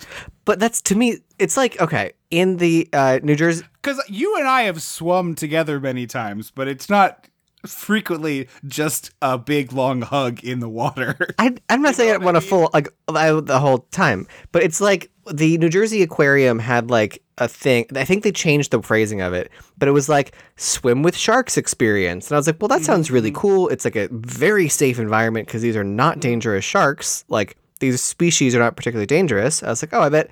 but 0.45 0.59
that's 0.59 0.81
to 0.83 0.95
me 0.95 1.19
it's 1.39 1.55
like 1.57 1.79
okay, 1.79 2.13
in 2.31 2.57
the 2.57 2.89
uh 2.93 3.19
New 3.23 3.35
Jersey 3.35 3.63
Because 3.81 4.01
you 4.09 4.37
and 4.37 4.47
I 4.47 4.63
have 4.63 4.81
swum 4.81 5.35
together 5.35 5.79
many 5.79 6.07
times, 6.07 6.51
but 6.51 6.67
it's 6.67 6.89
not 6.89 7.27
frequently 7.65 8.47
just 8.65 9.11
a 9.21 9.37
big 9.37 9.73
long 9.73 10.01
hug 10.01 10.43
in 10.43 10.59
the 10.59 10.69
water. 10.69 11.15
I, 11.39 11.55
I'm 11.69 11.81
not 11.81 11.95
saying 11.95 12.13
I 12.13 12.17
want 12.17 12.35
to 12.35 12.41
full 12.41 12.69
like 12.73 12.89
the 13.07 13.59
whole 13.59 13.79
time, 13.91 14.27
but 14.51 14.63
it's 14.63 14.81
like 14.81 15.09
the 15.31 15.57
New 15.57 15.69
Jersey 15.69 16.01
Aquarium 16.01 16.59
had 16.59 16.89
like 16.89 17.21
a 17.37 17.47
thing. 17.47 17.85
I 17.95 18.05
think 18.05 18.23
they 18.23 18.31
changed 18.31 18.71
the 18.71 18.81
phrasing 18.81 19.21
of 19.21 19.33
it, 19.33 19.49
but 19.77 19.87
it 19.87 19.91
was 19.91 20.09
like 20.09 20.35
swim 20.57 21.03
with 21.03 21.15
sharks 21.15 21.57
experience, 21.57 22.27
and 22.27 22.35
I 22.35 22.39
was 22.39 22.47
like, 22.47 22.57
well, 22.59 22.69
that 22.69 22.83
sounds 22.83 23.11
really 23.11 23.31
mm. 23.31 23.35
cool. 23.35 23.69
It's 23.69 23.85
like 23.85 23.95
a 23.95 24.09
very 24.11 24.67
safe 24.69 24.99
environment 24.99 25.47
because 25.47 25.61
these 25.61 25.75
are 25.75 25.83
not 25.83 26.17
mm. 26.17 26.21
dangerous 26.21 26.65
sharks. 26.65 27.23
Like 27.29 27.57
these 27.79 28.01
species 28.01 28.55
are 28.55 28.59
not 28.59 28.75
particularly 28.75 29.07
dangerous. 29.07 29.63
I 29.63 29.69
was 29.69 29.81
like, 29.81 29.93
oh, 29.93 30.01
I 30.01 30.09
bet 30.09 30.29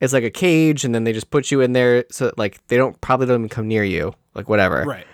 it's 0.00 0.12
like 0.12 0.24
a 0.24 0.30
cage, 0.30 0.84
and 0.84 0.94
then 0.94 1.04
they 1.04 1.12
just 1.12 1.30
put 1.30 1.50
you 1.50 1.60
in 1.60 1.72
there 1.72 2.04
so 2.10 2.26
that, 2.26 2.38
like 2.38 2.64
they 2.68 2.76
don't 2.76 3.00
probably 3.00 3.26
don't 3.26 3.40
even 3.40 3.48
come 3.48 3.68
near 3.68 3.84
you, 3.84 4.12
like 4.34 4.48
whatever. 4.48 4.84
right. 4.84 5.06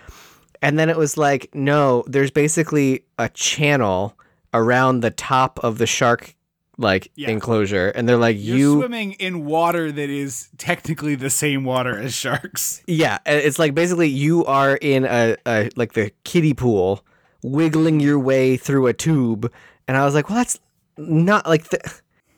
And 0.63 0.79
then 0.79 0.89
it 0.89 0.97
was 0.97 1.17
like, 1.17 1.51
no, 1.55 2.05
there's 2.07 2.31
basically 2.31 3.05
a 3.19 3.29
channel 3.29 4.17
around 4.55 5.01
the 5.01 5.11
top 5.11 5.59
of 5.65 5.79
the 5.79 5.87
shark 5.87 6.35
like 6.79 7.11
Yeah. 7.17 7.29
enclosure, 7.29 7.89
and 7.91 8.09
they're 8.09 8.17
like, 8.17 8.37
You're 8.39 8.57
you, 8.57 8.79
swimming 8.81 9.13
in 9.13 9.45
water 9.45 9.93
that 9.93 10.09
is 10.09 10.49
technically 10.57 11.15
the 11.15 11.29
same 11.31 11.65
water 11.65 11.99
as 11.99 12.15
sharks. 12.15 12.83
yeah, 12.87 13.19
it's 13.27 13.59
like 13.59 13.75
basically 13.75 14.09
you 14.09 14.45
are 14.47 14.77
in 14.77 15.05
a, 15.05 15.37
a 15.47 15.71
like 15.77 15.93
the 15.93 16.11
kiddie 16.25 16.55
pool, 16.55 17.05
wiggling 17.43 18.01
your 18.01 18.19
way 18.19 18.57
through 18.57 18.87
a 18.87 18.93
tube, 18.95 19.53
and 19.87 19.97
I 19.99 20.05
was 20.05 20.15
like, 20.15 20.29
well, 20.31 20.39
that's 20.39 20.59
not 20.97 21.47
like 21.47 21.65
the, 21.69 21.79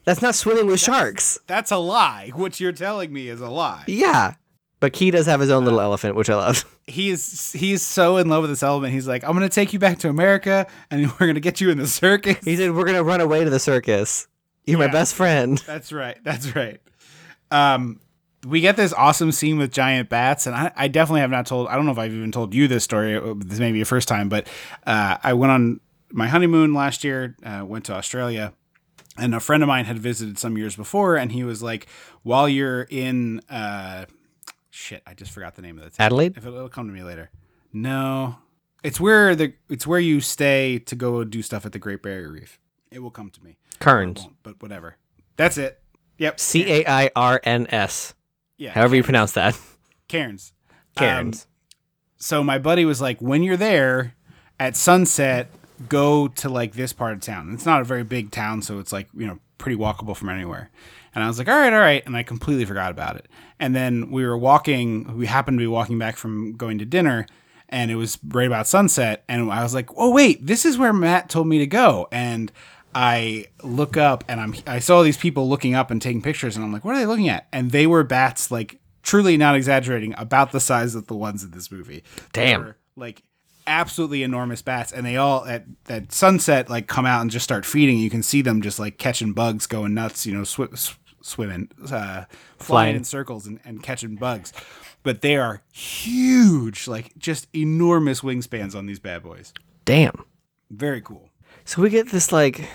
that's 0.04 0.20
not 0.20 0.34
swimming 0.34 0.66
with 0.66 0.80
sharks. 0.80 1.38
That's 1.46 1.70
a 1.70 1.78
lie. 1.78 2.30
What 2.34 2.58
you're 2.58 2.72
telling 2.72 3.12
me 3.12 3.28
is 3.28 3.40
a 3.40 3.48
lie. 3.48 3.84
Yeah, 3.86 4.34
but 4.80 4.92
Ke 4.92 5.10
does 5.12 5.26
have 5.26 5.40
his 5.40 5.50
own 5.50 5.64
little 5.64 5.80
elephant, 5.80 6.14
which 6.16 6.28
I 6.30 6.34
love. 6.34 6.64
He's 6.86 7.52
he's 7.52 7.80
so 7.80 8.18
in 8.18 8.28
love 8.28 8.42
with 8.42 8.50
this 8.50 8.62
element. 8.62 8.92
He's 8.92 9.08
like, 9.08 9.24
I'm 9.24 9.32
gonna 9.32 9.48
take 9.48 9.72
you 9.72 9.78
back 9.78 9.98
to 10.00 10.10
America, 10.10 10.66
and 10.90 11.10
we're 11.20 11.26
gonna 11.26 11.40
get 11.40 11.58
you 11.60 11.70
in 11.70 11.78
the 11.78 11.86
circus. 11.86 12.36
He 12.44 12.56
said, 12.56 12.72
"We're 12.74 12.84
gonna 12.84 13.02
run 13.02 13.22
away 13.22 13.42
to 13.42 13.48
the 13.48 13.58
circus. 13.58 14.28
You're 14.66 14.78
my 14.78 14.88
best 14.88 15.14
friend." 15.14 15.56
That's 15.66 15.92
right. 15.92 16.18
That's 16.22 16.54
right. 16.54 16.80
Um, 17.50 18.00
we 18.46 18.60
get 18.60 18.76
this 18.76 18.92
awesome 18.92 19.32
scene 19.32 19.56
with 19.56 19.72
giant 19.72 20.10
bats, 20.10 20.46
and 20.46 20.54
I, 20.54 20.72
I 20.76 20.88
definitely 20.88 21.20
have 21.22 21.30
not 21.30 21.46
told. 21.46 21.68
I 21.68 21.76
don't 21.76 21.86
know 21.86 21.92
if 21.92 21.98
I've 21.98 22.12
even 22.12 22.32
told 22.32 22.52
you 22.52 22.68
this 22.68 22.84
story. 22.84 23.16
uh, 23.16 23.32
This 23.38 23.58
may 23.58 23.72
be 23.72 23.78
your 23.78 23.86
first 23.86 24.06
time, 24.08 24.28
but 24.28 24.46
uh, 24.86 25.16
I 25.22 25.32
went 25.32 25.50
on 25.52 25.80
my 26.12 26.28
honeymoon 26.28 26.74
last 26.74 27.02
year. 27.04 27.34
Uh, 27.42 27.64
went 27.66 27.86
to 27.86 27.94
Australia, 27.94 28.52
and 29.16 29.34
a 29.34 29.40
friend 29.40 29.62
of 29.62 29.68
mine 29.68 29.86
had 29.86 29.98
visited 29.98 30.38
some 30.38 30.58
years 30.58 30.76
before, 30.76 31.16
and 31.16 31.32
he 31.32 31.44
was 31.44 31.62
like, 31.62 31.86
"While 32.22 32.46
you're 32.46 32.82
in, 32.90 33.40
uh, 33.48 34.04
shit, 34.74 35.02
I 35.06 35.14
just 35.14 35.32
forgot 35.32 35.54
the 35.54 35.62
name 35.62 35.78
of 35.78 35.84
the 35.84 35.90
town. 35.90 36.06
Adelaide? 36.06 36.36
If 36.36 36.44
it'll, 36.44 36.56
it'll 36.56 36.68
come 36.68 36.86
to 36.88 36.92
me 36.92 37.02
later. 37.02 37.30
No, 37.72 38.36
it's 38.82 39.00
where 39.00 39.34
the 39.34 39.54
it's 39.68 39.86
where 39.86 40.00
you 40.00 40.20
stay 40.20 40.78
to 40.80 40.94
go 40.94 41.24
do 41.24 41.42
stuff 41.42 41.64
at 41.64 41.72
the 41.72 41.78
Great 41.78 42.02
Barrier 42.02 42.30
Reef. 42.30 42.58
It 42.90 43.00
will 43.00 43.10
come 43.10 43.30
to 43.30 43.42
me. 43.42 43.56
It 43.72 43.80
Cairns. 43.80 44.28
but 44.42 44.60
whatever. 44.62 44.96
That's 45.36 45.58
it. 45.58 45.80
Yep. 46.18 46.38
C 46.38 46.70
A 46.70 46.88
I 46.88 47.10
R 47.16 47.40
N 47.42 47.66
S. 47.70 48.14
Yeah. 48.56 48.70
However 48.70 48.94
you 48.94 49.02
pronounce 49.02 49.32
that. 49.32 49.58
Cairns. 50.08 50.52
Cairns. 50.96 51.42
Um, 51.42 51.48
so 52.16 52.44
my 52.44 52.58
buddy 52.58 52.84
was 52.84 53.00
like, 53.00 53.20
when 53.20 53.42
you're 53.42 53.56
there 53.56 54.14
at 54.60 54.76
sunset, 54.76 55.50
go 55.88 56.28
to 56.28 56.48
like 56.48 56.74
this 56.74 56.92
part 56.92 57.14
of 57.14 57.20
town. 57.20 57.52
It's 57.52 57.66
not 57.66 57.80
a 57.80 57.84
very 57.84 58.04
big 58.04 58.30
town, 58.30 58.62
so 58.62 58.78
it's 58.78 58.92
like, 58.92 59.08
you 59.12 59.26
know, 59.26 59.40
pretty 59.58 59.76
walkable 59.76 60.16
from 60.16 60.28
anywhere. 60.28 60.70
And 61.14 61.22
I 61.22 61.28
was 61.28 61.38
like, 61.38 61.48
all 61.48 61.56
right, 61.56 61.72
all 61.72 61.78
right. 61.78 62.04
And 62.06 62.16
I 62.16 62.22
completely 62.22 62.64
forgot 62.64 62.90
about 62.90 63.16
it. 63.16 63.28
And 63.60 63.74
then 63.74 64.10
we 64.10 64.26
were 64.26 64.36
walking, 64.36 65.16
we 65.16 65.26
happened 65.26 65.58
to 65.58 65.62
be 65.62 65.66
walking 65.66 65.98
back 65.98 66.16
from 66.16 66.52
going 66.56 66.78
to 66.78 66.84
dinner, 66.84 67.26
and 67.68 67.90
it 67.90 67.96
was 67.96 68.18
right 68.28 68.46
about 68.46 68.66
sunset. 68.66 69.24
And 69.28 69.50
I 69.50 69.62
was 69.62 69.74
like, 69.74 69.88
oh, 69.96 70.10
wait, 70.10 70.44
this 70.46 70.64
is 70.64 70.76
where 70.76 70.92
Matt 70.92 71.28
told 71.28 71.46
me 71.46 71.58
to 71.58 71.66
go. 71.66 72.08
And 72.10 72.50
I 72.94 73.46
look 73.62 73.96
up 73.96 74.24
and 74.28 74.40
I'm 74.40 74.54
I 74.66 74.78
saw 74.78 75.02
these 75.02 75.16
people 75.16 75.48
looking 75.48 75.74
up 75.74 75.90
and 75.90 76.00
taking 76.00 76.22
pictures 76.22 76.56
and 76.56 76.64
I'm 76.64 76.72
like, 76.72 76.84
what 76.84 76.94
are 76.94 76.98
they 76.98 77.06
looking 77.06 77.28
at? 77.28 77.48
And 77.52 77.72
they 77.72 77.86
were 77.86 78.04
bats 78.04 78.50
like 78.50 78.78
truly 79.02 79.36
not 79.36 79.56
exaggerating 79.56 80.14
about 80.16 80.52
the 80.52 80.60
size 80.60 80.94
of 80.94 81.08
the 81.08 81.16
ones 81.16 81.42
in 81.42 81.50
this 81.50 81.72
movie. 81.72 82.04
Damn. 82.32 82.62
were, 82.62 82.76
like 82.96 83.22
absolutely 83.66 84.22
enormous 84.22 84.62
bats 84.62 84.92
and 84.92 85.06
they 85.06 85.16
all 85.16 85.44
at 85.46 85.64
at 85.88 86.12
sunset 86.12 86.68
like 86.68 86.86
come 86.86 87.06
out 87.06 87.22
and 87.22 87.30
just 87.30 87.44
start 87.44 87.66
feeding. 87.66 87.98
You 87.98 88.10
can 88.10 88.22
see 88.22 88.42
them 88.42 88.62
just 88.62 88.78
like 88.78 88.98
catching 88.98 89.32
bugs, 89.32 89.66
going 89.66 89.94
nuts, 89.94 90.24
you 90.24 90.34
know, 90.34 90.44
sw- 90.44 90.96
swimming, 91.24 91.68
uh, 91.82 91.86
flying, 91.86 92.26
Flying. 92.58 92.96
in 92.96 93.04
circles 93.04 93.46
and, 93.46 93.58
and 93.64 93.82
catching 93.82 94.16
bugs. 94.16 94.52
But 95.02 95.20
they 95.20 95.36
are 95.36 95.62
huge, 95.72 96.86
like 96.88 97.16
just 97.18 97.48
enormous 97.54 98.20
wingspans 98.20 98.74
on 98.74 98.86
these 98.86 98.98
bad 98.98 99.22
boys. 99.22 99.52
Damn. 99.84 100.24
Very 100.70 101.00
cool. 101.00 101.28
So 101.64 101.82
we 101.82 101.90
get 101.90 102.10
this 102.10 102.32
like 102.32 102.68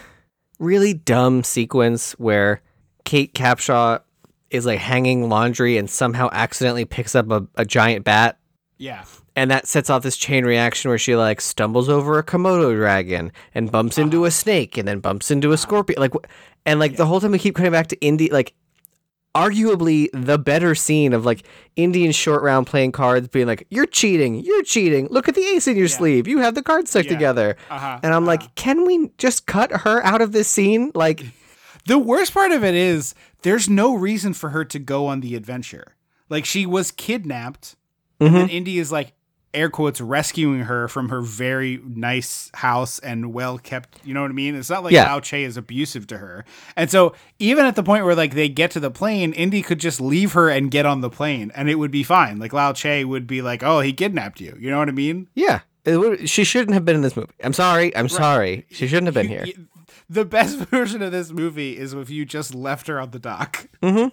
really 0.59 0.93
dumb 0.93 1.43
sequence 1.43 2.13
where 2.13 2.61
Kate 3.05 3.33
Capshaw 3.33 4.01
is 4.49 4.65
like 4.65 4.79
hanging 4.79 5.29
laundry 5.29 5.77
and 5.77 5.89
somehow 5.89 6.29
accidentally 6.31 6.85
picks 6.85 7.15
up 7.15 7.29
a, 7.31 7.47
a 7.55 7.65
giant 7.65 8.03
bat. 8.05 8.39
Yeah. 8.77 9.05
And 9.39 9.49
that 9.51 9.67
sets 9.67 9.89
off 9.89 10.03
this 10.03 10.17
chain 10.17 10.43
reaction 10.45 10.89
where 10.89 10.97
she 10.97 11.15
like 11.15 11.39
stumbles 11.39 11.87
over 11.87 12.19
a 12.19 12.23
Komodo 12.23 12.75
dragon 12.75 13.31
and 13.55 13.71
bumps 13.71 13.97
into 13.97 14.25
a 14.25 14.31
snake 14.31 14.77
and 14.77 14.85
then 14.85 14.99
bumps 14.99 15.31
into 15.31 15.53
a 15.53 15.57
scorpion. 15.57 15.97
Like, 16.01 16.11
and 16.65 16.77
like 16.79 16.97
the 16.97 17.05
whole 17.05 17.21
time 17.21 17.31
we 17.31 17.39
keep 17.39 17.55
coming 17.55 17.71
back 17.71 17.87
to 17.87 17.99
Indy, 18.01 18.29
like 18.29 18.53
arguably 19.35 20.09
the 20.11 20.37
better 20.37 20.75
scene 20.75 21.13
of 21.13 21.25
like 21.25 21.45
Indy 21.75 22.03
and 22.03 22.13
short 22.13 22.41
round 22.43 22.67
playing 22.67 22.91
cards 22.91 23.27
being 23.29 23.47
like, 23.47 23.65
you're 23.69 23.85
cheating, 23.85 24.35
you're 24.35 24.63
cheating. 24.63 25.07
Look 25.09 25.29
at 25.29 25.35
the 25.35 25.45
ace 25.45 25.67
in 25.67 25.77
your 25.77 25.87
sleeve. 25.87 26.27
You 26.27 26.39
have 26.39 26.55
the 26.55 26.63
cards 26.63 26.89
stuck 26.89 27.05
Yeah. 27.05 27.11
together. 27.11 27.55
Uh-huh, 27.69 27.99
And 28.03 28.13
I'm 28.13 28.25
like, 28.25 28.55
can 28.55 28.85
we 28.85 29.09
just 29.17 29.45
cut 29.45 29.71
her 29.71 30.03
out 30.05 30.21
of 30.21 30.31
this 30.33 30.47
scene? 30.49 30.91
Like, 30.95 31.23
The 31.85 31.97
worst 31.97 32.33
part 32.33 32.51
of 32.51 32.63
it 32.63 32.75
is 32.75 33.15
there's 33.43 33.69
no 33.69 33.95
reason 33.95 34.33
for 34.33 34.49
her 34.49 34.65
to 34.65 34.79
go 34.79 35.07
on 35.07 35.21
the 35.21 35.35
adventure. 35.35 35.95
Like 36.27 36.43
she 36.45 36.65
was 36.65 36.91
kidnapped, 36.91 37.75
and 38.19 38.35
then 38.35 38.49
Indy 38.49 38.77
is 38.79 38.91
like 38.91 39.13
air 39.53 39.69
quotes 39.69 39.99
rescuing 39.99 40.61
her 40.61 40.87
from 40.87 41.09
her 41.09 41.21
very 41.21 41.79
nice 41.85 42.51
house 42.53 42.99
and 42.99 43.33
well 43.33 43.57
kept. 43.57 43.99
You 44.05 44.13
know 44.13 44.21
what 44.21 44.31
I 44.31 44.33
mean? 44.33 44.55
It's 44.55 44.69
not 44.69 44.83
like 44.83 44.93
Yeah. 44.93 45.05
Lao 45.11 45.19
Che 45.19 45.43
is 45.43 45.57
abusive 45.57 46.05
to 46.07 46.17
her, 46.19 46.45
and 46.75 46.89
so 46.89 47.13
even 47.39 47.65
at 47.65 47.75
the 47.75 47.83
point 47.83 48.05
where 48.05 48.15
like 48.15 48.33
they 48.35 48.49
get 48.49 48.71
to 48.71 48.79
the 48.79 48.91
plane, 48.91 49.33
Indy 49.33 49.61
could 49.61 49.79
just 49.79 49.99
leave 49.99 50.33
her 50.33 50.49
and 50.49 50.69
get 50.71 50.85
on 50.85 51.01
the 51.01 51.09
plane, 51.09 51.51
and 51.55 51.69
it 51.69 51.75
would 51.75 51.91
be 51.91 52.03
fine. 52.03 52.39
Like 52.39 52.53
Lao 52.53 52.73
Che 52.73 53.05
would 53.05 53.25
be 53.27 53.41
like, 53.41 53.63
"Oh, 53.63 53.79
he 53.81 53.93
kidnapped 53.93 54.39
you." 54.41 54.55
You 54.59 54.69
know 54.69 54.79
what 54.79 54.89
I 54.89 54.93
mean? 54.93 55.27
yeah, 55.35 55.61
it 55.85 55.97
would- 55.97 56.29
she 56.29 56.43
shouldn't 56.43 56.73
have 56.75 56.85
been 56.85 56.95
in 56.97 57.01
this 57.01 57.15
movie. 57.15 57.31
I'm 57.43 57.53
sorry. 57.53 57.95
I'm 57.95 58.09
sorry. 58.09 58.65
She 58.69 58.87
shouldn't 58.87 59.07
have 59.07 59.13
been 59.15 59.27
here. 59.27 59.45
Y- 59.45 59.53
The 60.11 60.25
best 60.25 60.57
version 60.71 61.01
of 61.01 61.11
this 61.11 61.31
movie 61.31 61.77
is 61.77 61.93
if 61.93 62.09
you 62.09 62.25
just 62.25 62.53
left 62.55 62.87
her 62.87 62.99
on 62.99 63.11
the 63.11 63.19
dock. 63.19 63.67
Hmm. 63.81 64.07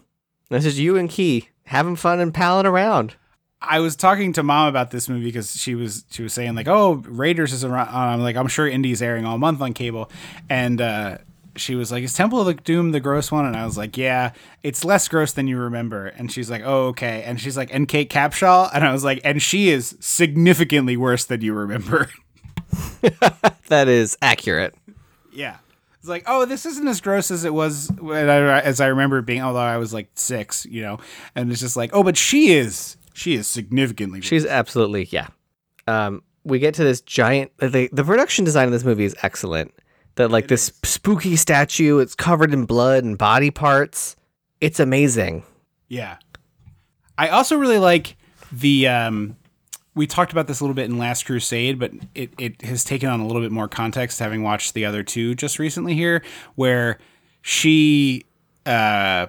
This 0.50 0.64
is 0.64 0.78
you 0.78 0.96
and 0.96 1.10
Ke 1.10 1.48
having 1.64 1.96
fun 1.96 2.20
and 2.20 2.32
palling 2.32 2.66
around. 2.66 3.16
I 3.62 3.80
was 3.80 3.96
talking 3.96 4.32
to 4.34 4.42
mom 4.42 4.68
about 4.68 4.90
this 4.90 5.08
movie 5.08 5.24
because 5.24 5.56
she 5.56 5.74
was 5.74 6.04
she 6.10 6.22
was 6.22 6.32
saying 6.32 6.54
like, 6.54 6.68
"Oh, 6.68 6.94
Raiders 7.06 7.52
is 7.52 7.64
around." 7.64 7.88
I'm 7.88 8.20
like, 8.20 8.36
"I'm 8.36 8.48
sure 8.48 8.68
Indy's 8.68 9.02
airing 9.02 9.24
all 9.24 9.38
month 9.38 9.60
on 9.60 9.72
cable," 9.72 10.10
and 10.48 10.80
uh, 10.80 11.18
she 11.56 11.74
was 11.74 11.90
like, 11.90 12.04
"Is 12.04 12.12
Temple 12.14 12.40
of 12.40 12.46
the 12.46 12.54
Doom 12.54 12.92
the 12.92 13.00
gross 13.00 13.32
one?" 13.32 13.46
And 13.46 13.56
I 13.56 13.64
was 13.64 13.76
like, 13.78 13.96
"Yeah, 13.96 14.32
it's 14.62 14.84
less 14.84 15.08
gross 15.08 15.32
than 15.32 15.46
you 15.46 15.58
remember." 15.58 16.06
And 16.06 16.30
she's 16.30 16.50
like, 16.50 16.62
"Oh, 16.64 16.88
okay." 16.88 17.22
And 17.24 17.40
she's 17.40 17.56
like, 17.56 17.72
"And 17.74 17.88
Kate 17.88 18.10
Capshaw?" 18.10 18.70
And 18.74 18.84
I 18.84 18.92
was 18.92 19.04
like, 19.04 19.20
"And 19.24 19.40
she 19.40 19.70
is 19.70 19.96
significantly 20.00 20.96
worse 20.96 21.24
than 21.24 21.40
you 21.40 21.54
remember." 21.54 22.10
That 23.68 23.88
is 23.88 24.16
accurate. 24.22 24.74
yeah. 25.32 25.56
It's 25.98 26.08
like, 26.08 26.22
oh, 26.28 26.44
this 26.44 26.66
isn't 26.66 26.86
as 26.86 27.00
gross 27.00 27.30
as 27.32 27.44
it 27.44 27.52
was 27.52 27.90
I, 28.00 28.60
as 28.60 28.80
I 28.80 28.86
remember 28.88 29.22
being. 29.22 29.40
Although 29.42 29.58
I 29.58 29.76
was 29.76 29.92
like 29.92 30.08
six, 30.14 30.64
you 30.66 30.82
know, 30.82 30.98
and 31.34 31.50
it's 31.50 31.60
just 31.60 31.76
like, 31.76 31.90
oh, 31.92 32.04
but 32.04 32.16
she 32.16 32.52
is, 32.52 32.96
she 33.16 33.34
is 33.34 33.46
significantly. 33.46 34.20
She's 34.20 34.44
absolutely 34.44 35.04
yeah. 35.10 35.28
Um, 35.86 36.22
we 36.44 36.58
get 36.58 36.74
to 36.74 36.84
this 36.84 37.00
giant. 37.00 37.50
The 37.58 37.88
the 37.90 38.04
production 38.04 38.44
design 38.44 38.66
of 38.66 38.72
this 38.72 38.84
movie 38.84 39.04
is 39.04 39.16
excellent. 39.22 39.72
That 40.16 40.30
like 40.30 40.48
this 40.48 40.72
spooky 40.84 41.36
statue. 41.36 41.98
It's 41.98 42.14
covered 42.14 42.52
in 42.52 42.66
blood 42.66 43.04
and 43.04 43.16
body 43.16 43.50
parts. 43.50 44.16
It's 44.60 44.80
amazing. 44.80 45.44
Yeah. 45.88 46.16
I 47.16 47.28
also 47.28 47.56
really 47.56 47.78
like 47.78 48.16
the 48.52 48.86
um 48.88 49.36
we 49.94 50.06
talked 50.06 50.32
about 50.32 50.46
this 50.46 50.60
a 50.60 50.64
little 50.64 50.74
bit 50.74 50.84
in 50.84 50.98
Last 50.98 51.24
Crusade, 51.24 51.78
but 51.78 51.92
it, 52.14 52.30
it 52.38 52.60
has 52.62 52.84
taken 52.84 53.08
on 53.08 53.20
a 53.20 53.26
little 53.26 53.40
bit 53.40 53.50
more 53.50 53.66
context 53.66 54.18
having 54.18 54.42
watched 54.42 54.74
the 54.74 54.84
other 54.84 55.02
two 55.02 55.34
just 55.34 55.58
recently 55.58 55.94
here, 55.94 56.22
where 56.54 56.98
she 57.40 58.26
uh 58.66 59.28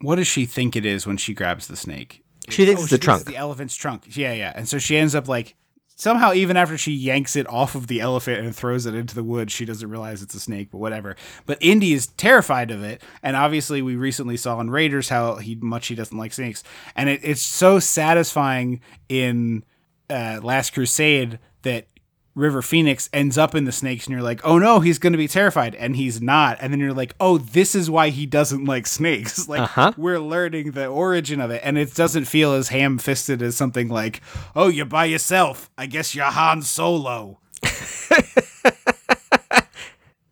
what 0.00 0.16
does 0.16 0.26
she 0.26 0.44
think 0.44 0.74
it 0.74 0.84
is 0.84 1.06
when 1.06 1.16
she 1.16 1.34
grabs 1.34 1.68
the 1.68 1.76
snake? 1.76 2.21
She 2.48 2.64
thinks 2.66 2.80
Oh, 2.80 2.84
it's 2.84 2.90
the 2.92 2.98
trunk. 2.98 3.24
the 3.24 3.36
elephant's 3.36 3.74
trunk. 3.76 4.16
Yeah, 4.16 4.32
yeah. 4.32 4.52
And 4.54 4.68
so 4.68 4.78
she 4.78 4.96
ends 4.96 5.14
up 5.14 5.28
like 5.28 5.54
somehow 5.94 6.32
even 6.32 6.56
after 6.56 6.76
she 6.76 6.92
yanks 6.92 7.36
it 7.36 7.46
off 7.48 7.74
of 7.76 7.86
the 7.86 8.00
elephant 8.00 8.40
and 8.44 8.56
throws 8.56 8.86
it 8.86 8.94
into 8.94 9.14
the 9.14 9.22
woods, 9.22 9.52
she 9.52 9.64
doesn't 9.64 9.88
realize 9.88 10.22
it's 10.22 10.34
a 10.34 10.40
snake, 10.40 10.68
but 10.72 10.78
whatever. 10.78 11.14
But 11.46 11.58
Indy 11.60 11.92
is 11.92 12.08
terrified 12.08 12.70
of 12.70 12.82
it, 12.82 13.02
and 13.22 13.36
obviously 13.36 13.82
we 13.82 13.94
recently 13.94 14.36
saw 14.36 14.58
in 14.60 14.70
Raiders 14.70 15.08
how 15.10 15.36
he 15.36 15.54
much 15.56 15.86
he 15.86 15.94
doesn't 15.94 16.16
like 16.18 16.32
snakes, 16.32 16.64
and 16.96 17.08
it, 17.08 17.20
it's 17.22 17.42
so 17.42 17.78
satisfying 17.78 18.80
in 19.08 19.64
uh, 20.10 20.40
Last 20.42 20.74
Crusade 20.74 21.38
that. 21.62 21.86
River 22.34 22.62
Phoenix 22.62 23.10
ends 23.12 23.36
up 23.36 23.54
in 23.54 23.64
the 23.64 23.72
snakes, 23.72 24.06
and 24.06 24.12
you're 24.12 24.22
like, 24.22 24.40
oh 24.44 24.58
no, 24.58 24.80
he's 24.80 24.98
going 24.98 25.12
to 25.12 25.16
be 25.18 25.28
terrified. 25.28 25.74
And 25.74 25.94
he's 25.96 26.22
not. 26.22 26.58
And 26.60 26.72
then 26.72 26.80
you're 26.80 26.94
like, 26.94 27.14
oh, 27.20 27.36
this 27.38 27.74
is 27.74 27.90
why 27.90 28.08
he 28.08 28.24
doesn't 28.26 28.64
like 28.64 28.86
snakes. 28.86 29.48
like, 29.50 29.60
Uh-huh. 29.60 29.92
we're 29.96 30.18
learning 30.18 30.70
the 30.72 30.86
origin 30.86 31.40
of 31.40 31.50
it, 31.50 31.60
and 31.64 31.76
it 31.76 31.94
doesn't 31.94 32.24
feel 32.24 32.52
as 32.54 32.68
ham 32.68 32.96
fisted 32.98 33.42
as 33.42 33.56
something 33.56 33.88
like, 33.88 34.20
"Oh, 34.56 34.68
you're 34.68 34.86
by 34.86 35.04
yourself. 35.06 35.70
I 35.76 35.86
guess 35.86 36.14
you're 36.14 36.24
Han 36.24 36.62
Solo." 36.62 37.38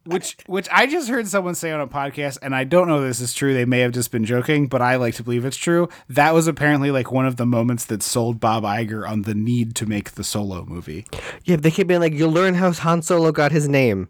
which, 0.04 0.36
which 0.46 0.68
I 0.72 0.86
just 0.86 1.08
heard 1.08 1.28
someone 1.28 1.54
say 1.54 1.70
on 1.70 1.80
a 1.80 1.86
podcast, 1.86 2.38
and 2.42 2.54
I 2.54 2.64
don't 2.64 2.88
know 2.88 3.02
if 3.02 3.08
this 3.08 3.20
is 3.20 3.34
true. 3.34 3.54
They 3.54 3.64
may 3.64 3.80
have 3.80 3.92
just 3.92 4.10
been 4.10 4.24
joking, 4.24 4.66
but 4.66 4.80
I 4.82 4.96
like 4.96 5.14
to 5.16 5.22
believe 5.22 5.44
it's 5.44 5.56
true. 5.56 5.88
That 6.08 6.34
was 6.34 6.46
apparently 6.46 6.90
like 6.90 7.12
one 7.12 7.26
of 7.26 7.36
the 7.36 7.46
moments 7.46 7.84
that 7.86 8.02
sold 8.02 8.40
Bob 8.40 8.64
Iger 8.64 9.08
on 9.08 9.22
the 9.22 9.34
need 9.34 9.74
to 9.76 9.86
make 9.86 10.12
the 10.12 10.24
Solo 10.24 10.64
movie. 10.64 11.06
Yeah, 11.44 11.56
they 11.56 11.70
keep 11.70 11.86
being 11.86 12.00
like, 12.00 12.14
"You'll 12.14 12.30
learn 12.32 12.54
how 12.54 12.72
Han 12.72 13.02
Solo 13.02 13.32
got 13.32 13.52
his 13.52 13.68
name," 13.68 14.08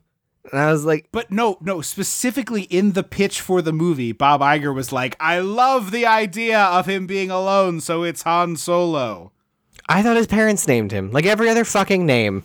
and 0.51 0.61
I 0.61 0.71
was 0.71 0.85
like, 0.85 1.09
But 1.13 1.31
no, 1.31 1.59
no, 1.61 1.81
specifically 1.81 2.63
in 2.63 2.93
the 2.93 3.03
pitch 3.03 3.41
for 3.41 3.61
the 3.63 3.73
movie, 3.73 4.13
Bob 4.13 4.41
Iger 4.41 4.75
was 4.75 4.93
like, 4.93 5.17
"I 5.21 5.41
love 5.41 5.91
the 5.91 6.07
idea 6.07 6.59
of 6.61 6.87
him 6.87 7.07
being 7.07 7.31
alone, 7.31 7.81
so 7.81 8.03
it's 8.03 8.23
Han 8.23 8.57
Solo." 8.57 9.33
I 9.89 10.03
thought 10.03 10.17
his 10.17 10.29
parents 10.29 10.69
named 10.69 10.93
him 10.93 11.11
like 11.11 11.27
every 11.27 11.49
other 11.49 11.65
fucking 11.65 12.07
name, 12.07 12.45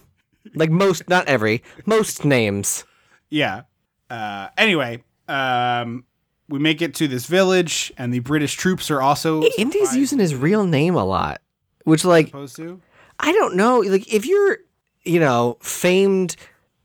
like 0.56 0.72
most, 0.72 1.08
not 1.08 1.28
every, 1.28 1.62
most 1.86 2.26
names. 2.26 2.84
Yeah. 3.30 3.64
Uh, 4.10 4.50
anyway, 4.58 5.04
um, 5.28 6.06
we 6.48 6.60
make 6.60 6.82
it 6.82 6.94
to 6.96 7.08
this 7.08 7.26
village, 7.26 7.92
and 7.98 8.14
the 8.14 8.20
British 8.20 8.54
troops 8.56 8.92
are 8.92 9.02
also 9.02 9.42
Indy's 9.58 9.74
surprised- 9.74 9.96
using 9.98 10.20
his 10.20 10.36
real 10.36 10.66
name 10.66 10.96
a 10.96 11.04
lot, 11.04 11.42
which 11.84 12.06
like 12.06 12.28
supposed 12.28 12.56
to. 12.58 12.80
I 13.20 13.32
don't 13.32 13.56
know. 13.56 13.80
Like, 13.80 14.12
if 14.14 14.26
you're, 14.26 14.58
you 15.04 15.20
know, 15.20 15.58
famed 15.62 16.36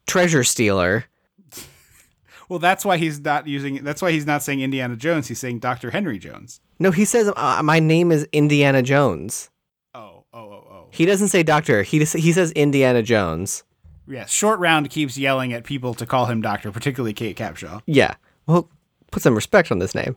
treasure 0.06 0.44
stealer, 0.44 1.04
Well, 2.48 2.58
that's 2.58 2.84
why 2.84 2.96
he's 2.96 3.20
not 3.20 3.46
using. 3.46 3.84
That's 3.84 4.02
why 4.02 4.10
he's 4.10 4.26
not 4.26 4.42
saying 4.42 4.60
Indiana 4.60 4.96
Jones. 4.96 5.28
He's 5.28 5.38
saying 5.38 5.60
Doctor 5.60 5.90
Henry 5.90 6.18
Jones. 6.18 6.60
no, 6.80 6.90
he 6.90 7.04
says, 7.04 7.30
uh, 7.36 7.60
my 7.62 7.78
name 7.78 8.10
is 8.10 8.26
Indiana 8.32 8.82
Jones. 8.82 9.50
Oh, 9.94 10.24
oh, 10.32 10.38
oh, 10.38 10.66
oh. 10.70 10.86
He 10.90 11.04
doesn't 11.06 11.28
say 11.28 11.42
doctor. 11.44 11.82
He 11.84 11.98
just, 12.00 12.16
he 12.16 12.32
says 12.32 12.50
Indiana 12.52 13.02
Jones. 13.02 13.62
Yes. 14.10 14.30
Short 14.30 14.58
Round 14.58 14.90
keeps 14.90 15.16
yelling 15.16 15.52
at 15.52 15.64
people 15.64 15.94
to 15.94 16.04
call 16.06 16.26
him 16.26 16.40
Doctor, 16.42 16.70
particularly 16.72 17.12
Kate 17.14 17.36
Capshaw. 17.36 17.80
Yeah. 17.86 18.14
Well, 18.46 18.68
put 19.10 19.22
some 19.22 19.34
respect 19.34 19.70
on 19.70 19.78
this 19.78 19.94
name. 19.94 20.16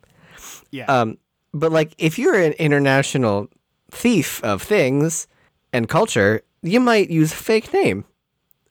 Yeah. 0.71 0.85
Um, 0.85 1.17
but 1.53 1.71
like, 1.71 1.93
if 1.97 2.17
you're 2.17 2.35
an 2.35 2.53
international 2.53 3.49
thief 3.91 4.43
of 4.43 4.61
things 4.61 5.27
and 5.71 5.87
culture, 5.87 6.41
you 6.63 6.79
might 6.79 7.09
use 7.09 7.31
a 7.31 7.35
fake 7.35 7.71
name 7.73 8.05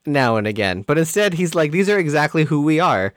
now 0.05 0.37
and 0.37 0.47
again. 0.47 0.83
But 0.83 0.99
instead, 0.99 1.35
he's 1.35 1.55
like, 1.55 1.70
these 1.70 1.89
are 1.89 1.99
exactly 1.99 2.45
who 2.45 2.62
we 2.62 2.81
are. 2.81 3.14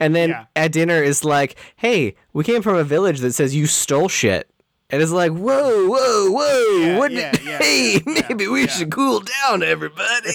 And 0.00 0.14
then 0.14 0.28
Yeah. 0.30 0.44
at 0.54 0.70
dinner 0.72 1.02
is 1.02 1.24
like, 1.24 1.56
hey, 1.76 2.14
we 2.32 2.44
came 2.44 2.62
from 2.62 2.76
a 2.76 2.84
village 2.84 3.18
that 3.20 3.32
says 3.32 3.54
you 3.56 3.66
stole 3.66 4.08
shit. 4.08 4.48
And 4.90 5.02
it's 5.02 5.12
like, 5.12 5.32
whoa, 5.32 5.86
whoa, 5.86 6.30
whoa! 6.30 6.76
Yeah, 6.78 6.98
wouldn't 6.98 7.20
yeah, 7.20 7.30
it- 7.34 7.44
yeah, 7.44 7.58
hey, 7.62 8.02
maybe 8.28 8.48
we 8.48 8.66
should 8.68 8.90
cool 8.90 9.20
down, 9.20 9.62
everybody. 9.62 10.32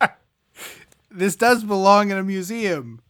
this 1.10 1.36
does 1.36 1.64
belong 1.64 2.10
in 2.10 2.18
a 2.18 2.22
museum. 2.24 3.00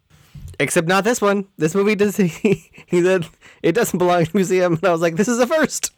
Except 0.59 0.88
not 0.88 1.05
this 1.05 1.20
one. 1.20 1.47
This 1.59 1.74
movie 1.74 1.94
does. 1.94 2.16
He, 2.16 2.70
he 2.86 3.03
said 3.03 3.26
it 3.62 3.72
doesn't 3.72 3.99
belong 3.99 4.22
in 4.22 4.26
a 4.26 4.30
museum, 4.36 4.74
and 4.74 4.84
I 4.84 4.92
was 4.92 5.01
like, 5.01 5.16
this 5.16 5.28
is 5.28 5.38
the 5.38 5.47
first. 5.47 5.92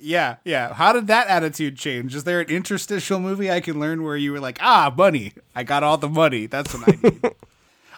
Yeah, 0.00 0.36
yeah. 0.44 0.74
How 0.74 0.92
did 0.92 1.06
that 1.06 1.28
attitude 1.28 1.76
change? 1.76 2.14
Is 2.14 2.24
there 2.24 2.40
an 2.40 2.48
interstitial 2.48 3.20
movie 3.20 3.50
I 3.50 3.60
can 3.60 3.78
learn 3.78 4.02
where 4.02 4.16
you 4.16 4.32
were 4.32 4.40
like, 4.40 4.58
ah, 4.60 4.92
money. 4.96 5.32
I 5.54 5.62
got 5.62 5.82
all 5.84 5.96
the 5.96 6.08
money. 6.08 6.46
That's 6.46 6.74
what 6.74 6.88
I 6.88 6.98
need. 7.00 7.22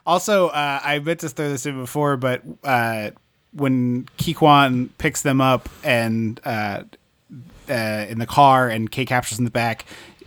also, 0.06 0.48
uh, 0.48 0.80
I 0.84 0.98
meant 0.98 1.20
to 1.20 1.30
throw 1.30 1.48
this 1.48 1.64
in 1.64 1.80
before, 1.80 2.16
but 2.18 2.42
uh, 2.62 3.10
when 3.54 4.08
Ke 4.18 4.34
Quan 4.34 4.90
picks 4.98 5.22
them 5.22 5.40
up 5.40 5.68
and 5.82 6.40
uh, 6.44 6.82
uh, 7.68 7.72
in 8.08 8.18
the 8.18 8.26
car 8.26 8.68
and 8.68 8.90
Kate 8.90 9.08
Capshaw's 9.08 9.38
in 9.38 9.44
the 9.44 9.50
back, 9.50 9.84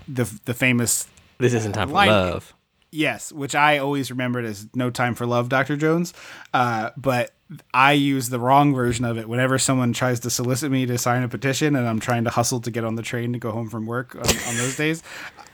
the 0.08 0.24
the 0.46 0.54
famous 0.54 1.08
This 1.38 1.54
isn't 1.54 1.74
time 1.74 1.90
for 1.90 1.94
Line- 1.94 2.10
love. 2.10 2.54
Yes, 2.90 3.34
which 3.34 3.54
I 3.54 3.80
always 3.80 4.10
remembered 4.10 4.46
as 4.46 4.70
No 4.74 4.90
Time 4.90 5.14
for 5.14 5.26
Love, 5.26 5.50
Dr. 5.50 5.76
Jones. 5.76 6.14
Uh, 6.54 6.92
but 6.96 7.32
I 7.74 7.92
use 7.92 8.30
the 8.30 8.40
wrong 8.40 8.74
version 8.74 9.04
of 9.04 9.18
it 9.18 9.28
whenever 9.28 9.60
someone 9.60 9.92
tries 9.92 10.22
to 10.22 10.30
solicit 10.30 10.72
me 10.72 10.86
to 10.86 10.98
sign 10.98 11.22
a 11.22 11.28
petition 11.28 11.76
and 11.76 11.86
I'm 11.86 12.00
trying 12.00 12.24
to 12.24 12.30
hustle 12.30 12.62
to 12.62 12.72
get 12.72 12.86
on 12.86 12.96
the 12.96 13.02
train 13.02 13.34
to 13.34 13.40
go 13.40 13.52
home 13.52 13.70
from 13.70 13.86
work 13.86 14.16
on, 14.16 14.22
on 14.22 14.56
those 14.56 14.78
days. 14.78 15.04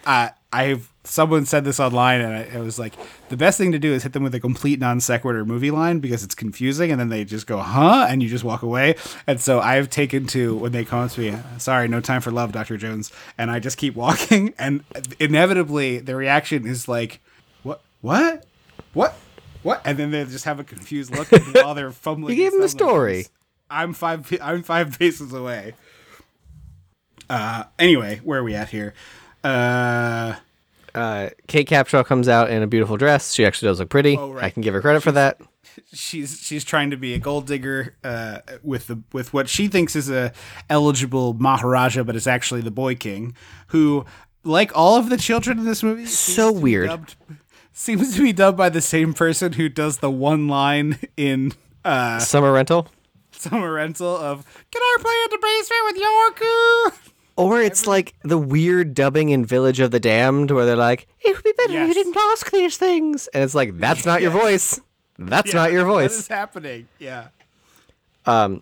Uh, 0.05 0.29
I've 0.53 0.92
someone 1.05 1.45
said 1.45 1.65
this 1.65 1.79
online 1.79 2.21
and 2.21 2.33
I, 2.33 2.39
it 2.41 2.59
was 2.59 2.79
like 2.79 2.93
the 3.29 3.35
best 3.37 3.57
thing 3.57 3.71
to 3.73 3.79
do 3.79 3.93
is 3.93 4.03
hit 4.03 4.13
them 4.13 4.23
with 4.23 4.33
a 4.35 4.39
complete 4.39 4.79
non 4.79 4.99
sequitur 5.01 5.45
movie 5.45 5.71
line 5.71 5.99
because 5.99 6.23
it's 6.23 6.35
confusing 6.35 6.91
and 6.91 6.99
then 6.99 7.09
they 7.09 7.25
just 7.25 7.45
go 7.45 7.57
huh? 7.59 8.07
and 8.09 8.23
you 8.23 8.29
just 8.29 8.43
walk 8.43 8.61
away. 8.61 8.95
And 9.27 9.39
so 9.39 9.59
I've 9.59 9.89
taken 9.89 10.27
to 10.27 10.55
when 10.55 10.71
they 10.71 10.85
come 10.85 11.09
to 11.09 11.19
me 11.19 11.37
sorry 11.57 11.87
no 11.87 11.99
time 11.99 12.21
for 12.21 12.31
love 12.31 12.51
Dr. 12.51 12.77
Jones. 12.77 13.11
And 13.37 13.51
I 13.51 13.59
just 13.59 13.77
keep 13.77 13.95
walking 14.03 14.53
and 14.57 14.83
inevitably 15.19 15.99
the 15.99 16.15
reaction 16.15 16.65
is 16.65 16.87
like 16.87 17.19
what? 17.63 17.81
What? 18.01 18.45
What? 18.93 19.15
What? 19.61 19.81
And 19.85 19.97
then 19.97 20.11
they 20.11 20.23
just 20.25 20.45
have 20.45 20.59
a 20.59 20.63
confused 20.63 21.15
look 21.15 21.31
and 21.31 21.43
while 21.53 21.75
they're 21.75 21.91
fumbling 21.91 22.37
You 22.37 22.43
gave 22.43 22.51
them 22.51 22.59
the 22.59 22.65
and 22.65 22.71
stuff, 22.71 22.81
I'm 22.89 22.95
like, 22.95 23.25
story. 23.25 23.27
I'm 23.69 23.93
five 23.93 24.37
I'm 24.41 24.63
five 24.63 24.97
paces 24.99 25.33
away. 25.33 25.73
Uh 27.29 27.65
anyway 27.77 28.21
where 28.23 28.39
are 28.39 28.43
we 28.43 28.55
at 28.55 28.69
here? 28.69 28.93
Uh 29.43 30.35
Uh, 30.95 31.29
Kate 31.47 31.67
Capshaw 31.67 32.05
comes 32.05 32.27
out 32.27 32.49
in 32.49 32.61
a 32.61 32.67
beautiful 32.67 32.97
dress. 32.97 33.33
She 33.33 33.45
actually 33.45 33.69
does 33.69 33.79
look 33.79 33.89
pretty. 33.89 34.15
Oh, 34.17 34.31
right. 34.31 34.45
I 34.45 34.49
can 34.49 34.61
give 34.61 34.73
her 34.73 34.81
credit 34.81 35.01
for 35.01 35.11
that. 35.13 35.39
she's 35.91 36.39
she's 36.39 36.63
trying 36.63 36.91
to 36.91 36.97
be 36.97 37.13
a 37.15 37.19
gold 37.19 37.47
digger 37.47 37.95
uh, 38.03 38.39
with 38.61 38.87
the 38.87 39.01
with 39.11 39.33
what 39.33 39.49
she 39.49 39.67
thinks 39.67 39.95
is 39.95 40.09
a 40.09 40.31
eligible 40.69 41.33
Maharaja, 41.33 42.03
but 42.03 42.15
it's 42.15 42.27
actually 42.27 42.61
the 42.61 42.71
Boy 42.71 42.93
King, 42.95 43.35
who, 43.67 44.05
like 44.43 44.71
all 44.75 44.97
of 44.97 45.09
the 45.09 45.17
children 45.17 45.57
in 45.59 45.65
this 45.65 45.81
movie, 45.81 46.05
seems 46.05 46.35
So 46.35 46.49
to 46.49 46.55
be 46.57 46.61
weird. 46.63 46.87
dubbed- 46.89 47.15
seems 47.75 48.15
to 48.15 48.21
be 48.21 48.31
dubbed 48.31 48.55
by 48.57 48.69
the 48.69 48.81
same 48.81 49.13
person 49.15 49.53
who 49.53 49.67
does 49.69 49.97
the 49.97 50.11
one 50.11 50.47
line 50.47 50.99
in 51.17 51.53
uh, 51.83 52.19
Summer 52.19 52.51
rental. 52.51 52.87
Summer 53.31 53.73
Rental 53.73 54.15
of 54.15 54.45
"Can 54.71 54.81
I 54.81 54.97
play 55.01 55.13
in 55.25 55.29
the 55.31 55.39
basement 55.41 55.81
with 55.85 55.97
your 55.97 56.31
Yorku?" 56.31 57.09
Or 57.35 57.59
it's 57.61 57.87
like 57.87 58.13
the 58.23 58.37
weird 58.37 58.93
dubbing 58.93 59.29
in 59.29 59.43
Village 59.45 59.79
of 59.79 59.89
the 59.91 59.99
Damned 59.99 60.51
where 60.51 60.65
they're 60.65 60.75
like, 60.75 61.07
it 61.21 61.33
would 61.35 61.43
be 61.43 61.53
better 61.57 61.81
if 61.81 61.87
you 61.87 61.93
didn't 61.93 62.15
ask 62.15 62.51
these 62.51 62.77
things. 62.77 63.27
And 63.27 63.43
it's 63.43 63.55
like, 63.55 63.77
that's 63.79 64.05
not 64.05 64.21
your 64.21 64.31
voice. 64.43 64.79
That's 65.17 65.53
not 65.53 65.71
your 65.71 65.85
voice. 65.85 66.17
is 66.19 66.27
happening? 66.27 66.87
Yeah. 66.99 67.29
Um, 68.25 68.61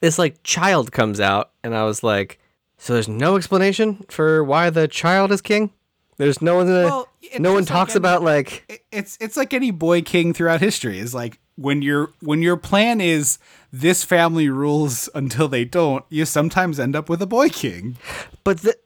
this 0.00 0.18
like 0.18 0.42
child 0.42 0.92
comes 0.92 1.20
out 1.20 1.50
and 1.62 1.74
I 1.74 1.84
was 1.84 2.02
like, 2.02 2.38
so 2.78 2.94
there's 2.94 3.08
no 3.08 3.36
explanation 3.36 4.04
for 4.08 4.42
why 4.42 4.70
the 4.70 4.88
child 4.88 5.30
is 5.32 5.40
king? 5.42 5.70
There's 6.16 6.40
no 6.42 6.56
one 6.56 6.66
Well, 6.68 7.08
no 7.38 7.52
one 7.52 7.62
just 7.62 7.70
like 7.70 7.76
talks 7.78 7.92
any- 7.92 7.98
about 7.98 8.22
like 8.22 8.82
it's 8.90 9.16
it's 9.20 9.36
like 9.36 9.52
any 9.54 9.70
boy 9.70 10.02
king 10.02 10.32
throughout 10.32 10.60
history 10.60 10.98
is 10.98 11.14
like 11.14 11.38
when 11.56 11.82
your 11.82 12.12
when 12.20 12.42
your 12.42 12.56
plan 12.56 13.00
is 13.00 13.38
this 13.72 14.04
family 14.04 14.48
rules 14.48 15.08
until 15.14 15.48
they 15.48 15.64
don't 15.64 16.04
you 16.08 16.24
sometimes 16.24 16.80
end 16.80 16.96
up 16.96 17.08
with 17.08 17.20
a 17.22 17.26
boy 17.26 17.48
king 17.48 17.96
but 18.44 18.58
the, 18.62 18.76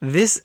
this 0.00 0.40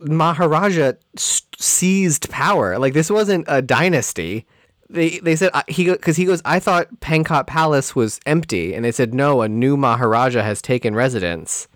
Maharaja 0.00 0.92
seized 1.16 2.30
power. 2.30 2.78
Like 2.78 2.92
this 2.92 3.10
wasn't 3.10 3.46
a 3.48 3.62
dynasty. 3.62 4.46
They 4.88 5.18
they 5.18 5.36
said 5.36 5.50
uh, 5.54 5.62
he 5.68 5.90
because 5.90 6.16
he 6.16 6.24
goes. 6.24 6.42
I 6.44 6.60
thought 6.60 7.00
Pankot 7.00 7.46
Palace 7.46 7.96
was 7.96 8.20
empty, 8.26 8.74
and 8.74 8.84
they 8.84 8.92
said 8.92 9.14
no. 9.14 9.42
A 9.42 9.48
new 9.48 9.76
Maharaja 9.76 10.42
has 10.42 10.62
taken 10.62 10.94
residence. 10.94 11.68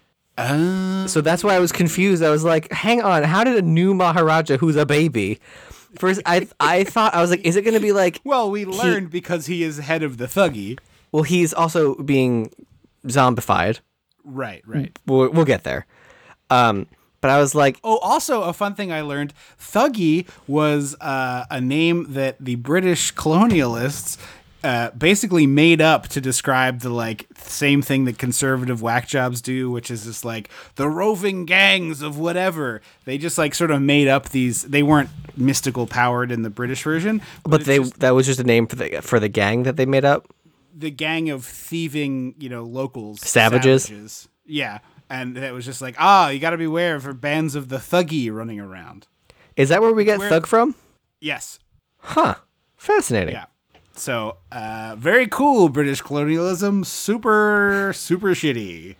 so 1.07 1.21
that's 1.21 1.45
why 1.45 1.55
I 1.55 1.59
was 1.59 1.73
confused. 1.73 2.23
I 2.23 2.31
was 2.31 2.45
like, 2.45 2.73
hang 2.73 3.03
on, 3.03 3.25
how 3.25 3.45
did 3.45 3.57
a 3.57 3.63
new 3.63 3.93
Maharaja 3.93 4.57
who's 4.57 4.77
a 4.77 4.87
baby? 4.87 5.39
First, 5.99 6.21
I 6.27 6.47
I 6.61 6.85
thought 6.85 7.15
I 7.15 7.21
was 7.21 7.31
like, 7.31 7.45
is 7.45 7.57
it 7.57 7.63
going 7.63 7.75
to 7.75 7.81
be 7.81 7.93
like? 7.93 8.21
well 8.25 8.51
we 8.51 8.65
learned 8.65 9.11
because 9.11 9.47
he 9.47 9.63
is 9.63 9.79
head 9.79 10.03
of 10.03 10.19
the 10.19 10.27
Thuggee 10.27 10.79
Well, 11.13 11.25
he's 11.25 11.53
also 11.53 11.95
being 11.97 12.51
zombified. 13.07 13.81
right 14.25 14.63
right 14.67 14.97
We'll, 15.07 15.31
we'll 15.31 15.45
get 15.45 15.65
there. 15.65 15.87
Um, 16.51 16.87
but 17.21 17.31
I 17.31 17.39
was 17.39 17.55
like, 17.55 17.79
oh 17.85 17.99
also 17.99 18.43
a 18.45 18.53
fun 18.53 18.75
thing 18.75 18.91
i 18.93 19.01
learned 19.03 19.35
Thuggee 19.59 20.27
was 20.47 20.97
uh, 21.01 21.45
a 21.51 21.61
name 21.61 22.07
that 22.15 22.37
the 22.41 22.55
british 22.57 23.13
colonialists 23.15 24.17
uh, 24.63 24.91
basically 24.91 25.47
made 25.47 25.81
up 25.81 26.09
to 26.09 26.21
describe 26.21 26.81
the 26.81 26.91
like 26.91 27.27
same 27.37 27.81
thing 27.83 28.05
that 28.05 28.19
conservative 28.19 28.83
whack 28.83 29.09
jobs 29.09 29.41
do, 29.41 29.71
which 29.71 29.91
is 29.91 30.05
just 30.05 30.25
like 30.25 30.51
the 30.75 30.89
roving 30.89 31.47
gangs 31.47 32.03
of 32.03 32.19
whatever. 32.19 32.83
They 33.05 33.17
just 33.19 33.39
like 33.39 33.55
sort 33.55 33.71
of 33.71 33.81
made 33.81 34.09
up 34.09 34.29
these. 34.31 34.63
They 34.63 34.83
weren't 34.83 35.11
mystical 35.37 35.87
powered 35.87 36.31
in 36.31 36.43
the 36.43 36.51
British 36.51 36.83
version, 36.83 37.23
but 37.45 37.61
it's 37.61 37.67
they 37.67 37.79
just 37.79 38.01
that 38.01 38.11
was 38.11 38.27
just 38.27 38.41
a 38.41 38.45
name 38.45 38.67
for 38.67 38.77
the 38.77 39.01
for 39.03 39.19
the 39.19 39.29
gang 39.29 39.63
that 39.63 39.77
they 39.77 39.87
made 39.87 40.05
up. 40.05 40.27
the 40.75 40.91
gang 40.91 41.31
of 41.31 41.45
thieving, 41.45 42.35
you 42.39 42.49
know, 42.49 42.65
locals, 42.65 43.21
Savages? 43.21 44.29
Yeah, 44.47 44.79
and 45.09 45.37
it 45.39 45.53
was 45.55 45.65
just 45.65 45.81
like, 45.81 45.95
ah, 45.99 46.29
you 46.31 46.39
got 46.41 46.51
to 46.51 46.59
beware 46.59 46.99
for 47.01 47.13
bands 47.13 47.55
of 47.55 47.69
the 47.69 47.77
Thuggee 47.79 48.33
running 48.33 48.59
around. 48.61 49.07
Is 49.57 49.69
that 49.69 49.81
where 49.83 49.93
we 49.93 50.05
get 50.05 50.19
Where- 50.19 50.29
thug 50.29 50.47
from? 50.47 50.75
Yes, 51.21 51.59
Huh. 51.99 52.37
Fascinating. 52.77 53.35
yeah. 53.35 53.45
So, 54.01 54.39
uh, 54.51 54.97
very 54.99 55.27
cool 55.27 55.69
British 55.69 56.01
colonialism. 56.01 56.85
Super, 56.85 57.93
super 57.95 58.29
shitty. 58.29 58.97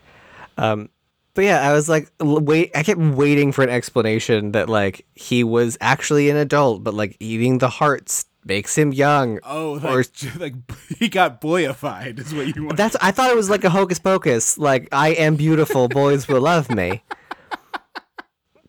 But 1.33 1.45
yeah, 1.45 1.67
I 1.67 1.73
was 1.73 1.87
like, 1.87 2.11
wait. 2.19 2.71
I 2.75 2.83
kept 2.83 2.99
waiting 2.99 3.51
for 3.51 3.63
an 3.63 3.69
explanation 3.69 4.51
that 4.51 4.69
like 4.69 5.05
he 5.15 5.43
was 5.43 5.77
actually 5.81 6.29
an 6.29 6.37
adult, 6.37 6.83
but 6.83 6.93
like 6.93 7.15
eating 7.19 7.59
the 7.59 7.69
hearts 7.69 8.25
makes 8.43 8.77
him 8.77 8.91
young. 8.91 9.39
Oh, 9.43 9.79
like, 9.81 9.93
Or- 9.93 10.03
like 10.39 10.53
he 10.99 11.07
got 11.07 11.39
boyified 11.41 12.19
is 12.19 12.33
what 12.33 12.53
you 12.55 12.65
want. 12.65 12.77
That's. 12.77 12.95
I 13.01 13.11
thought 13.11 13.29
it 13.31 13.35
was 13.35 13.49
like 13.49 13.63
a 13.63 13.69
hocus 13.69 13.97
pocus. 13.97 14.57
Like 14.57 14.89
I 14.91 15.09
am 15.09 15.35
beautiful, 15.35 15.87
boys 15.87 16.27
will 16.27 16.41
love 16.41 16.69
me. 16.69 17.01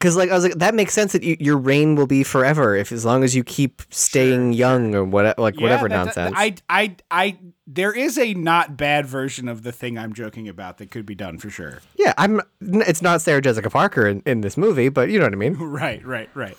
Because 0.03 0.17
like 0.17 0.31
I 0.31 0.35
was 0.35 0.43
like, 0.43 0.55
that 0.55 0.75
makes 0.75 0.93
sense 0.93 1.13
that 1.13 1.23
you, 1.23 1.37
your 1.39 1.57
reign 1.57 1.95
will 1.95 2.09
be 2.09 2.25
forever 2.25 2.75
if 2.75 2.91
as 2.91 3.05
long 3.05 3.23
as 3.23 3.37
you 3.37 3.45
keep 3.45 3.83
staying 3.89 4.53
young 4.53 4.97
or 4.97 5.05
what, 5.05 5.39
like 5.39 5.55
Yeah, 5.55 5.63
whatever 5.63 5.89
that- 5.89 5.95
nonsense. 5.95 6.35
I, 6.37 6.57
I, 6.69 6.97
I, 7.09 7.39
there 7.69 7.93
is 7.93 8.19
a 8.19 8.35
not 8.35 8.77
bad 8.77 9.07
version 9.07 9.47
of 9.47 9.63
the 9.63 9.71
thing 9.71 9.97
I'm 9.97 10.13
joking 10.13 10.49
about 10.49 10.79
that 10.79 10.91
could 10.91 11.07
be 11.07 11.15
done 11.15 11.39
for 11.39 11.51
sure. 11.51 11.79
yeah, 11.97 12.15
I'm. 12.19 12.41
It's 12.61 13.01
not 13.01 13.23
Sarah 13.23 13.41
Jessica 13.41 13.71
Parker 13.71 14.09
in, 14.09 14.23
in 14.27 14.41
this 14.41 14.57
movie, 14.57 14.89
but 14.89 15.09
you 15.09 15.21
know 15.21 15.27
what 15.27 15.33
I 15.35 15.37
mean. 15.37 15.57
Right, 15.59 16.05
right, 16.05 16.29
right. 16.35 16.57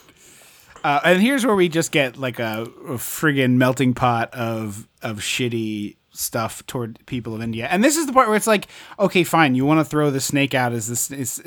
Uh, 0.84 1.02
and 1.04 1.22
here's 1.22 1.46
where 1.46 1.56
we 1.56 1.68
just 1.70 1.91
get 1.91 2.18
like 2.18 2.39
a, 2.39 2.64
a 2.88 2.94
friggin' 2.96 3.56
melting 3.58 3.94
pot 3.94 4.34
of 4.34 4.88
of 5.02 5.18
shitty 5.20 5.98
stuff 6.11 6.65
toward 6.68 6.99
people 7.07 7.36
of 7.36 7.41
India. 7.41 7.68
And 7.70 7.84
this 7.84 7.98
is 7.98 8.06
the 8.06 8.14
part 8.14 8.28
where 8.28 8.38
it's 8.38 8.48
like, 8.48 8.68
okay, 8.99 9.24
fine, 9.24 9.56
you 9.56 9.65
want 9.65 9.80
to 9.80 9.86
throw 9.86 10.11
the 10.11 10.22
snake 10.22 10.53
out 10.53 10.72
as 10.72 10.88
this 10.88 11.10
is 11.11 11.41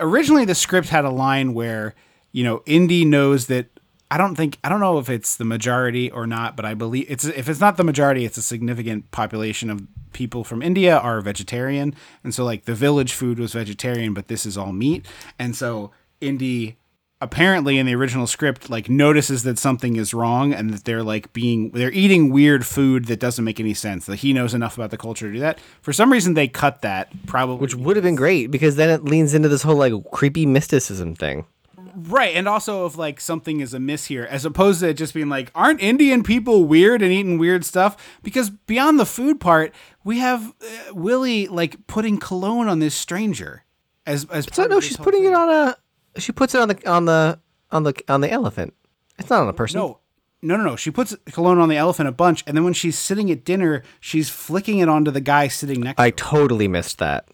originally 0.00 0.44
the 0.44 0.54
script 0.54 0.88
had 0.88 1.04
a 1.04 1.10
line 1.10 1.54
where, 1.54 1.94
you 2.32 2.44
know, 2.44 2.62
Indy 2.66 3.04
knows 3.04 3.46
that 3.46 3.66
I 4.10 4.18
don't 4.18 4.36
think 4.36 4.58
I 4.62 4.68
don't 4.68 4.80
know 4.80 4.98
if 4.98 5.10
it's 5.10 5.36
the 5.36 5.44
majority 5.44 6.10
or 6.10 6.26
not, 6.26 6.56
but 6.56 6.64
I 6.64 6.74
believe 6.74 7.06
it's 7.08 7.24
if 7.24 7.48
it's 7.48 7.60
not 7.60 7.76
the 7.76 7.84
majority, 7.84 8.24
it's 8.24 8.36
a 8.36 8.42
significant 8.42 9.10
population 9.10 9.68
of 9.68 9.86
people 10.12 10.44
from 10.44 10.62
India 10.62 10.96
are 10.96 11.20
vegetarian, 11.20 11.94
and 12.22 12.34
so 12.34 12.44
like 12.44 12.64
the 12.64 12.74
village 12.74 13.12
food 13.12 13.38
was 13.38 13.52
vegetarian, 13.52 14.14
but 14.14 14.28
this 14.28 14.46
is 14.46 14.56
all 14.56 14.72
meat, 14.72 15.06
and 15.38 15.56
so 15.56 15.90
Indy 16.20 16.76
apparently 17.20 17.78
in 17.78 17.86
the 17.86 17.94
original 17.94 18.26
script 18.26 18.68
like 18.68 18.88
notices 18.90 19.42
that 19.42 19.58
something 19.58 19.96
is 19.96 20.12
wrong 20.12 20.52
and 20.52 20.72
that 20.72 20.84
they're 20.84 21.02
like 21.02 21.32
being 21.32 21.70
they're 21.70 21.92
eating 21.92 22.30
weird 22.30 22.66
food 22.66 23.06
that 23.06 23.18
doesn't 23.18 23.44
make 23.44 23.58
any 23.58 23.72
sense 23.72 24.04
that 24.04 24.16
he 24.16 24.34
knows 24.34 24.52
enough 24.52 24.76
about 24.76 24.90
the 24.90 24.98
culture 24.98 25.26
to 25.26 25.32
do 25.32 25.40
that 25.40 25.58
for 25.80 25.92
some 25.94 26.12
reason 26.12 26.34
they 26.34 26.46
cut 26.46 26.82
that 26.82 27.08
probably 27.26 27.56
Which 27.56 27.74
would 27.74 27.96
have 27.96 28.02
been 28.02 28.16
great 28.16 28.50
because 28.50 28.76
then 28.76 28.90
it 28.90 29.04
leans 29.04 29.34
into 29.34 29.48
this 29.48 29.62
whole 29.62 29.76
like 29.76 29.92
creepy 30.12 30.46
mysticism 30.46 31.14
thing. 31.14 31.46
Right, 31.94 32.36
and 32.36 32.46
also 32.46 32.84
if 32.84 32.98
like 32.98 33.20
something 33.20 33.60
is 33.60 33.72
amiss 33.72 34.06
here, 34.06 34.24
as 34.24 34.44
opposed 34.44 34.80
to 34.80 34.88
it 34.88 34.94
just 34.94 35.14
being 35.14 35.30
like, 35.30 35.50
aren't 35.54 35.80
Indian 35.80 36.22
people 36.22 36.64
weird 36.64 37.00
and 37.00 37.10
eating 37.10 37.38
weird 37.38 37.64
stuff? 37.64 38.18
Because 38.22 38.50
beyond 38.50 39.00
the 39.00 39.06
food 39.06 39.40
part, 39.40 39.74
we 40.04 40.18
have 40.18 40.52
uh, 40.60 40.94
Willie 40.94 41.48
like 41.48 41.86
putting 41.86 42.18
cologne 42.18 42.68
on 42.68 42.80
this 42.80 42.94
stranger. 42.94 43.64
As 44.04 44.26
as 44.26 44.46
So 44.52 44.66
no, 44.66 44.78
she's 44.80 44.98
putting 44.98 45.24
it 45.24 45.32
on 45.32 45.48
a. 45.48 45.76
She 46.18 46.32
puts 46.32 46.54
it 46.54 46.60
on 46.60 46.68
the 46.68 46.88
on 46.90 47.04
the 47.04 47.38
on 47.70 47.82
the 47.82 47.94
on 48.08 48.20
the 48.20 48.30
elephant. 48.30 48.74
It's 49.18 49.30
not 49.30 49.42
on 49.42 49.48
a 49.48 49.52
person. 49.52 49.80
No, 49.80 49.98
No, 50.42 50.56
no, 50.56 50.64
no. 50.64 50.76
She 50.76 50.90
puts 50.90 51.16
cologne 51.32 51.58
on 51.58 51.68
the 51.68 51.76
elephant 51.76 52.08
a 52.08 52.12
bunch, 52.12 52.44
and 52.46 52.56
then 52.56 52.64
when 52.64 52.74
she's 52.74 52.98
sitting 52.98 53.30
at 53.30 53.44
dinner, 53.44 53.82
she's 54.00 54.28
flicking 54.28 54.78
it 54.78 54.88
onto 54.88 55.10
the 55.10 55.20
guy 55.20 55.48
sitting 55.48 55.80
next 55.80 55.98
I 55.98 56.10
to 56.10 56.24
her. 56.24 56.28
I 56.28 56.30
totally 56.40 56.68
missed 56.68 56.98
that. 56.98 57.26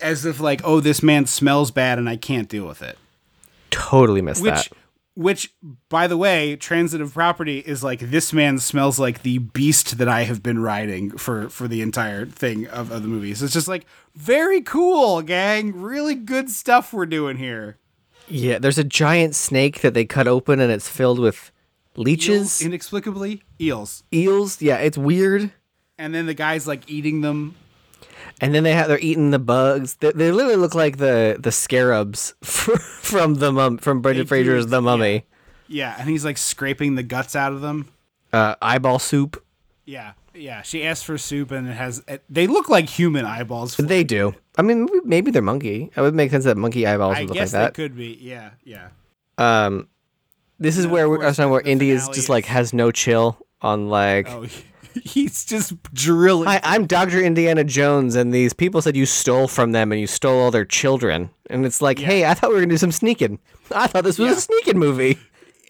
as 0.00 0.24
if 0.24 0.38
like, 0.40 0.60
oh, 0.64 0.80
this 0.80 1.02
man 1.02 1.26
smells 1.26 1.70
bad 1.70 1.98
and 1.98 2.08
I 2.08 2.16
can't 2.16 2.48
deal 2.48 2.66
with 2.66 2.82
it. 2.82 2.96
Totally 3.70 4.22
missed 4.22 4.42
Which, 4.42 4.70
that. 4.70 4.72
which, 5.14 5.52
by 5.88 6.06
the 6.06 6.16
way, 6.16 6.56
transitive 6.56 7.12
property 7.12 7.58
is 7.58 7.82
like 7.84 8.00
this 8.00 8.32
man 8.32 8.58
smells 8.58 8.98
like 8.98 9.22
the 9.22 9.38
beast 9.38 9.98
that 9.98 10.08
I 10.08 10.22
have 10.24 10.42
been 10.42 10.60
riding 10.60 11.10
for 11.18 11.48
for 11.50 11.68
the 11.68 11.82
entire 11.82 12.24
thing 12.26 12.66
of, 12.68 12.90
of 12.90 13.02
the 13.02 13.08
movies. 13.08 13.42
It's 13.42 13.52
just 13.52 13.68
like 13.68 13.84
very 14.14 14.62
cool, 14.62 15.20
gang. 15.22 15.72
Really 15.74 16.14
good 16.14 16.48
stuff 16.50 16.92
we're 16.92 17.06
doing 17.06 17.36
here. 17.36 17.76
Yeah, 18.30 18.58
there's 18.58 18.78
a 18.78 18.84
giant 18.84 19.34
snake 19.34 19.80
that 19.80 19.94
they 19.94 20.04
cut 20.04 20.28
open 20.28 20.60
and 20.60 20.70
it's 20.70 20.88
filled 20.88 21.18
with 21.18 21.50
leeches, 21.96 22.60
Eels, 22.60 22.62
inexplicably 22.62 23.42
eels, 23.60 24.02
eels. 24.12 24.60
Yeah, 24.62 24.76
it's 24.76 24.98
weird. 24.98 25.50
and 25.98 26.14
then 26.14 26.26
the 26.26 26.34
guy's 26.34 26.66
like 26.66 26.88
eating 26.90 27.22
them. 27.22 27.54
And 28.40 28.54
then 28.54 28.62
they 28.62 28.72
have 28.72 28.86
they're 28.88 29.00
eating 29.00 29.30
the 29.30 29.38
bugs. 29.40 29.94
They, 29.96 30.12
they 30.12 30.30
literally 30.30 30.56
look 30.56 30.74
like 30.74 30.98
the 30.98 31.36
the 31.40 31.50
scarabs 31.50 32.34
from 32.42 33.34
the 33.34 33.50
mum 33.52 33.78
from 33.78 34.00
Brendan 34.00 34.26
Fraser's 34.26 34.66
The 34.68 34.80
Mummy. 34.80 35.24
Yeah, 35.66 35.96
and 35.98 36.08
he's 36.08 36.24
like 36.24 36.38
scraping 36.38 36.94
the 36.94 37.02
guts 37.02 37.34
out 37.34 37.52
of 37.52 37.60
them. 37.62 37.88
Uh, 38.32 38.54
eyeball 38.62 38.98
soup. 39.00 39.42
Yeah, 39.86 40.12
yeah. 40.38 40.62
She 40.62 40.84
asks 40.84 41.02
for 41.04 41.18
soup, 41.18 41.50
and 41.50 41.68
it 41.68 41.72
has. 41.74 42.02
They 42.28 42.46
look 42.46 42.68
like 42.68 42.88
human 42.88 43.24
eyeballs. 43.24 43.76
They 43.76 44.04
do. 44.04 44.34
I 44.56 44.62
mean, 44.62 44.88
maybe- 45.04 45.30
they're 45.30 45.42
monkey. 45.42 45.90
It 45.94 46.00
would 46.00 46.14
make 46.14 46.30
sense 46.30 46.44
that 46.44 46.56
monkey 46.56 46.86
eyeballs 46.86 47.16
I 47.16 47.20
would 47.22 47.30
look 47.30 47.38
like 47.38 47.50
that. 47.50 47.74
could 47.74 47.96
be. 47.96 48.18
Yeah, 48.20 48.50
yeah. 48.64 48.88
Um, 49.38 49.88
this 50.58 50.76
is 50.76 50.86
where 50.86 51.08
we're, 51.08 51.22
I 51.22 51.26
was 51.28 51.36
talking 51.36 51.50
where 51.52 51.60
Indy 51.60 51.90
is 51.90 52.08
just 52.08 52.28
like 52.28 52.44
has 52.46 52.72
no 52.72 52.90
chill 52.90 53.38
on 53.62 53.88
like. 53.88 54.28
Oh, 54.28 54.46
he's 55.04 55.44
just 55.44 55.74
drilling. 55.94 56.48
Hi, 56.48 56.60
I'm 56.64 56.86
Dr. 56.86 57.22
Indiana 57.22 57.62
Jones, 57.62 58.16
and 58.16 58.32
these 58.34 58.52
people 58.52 58.82
said 58.82 58.96
you 58.96 59.06
stole 59.06 59.46
from 59.46 59.72
them 59.72 59.92
and 59.92 60.00
you 60.00 60.06
stole 60.08 60.40
all 60.40 60.50
their 60.50 60.64
children. 60.64 61.30
And 61.50 61.64
it's 61.64 61.80
like, 61.80 61.98
hey, 62.00 62.24
I 62.26 62.34
thought 62.34 62.50
we 62.50 62.54
were 62.56 62.60
gonna 62.62 62.70
do 62.74 62.78
some 62.78 62.90
sneaking. 62.92 63.38
I 63.74 63.86
thought 63.86 64.02
this 64.04 64.18
was 64.18 64.30
Yeah. 64.30 64.36
a 64.36 64.40
sneaking 64.40 64.78
movie. 64.78 65.18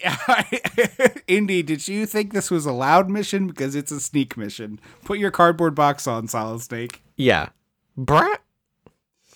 Indy, 1.27 1.63
did 1.63 1.87
you 1.87 2.05
think 2.05 2.33
this 2.33 2.49
was 2.49 2.65
a 2.65 2.71
loud 2.71 3.09
mission? 3.09 3.47
Because 3.47 3.75
it's 3.75 3.91
a 3.91 3.99
sneak 3.99 4.37
mission. 4.37 4.79
Put 5.03 5.19
your 5.19 5.31
cardboard 5.31 5.75
box 5.75 6.07
on, 6.07 6.27
Solid 6.27 6.61
Snake. 6.61 7.01
Yeah, 7.15 7.49
brat. 7.97 8.41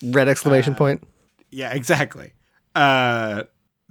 Red 0.01 0.27
exclamation 0.27 0.75
point. 0.75 1.03
Yeah, 1.49 1.73
exactly. 1.73 2.33
Uh, 2.75 3.43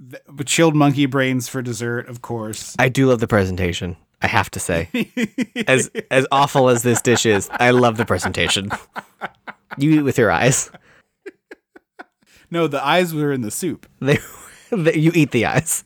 th- 0.09 0.21
chilled 0.45 0.75
monkey 0.75 1.05
brains 1.05 1.47
for 1.47 1.61
dessert, 1.61 2.07
of 2.07 2.21
course. 2.21 2.75
I 2.77 2.89
do 2.89 3.07
love 3.07 3.19
the 3.19 3.27
presentation. 3.27 3.95
I 4.21 4.27
have 4.27 4.49
to 4.51 4.59
say, 4.59 4.89
as 5.67 5.91
as 6.09 6.25
awful 6.31 6.69
as 6.69 6.81
this 6.83 7.01
dish 7.01 7.25
is, 7.25 7.49
I 7.51 7.71
love 7.71 7.97
the 7.97 8.05
presentation. 8.05 8.69
You 9.77 9.91
eat 9.99 10.03
with 10.03 10.17
your 10.17 10.31
eyes. 10.31 10.71
No, 12.49 12.67
the 12.67 12.85
eyes 12.85 13.13
were 13.13 13.33
in 13.33 13.41
the 13.41 13.51
soup. 13.51 13.87
They, 13.99 14.19
they 14.71 14.95
you 14.95 15.11
eat 15.13 15.31
the 15.31 15.45
eyes. 15.45 15.83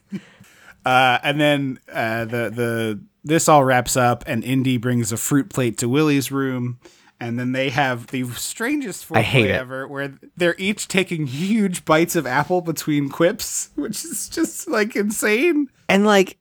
Uh, 0.87 1.19
and 1.23 1.39
then 1.39 1.79
uh, 1.91 2.23
the 2.25 2.49
the 2.49 2.99
this 3.23 3.49
all 3.49 3.63
wraps 3.63 3.97
up, 3.97 4.23
and 4.25 4.43
Indy 4.43 4.77
brings 4.77 5.11
a 5.11 5.17
fruit 5.17 5.49
plate 5.49 5.77
to 5.79 5.89
Willie's 5.89 6.31
room, 6.31 6.79
and 7.19 7.37
then 7.37 7.51
they 7.51 7.69
have 7.69 8.07
the 8.07 8.23
strangest 8.31 9.07
foreplay 9.07 9.45
it. 9.45 9.51
ever, 9.51 9.85
where 9.87 10.17
they're 10.37 10.55
each 10.57 10.87
taking 10.87 11.25
huge 11.27 11.83
bites 11.83 12.15
of 12.15 12.25
apple 12.25 12.61
between 12.61 13.09
quips, 13.09 13.69
which 13.75 14.05
is 14.05 14.29
just 14.29 14.69
like 14.69 14.95
insane. 14.95 15.69
And 15.89 16.05
like, 16.05 16.37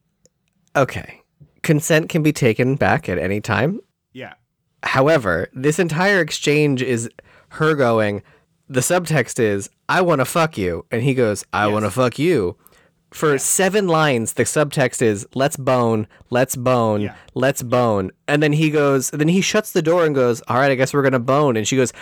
okay, 0.77 1.23
consent 1.63 2.09
can 2.09 2.23
be 2.23 2.33
taken 2.33 2.77
back 2.77 3.09
at 3.09 3.19
any 3.19 3.41
time. 3.41 3.81
Yeah, 4.13 4.35
However, 4.87 5.49
this 5.53 5.79
entire 5.81 6.21
exchange 6.21 6.81
is 6.81 7.11
her 7.51 7.75
going, 7.75 8.23
the 8.69 8.81
subtext 8.81 9.41
is, 9.41 9.69
I 9.89 10.01
want 10.03 10.21
to 10.21 10.25
fuck 10.25 10.57
you. 10.57 10.87
And 10.91 11.03
he 11.03 11.15
goes, 11.15 11.45
I 11.53 11.67
want 11.67 11.85
to 11.85 11.91
fuck 11.91 12.19
you. 12.19 12.57
For 13.13 13.39
seven 13.39 13.87
lines, 13.89 14.35
the 14.35 14.43
subtext 14.43 15.01
is, 15.01 15.27
let's 15.35 15.57
bone, 15.57 16.07
let's 16.31 16.55
bone, 16.57 17.01
Yeah. 17.03 17.15
let's 17.35 17.63
bone. 17.63 18.11
And 18.29 18.43
then 18.43 18.53
he 18.53 18.69
goes, 18.71 19.11
then 19.11 19.29
he 19.29 19.41
shuts 19.41 19.73
the 19.73 19.81
door 19.83 20.05
and 20.05 20.15
goes, 20.15 20.43
all 20.49 20.57
right, 20.59 20.71
I 20.71 20.75
guess 20.75 20.93
we're 20.93 21.03
going 21.03 21.13
to 21.13 21.19
bone. 21.19 21.57
And 21.57 21.67
she 21.67 21.77
goes, 21.77 21.93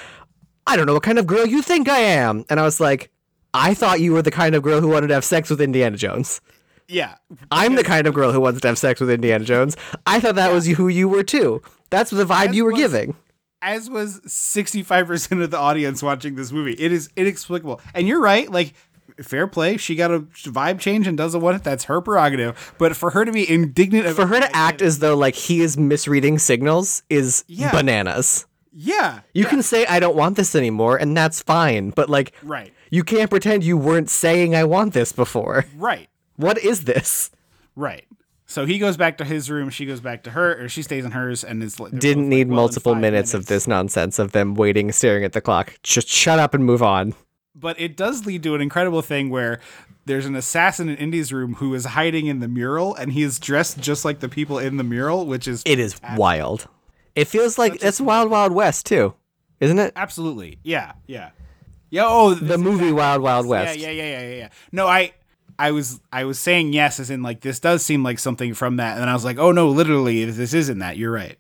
I 0.67 0.77
don't 0.77 0.87
know 0.87 0.95
what 0.95 1.03
kind 1.03 1.19
of 1.19 1.27
girl 1.27 1.47
you 1.47 1.63
think 1.63 1.89
I 1.89 1.99
am. 2.01 2.45
And 2.49 2.59
I 2.59 2.63
was 2.65 2.81
like, 2.81 3.11
I 3.53 3.75
thought 3.75 4.01
you 4.01 4.13
were 4.13 4.23
the 4.23 4.31
kind 4.33 4.55
of 4.55 4.63
girl 4.63 4.81
who 4.81 4.89
wanted 4.89 5.09
to 5.09 5.15
have 5.15 5.25
sex 5.25 5.51
with 5.51 5.61
Indiana 5.61 5.97
Jones. 5.97 6.41
yeah. 6.89 7.17
I'm 7.53 7.75
the 7.77 7.85
kind 7.85 8.07
of 8.07 8.15
girl 8.15 8.33
who 8.33 8.41
wants 8.41 8.61
to 8.63 8.69
have 8.69 8.79
sex 8.79 8.99
with 9.01 9.11
Indiana 9.11 9.45
Jones. 9.45 9.77
I 10.07 10.19
thought 10.21 10.35
that 10.37 10.53
was 10.53 10.67
who 10.67 10.89
you 10.89 11.09
were 11.09 11.23
too. 11.23 11.63
That's 11.91 12.11
the 12.11 12.25
vibe 12.25 12.49
As 12.49 12.57
you 12.57 12.65
were 12.65 12.73
was- 12.73 12.81
giving. 12.81 13.17
As 13.63 13.89
was 13.89 14.21
sixty 14.27 14.83
five 14.83 15.07
percent 15.07 15.41
of 15.41 15.51
the 15.51 15.57
audience 15.59 16.03
watching 16.03 16.35
this 16.35 16.53
movie. 16.53 16.73
It 16.75 16.93
is 16.93 17.09
inexplicable, 17.17 17.81
and 17.95 18.07
you're 18.09 18.21
right. 18.21 18.51
Like. 18.51 18.75
Fair 19.23 19.47
play. 19.47 19.77
She 19.77 19.95
got 19.95 20.11
a 20.11 20.21
vibe 20.21 20.81
change 20.81 21.07
and 21.07 21.17
doesn't 21.17 21.41
want 21.41 21.57
it. 21.57 21.65
That's 21.65 21.85
her 21.85 22.01
prerogative. 22.01 22.75
But 22.79 22.97
for 22.97 23.11
her 23.11 23.25
to 23.25 23.31
be 23.33 23.49
indignant, 23.49 24.09
For 24.17 24.27
her 24.27 24.41
to 24.41 24.57
act 24.57 24.83
as 24.83 24.99
though 24.99 25.17
like 25.17 25.35
he 25.35 25.61
is 25.61 25.77
misreading 25.77 26.39
signals 26.39 27.03
is 27.09 27.45
Yeah. 27.47 27.71
bananas. 27.71 28.47
yeah, 28.73 29.21
You 29.33 29.45
can 29.45 29.63
say 29.63 29.87
I 29.87 30.01
don't 30.01 30.17
want 30.17 30.37
this 30.37 30.55
anymore 30.57 30.97
and 30.97 31.17
that's 31.17 31.41
fine, 31.43 31.91
but 31.91 32.11
like 32.11 32.33
right, 32.43 32.73
you 32.91 33.05
can't 33.05 33.31
pretend 33.31 33.63
you 33.63 33.77
weren't 33.79 34.11
saying 34.11 34.55
I 34.57 34.65
want 34.65 34.95
this 34.95 35.13
before. 35.13 35.65
right. 35.77 36.09
What 36.37 36.59
is 36.59 36.83
this? 36.85 37.31
Right. 37.77 38.05
So 38.47 38.67
he 38.67 38.79
goes 38.79 38.97
back 38.97 39.19
to 39.19 39.25
his 39.25 39.49
room. 39.51 39.71
She 39.71 39.87
goes 39.87 40.01
back 40.01 40.25
to 40.25 40.31
her, 40.31 40.65
or 40.65 40.69
she 40.69 40.83
stays 40.83 41.05
in 41.05 41.13
hers, 41.13 41.43
and 41.45 41.63
is 41.63 41.79
like 41.81 41.97
Didn't 41.99 42.29
need 42.29 42.49
like, 42.49 42.57
well, 42.57 42.57
multiple 42.67 42.93
five 42.93 43.01
minutes, 43.01 43.33
of 43.35 43.47
this 43.47 43.67
nonsense 43.67 44.19
of 44.19 44.33
them 44.33 44.55
waiting, 44.55 44.93
staring 44.93 45.25
at 45.25 45.33
the 45.33 45.41
clock. 45.41 45.75
Just 45.83 46.09
shut 46.09 46.39
up 46.39 46.55
and 46.55 46.65
move 46.65 46.83
on. 46.83 47.15
But 47.55 47.81
it 47.81 47.97
does 47.97 48.27
lead 48.27 48.43
to 48.43 48.55
an 48.55 48.61
incredible 48.61 49.01
thing 49.03 49.31
where 49.31 49.61
there's 50.07 50.27
an 50.27 50.35
assassin 50.37 50.89
in 50.89 50.97
Indy's 50.97 51.33
room 51.33 51.55
who 51.55 51.73
is 51.75 51.85
hiding 51.85 52.27
in 52.27 52.41
the 52.41 52.49
mural, 52.49 52.95
and 52.95 53.13
he 53.13 53.23
is 53.23 53.39
dressed 53.39 53.79
just 53.79 54.05
like 54.05 54.21
the 54.21 54.29
people 54.29 54.59
in 54.59 54.77
the 54.77 54.85
mural, 54.85 55.25
which 55.27 55.47
is 55.49 55.63
It 55.65 55.79
is 55.79 56.01
wild. 56.17 56.67
It 57.15 57.29
feels 57.29 57.57
like 57.59 57.83
it's 57.83 58.01
Wild 58.01 58.29
Wild 58.31 58.53
West 58.53 58.87
too, 58.87 59.15
isn't 59.61 59.79
it? 59.79 59.93
absolutely 59.95 60.59
yeah, 60.65 60.93
yeah, 61.07 61.31
yeah. 61.91 62.03
Oh, 62.05 62.35
The 62.35 62.59
movie 62.59 62.91
Wild 62.91 63.23
Wild 63.23 63.47
West. 63.47 63.79
yeah, 63.79 63.91
yeah, 63.91 64.03
yeah, 64.03 64.21
yeah, 64.23 64.35
yeah. 64.37 64.49
No, 64.73 64.87
I. 64.89 65.13
I 65.57 65.71
was 65.71 66.01
I 66.13 66.25
was 66.25 66.41
saying 66.41 66.73
yes 66.73 66.99
as 66.99 67.11
in 67.11 67.23
like 67.23 67.41
this 67.43 67.61
does 67.61 67.85
seem 67.85 68.03
like 68.03 68.19
something 68.19 68.55
from 68.55 68.79
that 68.79 68.99
and 68.99 69.09
I 69.09 69.13
was 69.13 69.25
like 69.25 69.39
oh 69.39 69.53
no 69.53 69.69
literally 69.69 70.25
this 70.25 70.53
isn't 70.53 70.81
that 70.81 70.97
you're 70.97 71.13
right 71.13 71.39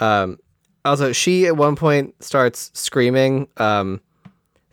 Um, 0.00 0.40
also, 0.84 1.12
she 1.12 1.46
at 1.46 1.56
one 1.56 1.76
point 1.76 2.14
starts 2.22 2.72
screaming. 2.74 3.46
Um, 3.56 4.00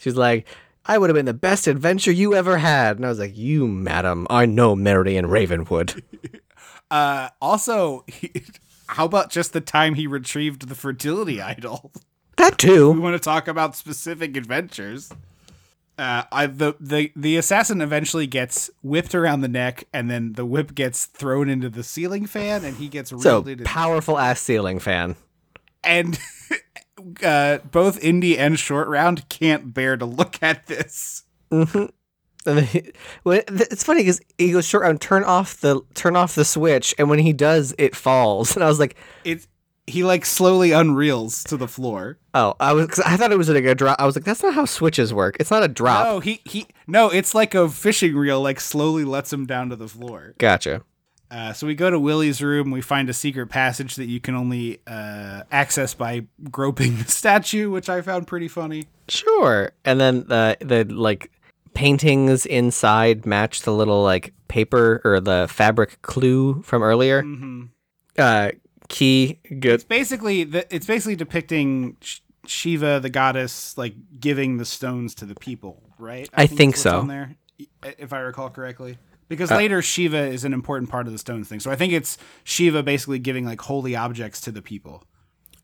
she's 0.02 0.16
like, 0.18 0.46
"I 0.86 0.98
would 0.98 1.10
have 1.10 1.16
been 1.16 1.26
the 1.26 1.34
best 1.34 1.68
adventure 1.68 2.12
you 2.12 2.36
ever 2.36 2.58
had," 2.58 2.98
and 2.98 3.06
I 3.06 3.10
was 3.10 3.20
like, 3.20 3.38
"You, 3.38 3.68
madam, 3.68 4.28
are 4.30 4.46
no 4.46 4.76
Marion 4.76 5.28
Ravenwood." 5.28 6.04
Uh, 6.92 7.30
also, 7.42 8.04
how 8.88 9.06
about 9.06 9.32
just 9.32 9.54
the 9.54 9.62
time 9.62 9.94
he 9.94 10.06
retrieved 10.08 10.68
the 10.68 10.76
fertility 10.76 11.42
idol? 11.42 11.90
that 12.36 12.58
too. 12.58 12.92
we 12.92 13.00
want 13.00 13.14
to 13.16 13.20
talk 13.24 13.48
about 13.48 13.78
specific 13.78 14.36
adventures. 14.36 15.10
Uh, 15.98 16.24
I 16.34 16.48
the 16.48 16.76
the 16.82 17.14
the 17.16 17.38
assassin 17.38 17.80
eventually 17.80 18.28
gets 18.28 18.70
whipped 18.84 19.16
around 19.16 19.40
the 19.40 19.48
neck, 19.48 19.86
and 19.94 20.12
then 20.12 20.34
the 20.34 20.46
whip 20.46 20.76
gets 20.76 21.06
thrown 21.06 21.48
into 21.48 21.70
the 21.70 21.82
ceiling 21.82 22.26
fan, 22.26 22.66
and 22.66 22.76
he 22.76 22.90
gets 22.90 23.12
So 23.12 23.16
reeled 23.36 23.48
into. 23.48 23.64
powerful 23.64 24.20
ass 24.20 24.42
ceiling 24.42 24.80
fan. 24.80 25.16
and 25.86 26.20
uh, 27.24 27.60
both 27.72 28.04
Indy 28.04 28.38
and 28.38 28.58
Short 28.60 28.88
Round 28.88 29.28
can't 29.30 29.74
bear 29.74 29.98
to 29.98 30.06
look 30.06 30.42
at 30.42 30.68
this. 30.68 31.24
And 31.50 31.68
then 32.46 32.92
well, 33.24 33.42
it's 33.48 33.84
funny 33.84 34.02
because 34.02 34.20
he 34.38 34.52
goes 34.52 34.66
short 34.66 34.84
round, 34.84 35.00
turn 35.00 35.24
off 35.24 35.62
the 35.62 35.82
turn 35.94 36.16
off 36.16 36.34
the 36.36 36.46
switch, 36.46 36.96
and 36.98 37.10
when 37.10 37.20
he 37.20 37.34
does, 37.34 37.76
it 37.78 37.96
falls. 37.96 38.56
And 38.56 38.64
I 38.64 38.68
was 38.68 38.80
like, 38.80 38.96
It 39.24 39.46
he 39.88 40.04
like 40.04 40.26
slowly 40.26 40.70
unreels 40.70 41.44
to 41.50 41.58
the 41.58 41.68
floor. 41.68 42.18
"Oh, 42.34 42.56
I 42.60 42.74
was." 42.74 42.88
'cause 42.88 43.02
I 43.06 43.18
thought 43.18 43.32
it 43.32 43.38
was 43.38 43.50
like 43.50 43.66
a 43.66 43.76
drop. 43.76 44.00
I 44.00 44.06
was 44.06 44.16
like, 44.16 44.26
"That's 44.26 44.42
not 44.42 44.54
how 44.54 44.66
switches 44.66 45.14
work. 45.14 45.38
It's 45.40 45.52
not 45.52 45.64
a 45.64 45.68
drop." 45.68 46.06
No, 46.06 46.20
he 46.20 46.42
he 46.46 46.66
no, 46.88 47.10
it's 47.10 47.36
like 47.36 47.54
a 47.56 47.68
fishing 47.68 48.16
reel. 48.16 48.42
Like 48.42 48.60
slowly 48.60 49.04
lets 49.04 49.34
him 49.34 49.46
down 49.46 49.70
to 49.70 49.76
the 49.76 49.88
floor. 49.88 50.34
Gotcha. 50.38 50.82
Uh, 51.32 51.54
so 51.54 51.66
we 51.66 51.74
go 51.74 51.90
to 51.90 51.98
Willie's 51.98 52.42
room. 52.42 52.72
We 52.72 52.82
find 52.82 53.10
a 53.10 53.14
secret 53.14 53.48
passage 53.48 53.96
that 53.96 54.08
you 54.08 54.20
can 54.20 54.36
only 54.36 54.82
uh, 54.86 55.44
access 55.50 55.94
by 55.94 56.26
groping 56.52 56.98
the 56.98 57.06
statue, 57.10 57.72
which 57.72 57.88
I 57.90 58.02
found 58.02 58.28
pretty 58.28 58.50
funny. 58.50 58.88
Sure. 59.08 59.72
And 59.86 60.00
then 60.00 60.26
the 60.28 60.58
the 60.60 60.84
like 60.84 61.32
paintings 61.74 62.46
inside 62.46 63.26
match 63.26 63.62
the 63.62 63.72
little 63.72 64.04
like 64.04 64.34
paper 64.50 65.02
or 65.06 65.22
the 65.22 65.48
fabric 65.50 66.02
clue 66.02 66.62
from 66.64 66.84
earlier. 66.84 67.24
Mm-hmm. 67.24 67.64
Uh, 68.18 68.50
key 68.90 69.40
good. 69.48 69.76
It's 69.76 69.84
Basically, 69.86 70.44
the, 70.44 70.76
it's 70.76 70.86
basically 70.86 71.16
depicting 71.16 71.96
Sh- 72.02 72.20
Shiva, 72.46 73.00
the 73.00 73.10
goddess, 73.10 73.78
like 73.78 73.96
giving 74.20 74.58
the 74.58 74.66
stones 74.66 75.16
to 75.16 75.26
the 75.26 75.36
people, 75.36 75.82
right? 75.98 76.30
I 76.34 76.46
think 76.46 76.76
is 76.76 76.84
what's 76.86 76.98
so. 76.98 77.08
There, 77.08 77.36
if 77.84 78.12
I 78.12 78.20
recall 78.20 78.50
correctly. 78.50 78.98
Because 79.32 79.50
later 79.50 79.82
Shiva 79.82 80.28
is 80.28 80.44
an 80.44 80.54
important 80.54 80.92
part 80.92 81.08
of 81.08 81.14
the 81.14 81.20
stones 81.20 81.48
thing. 81.48 81.60
So 81.60 81.72
I 81.72 81.76
think 81.76 81.94
it's 81.94 82.18
Shiva 82.44 82.84
basically 82.84 83.18
giving 83.18 83.46
like 83.46 83.62
holy 83.62 83.96
objects 83.96 84.42
to 84.42 84.52
the 84.52 84.62
people. 84.62 85.04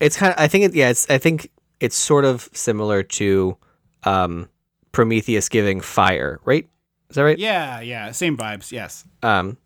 It's 0.00 0.16
kind 0.16 0.32
of. 0.32 0.40
I 0.40 0.48
think 0.48 0.64
it. 0.64 0.74
Yeah. 0.74 0.88
It's. 0.88 1.08
I 1.10 1.18
think 1.18 1.50
it's 1.80 1.96
sort 1.96 2.24
of 2.24 2.48
similar 2.52 3.02
to 3.02 3.56
um, 4.04 4.48
Prometheus 4.92 5.48
giving 5.48 5.80
fire. 5.80 6.40
Right. 6.44 6.68
Is 7.10 7.16
that 7.16 7.22
right? 7.22 7.38
Yeah, 7.38 7.80
yeah, 7.80 8.10
same 8.12 8.36
vibes. 8.36 8.72
Yes. 8.72 9.04
Um. 9.22 9.56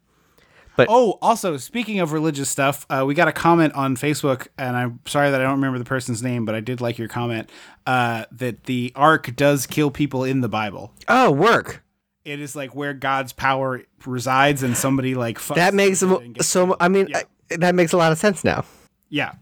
Oh, 0.89 1.19
also 1.21 1.57
speaking 1.59 2.01
of 2.01 2.13
religious 2.13 2.49
stuff, 2.49 2.87
uh, 2.89 3.05
we 3.07 3.15
got 3.15 3.29
a 3.29 3.33
comment 3.33 3.75
on 3.75 3.97
Facebook, 3.97 4.49
and 4.59 4.77
I'm 4.77 5.01
sorry 5.07 5.31
that 5.31 5.41
I 5.41 5.45
don't 5.45 5.55
remember 5.55 5.79
the 5.79 5.85
person's 5.85 6.23
name, 6.23 6.45
but 6.45 6.55
I 6.55 6.61
did 6.61 6.81
like 6.81 6.99
your 6.99 7.09
comment 7.09 7.51
uh, 7.87 8.25
that 8.33 8.65
the 8.65 8.93
Ark 8.97 9.37
does 9.37 9.67
kill 9.67 9.91
people 9.91 10.25
in 10.25 10.41
the 10.41 10.49
Bible. 10.49 10.93
Oh, 11.09 11.31
work. 11.31 11.85
It 12.25 12.41
is 12.41 12.55
like 12.55 12.75
where 12.75 12.95
God's 12.95 13.33
power 13.33 13.83
resides, 14.07 14.63
and 14.63 14.77
somebody 14.77 15.15
like 15.15 15.39
fucks 15.39 15.57
That 15.57 15.75
makes 15.75 16.03
with 16.03 16.11
it 16.11 16.15
mo- 16.15 16.21
and 16.21 16.35
gets 16.35 16.49
so. 16.49 16.77
I 16.81 16.89
mean, 16.89 17.09
Yeah. 17.09 17.23
I- 17.51 17.57
that 17.57 17.75
makes 17.75 17.93
a 17.93 17.97
lot 17.97 18.13
of 18.13 18.19
sense 18.19 18.45
now. 18.45 18.65
Yeah. 19.09 19.33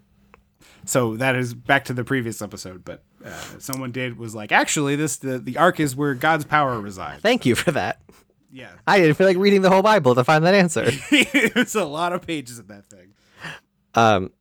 So 0.86 1.16
that 1.18 1.36
is 1.36 1.54
back 1.54 1.84
to 1.84 1.92
the 1.92 2.02
previous 2.04 2.40
episode, 2.42 2.84
but 2.84 3.04
uh, 3.24 3.30
someone 3.58 3.92
did 3.92 4.18
was 4.18 4.34
like, 4.34 4.50
actually, 4.50 4.96
this 4.96 5.18
the 5.18 5.38
the 5.38 5.58
ark 5.58 5.78
is 5.78 5.94
where 5.94 6.14
God's 6.14 6.44
power 6.44 6.80
resides. 6.80 7.22
Thank 7.22 7.44
you 7.46 7.54
for 7.54 7.70
that. 7.72 8.00
Yeah, 8.52 8.70
I 8.86 8.98
didn't 8.98 9.14
feel 9.14 9.28
like 9.28 9.36
reading 9.36 9.62
the 9.62 9.70
whole 9.70 9.82
Bible 9.82 10.14
to 10.16 10.24
find 10.24 10.44
that 10.44 10.54
answer. 10.54 10.84
it's 11.12 11.76
a 11.76 11.84
lot 11.84 12.12
of 12.12 12.26
pages 12.26 12.58
in 12.58 12.66
that 12.66 12.86
thing. 12.90 13.12
Um, 13.94 14.32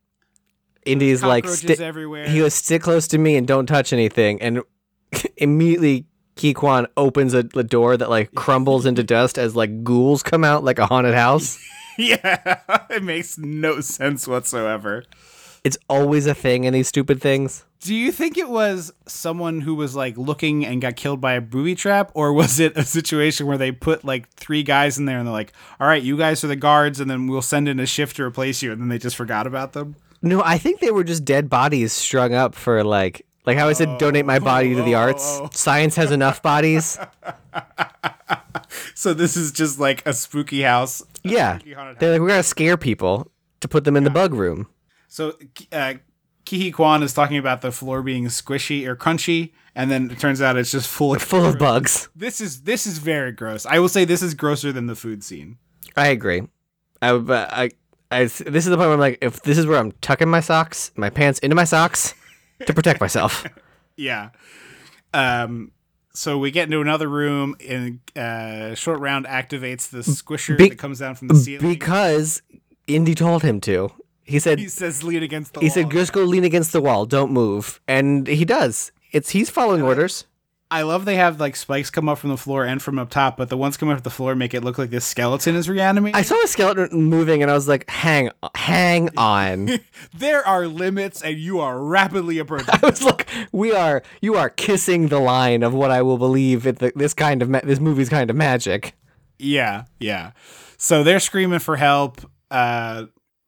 Indy's 0.86 1.22
like, 1.22 1.48
sti- 1.48 1.74
everywhere. 1.84 2.28
he 2.28 2.40
goes, 2.40 2.56
stick 2.56 2.82
close 2.82 3.07
to 3.10 3.18
me 3.20 3.36
and 3.36 3.45
don't 3.48 3.68
touch 3.68 3.94
anything. 3.94 4.41
And 4.41 4.64
immediately, 5.38 6.06
Ke 6.40 6.56
Quan 6.56 6.88
opens 6.95 7.34
a, 7.34 7.40
a 7.56 7.64
door 7.64 7.98
that 7.98 8.10
like 8.10 8.34
crumbles 8.34 8.86
into 8.86 9.03
dust 9.16 9.38
as 9.38 9.56
like 9.56 9.84
ghouls 9.84 10.24
come 10.24 10.44
out 10.44 10.64
like 10.64 10.80
a 10.80 10.86
haunted 10.86 11.14
house. 11.14 11.60
yeah, 11.98 12.61
it 12.90 13.03
makes 13.03 13.38
no 13.38 13.82
sense 13.82 14.28
whatsoever. 14.28 15.03
It's 15.66 15.78
always 15.90 16.26
a 16.26 16.34
thing 16.34 16.64
in 16.64 16.74
these 16.74 16.88
stupid 16.88 17.22
things. 17.22 17.66
Do 17.82 17.94
you 17.94 18.14
think 18.14 18.38
it 18.38 18.49
was 18.49 18.94
someone 19.07 19.61
who 19.61 19.76
was 19.76 19.95
like 19.95 20.18
looking 20.18 20.66
and 20.66 20.82
got 20.82 20.95
killed 20.95 21.20
by 21.20 21.34
a 21.34 21.41
booby 21.41 21.76
trap, 21.76 22.11
or 22.14 22.32
was 22.34 22.60
it 22.60 22.78
a 22.78 22.84
situation 22.84 23.45
where 23.45 23.57
they 23.57 23.72
put 23.72 24.06
like 24.06 24.30
three 24.32 24.64
guys 24.64 24.98
in 24.98 25.06
there 25.06 25.18
and 25.18 25.28
they're 25.28 25.34
like, 25.34 25.52
"All 25.80 25.88
right, 25.88 26.02
you 26.02 26.18
guys 26.18 26.44
are 26.44 26.48
the 26.48 26.56
guards, 26.56 26.99
and 26.99 27.10
then 27.10 27.28
we'll 27.28 27.41
send 27.41 27.68
in 27.68 27.80
a 27.80 27.86
shift 27.86 28.16
to 28.18 28.24
replace 28.24 28.61
you," 28.61 28.72
and 28.72 28.82
then 28.82 28.90
they 28.90 28.98
just 28.98 29.16
forgot 29.16 29.48
about 29.48 29.74
them? 29.74 29.95
No, 30.22 30.41
I 30.44 30.57
think 30.57 30.80
they 30.80 30.91
were 30.91 31.06
just 31.06 31.24
dead 31.24 31.49
bodies 31.49 31.94
strung 31.94 32.34
up 32.34 32.53
for 32.53 32.84
like 32.84 33.26
like 33.45 33.57
how 33.57 33.68
I 33.68 33.74
said 33.74 33.98
donate 33.98 34.26
my 34.26 34.40
body 34.40 34.76
to 34.76 34.84
the 34.84 34.95
oh, 34.95 34.99
arts. 34.99 35.40
oh. 35.41 35.49
Science 35.52 35.95
has 35.95 36.11
enough 36.11 36.41
bodies. 36.41 36.98
So 38.94 39.14
this 39.14 39.38
is 39.38 39.52
just 39.52 39.80
like 39.80 40.06
a 40.06 40.14
spooky 40.14 40.61
house. 40.61 41.02
Yeah. 41.24 41.57
spooky 41.57 41.74
haunted 41.74 41.99
They're 41.99 42.11
like 42.11 42.22
we 42.22 42.28
gotta 42.28 42.44
scare 42.44 42.78
people 42.78 43.32
to 43.61 43.68
put 43.68 43.84
them 43.86 43.95
in 43.95 44.03
the 44.03 44.10
bug 44.10 44.34
room. 44.34 44.68
So 45.07 45.36
uh, 45.72 45.94
Ke 46.45 46.56
Huy 46.56 46.72
Quan 46.72 47.02
is 47.02 47.14
talking 47.14 47.38
about 47.38 47.61
the 47.61 47.72
floor 47.72 48.02
being 48.02 48.26
squishy 48.26 48.86
or 48.86 48.95
crunchy, 48.95 49.53
and 49.74 49.90
then 49.90 50.11
it 50.11 50.20
turns 50.20 50.41
out 50.41 50.57
it's 50.57 50.72
just 50.72 50.88
full 50.88 51.16
of 51.16 51.22
Full 51.22 51.45
of 51.45 51.57
bugs. 51.57 52.10
This 52.16 52.41
is 52.41 52.64
this 52.64 52.86
is 52.86 52.98
very 52.98 53.32
gross. 53.32 53.66
I 53.66 53.80
will 53.80 53.90
say 53.90 54.06
this 54.06 54.22
is 54.22 54.34
grosser 54.34 54.72
than 54.72 54.88
the 54.88 54.95
food 54.95 55.24
scene. 55.24 55.57
I 55.95 56.07
agree. 56.10 56.44
I, 57.02 57.11
I, 57.11 57.70
I, 58.11 58.24
this 58.24 58.44
is 58.44 58.66
the 58.66 58.76
point 58.76 58.88
where 58.88 58.94
I'm 58.94 58.99
like, 58.99 59.20
if 59.22 59.41
this 59.44 59.57
is 59.57 59.66
where 59.66 59.80
I'm 59.80 59.94
tucking 60.02 60.28
my 60.28 60.41
socks, 60.41 60.91
my 60.98 61.10
pants 61.10 61.40
into 61.40 61.56
my 61.56 61.64
socks 61.64 62.14
to 62.65 62.73
protect 62.73 62.99
myself. 63.02 63.45
Yeah. 63.95 64.30
Um. 65.14 65.72
So 66.14 66.38
we 66.38 66.52
get 66.52 66.65
into 66.65 66.80
another 66.80 67.10
room, 67.10 67.56
and 67.68 67.99
uh, 68.15 68.73
short 68.76 68.99
round 69.02 69.26
activates 69.26 69.90
the 69.90 69.99
squisher 69.99 70.57
Be- 70.57 70.69
that 70.69 70.77
comes 70.80 70.99
down 70.99 71.15
from 71.15 71.27
the 71.27 71.36
ceiling. 71.36 71.68
because 71.69 72.41
Indy 72.88 73.14
told 73.15 73.44
him 73.44 73.60
to. 73.61 73.91
He 74.23 74.40
said, 74.40 74.57
he 74.60 74.69
says, 74.69 75.03
"Lean 75.03 75.22
against 75.22 75.53
the 75.53 75.60
he 75.60 75.65
wall." 75.68 75.73
said, 75.73 75.91
just 75.91 76.14
go 76.14 76.23
lean 76.23 76.45
against 76.45 76.72
the 76.72 76.80
wall, 76.81 77.06
don't 77.06 77.31
move, 77.34 77.81
and 77.90 78.26
he 78.26 78.45
does. 78.45 78.91
It's 79.11 79.31
he's 79.31 79.49
following 79.49 79.81
orders. 79.81 80.26
I 80.71 80.83
love 80.83 81.05
they 81.05 81.15
have 81.15 81.39
like 81.39 81.55
spikes 81.55 81.89
come 81.89 82.07
up 82.07 82.19
from 82.19 82.29
the 82.29 82.37
floor 82.37 82.63
and 82.63 82.79
from 82.79 82.99
up 82.99 83.09
top, 83.09 83.37
but 83.37 83.49
the 83.49 83.57
ones 83.57 83.75
coming 83.75 83.95
up 83.95 84.03
the 84.03 84.11
floor 84.11 84.35
make 84.35 84.53
it 84.53 84.63
look 84.63 84.77
like 84.77 84.91
this 84.91 85.03
skeleton 85.03 85.55
is 85.55 85.67
reanimating. 85.67 86.15
I 86.15 86.21
saw 86.21 86.39
a 86.43 86.47
skeleton 86.47 87.05
moving, 87.05 87.41
and 87.41 87.49
I 87.49 87.55
was 87.55 87.67
like, 87.67 87.89
hang, 87.89 88.29
hang 88.53 89.09
on. 89.17 89.79
there 90.13 90.45
are 90.47 90.67
limits, 90.67 91.23
and 91.23 91.37
you 91.37 91.59
are 91.59 91.79
rapidly 91.81 92.37
approaching. 92.37 92.69
I 92.83 92.85
was 92.85 93.01
like, 93.01 93.27
we 93.51 93.71
are, 93.71 94.03
you 94.21 94.35
are 94.35 94.49
kissing 94.49 95.07
the 95.07 95.19
line 95.19 95.63
of 95.63 95.73
what 95.73 95.89
I 95.89 96.03
will 96.03 96.19
believe 96.19 96.67
at 96.67 96.77
the, 96.77 96.91
this 96.95 97.15
kind 97.15 97.41
of 97.41 97.49
ma- 97.49 97.61
this 97.63 97.79
movie's 97.79 98.09
kind 98.09 98.29
of 98.29 98.35
magic. 98.35 98.93
Yeah, 99.39 99.85
yeah. 99.99 100.31
So 100.77 101.03
they're 101.03 101.19
screaming 101.19 101.59
for 101.59 101.77
help. 101.77 102.21
Uh, 102.51 103.05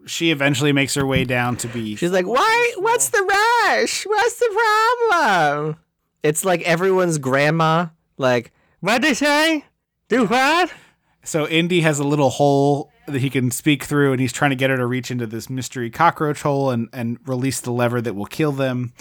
she 0.07 0.31
eventually 0.31 0.71
makes 0.71 0.95
her 0.95 1.05
way 1.05 1.23
down 1.23 1.55
to 1.57 1.67
be. 1.67 1.95
She's 1.95 2.11
like, 2.11 2.25
why? 2.25 2.73
What's 2.77 3.09
the 3.09 3.21
rush? 3.21 4.05
What's 4.07 4.39
the 4.39 4.97
problem? 5.11 5.77
It's 6.23 6.45
like 6.45 6.61
everyone's 6.61 7.17
grandma. 7.17 7.87
Like, 8.17 8.51
what'd 8.79 9.01
they 9.03 9.13
say? 9.13 9.65
Do 10.07 10.25
what? 10.25 10.71
so 11.23 11.47
Indy 11.47 11.81
has 11.81 11.99
a 11.99 12.03
little 12.03 12.29
hole 12.29 12.91
that 13.07 13.19
he 13.19 13.29
can 13.29 13.51
speak 13.51 13.83
through, 13.83 14.11
and 14.11 14.21
he's 14.21 14.33
trying 14.33 14.51
to 14.51 14.55
get 14.55 14.69
her 14.69 14.77
to 14.77 14.85
reach 14.85 15.11
into 15.11 15.25
this 15.27 15.49
mystery 15.49 15.89
cockroach 15.89 16.41
hole 16.41 16.69
and 16.69 16.89
and 16.93 17.17
release 17.27 17.59
the 17.59 17.71
lever 17.71 18.01
that 18.01 18.15
will 18.15 18.25
kill 18.25 18.51
them. 18.51 18.93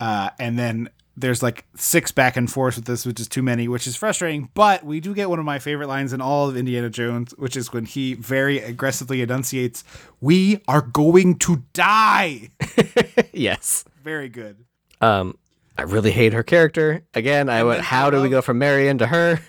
Uh, 0.00 0.30
and 0.38 0.58
then 0.58 0.88
there's 1.16 1.42
like 1.42 1.66
six 1.76 2.10
back 2.10 2.36
and 2.36 2.50
forth 2.50 2.76
with 2.76 2.86
this, 2.86 3.04
which 3.04 3.20
is 3.20 3.28
too 3.28 3.42
many, 3.42 3.68
which 3.68 3.86
is 3.86 3.96
frustrating. 3.96 4.48
But 4.54 4.84
we 4.84 5.00
do 5.00 5.14
get 5.14 5.28
one 5.28 5.38
of 5.38 5.44
my 5.44 5.58
favorite 5.58 5.86
lines 5.86 6.12
in 6.12 6.20
all 6.20 6.48
of 6.48 6.56
Indiana 6.56 6.88
Jones, 6.88 7.32
which 7.36 7.56
is 7.56 7.72
when 7.72 7.84
he 7.84 8.14
very 8.14 8.58
aggressively 8.58 9.20
enunciates, 9.20 9.84
"We 10.20 10.62
are 10.66 10.82
going 10.82 11.36
to 11.40 11.64
die." 11.72 12.50
yes. 13.32 13.84
Very 14.02 14.28
good. 14.28 14.64
Um, 15.00 15.36
I 15.78 15.82
really 15.82 16.10
hate 16.10 16.32
her 16.32 16.42
character. 16.42 17.02
Again, 17.14 17.48
I 17.48 17.62
went, 17.64 17.80
how 17.82 18.10
do 18.10 18.20
we 18.20 18.28
go 18.28 18.42
from 18.42 18.58
Marion 18.58 18.98
to 18.98 19.06
her? 19.06 19.40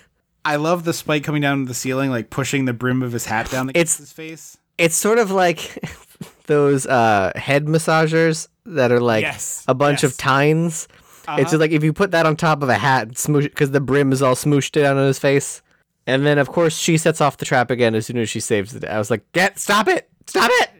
I 0.44 0.56
love 0.56 0.84
the 0.84 0.92
spike 0.92 1.24
coming 1.24 1.42
down 1.42 1.60
to 1.60 1.64
the 1.68 1.74
ceiling, 1.74 2.10
like 2.10 2.30
pushing 2.30 2.64
the 2.64 2.72
brim 2.72 3.02
of 3.02 3.12
his 3.12 3.26
hat 3.26 3.50
down 3.50 3.68
against 3.70 3.94
It's- 3.94 3.98
his 3.98 4.12
face. 4.12 4.56
It's 4.76 4.96
sort 4.96 5.18
of 5.18 5.30
like 5.30 5.84
those 6.46 6.84
uh, 6.86 7.30
head 7.36 7.66
massagers 7.66 8.48
that 8.66 8.90
are 8.90 9.00
like 9.00 9.22
Yes, 9.22 9.64
a 9.68 9.74
bunch 9.74 10.02
yes. 10.02 10.10
of 10.12 10.18
tines. 10.18 10.88
Uh-huh. 11.28 11.40
It's 11.40 11.52
just 11.52 11.60
like 11.60 11.70
if 11.70 11.84
you 11.84 11.92
put 11.92 12.10
that 12.10 12.26
on 12.26 12.34
top 12.36 12.60
of 12.62 12.68
a 12.68 12.74
hat, 12.74 13.10
smoosh 13.10 13.44
because 13.44 13.70
the 13.70 13.80
brim 13.80 14.10
is 14.10 14.20
all 14.20 14.34
smooshed 14.34 14.72
down 14.72 14.96
on 14.98 15.06
his 15.06 15.18
face. 15.20 15.62
And 16.08 16.26
then, 16.26 16.38
of 16.38 16.48
course, 16.48 16.76
she 16.76 16.98
sets 16.98 17.20
off 17.20 17.36
the 17.36 17.44
trap 17.44 17.70
again 17.70 17.94
as 17.94 18.06
soon 18.06 18.18
as 18.18 18.28
she 18.28 18.40
saves 18.40 18.72
the 18.72 18.80
day. 18.80 18.88
I 18.88 18.98
was 18.98 19.10
like, 19.12 19.24
"Get, 19.32 19.58
stop 19.60 19.86
it, 19.86 20.10
stop 20.26 20.50
it!" 20.52 20.70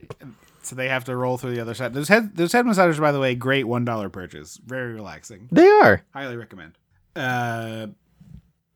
So 0.67 0.75
they 0.77 0.89
have 0.89 1.05
to 1.05 1.17
roll 1.17 1.37
through 1.37 1.55
the 1.55 1.61
other 1.61 1.75
side. 1.75 1.95
Those 1.95 2.09
head 2.09 2.37
those 2.37 2.53
head 2.53 2.65
massagers, 2.65 2.99
by 3.01 3.13
the 3.13 3.21
way, 3.21 3.35
great 3.35 3.65
one 3.65 3.85
dollar 3.85 4.09
purchase. 4.09 4.59
Very 4.65 4.93
relaxing. 4.95 5.49
They 5.53 5.67
are. 5.69 6.03
Highly 6.13 6.37
recommend. 6.37 6.73
Uh, 7.15 7.89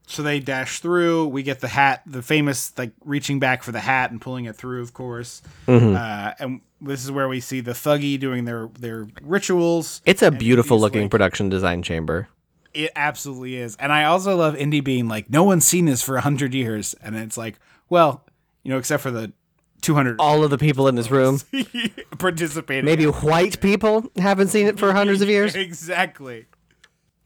so 0.06 0.23
they 0.23 0.40
dash 0.40 0.81
through. 0.81 1.28
We 1.28 1.43
get 1.43 1.60
the 1.60 1.69
hat, 1.69 2.02
the 2.06 2.23
famous 2.23 2.77
like 2.78 2.93
reaching 3.05 3.39
back 3.40 3.62
for 3.62 3.73
the 3.73 3.81
hat 3.81 4.10
and 4.10 4.20
pulling 4.20 4.47
it 4.47 4.56
through, 4.56 4.82
of 4.82 4.94
course. 4.94 5.43
Mm-hmm. 5.66 5.94
Uh, 5.97 6.32
and 6.39 6.60
this 6.81 7.05
is 7.05 7.10
where 7.10 7.28
we 7.28 7.40
see 7.40 7.60
the 7.60 7.73
Thuggee 7.73 8.19
doing 8.19 8.44
their 8.44 8.69
their 8.78 9.06
rituals. 9.23 10.01
It's 10.06 10.23
a 10.23 10.31
beautiful 10.31 10.78
looking 10.81 11.02
like- 11.02 11.10
production 11.10 11.48
design 11.48 11.82
chamber. 11.82 12.28
It 12.74 12.93
absolutely 12.94 13.56
is. 13.56 13.77
And 13.77 13.90
I 13.93 14.05
also 14.05 14.36
love 14.36 14.55
Indy 14.55 14.81
being 14.81 15.09
like, 15.09 15.31
no 15.31 15.43
one's 15.43 15.66
seen 15.66 15.86
this 15.86 16.02
for 16.02 16.16
a 16.16 16.20
hundred 16.20 16.52
years, 16.55 16.94
and 17.02 17.16
it's 17.16 17.36
like, 17.36 17.59
well, 17.89 18.24
you 18.62 18.70
know, 18.70 18.78
except 18.78 19.02
for 19.02 19.10
the 19.10 19.32
two 19.89 19.94
hundred 19.94 20.16
All 20.20 20.44
of 20.44 20.51
the 20.51 20.59
people 20.59 20.86
in 20.89 20.94
this 20.97 21.10
room, 21.10 21.40
participating. 22.19 22.85
maybe 22.85 23.05
white 23.05 23.60
people, 23.60 24.05
haven't 24.16 24.48
seen 24.48 24.66
it 24.66 24.78
for 24.78 24.93
hundreds 24.93 25.23
of 25.23 25.28
years, 25.28 25.55
exactly, 25.55 26.47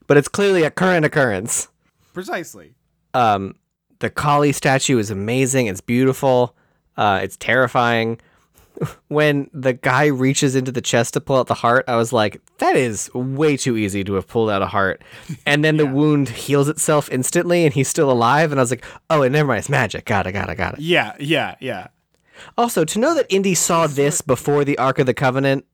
but 0.07 0.15
it's 0.17 0.27
clearly 0.29 0.63
a 0.63 0.71
current 0.71 1.05
occurrence. 1.05 1.67
precisely. 2.13 2.75
Um, 3.13 3.55
the 3.99 4.09
Kali 4.09 4.51
statue 4.51 4.97
is 4.97 5.11
amazing. 5.11 5.67
It's 5.67 5.81
beautiful. 5.81 6.55
Uh, 6.97 7.19
it's 7.21 7.37
terrifying. 7.37 8.19
When 9.07 9.51
the 9.53 9.73
guy 9.73 10.07
reaches 10.07 10.55
into 10.55 10.71
the 10.71 10.81
chest 10.81 11.13
to 11.13 11.21
pull 11.21 11.37
out 11.37 11.45
the 11.45 11.53
heart, 11.53 11.85
I 11.87 11.95
was 11.95 12.11
like, 12.11 12.41
that 12.57 12.75
is 12.75 13.13
way 13.13 13.55
too 13.55 13.77
easy 13.77 14.03
to 14.03 14.15
have 14.15 14.27
pulled 14.27 14.49
out 14.49 14.63
a 14.63 14.65
heart. 14.65 15.03
And 15.45 15.63
then 15.63 15.77
the 15.77 15.85
wound 15.97 16.27
heals 16.29 16.67
itself 16.67 17.07
instantly 17.11 17.65
and 17.65 17.73
he's 17.73 17.87
still 17.87 18.09
alive. 18.11 18.51
And 18.51 18.59
I 18.59 18.63
was 18.63 18.71
like, 18.71 18.83
oh, 19.11 19.21
and 19.21 19.31
never 19.33 19.47
mind. 19.47 19.59
It's 19.59 19.69
magic. 19.69 20.05
Got 20.05 20.25
it, 20.25 20.31
got 20.31 20.49
it, 20.49 20.55
got 20.55 20.73
it. 20.73 20.79
Yeah, 20.79 21.13
yeah, 21.19 21.53
yeah. 21.59 21.89
Also, 22.57 22.85
to 22.85 22.99
know 22.99 23.13
that 23.15 23.25
Indy 23.29 23.55
saw 23.55 23.87
this 23.87 24.21
before 24.21 24.63
the 24.63 24.77
Ark 24.77 24.99
of 24.99 25.05
the 25.05 25.13
Covenant, 25.13 25.65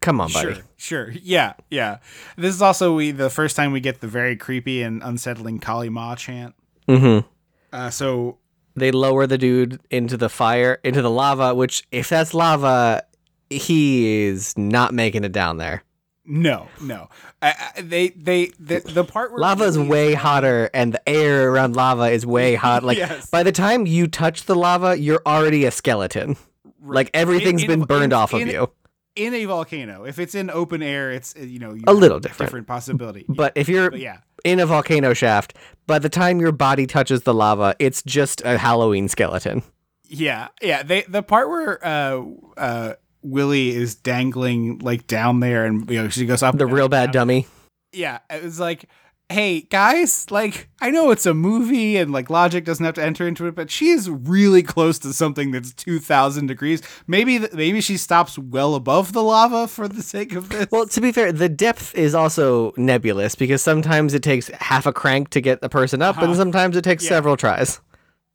come 0.00 0.20
on, 0.20 0.32
buddy. 0.32 0.54
Sure, 0.54 0.62
sure. 0.76 1.14
Yeah, 1.22 1.54
yeah. 1.70 1.98
This 2.36 2.54
is 2.54 2.62
also 2.62 2.94
we 2.94 3.10
the 3.10 3.30
first 3.30 3.56
time 3.56 3.72
we 3.72 3.80
get 3.80 4.00
the 4.00 4.08
very 4.08 4.36
creepy 4.36 4.82
and 4.82 5.02
unsettling 5.02 5.58
Kali 5.58 5.88
Ma 5.88 6.14
chant. 6.16 6.54
Mm-hmm. 6.88 7.26
Uh, 7.72 7.90
so 7.90 8.38
They 8.74 8.92
lower 8.92 9.26
the 9.26 9.38
dude 9.38 9.80
into 9.90 10.16
the 10.16 10.28
fire, 10.28 10.78
into 10.84 11.02
the 11.02 11.10
lava, 11.10 11.54
which, 11.54 11.86
if 11.90 12.08
that's 12.08 12.32
lava, 12.32 13.02
he 13.50 14.24
is 14.26 14.56
not 14.56 14.94
making 14.94 15.24
it 15.24 15.32
down 15.32 15.56
there. 15.56 15.82
No, 16.24 16.68
no. 16.80 17.08
I, 17.40 17.72
I, 17.76 17.80
they 17.82 18.08
they 18.10 18.46
the, 18.58 18.80
the 18.80 19.04
part 19.04 19.30
where 19.32 19.40
Lava 19.40 19.64
is 19.64 19.78
way 19.78 20.14
hotter, 20.14 20.70
and 20.74 20.94
the 20.94 21.08
air 21.08 21.50
around 21.50 21.76
lava 21.76 22.10
is 22.10 22.26
way 22.26 22.54
hot. 22.64 22.82
Like 22.82 22.98
Yes. 22.98 23.30
by 23.30 23.42
the 23.42 23.52
time 23.52 23.86
you 23.86 24.06
touch 24.08 24.44
the 24.44 24.56
lava, 24.56 24.98
you're 24.98 25.22
already 25.24 25.64
a 25.64 25.70
skeleton. 25.70 26.36
Like 26.82 27.10
everything's 27.14 27.62
In- 27.62 27.70
in- 27.70 27.78
been 27.80 27.86
burned 27.86 28.04
in- 28.12 28.18
off 28.18 28.32
of 28.34 28.40
you. 28.46 28.70
in 29.16 29.34
a 29.34 29.44
volcano. 29.44 30.04
If 30.04 30.18
it's 30.18 30.34
in 30.34 30.50
open 30.50 30.82
air, 30.82 31.10
it's 31.12 31.34
you 31.36 31.58
know 31.58 31.74
you 31.74 31.82
A 31.86 31.92
little 31.94 32.18
different. 32.20 32.48
different 32.48 32.66
possibility. 32.66 33.24
But 33.28 33.52
if 33.56 33.68
you're 33.68 33.90
But 33.90 34.00
yeah. 34.00 34.18
in 34.44 34.58
a 34.60 34.66
volcano 34.66 35.14
shaft, 35.14 35.54
by 35.86 35.98
the 35.98 36.08
time 36.08 36.40
your 36.40 36.52
body 36.52 36.86
touches 36.86 37.22
the 37.22 37.34
lava, 37.34 37.74
it's 37.78 38.02
just 38.02 38.42
a 38.44 38.58
Halloween 38.58 39.08
skeleton. 39.08 39.62
Yeah, 40.08 40.48
yeah. 40.62 40.82
They 40.82 41.02
the 41.02 41.22
part 41.22 41.48
where 41.50 41.84
uh 41.86 42.22
uh 42.56 42.92
Willie 43.30 43.70
is 43.70 43.94
dangling 43.94 44.78
like 44.78 45.06
down 45.06 45.40
there, 45.40 45.64
and 45.66 45.88
you 45.90 46.02
know 46.02 46.08
she 46.08 46.26
goes 46.26 46.42
up. 46.42 46.56
The 46.58 46.66
real 46.66 46.88
bad 46.88 47.06
down. 47.12 47.28
dummy. 47.28 47.46
Yeah, 47.92 48.18
it 48.30 48.42
was 48.42 48.60
like, 48.60 48.84
hey 49.30 49.62
guys, 49.62 50.30
like 50.30 50.68
I 50.80 50.90
know 50.90 51.10
it's 51.10 51.26
a 51.26 51.34
movie 51.34 51.96
and 51.96 52.12
like 52.12 52.28
logic 52.30 52.64
doesn't 52.64 52.84
have 52.84 52.94
to 52.96 53.02
enter 53.04 53.26
into 53.26 53.46
it, 53.46 53.54
but 53.54 53.70
she 53.70 53.88
is 53.88 54.08
really 54.10 54.62
close 54.62 54.98
to 55.00 55.12
something 55.12 55.50
that's 55.50 55.72
two 55.72 55.98
thousand 55.98 56.46
degrees. 56.48 56.82
Maybe 57.06 57.38
th- 57.38 57.52
maybe 57.52 57.80
she 57.80 57.96
stops 57.96 58.38
well 58.38 58.74
above 58.74 59.12
the 59.12 59.22
lava 59.22 59.68
for 59.68 59.88
the 59.88 60.02
sake 60.02 60.34
of 60.34 60.48
this. 60.50 60.66
Well, 60.70 60.86
to 60.86 61.00
be 61.00 61.12
fair, 61.12 61.32
the 61.32 61.48
depth 61.48 61.94
is 61.94 62.14
also 62.14 62.72
nebulous 62.76 63.34
because 63.34 63.62
sometimes 63.62 64.12
it 64.14 64.22
takes 64.22 64.48
half 64.48 64.84
a 64.86 64.92
crank 64.92 65.30
to 65.30 65.40
get 65.40 65.60
the 65.62 65.68
person 65.68 66.02
up, 66.02 66.18
and 66.18 66.36
sometimes 66.36 66.76
it 66.76 66.82
takes 66.82 67.04
Uh-huh. 67.04 67.14
Yeah. 67.14 67.16
several 67.16 67.36
tries. 67.36 67.80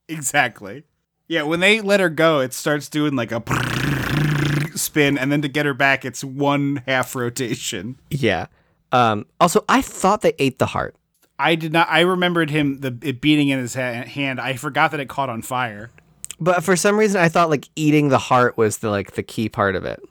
Exactly. 0.10 0.84
Yeah, 1.28 1.44
when 1.44 1.60
they 1.62 1.80
let 1.80 2.00
her 2.00 2.10
go, 2.10 2.40
it 2.42 2.54
starts 2.54 2.90
doing 2.90 3.16
like 3.16 3.32
a 3.32 3.40
spin, 4.76 5.18
and 5.18 5.32
then 5.32 5.42
to 5.42 5.48
get 5.48 5.66
her 5.66 5.74
back, 5.74 6.06
it's 6.06 6.24
one 6.24 6.84
half 6.88 7.16
rotation. 7.16 8.00
Yeah. 8.10 8.48
Um, 8.92 9.26
also, 9.40 9.66
I 9.68 9.82
thought 9.82 10.22
they 10.22 10.34
ate 10.40 10.60
the 10.60 10.68
heart. 10.68 10.96
I 11.40 11.56
did 11.56 11.74
not. 11.74 11.88
I 11.90 12.02
remembered 12.02 12.50
him 12.52 12.80
the 12.82 12.98
it 13.02 13.20
beating 13.20 13.50
in 13.50 13.60
his 13.60 13.74
ha- 13.76 14.04
hand. 14.04 14.40
I 14.40 14.54
forgot 14.54 14.92
that 14.92 15.00
it 15.00 15.10
caught 15.10 15.30
on 15.30 15.42
fire. 15.42 15.92
But 16.40 16.64
for 16.64 16.76
some 16.76 16.98
reason, 16.98 17.20
I 17.22 17.30
thought 17.30 17.50
like 17.50 17.70
eating 17.76 18.10
the 18.10 18.18
heart 18.18 18.58
was 18.58 18.80
the 18.80 18.90
like 18.90 19.14
the 19.14 19.24
key 19.24 19.50
part 19.50 19.76
of 19.76 19.84
it. 19.86 20.02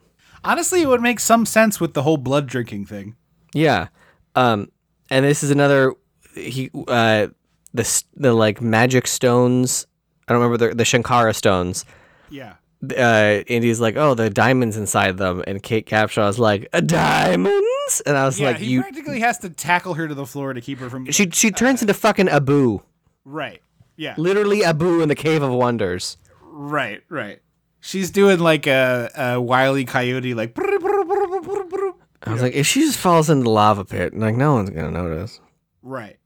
Honestly, 0.44 0.82
it 0.82 0.89
would 0.89 1.01
make 1.01 1.20
some 1.20 1.47
sense 1.47 1.80
with 1.80 1.94
the 1.94 2.02
whole 2.02 2.16
blood 2.16 2.48
drinking 2.48 2.86
thing. 2.86 3.14
Yeah. 3.55 3.89
Um, 4.34 4.72
and 5.10 5.24
this 5.24 5.43
is 5.43 5.51
another 5.51 5.94
he 6.34 6.70
uh 6.89 7.28
the 7.74 8.02
the 8.16 8.32
like 8.32 8.60
magic 8.60 9.06
stones. 9.06 9.86
I 10.26 10.32
don't 10.32 10.43
remember 10.43 10.68
the 10.68 10.74
the 10.74 10.84
Shankara 10.84 11.34
stones. 11.34 11.84
Yeah. 12.30 12.55
Uh, 12.96 13.42
Indy's 13.46 13.78
like, 13.80 13.96
oh, 13.96 14.14
the 14.14 14.28
diamonds 14.28 14.76
inside 14.76 15.16
them, 15.16 15.44
and 15.46 15.62
Kate 15.62 15.86
Capshaw's 15.86 16.38
like, 16.40 16.68
"A 16.72 16.82
diamonds, 16.82 18.02
and 18.06 18.16
I 18.16 18.24
was 18.24 18.40
Yeah, 18.40 18.48
like, 18.48 18.56
he 18.56 18.66
you. 18.66 18.80
practically 18.82 19.20
has 19.20 19.38
to 19.38 19.50
tackle 19.50 19.94
her 19.94 20.09
to 20.09 20.14
the 20.14 20.26
floor 20.26 20.52
to 20.52 20.60
keep 20.60 20.78
her 20.80 20.90
from. 20.90 21.09
She 21.12 21.30
she 21.30 21.50
turns 21.52 21.80
into 21.82 21.94
fucking 21.94 22.28
Abu, 22.28 22.80
right. 23.24 23.62
Yeah. 23.96 24.14
literally 24.16 24.64
Abu 24.64 25.00
in 25.00 25.09
the 25.09 25.14
Cave 25.14 25.42
of 25.42 25.52
Wonders. 25.52 26.16
Right. 26.42 27.02
Right. 27.09 27.40
She's 27.80 28.10
doing 28.10 28.40
like 28.40 28.66
a, 28.66 29.10
a 29.16 29.40
wily 29.40 29.84
coyote, 29.84 30.34
like. 30.34 30.56
I 30.59 32.32
was 32.32 32.42
like, 32.42 32.54
if 32.54 32.66
she 32.66 32.80
just 32.80 32.98
falls 32.98 33.28
into 33.30 33.44
the 33.44 33.50
lava 33.50 33.84
pit, 33.84 34.16
like 34.16 34.34
no 34.36 34.54
one's 34.54 34.70
gonna 34.70 34.90
notice. 34.90 35.40
Right. 35.82 36.16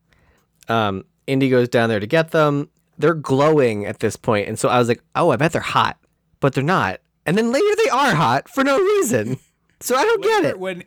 um, 0.68 1.04
Indy 1.26 1.48
goes 1.48 1.68
down 1.68 1.88
there 1.88 2.00
to 2.00 2.06
get 2.06 2.30
them. 2.30 2.68
They're 2.98 3.14
glowing 3.14 3.84
at 3.84 3.98
this 4.00 4.16
point, 4.16 4.48
and 4.48 4.58
so 4.58 4.68
I 4.68 4.78
was 4.78 4.88
like, 4.88 5.02
"Oh, 5.14 5.30
I 5.30 5.36
bet 5.36 5.52
they're 5.52 5.60
hot," 5.60 5.98
but 6.46 6.52
they're 6.54 6.62
not. 6.62 7.00
And 7.26 7.36
then 7.36 7.50
later 7.50 7.74
they 7.82 7.90
are 7.90 8.14
hot 8.14 8.48
for 8.48 8.62
no 8.62 8.78
reason. 8.78 9.38
So 9.80 9.96
I 9.96 10.04
don't 10.04 10.22
get 10.22 10.44
it. 10.44 10.60
When 10.60 10.84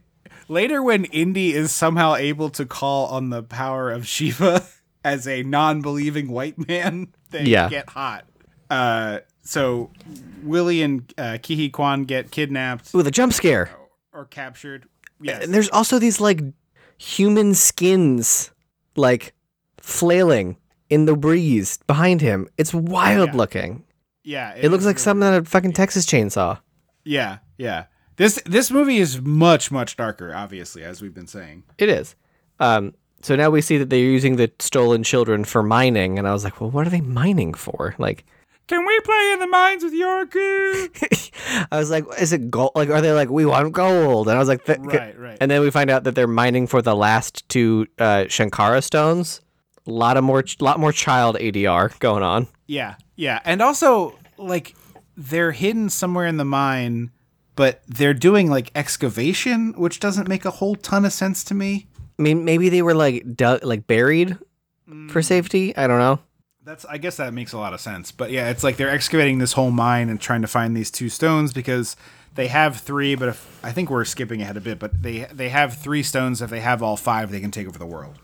later 0.48 0.82
when 0.82 1.04
Indy 1.04 1.54
is 1.54 1.74
somehow 1.74 2.16
able 2.16 2.50
to 2.52 2.66
call 2.66 3.08
on 3.08 3.30
the 3.30 3.44
power 3.44 3.92
of 3.92 4.08
Shiva 4.08 4.64
as 5.04 5.28
a 5.28 5.44
non-believing 5.44 6.30
white 6.32 6.58
man, 6.70 7.10
they 7.32 7.44
Yeah. 7.44 7.68
get 7.68 7.90
hot. 7.90 8.24
Uh, 8.70 9.20
so 9.44 9.92
Willie 10.42 10.82
and 10.82 11.14
uh, 11.18 11.40
Kihi 11.44 11.74
Kwan 11.74 12.06
get 12.06 12.32
kidnapped 12.32 12.96
Ooh, 12.96 13.04
the 13.04 13.12
jump 13.12 13.34
scare. 13.34 13.70
or 14.14 14.24
captured. 14.24 14.88
Yes. 15.22 15.44
And 15.44 15.54
there's 15.54 15.70
also 15.72 16.00
these 16.00 16.22
like 16.22 16.40
human 16.98 17.54
skins, 17.54 18.52
like 18.96 19.34
flailing 19.78 20.56
in 20.90 21.04
the 21.06 21.18
breeze 21.18 21.78
behind 21.86 22.22
him. 22.22 22.48
It's 22.58 22.74
wild 22.74 23.32
Yeah. 23.32 23.36
looking. 23.36 23.84
Yeah. 24.30 24.54
It, 24.56 24.70
looks 24.70 24.86
like 24.86 24.96
really- 24.96 25.04
something 25.04 25.28
out 25.28 25.34
of 25.34 25.48
fucking 25.48 25.74
Texas 25.74 26.06
Chainsaw. 26.06 26.60
Yeah, 27.04 27.40
yeah. 27.58 27.86
This 28.18 28.42
this 28.46 28.70
movie 28.70 28.98
is 28.98 29.22
much 29.22 29.72
much 29.72 29.96
darker, 29.96 30.34
obviously, 30.36 30.84
as 30.84 31.02
we've 31.02 31.14
been 31.14 31.28
saying. 31.28 31.64
It 31.78 31.88
is. 31.90 32.16
Um, 32.60 32.94
so 33.22 33.36
now 33.36 33.50
we 33.50 33.62
see 33.62 33.78
that 33.78 33.90
they're 33.90 34.00
using 34.00 34.36
the 34.36 34.52
stolen 34.60 35.04
children 35.04 35.46
for 35.46 35.64
mining, 35.64 36.20
and 36.20 36.28
I 36.28 36.34
was 36.34 36.44
like, 36.44 36.60
well, 36.60 36.70
what 36.70 36.86
are 36.86 36.90
they 36.90 37.02
mining 37.02 37.54
for? 37.54 37.96
Like, 37.98 38.26
Can 38.68 38.86
we 38.86 39.00
play 39.00 39.32
in 39.34 39.40
the 39.40 39.48
mines 39.48 39.84
with 39.84 39.94
Yorku? 39.94 41.32
I 41.72 41.80
was 41.80 41.90
like, 41.90 42.06
is 42.20 42.34
it 42.34 42.52
gold? 42.52 42.72
Like, 42.76 42.90
are 42.90 43.00
they 43.02 43.14
like, 43.14 43.30
we 43.30 43.46
want 43.46 43.72
gold? 43.74 44.28
And 44.28 44.36
I 44.36 44.40
was 44.40 44.50
like, 44.50 44.66
th- 44.66 44.80
Right, 44.82 45.18
right. 45.18 45.38
And 45.42 45.50
then 45.50 45.62
we 45.62 45.72
find 45.72 45.90
out 45.90 46.04
that 46.04 46.16
they're 46.16 46.28
mining 46.28 46.68
for 46.68 46.82
the 46.82 46.96
last 46.96 47.48
two 47.50 47.88
uh, 47.98 48.26
Shankara 48.28 48.84
stones. 48.84 49.40
A 49.88 49.92
lot 49.92 50.18
of 50.18 50.24
more, 50.26 50.44
lot 50.60 50.80
more 50.80 50.92
child 50.92 51.38
ADR 51.38 51.98
going 52.00 52.22
on. 52.24 52.48
yeah, 52.68 52.96
yeah, 53.16 53.40
and 53.46 53.62
also 53.62 54.19
like 54.40 54.76
they're 55.16 55.52
hidden 55.52 55.90
somewhere 55.90 56.26
in 56.26 56.38
the 56.38 56.46
mine, 56.46 57.12
but 57.56 57.82
they're 57.88 58.14
doing 58.14 58.50
like 58.50 58.72
excavation, 58.76 59.74
which 59.74 60.00
doesn't 60.00 60.28
make 60.28 60.46
a 60.46 60.52
whole 60.52 60.76
ton 60.76 61.06
of 61.06 61.14
sense 61.14 61.44
to 61.46 61.54
me. 61.54 61.88
I 62.18 62.22
mean, 62.22 62.44
maybe 62.46 62.70
they 62.70 62.82
were 62.82 62.96
like, 62.96 63.36
du- 63.36 63.60
like 63.64 63.86
buried 63.88 64.38
Mm. 64.90 65.12
for 65.12 65.22
safety. 65.22 65.76
I 65.78 65.86
don't 65.86 66.00
know. 66.00 66.20
That's 66.66 66.84
I 66.86 66.98
guess 66.98 67.18
that 67.18 67.32
makes 67.34 67.54
a 67.54 67.60
lot 67.60 67.74
of 67.76 67.80
sense. 67.80 68.12
But 68.12 68.32
yeah, 68.32 68.50
it's 68.50 68.64
like 68.64 68.76
they're 68.78 68.90
excavating 68.90 69.38
this 69.38 69.54
whole 69.54 69.70
mine 69.72 70.10
and 70.10 70.20
trying 70.20 70.42
to 70.42 70.48
find 70.48 70.76
these 70.76 70.90
two 70.90 71.10
stones 71.10 71.54
because 71.54 71.96
they 72.34 72.48
have 72.48 72.78
three, 72.80 73.14
but 73.16 73.30
if 73.30 73.60
I 73.64 73.72
think 73.72 73.90
we're 73.92 74.04
skipping 74.06 74.42
ahead 74.42 74.58
a 74.58 74.62
bit, 74.62 74.80
but 74.80 75.04
they 75.04 75.26
they 75.32 75.50
have 75.50 75.76
three 75.78 76.02
stones. 76.04 76.42
If 76.42 76.50
they 76.50 76.60
have 76.62 76.82
all 76.82 76.98
five, 76.98 77.30
they 77.32 77.40
can 77.40 77.52
take 77.52 77.68
over 77.68 77.78
the 77.78 77.86
world. 77.86 78.18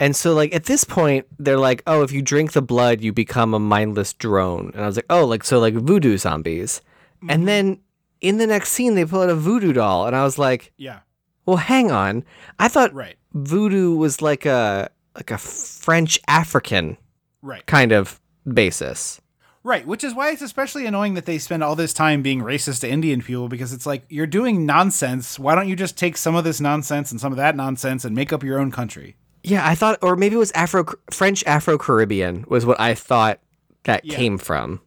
And 0.00 0.16
so, 0.16 0.34
like 0.34 0.54
at 0.54 0.64
this 0.64 0.84
point, 0.84 1.26
they're 1.38 1.58
like, 1.58 1.82
"Oh, 1.86 2.02
if 2.02 2.12
you 2.12 2.22
drink 2.22 2.52
the 2.52 2.62
blood, 2.62 3.00
you 3.00 3.12
become 3.12 3.54
a 3.54 3.58
mindless 3.58 4.12
drone." 4.12 4.70
And 4.74 4.82
I 4.82 4.86
was 4.86 4.96
like, 4.96 5.06
"Oh, 5.08 5.24
like 5.24 5.44
so, 5.44 5.60
like 5.60 5.74
voodoo 5.74 6.18
zombies." 6.18 6.80
Mm-hmm. 7.18 7.30
And 7.30 7.48
then 7.48 7.80
in 8.20 8.38
the 8.38 8.46
next 8.46 8.70
scene, 8.70 8.94
they 8.94 9.04
pull 9.04 9.22
out 9.22 9.30
a 9.30 9.34
voodoo 9.34 9.72
doll, 9.72 10.06
and 10.06 10.16
I 10.16 10.24
was 10.24 10.38
like, 10.38 10.72
Yeah, 10.76 11.00
"Well, 11.46 11.58
hang 11.58 11.92
on. 11.92 12.24
I 12.58 12.68
thought 12.68 12.92
right, 12.92 13.16
voodoo 13.32 13.94
was 13.96 14.20
like 14.20 14.46
a 14.46 14.90
like 15.14 15.30
a 15.30 15.38
French 15.38 16.18
African 16.26 16.96
right. 17.42 17.64
kind 17.66 17.92
of 17.92 18.20
basis." 18.52 19.20
Right, 19.62 19.86
which 19.86 20.04
is 20.04 20.14
why 20.14 20.30
it's 20.30 20.42
especially 20.42 20.84
annoying 20.84 21.14
that 21.14 21.24
they 21.24 21.38
spend 21.38 21.64
all 21.64 21.74
this 21.74 21.94
time 21.94 22.20
being 22.20 22.40
racist 22.40 22.82
to 22.82 22.90
Indian 22.90 23.22
people 23.22 23.48
because 23.48 23.72
it's 23.72 23.86
like 23.86 24.04
you're 24.10 24.26
doing 24.26 24.66
nonsense. 24.66 25.38
Why 25.38 25.54
don't 25.54 25.68
you 25.68 25.74
just 25.74 25.96
take 25.96 26.18
some 26.18 26.34
of 26.34 26.44
this 26.44 26.60
nonsense 26.60 27.10
and 27.10 27.18
some 27.18 27.32
of 27.32 27.38
that 27.38 27.56
nonsense 27.56 28.04
and 28.04 28.14
make 28.14 28.30
up 28.30 28.42
your 28.42 28.58
own 28.58 28.70
country? 28.70 29.16
Yeah, 29.44 29.66
I 29.66 29.74
thought, 29.74 29.98
or 30.02 30.16
maybe 30.16 30.34
it 30.34 30.38
was 30.38 30.50
Afro 30.52 30.86
French 31.10 31.44
Afro 31.44 31.78
Caribbean 31.78 32.44
was 32.48 32.64
what 32.66 32.80
I 32.80 32.94
thought 32.94 33.40
that 33.84 34.04
Yeah. 34.04 34.16
came 34.16 34.38
from. 34.38 34.80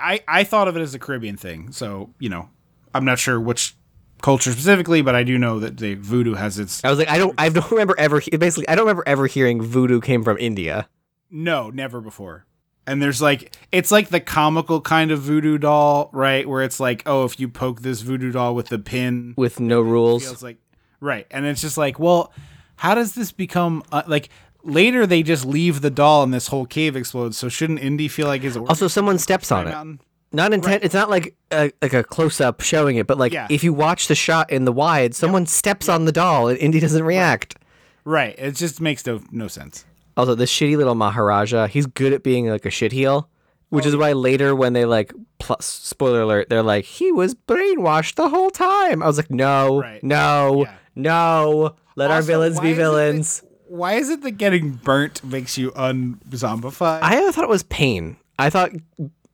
I 0.00 0.20
I 0.26 0.44
thought 0.44 0.66
of 0.68 0.76
it 0.76 0.80
as 0.80 0.94
a 0.94 0.98
Caribbean 0.98 1.36
thing, 1.36 1.70
so 1.72 2.10
you 2.18 2.28
know, 2.28 2.48
I'm 2.94 3.04
not 3.04 3.18
sure 3.18 3.38
which 3.40 3.74
culture 4.22 4.50
specifically, 4.50 5.00
but 5.02 5.14
I 5.14 5.22
do 5.22 5.38
know 5.38 5.60
that 5.60 5.76
the 5.76 5.94
voodoo 5.94 6.34
has 6.34 6.58
its 6.58 6.84
I 6.84 6.90
was 6.90 6.98
like, 6.98 7.08
I 7.08 7.18
don't, 7.18 7.34
I 7.38 7.48
don't 7.50 7.70
remember 7.70 7.94
ever. 7.98 8.20
Basically, 8.38 8.68
I 8.68 8.74
don't 8.74 8.84
remember 8.84 9.04
ever 9.06 9.26
hearing 9.26 9.62
voodoo 9.62 10.00
came 10.00 10.24
from 10.24 10.36
India. 10.38 10.88
no, 11.30 11.70
never 11.70 12.00
before. 12.00 12.44
And 12.86 13.02
there's 13.02 13.20
like 13.20 13.54
it's 13.70 13.90
like 13.92 14.08
the 14.08 14.20
comical 14.20 14.80
kind 14.80 15.10
of 15.10 15.20
voodoo 15.20 15.58
doll, 15.58 16.08
right? 16.14 16.48
Where 16.48 16.62
it's 16.62 16.80
like, 16.80 17.02
oh, 17.04 17.24
if 17.26 17.38
you 17.38 17.46
poke 17.48 17.82
this 17.82 18.00
voodoo 18.00 18.32
doll 18.32 18.54
with 18.54 18.68
the 18.68 18.78
pin, 18.78 19.34
with 19.36 19.60
no 19.60 19.82
rules. 19.82 20.24
feels 20.24 20.42
like 20.42 20.56
right 21.00 21.26
and 21.30 21.46
it's 21.46 21.60
just 21.60 21.78
like 21.78 21.98
well 22.00 22.32
how 22.78 22.94
does 22.94 23.14
this 23.14 23.30
become 23.32 23.82
uh, 23.92 24.02
like 24.06 24.28
later 24.64 25.06
they 25.06 25.22
just 25.22 25.44
leave 25.44 25.80
the 25.80 25.90
doll 25.90 26.22
and 26.22 26.32
this 26.34 26.48
whole 26.48 26.66
cave 26.66 26.96
explodes 26.96 27.36
so 27.36 27.48
shouldn't 27.48 27.80
indy 27.80 28.08
feel 28.08 28.26
like 28.26 28.42
his 28.42 28.56
Also, 28.56 28.88
someone 28.88 29.18
steps 29.18 29.52
on 29.52 29.66
it. 29.66 29.70
mountain? 29.70 30.00
Not 30.30 30.52
intent. 30.52 30.84
It's 30.84 30.92
not 30.94 31.08
like 31.08 31.34
a, 31.50 31.70
like 31.80 31.94
a 31.94 32.04
close 32.04 32.38
up 32.38 32.60
showing 32.60 32.96
it, 32.96 33.06
but 33.06 33.16
like 33.16 33.32
Yeah. 33.32 33.46
if 33.48 33.64
you 33.64 33.72
watch 33.72 34.08
the 34.08 34.14
shot 34.14 34.50
in 34.50 34.64
the 34.66 34.72
wide, 34.72 35.14
someone 35.14 35.46
steps 35.46 35.88
on 35.88 36.04
the 36.04 36.12
doll 36.12 36.48
and 36.48 36.58
Indy 36.58 36.80
doesn't 36.80 37.02
react. 37.04 37.56
right 38.04 38.34
it 38.38 38.52
just 38.56 38.80
makes 38.80 39.04
no 39.06 39.20
no 39.30 39.48
sense 39.48 39.84
Also, 40.18 40.34
this 40.34 40.52
shitty 40.52 40.76
little 40.76 40.94
Maharaja, 40.96 41.66
he's 41.68 41.86
good 41.86 42.12
at 42.12 42.22
being 42.22 42.48
like 42.48 42.66
a 42.66 42.70
shitheel, 42.70 43.26
which 43.70 43.86
Oh, 43.86 43.88
is 43.88 43.96
why 43.96 44.12
later 44.12 44.54
when 44.54 44.72
they 44.72 44.84
like, 44.84 45.12
plus, 45.38 45.64
spoiler 45.64 46.22
alert, 46.22 46.48
they're 46.50 46.62
like, 46.74 46.84
he 46.84 47.12
was 47.12 47.34
brainwashed 47.34 48.16
the 48.16 48.28
whole 48.28 48.50
time. 48.50 49.02
I 49.02 49.06
was 49.06 49.16
like, 49.16 49.30
no, 49.30 49.80
Right. 49.80 50.02
no, 50.02 50.64
Yeah. 50.64 50.74
no, 50.96 51.76
let 51.98 52.10
our 52.10 52.22
villains 52.22 52.56
why 52.56 52.62
be 52.62 52.70
is 52.70 52.72
it 52.72 52.76
that- 52.76 52.82
villains. 52.82 53.42
why 53.68 53.92
is 53.94 54.08
it 54.10 54.22
that 54.22 54.32
getting 54.32 54.70
burnt 54.72 55.22
makes 55.24 55.58
you 55.58 55.72
unzombified 55.76 57.02
I 57.02 57.30
thought 57.32 57.44
it 57.44 57.48
was 57.50 57.62
pain. 57.64 58.16
I 58.38 58.50
thought, 58.50 58.70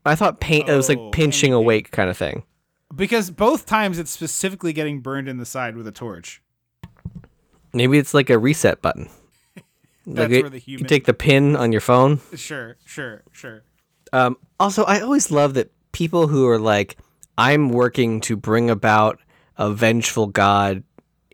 I 0.04 0.14
thought 0.14 0.40
pain. 0.40 0.68
it 0.68 0.74
was 0.74 0.88
Oh, 0.90 0.94
like 0.94 1.12
pinching 1.12 1.48
pain. 1.50 1.54
awake 1.54 1.90
kind 1.90 2.08
of 2.10 2.16
thing. 2.16 2.42
because 2.94 3.30
both 3.30 3.66
times 3.66 3.98
it's 3.98 4.10
specifically 4.10 4.72
getting 4.72 5.00
burned 5.00 5.28
in 5.28 5.38
the 5.38 5.44
side 5.46 5.76
with 5.76 5.86
a 5.86 5.92
torch. 5.92 6.42
Maybe 7.72 7.98
it's 7.98 8.14
like 8.14 8.30
a 8.30 8.38
reset 8.38 8.80
button. 8.82 9.08
That's 10.06 10.30
like 10.32 10.42
where 10.42 10.50
the 10.50 10.62
you 10.64 10.78
take 10.78 11.06
the 11.06 11.14
pin 11.14 11.56
on 11.56 11.72
your 11.72 11.80
phone. 11.80 12.20
Sure, 12.36 12.76
sure, 12.84 13.22
sure. 13.32 13.62
Um, 14.12 14.36
also, 14.60 14.84
I 14.84 15.00
always 15.00 15.30
love 15.30 15.54
that 15.54 15.72
people 15.92 16.28
who 16.28 16.46
are 16.48 16.58
like, 16.58 16.96
I'm 17.36 17.70
working 17.70 18.20
to 18.22 18.36
bring 18.36 18.70
about 18.70 19.18
a 19.56 19.72
vengeful 19.72 20.26
God 20.28 20.84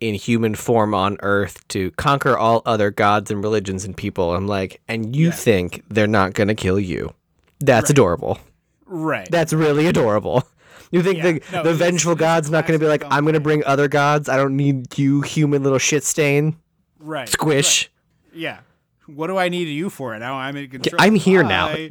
in 0.01 0.15
human 0.15 0.55
form 0.55 0.95
on 0.95 1.17
earth 1.21 1.67
to 1.69 1.91
conquer 1.93 2.37
all 2.37 2.63
other 2.65 2.91
gods 2.91 3.31
and 3.31 3.43
religions 3.43 3.85
and 3.85 3.97
people. 3.97 4.35
I'm 4.35 4.47
like, 4.47 4.81
and 4.89 5.15
you 5.15 5.31
think 5.31 5.85
they're 5.89 6.07
not 6.07 6.33
going 6.35 6.49
to 6.49 6.55
kill 6.55 6.81
you. 6.81 7.13
That's 7.61 7.91
adorable. 7.91 8.39
Right. 8.87 9.29
That's 9.31 9.53
really 9.53 9.87
adorable. 9.87 10.45
You 10.91 11.03
think 11.05 11.19
Yeah. 11.19 11.23
the, 11.33 11.43
No, 11.53 11.63
the 11.63 11.75
vengeful 11.75 12.15
God's 12.17 12.51
not 12.51 12.67
going 12.67 12.79
to 12.79 12.85
be 12.85 12.89
like, 12.89 13.05
I'm 13.11 13.23
going 13.25 13.35
to 13.35 13.41
bring 13.41 13.63
other 13.65 13.87
gods. 13.87 14.29
I 14.29 14.37
don't 14.37 14.57
need 14.57 14.99
you, 14.99 15.21
human 15.21 15.63
little 15.63 15.79
shit 15.79 16.03
stain. 16.03 16.57
right. 16.99 17.29
Squish. 17.29 17.89
right. 18.33 18.41
Yeah. 18.41 18.59
What 19.07 19.27
do 19.29 19.37
I 19.37 19.49
need 19.49 19.69
you 19.69 19.91
for? 19.91 20.19
Now 20.19 20.35
I'm 20.37 20.57
in 20.57 20.69
control. 20.71 21.01
I'm 21.01 21.15
here 21.15 21.43
now. 21.43 21.75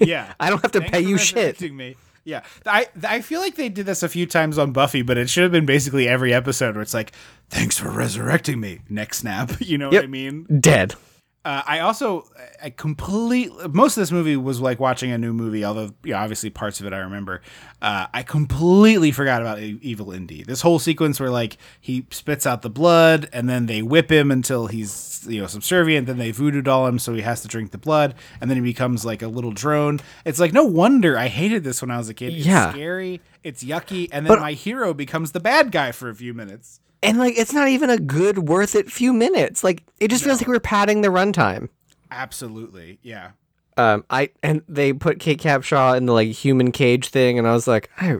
Yeah. 0.00 0.32
I 0.40 0.48
don't 0.48 0.62
have 0.62 0.72
to 0.72 0.78
Thanks 0.80 0.92
pay 0.92 1.00
you 1.02 1.18
shit. 1.18 1.60
Me. 1.60 1.94
Yeah, 2.24 2.42
I 2.66 2.86
I 3.02 3.20
feel 3.22 3.40
like 3.40 3.56
they 3.56 3.68
did 3.68 3.86
this 3.86 4.02
a 4.02 4.08
few 4.08 4.26
times 4.26 4.58
on 4.58 4.72
Buffy, 4.72 5.02
but 5.02 5.16
it 5.16 5.30
should 5.30 5.42
have 5.42 5.52
been 5.52 5.66
basically 5.66 6.06
every 6.06 6.34
episode 6.34 6.74
where 6.74 6.82
it's 6.82 6.92
like, 6.94 7.12
"Thanks 7.48 7.78
for 7.78 7.90
resurrecting 7.90 8.60
me." 8.60 8.80
Next 8.88 9.18
snap, 9.18 9.52
you 9.60 9.78
know 9.78 9.90
Yep. 9.90 10.02
what 10.02 10.04
I 10.04 10.08
mean? 10.08 10.44
Dead. 10.60 10.94
Uh, 11.42 11.62
I 11.66 11.78
also 11.78 12.26
I 12.62 12.68
completely 12.68 13.66
most 13.68 13.96
of 13.96 14.02
this 14.02 14.12
movie 14.12 14.36
was 14.36 14.60
like 14.60 14.78
watching 14.78 15.10
a 15.10 15.16
new 15.16 15.32
movie, 15.32 15.64
although 15.64 15.90
you 16.04 16.12
know, 16.12 16.18
obviously 16.18 16.50
parts 16.50 16.80
of 16.80 16.86
it 16.86 16.92
I 16.92 16.98
remember. 16.98 17.40
Uh, 17.80 18.08
I 18.12 18.22
completely 18.24 19.10
forgot 19.10 19.40
about 19.40 19.58
Evil 19.58 20.12
Indy. 20.12 20.42
This 20.42 20.60
whole 20.60 20.78
sequence 20.78 21.18
where 21.18 21.30
like 21.30 21.56
he 21.80 22.04
spits 22.10 22.44
out 22.46 22.60
the 22.60 22.68
blood 22.68 23.26
and 23.32 23.48
then 23.48 23.64
they 23.64 23.80
whip 23.80 24.12
him 24.12 24.30
until 24.30 24.66
he's 24.66 25.24
you 25.26 25.40
know 25.40 25.46
subservient. 25.46 26.06
Then 26.06 26.18
they 26.18 26.30
voodoo 26.30 26.60
doll 26.60 26.86
him 26.86 26.98
so 26.98 27.14
he 27.14 27.22
has 27.22 27.40
to 27.40 27.48
drink 27.48 27.70
the 27.70 27.78
blood, 27.78 28.16
and 28.42 28.50
then 28.50 28.58
he 28.58 28.62
becomes 28.62 29.06
like 29.06 29.22
a 29.22 29.28
little 29.28 29.52
drone. 29.52 30.00
It's 30.26 30.40
like 30.40 30.52
no 30.52 30.64
wonder 30.64 31.16
I 31.16 31.28
hated 31.28 31.64
this 31.64 31.80
when 31.80 31.90
I 31.90 31.96
was 31.96 32.10
a 32.10 32.14
kid. 32.14 32.34
It's 32.34 32.44
Yeah. 32.44 32.70
scary. 32.72 33.22
It's 33.42 33.64
yucky, 33.64 34.10
and 34.12 34.26
then 34.26 34.32
But- 34.34 34.40
my 34.40 34.52
hero 34.52 34.92
becomes 34.92 35.32
the 35.32 35.40
bad 35.40 35.72
guy 35.72 35.92
for 35.92 36.10
a 36.10 36.14
few 36.14 36.34
minutes. 36.34 36.80
And 37.02 37.18
like, 37.18 37.38
it's 37.38 37.52
not 37.52 37.68
even 37.68 37.88
a 37.90 37.98
good, 37.98 38.48
worth 38.48 38.74
it 38.74 38.90
few 38.92 39.12
minutes. 39.12 39.64
Like, 39.64 39.82
it 40.00 40.08
just 40.08 40.22
feels 40.24 40.40
like 40.40 40.48
we're 40.48 40.60
padding 40.60 41.00
the 41.00 41.08
runtime. 41.08 41.68
Absolutely, 42.10 42.98
yeah. 43.02 43.30
Um, 43.76 44.04
I 44.10 44.30
and 44.42 44.62
they 44.68 44.92
put 44.92 45.20
Kate 45.20 45.40
Capshaw 45.40 45.96
in 45.96 46.04
the 46.06 46.12
like 46.12 46.28
human 46.28 46.72
cage 46.72 47.08
thing, 47.08 47.38
and 47.38 47.46
I 47.48 47.52
was 47.52 47.66
like, 47.66 47.88
I, 47.98 48.16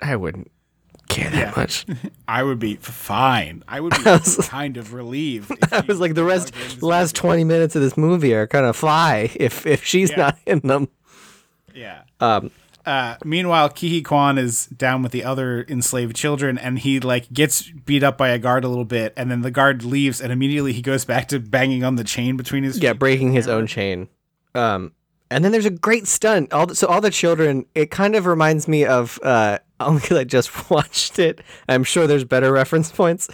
I 0.00 0.14
wouldn't 0.14 0.50
care 1.08 1.28
that 1.30 1.36
Yeah. 1.38 1.52
much. 1.56 1.86
I 2.28 2.44
would 2.44 2.60
be 2.60 2.76
fine. 2.76 3.64
I 3.66 3.80
would 3.80 3.94
be 3.96 4.02
was- 4.06 4.36
kind 4.48 4.76
of 4.76 4.92
relieved. 4.94 5.50
if 5.62 5.72
I 5.72 5.80
was 5.80 5.98
like, 5.98 6.14
the 6.14 6.22
rest, 6.22 6.52
the 6.78 6.86
last 6.86 7.06
this 7.06 7.12
twenty 7.14 7.42
minutes 7.42 7.74
of 7.74 7.82
this 7.82 7.96
movie 7.96 8.32
are 8.34 8.46
kind 8.46 8.66
of 8.66 8.76
fly 8.76 9.30
if 9.34 9.66
if 9.66 9.82
she's 9.84 10.10
Yeah. 10.10 10.16
not 10.18 10.38
in 10.46 10.60
them. 10.60 10.88
Yeah. 11.74 12.02
Um, 12.20 12.50
Uh, 12.86 13.16
meanwhile, 13.24 13.68
Ke 13.68 13.80
Huy 13.80 14.02
Quan 14.02 14.38
is 14.38 14.66
down 14.66 15.02
with 15.02 15.12
the 15.12 15.24
other 15.24 15.64
enslaved 15.68 16.16
children, 16.16 16.56
and 16.58 16.78
he 16.78 17.00
like 17.00 17.32
gets 17.32 17.70
beat 17.70 18.02
up 18.02 18.16
by 18.16 18.28
a 18.30 18.38
guard 18.38 18.64
a 18.64 18.68
little 18.68 18.84
bit, 18.84 19.12
and 19.16 19.30
then 19.30 19.42
the 19.42 19.50
guard 19.50 19.84
leaves, 19.84 20.20
and 20.20 20.32
immediately 20.32 20.72
he 20.72 20.82
goes 20.82 21.04
back 21.10 21.28
to 21.28 21.38
banging 21.38 21.84
on 21.84 21.96
the 21.96 22.04
chain 22.04 22.36
between 22.36 22.64
his 22.64 22.78
yeah, 22.78 22.92
breaking 22.92 23.32
his 23.32 23.48
own 23.48 23.66
chain. 23.66 24.08
Um, 24.54 24.92
and 25.30 25.44
then 25.44 25.52
there's 25.52 25.66
a 25.66 25.70
great 25.70 26.08
stunt. 26.08 26.52
All 26.52 26.66
the, 26.66 26.74
so 26.74 26.86
all 26.88 27.00
the 27.00 27.10
children. 27.10 27.66
It 27.74 27.90
kind 27.90 28.16
of 28.16 28.26
reminds 28.26 28.66
me 28.66 28.84
of 28.84 29.18
uh, 29.22 29.58
only 29.80 30.00
because 30.00 30.18
I 30.18 30.24
just 30.24 30.70
watched 30.70 31.18
it. 31.18 31.40
I'm 31.68 31.84
sure 31.84 32.06
there's 32.06 32.24
better 32.24 32.52
reference 32.52 32.90
points. 32.90 33.28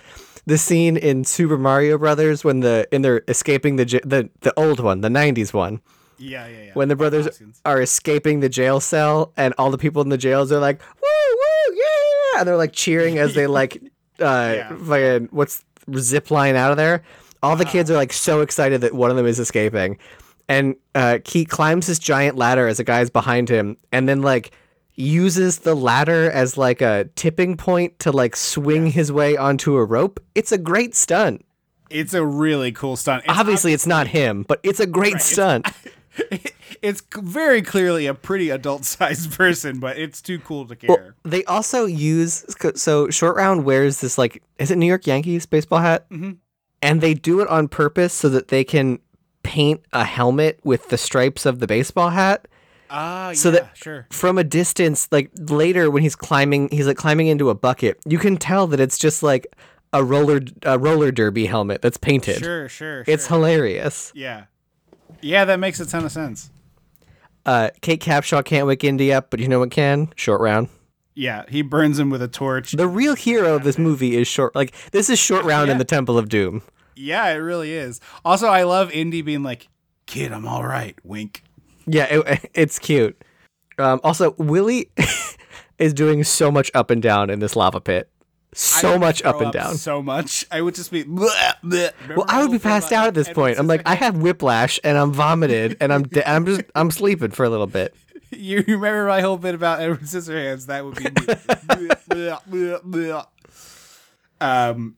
The 0.45 0.59
scene 0.59 0.97
in 0.97 1.25
Super 1.25 1.59
Mario 1.59 1.99
Brothers 1.99 2.45
when 2.45 2.61
the 2.61 2.87
in 2.93 3.03
they're 3.03 3.23
escaping 3.27 3.77
the 3.77 3.85
the 3.85 4.31
the 4.41 4.53
old 4.57 4.79
one, 4.81 5.01
the 5.01 5.09
'90s 5.09 5.53
one, 5.53 5.81
Yeah, 6.19 6.47
yeah, 6.47 6.63
yeah. 6.65 6.71
when 6.75 6.89
the 6.89 6.97
brothers 6.97 7.27
Hoskins. 7.27 7.61
are 7.65 7.81
escaping 7.81 8.41
the 8.41 8.49
jail 8.49 8.81
cell, 8.81 9.33
and 9.37 9.53
all 9.59 9.71
the 9.71 9.79
people 9.79 10.03
in 10.03 10.09
the 10.09 10.19
jails 10.19 10.51
are 10.53 10.59
like, 10.61 10.81
"Woo, 10.81 11.37
woo, 11.37 11.75
yeah!" 11.77 11.83
Yeah, 12.35 12.41
and 12.41 12.49
they're 12.49 12.57
like 12.57 12.73
cheering 12.73 13.19
as 13.19 13.35
they 13.35 13.47
like, 13.47 13.77
uh, 14.21 14.53
Yeah. 14.57 14.77
fucking 14.77 15.29
what's 15.31 15.65
zip 15.99 16.31
line 16.31 16.57
out 16.57 16.71
of 16.71 16.77
there. 16.77 17.03
All 17.43 17.55
the 17.57 17.65
kids 17.65 17.91
are 17.91 17.95
like 17.97 18.13
so 18.13 18.41
excited 18.41 18.81
that 18.81 18.95
one 18.95 19.11
of 19.11 19.17
them 19.17 19.27
is 19.27 19.39
escaping, 19.39 19.99
and 20.49 20.75
uh, 20.95 21.19
he 21.27 21.45
climbs 21.45 21.87
this 21.87 21.99
giant 21.99 22.37
ladder 22.37 22.67
as 22.67 22.81
a 22.81 22.85
guy's 22.85 23.11
behind 23.11 23.49
him, 23.49 23.77
and 23.93 24.09
then 24.09 24.23
like 24.23 24.53
uses 24.95 25.59
the 25.59 25.75
ladder 25.75 26.31
as 26.31 26.57
like 26.57 26.81
a 26.81 27.09
tipping 27.17 27.57
point 27.57 27.99
to 27.99 28.11
like 28.11 28.35
swing 28.35 28.87
his 28.87 29.13
way 29.13 29.37
onto 29.37 29.77
a 29.77 29.85
rope. 29.85 30.19
It's 30.35 30.51
a 30.53 30.59
great 30.59 30.95
stunt. 30.95 31.45
It's 31.91 32.15
a 32.15 32.25
really 32.25 32.73
cool 32.73 32.97
stunt. 32.97 33.25
It's 33.29 33.39
Obviously, 33.39 33.73
it's 33.73 33.87
not 33.87 34.09
him, 34.09 34.45
but 34.49 34.59
it's 34.65 34.81
a 34.81 34.87
great 34.87 35.21
stunt. 35.21 35.67
it's 35.69 35.95
c- 37.01 37.21
very 37.23 37.63
clearly 37.63 38.07
a 38.07 38.15
pretty 38.15 38.51
adult-sized 38.51 39.33
person, 39.39 39.79
but 39.81 39.99
it's 39.99 40.21
too 40.23 40.39
cool 40.39 40.67
to 40.67 40.77
care. 40.77 41.15
They 41.25 41.45
also 41.45 41.85
use 41.87 42.45
so 42.75 43.11
short 43.11 43.37
round 43.37 43.65
wears 43.65 44.01
this 44.01 44.19
like 44.19 44.43
is 44.59 44.71
it 44.71 44.77
New 44.77 44.87
York 44.87 45.07
Yankees 45.07 45.47
baseball 45.47 45.81
hat, 45.81 46.09
mm-hmm. 46.11 46.33
and 46.83 47.01
they 47.01 47.15
do 47.15 47.41
it 47.41 47.49
on 47.49 47.69
purpose 47.69 48.13
so 48.13 48.29
that 48.29 48.49
they 48.49 48.65
can 48.65 48.99
paint 49.43 49.81
a 49.93 50.05
helmet 50.05 50.59
with 50.65 50.89
the 50.89 50.99
stripes 50.99 51.47
of 51.47 51.61
the 51.61 51.67
baseball 51.67 52.11
hat. 52.11 52.49
Ah, 52.91 53.33
So 53.35 53.49
yeah, 53.51 53.61
that 53.61 53.77
sure. 53.77 54.07
from 54.11 54.39
a 54.39 54.45
distance, 54.45 55.09
like 55.11 55.31
later 55.37 55.91
when 55.91 56.03
he's 56.03 56.15
climbing, 56.17 56.69
he's 56.71 56.87
like 56.87 56.97
climbing 56.97 57.27
into 57.27 57.51
a 57.51 57.55
bucket. 57.55 57.99
You 58.07 58.19
can 58.19 58.37
tell 58.37 58.67
that 58.69 58.81
it's 58.81 58.99
just 58.99 59.23
like 59.23 59.47
a 59.93 60.03
roller 60.05 60.41
a 60.63 60.79
roller 60.79 61.11
derby 61.11 61.47
helmet 61.47 61.81
that's 61.83 61.97
painted. 61.97 62.39
Sure, 62.39 62.69
sure, 62.69 63.03
It's 63.07 63.27
sure. 63.29 63.37
hilarious. 63.39 64.13
yeah. 64.15 64.45
Yeah, 65.21 65.45
that 65.45 65.59
makes 65.59 65.81
a 65.81 65.87
ton 65.87 66.05
of 66.05 66.13
sense. 66.13 66.51
Uh, 67.45 67.71
Kate 67.81 68.01
Capshaw 68.01 68.45
can't 68.45 68.67
wake 68.67 68.83
Indy 68.83 69.13
up, 69.13 69.31
but 69.31 69.41
you 69.41 69.49
know 69.49 69.61
what 69.61 69.71
can? 69.71 70.13
Short 70.17 70.41
round. 70.41 70.69
Yeah, 71.15 71.45
he 71.49 71.63
burns 71.63 71.99
him 71.99 72.11
with 72.11 72.21
a 72.21 72.29
torch. 72.29 72.73
The 72.73 72.89
real 72.89 73.15
hero 73.15 73.55
of 73.55 73.65
this 73.65 73.79
movie 73.79 74.17
is 74.17 74.29
short. 74.29 74.55
Like 74.55 74.75
this 74.91 75.09
is 75.09 75.19
short 75.19 75.45
round 75.45 75.71
in 75.71 75.79
the 75.79 75.85
Temple 75.85 76.19
of 76.19 76.29
Doom. 76.29 76.63
Yeah, 76.95 77.29
it 77.29 77.37
really 77.37 77.73
is. 77.73 78.01
Also, 78.25 78.49
I 78.49 78.65
love 78.65 78.91
Indy 78.91 79.23
being 79.23 79.43
like, 79.43 79.69
"Kid, 80.07 80.33
I'm 80.33 80.47
all 80.47 80.65
right." 80.65 80.95
Wink. 81.05 81.43
Yeah, 81.87 82.05
it, 82.05 82.51
it's 82.55 82.79
cute. 82.79 83.21
Um, 83.79 84.01
also, 84.05 84.33
Willie 84.33 84.91
is 85.79 85.95
doing 85.95 86.25
so 86.25 86.51
much 86.51 86.71
up 86.75 86.91
and 86.91 87.01
down 87.01 87.31
in 87.31 87.39
this 87.39 87.57
lava 87.57 87.81
pit. 87.81 88.11
So 88.59 88.99
much 88.99 89.23
up 89.23 89.41
and 89.41 89.53
down. 89.53 89.77
So 89.77 90.03
much. 90.03 90.47
I 90.51 90.63
would 90.63 90.75
just 90.75 90.91
be. 90.91 91.05
Bleh, 91.05 91.29
bleh. 91.63 91.93
Well, 92.17 92.25
I 92.27 92.43
would 92.43 92.51
be 92.51 92.59
passed 92.59 92.91
out 92.91 93.07
at 93.07 93.15
this 93.15 93.29
point. 93.29 93.59
I'm 93.59 93.67
like, 93.67 93.83
I 93.85 93.95
have 93.95 94.17
whiplash 94.17 94.81
and 94.83 94.97
I'm 94.97 95.13
vomited 95.13 95.77
and 95.81 95.93
I'm 95.93 96.05
de- 96.05 96.29
I'm 96.29 96.47
just 96.47 96.63
I'm 96.75 96.91
sleeping 96.91 97.33
for 97.33 97.45
a 97.45 97.51
little 97.51 97.67
bit. 97.67 97.95
You 98.33 98.65
remember 98.67 99.07
my 99.07 99.21
whole 99.21 99.39
bit 99.39 99.55
about 99.55 99.81
Edward 99.81 100.01
Scissorhands? 100.01 100.67
That 100.67 100.85
would 100.85 100.97
be. 100.97 101.05
Bleh, 101.05 102.81
bleh, 102.83 103.27
um, 104.41 104.97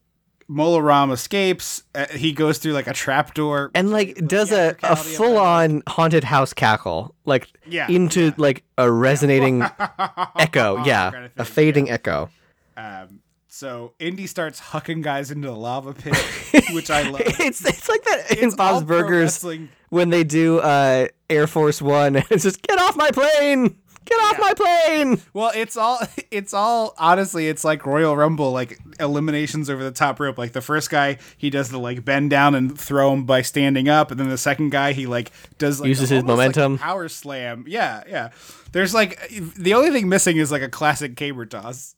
Mola 0.48 0.80
Ram 0.82 1.10
escapes. 1.10 1.82
Uh, 1.94 2.06
he 2.06 2.32
goes 2.32 2.56
through 2.56 2.72
like 2.72 2.86
a 2.86 2.94
trapdoor. 2.94 3.70
And 3.74 3.90
like 3.90 4.16
does 4.26 4.50
a, 4.50 4.76
a 4.82 4.96
full 4.96 5.36
on 5.36 5.82
haunted 5.86 6.24
house 6.24 6.54
cackle, 6.54 7.14
like 7.26 7.48
Yeah, 7.66 7.86
into 7.88 8.32
like 8.38 8.64
a 8.78 8.90
resonating 8.90 9.62
echo. 10.36 10.82
Yeah, 10.84 11.10
kind 11.10 11.24
of 11.26 11.32
a 11.36 11.44
fading 11.44 11.90
echo. 11.90 12.30
Um, 12.78 13.20
so 13.58 13.92
Indy 13.98 14.28
starts 14.28 14.60
hucking 14.60 15.02
guys 15.02 15.32
into 15.32 15.48
the 15.48 15.56
lava 15.56 15.92
pit, 15.92 16.14
which 16.70 16.90
I 16.90 17.02
love. 17.10 17.22
It's 17.24 17.64
it's 17.66 17.88
like 17.88 18.04
that 18.04 18.38
in 18.38 18.44
It's 18.50 18.54
all 18.56 18.80
Bob's 18.80 18.86
Burgers 18.86 19.44
when 19.88 20.10
they 20.10 20.22
do 20.22 20.60
uh, 20.60 21.08
Air 21.28 21.48
Force 21.48 21.82
One. 21.82 22.16
It's 22.30 22.44
just 22.44 22.62
get 22.62 22.78
off 22.78 22.96
my 22.96 23.10
plane, 23.10 23.76
get 24.04 24.14
off 24.14 24.38
my 24.38 24.54
plane. 24.54 25.20
Well, 25.32 25.50
it's 25.56 25.76
all 25.76 25.98
it's 26.30 26.54
all 26.54 26.94
honestly, 26.98 27.48
it's 27.48 27.64
like 27.64 27.84
Royal 27.84 28.16
Rumble, 28.16 28.52
like 28.52 28.78
eliminations 29.00 29.68
over 29.68 29.82
the 29.82 29.90
top 29.90 30.20
rope. 30.20 30.38
Like 30.38 30.52
the 30.52 30.60
first 30.60 30.88
guy, 30.88 31.18
he 31.36 31.50
does 31.50 31.68
the 31.68 31.80
like 31.80 32.04
bend 32.04 32.30
down 32.30 32.54
and 32.54 32.78
throw 32.78 33.12
him 33.12 33.24
by 33.24 33.42
standing 33.42 33.88
up, 33.88 34.12
and 34.12 34.20
then 34.20 34.28
the 34.28 34.38
second 34.38 34.70
guy, 34.70 34.92
he 34.92 35.06
like 35.06 35.32
does 35.58 35.80
like 35.80 35.88
Uses 35.88 36.10
his 36.10 36.22
almost 36.22 36.38
like 36.38 36.54
momentum. 36.56 36.78
power 36.78 37.08
slam. 37.08 37.64
Yeah, 37.66 38.04
yeah. 38.08 38.30
There's 38.70 38.94
like 38.94 39.18
the 39.56 39.74
only 39.74 39.90
thing 39.90 40.08
missing 40.08 40.36
is 40.36 40.52
like 40.52 40.62
a 40.62 40.68
classic 40.68 41.16
caber 41.16 41.44
toss. 41.44 41.96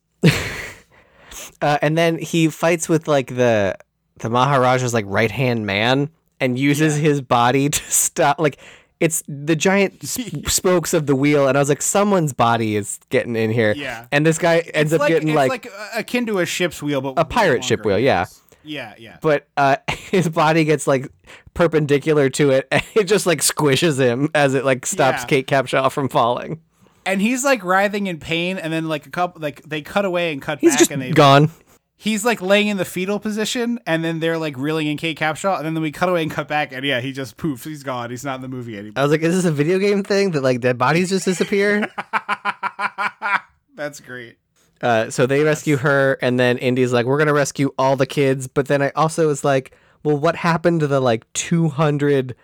Uh, 1.60 1.78
and 1.82 1.96
then 1.96 2.18
he 2.18 2.48
fights 2.48 2.88
with 2.88 3.08
like 3.08 3.34
the 3.34 3.76
the 4.18 4.28
Maharaja's 4.28 4.92
like 4.94 5.04
right 5.08 5.30
hand 5.30 5.66
man 5.66 6.10
and 6.40 6.58
uses 6.58 6.96
his 6.96 7.20
body 7.20 7.68
to 7.70 7.82
stop. 7.90 8.38
Like 8.38 8.58
it's 9.00 9.22
the 9.26 9.56
giant 9.56 10.02
sp- 10.06 10.46
spokes 10.48 10.92
of 10.92 11.06
the 11.06 11.14
wheel, 11.16 11.48
and 11.48 11.56
I 11.56 11.60
was 11.60 11.68
like, 11.68 11.82
someone's 11.82 12.32
body 12.32 12.76
is 12.76 12.98
getting 13.08 13.34
in 13.34 13.50
here. 13.50 13.72
Yeah. 13.76 14.06
And 14.12 14.26
this 14.26 14.38
guy 14.38 14.58
ends 14.74 14.92
It's 14.92 14.94
up 14.94 15.00
like 15.00 15.08
getting 15.08 15.28
it's 15.28 15.36
like, 15.36 15.64
like, 15.64 15.72
akin 15.94 16.26
to 16.26 16.38
a 16.38 16.46
ship's 16.46 16.82
wheel, 16.82 17.00
but 17.00 17.14
a 17.16 17.24
pirate 17.24 17.64
ship 17.64 17.84
wheel. 17.84 17.98
Yeah. 17.98 18.26
Yeah, 18.62 18.94
yeah. 18.98 19.16
But 19.22 19.48
uh, 19.56 19.76
his 20.10 20.28
body 20.28 20.64
gets 20.64 20.86
like 20.86 21.10
perpendicular 21.54 22.28
to 22.30 22.50
it, 22.50 22.68
and 22.70 22.82
it 22.94 23.04
just 23.04 23.26
like 23.26 23.40
squishes 23.40 23.98
him 23.98 24.28
as 24.34 24.54
it 24.54 24.64
like 24.66 24.84
stops 24.84 25.22
Yeah. 25.22 25.26
Kate 25.26 25.46
Capshaw 25.46 25.90
from 25.90 26.08
falling. 26.10 26.60
And 27.06 27.20
he's 27.20 27.44
like 27.44 27.64
writhing 27.64 28.06
in 28.06 28.18
pain, 28.18 28.59
and 28.59 28.72
then 28.72 28.89
like 28.89 29.06
a 29.06 29.10
couple, 29.10 29.40
like 29.43 29.62
they 29.62 29.82
cut 29.82 30.05
away 30.05 30.32
and 30.32 30.40
cut 30.43 30.59
He's 30.60 30.72
back, 30.72 30.78
just 30.78 30.90
and 30.90 31.01
they 31.02 31.10
gone. 31.12 31.51
he's 31.97 32.24
like 32.24 32.40
laying 32.43 32.68
in 32.68 32.77
the 32.77 32.85
fetal 32.85 33.18
position, 33.18 33.78
and 33.86 34.02
then 34.05 34.20
they're 34.20 34.39
like 34.39 34.56
reeling 34.56 34.86
in 34.86 34.97
Kate 34.97 35.18
Capshaw, 35.18 35.56
and 35.59 35.64
then 35.66 35.81
we 35.82 35.90
cut 35.93 36.09
away 36.09 36.22
and 36.22 36.31
cut 36.31 36.48
back, 36.48 36.72
and 36.72 36.85
yeah, 36.85 37.01
he 37.01 37.12
just 37.12 37.36
poofs, 37.36 37.64
he's 37.64 37.82
gone, 37.82 38.10
he's 38.10 38.24
not 38.24 38.36
in 38.36 38.43
the 38.43 38.48
movie 38.48 38.77
anymore. 38.77 38.94
I 38.97 39.02
was 39.02 39.10
like, 39.12 39.22
is 39.22 39.35
this 39.35 39.44
a 39.44 39.52
video 39.52 39.78
game 39.78 40.02
thing 40.02 40.31
that 40.32 40.43
like 40.43 40.60
dead 40.60 40.78
bodies 40.78 41.09
just 41.10 41.24
disappear? 41.24 41.89
That's 43.74 44.01
great. 44.01 44.36
Uh, 44.82 45.10
so 45.10 45.27
they 45.27 45.43
rescue 45.43 45.77
her, 45.77 46.18
and 46.22 46.40
then 46.40 46.56
Indy's 46.59 46.93
like, 46.93 47.05
"We're 47.06 47.18
gonna 47.18 47.35
rescue 47.35 47.70
all 47.78 47.97
the 47.97 48.06
kids." 48.06 48.47
But 48.47 48.66
then 48.68 48.81
I 48.82 48.90
also 48.97 49.27
was 49.27 49.44
like, 49.44 49.77
"Well, 50.02 50.16
what 50.16 50.36
happened 50.36 50.81
to 50.81 50.86
the 50.86 51.01
like 51.01 51.31
200 51.35 52.35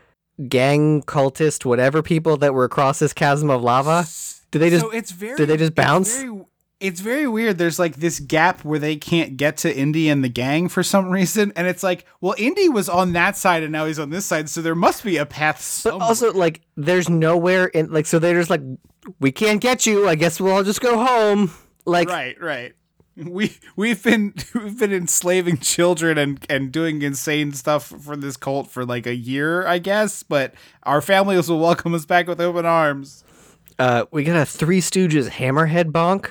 gang 0.49 1.03
cultist, 1.03 1.65
whatever 1.65 2.03
people 2.03 2.37
that 2.39 2.53
were 2.53 2.65
across 2.65 2.99
this 2.99 3.15
chasm 3.15 3.49
of 3.49 3.62
lava? 3.62 4.05
Did 4.59 4.62
they 4.62 4.70
just? 4.70 4.85
so 4.85 4.91
it's 4.91 5.11
very 5.11 5.37
did 5.37 5.49
they 5.49 5.57
just 5.57 5.73
it's 5.73 5.74
bounce? 5.77 6.20
very- 6.23 6.45
It's 6.78 7.01
very 7.01 7.27
weird. 7.27 7.57
There's 7.57 7.78
like 7.78 7.97
this 7.97 8.20
gap 8.20 8.62
where 8.65 8.78
they 8.78 8.97
can't 8.97 9.37
get 9.39 9.57
to 9.59 9.74
Indy 9.74 10.11
and 10.11 10.23
the 10.23 10.28
gang 10.28 10.69
for 10.69 10.83
some 10.83 11.09
reason, 11.19 11.53
and 11.57 11.66
it's 11.66 11.83
like, 11.83 12.05
well, 12.20 12.35
Indy 12.37 12.69
was 12.69 12.89
on 12.89 13.12
that 13.15 13.37
side 13.37 13.62
and 13.62 13.73
now 13.73 13.87
he's 13.87 13.99
on 13.99 14.11
this 14.11 14.27
side, 14.27 14.49
so 14.51 14.61
there 14.61 14.74
must 14.74 15.03
be 15.03 15.16
a 15.16 15.24
path. 15.27 15.81
but 15.85 15.95
also, 15.95 16.33
like, 16.35 16.61
there's 16.77 17.09
nowhere 17.09 17.66
in 17.66 17.91
like, 17.93 18.05
so 18.07 18.19
they're 18.19 18.39
just 18.39 18.51
like, 18.51 18.61
"We 19.20 19.33
can't 19.33 19.61
get 19.61 19.87
you. 19.87 20.07
I 20.09 20.16
guess 20.16 20.39
we'll 20.41 20.53
all 20.53 20.65
just 20.65 20.81
go 20.83 21.03
home." 21.05 21.51
Like, 21.87 22.09
right, 22.09 22.37
right. 22.43 22.74
We 23.16 23.57
we've 23.77 24.03
been 24.03 24.35
we've 24.55 24.78
been 24.78 24.93
enslaving 24.93 25.57
children 25.59 26.19
and 26.19 26.45
and 26.51 26.70
doing 26.70 27.01
insane 27.01 27.53
stuff 27.53 27.85
for 27.87 28.15
this 28.16 28.37
cult 28.37 28.70
for 28.70 28.85
like 28.85 29.07
a 29.07 29.15
year, 29.15 29.66
I 29.66 29.78
guess. 29.78 30.23
But 30.23 30.53
our 30.83 31.01
families 31.01 31.49
will 31.49 31.61
welcome 31.61 31.95
us 31.95 32.05
back 32.05 32.27
with 32.28 32.39
open 32.43 32.66
arms. 32.66 33.24
Uh, 33.78 34.07
we 34.11 34.24
got 34.24 34.36
a 34.36 34.47
Three 34.47 34.81
Stooges 34.81 35.28
hammerhead 35.31 35.93
bonk. 35.93 36.28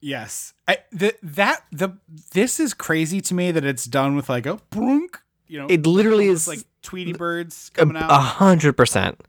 Yes, 0.00 0.52
I, 0.68 0.78
the, 0.92 1.14
that 1.22 1.64
the 1.72 1.96
this 2.32 2.60
is 2.60 2.74
crazy 2.74 3.20
to 3.22 3.34
me 3.34 3.50
that 3.52 3.64
it's 3.64 3.86
done 3.86 4.16
with 4.16 4.28
like 4.28 4.44
a 4.46 4.56
brunk. 4.70 5.20
You 5.46 5.60
know, 5.60 5.66
It 5.68 5.86
literally 5.86 6.26
is 6.28 6.46
like 6.48 6.60
Tweety 6.82 7.12
birds 7.14 7.70
coming 7.74 7.96
out. 7.96 8.10
a 8.10 8.14
hundred 8.18 8.74
percent. 8.74 9.20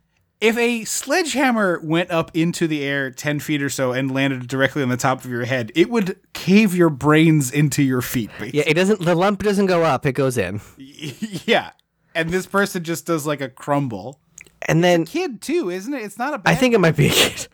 if 0.41 0.57
a 0.57 0.83
sledgehammer 0.83 1.79
went 1.81 2.11
up 2.11 2.29
into 2.35 2.67
the 2.67 2.83
air 2.83 3.09
10 3.09 3.39
feet 3.39 3.61
or 3.63 3.69
so 3.69 3.93
and 3.93 4.11
landed 4.13 4.47
directly 4.47 4.83
on 4.83 4.89
the 4.89 4.97
top 4.97 5.23
of 5.23 5.31
your 5.31 5.45
head, 5.45 5.71
it 5.75 5.89
would 5.89 6.17
cave 6.33 6.75
your 6.75 6.89
brains 6.89 7.51
into 7.51 7.81
your 7.81 8.01
feet. 8.01 8.29
Yeah, 8.41 8.63
it 8.67 8.73
doesn't. 8.73 8.99
The 8.99 9.15
lump 9.15 9.43
doesn't 9.43 9.67
go 9.67 9.83
up; 9.83 10.05
it 10.05 10.11
goes 10.13 10.37
in. 10.37 10.59
yeah. 10.77 11.71
And 12.13 12.29
this 12.29 12.45
person 12.47 12.83
just 12.83 13.05
does 13.05 13.25
like 13.25 13.39
a 13.41 13.47
crumble. 13.49 14.19
And 14.63 14.83
then 14.83 15.05
Kid, 15.05 15.41
too, 15.41 15.69
isn't 15.69 15.93
it? 15.93 16.01
It's 16.03 16.17
not 16.17 16.33
a 16.33 16.37
bad 16.37 16.51
I 16.51 16.55
think 16.55 16.73
it 16.73 16.79
might 16.79 16.95
be 16.97 17.07
a 17.07 17.11
kid. 17.11 17.47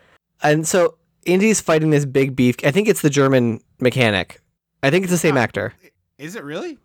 And 0.44 0.68
so 0.68 0.96
Indy's 1.26 1.62
fighting 1.62 1.90
this 1.92 2.06
big 2.06 2.36
beef. 2.36 2.56
I 2.64 2.72
think 2.72 2.88
it's 2.88 3.02
the 3.02 3.10
German 3.10 3.62
mechanic. 3.80 4.42
I 4.84 4.90
think 4.90 5.04
it's 5.04 5.12
the 5.12 5.18
same 5.18 5.38
actor. 5.38 5.74
Is 6.18 6.36
it 6.36 6.44
really? 6.44 6.78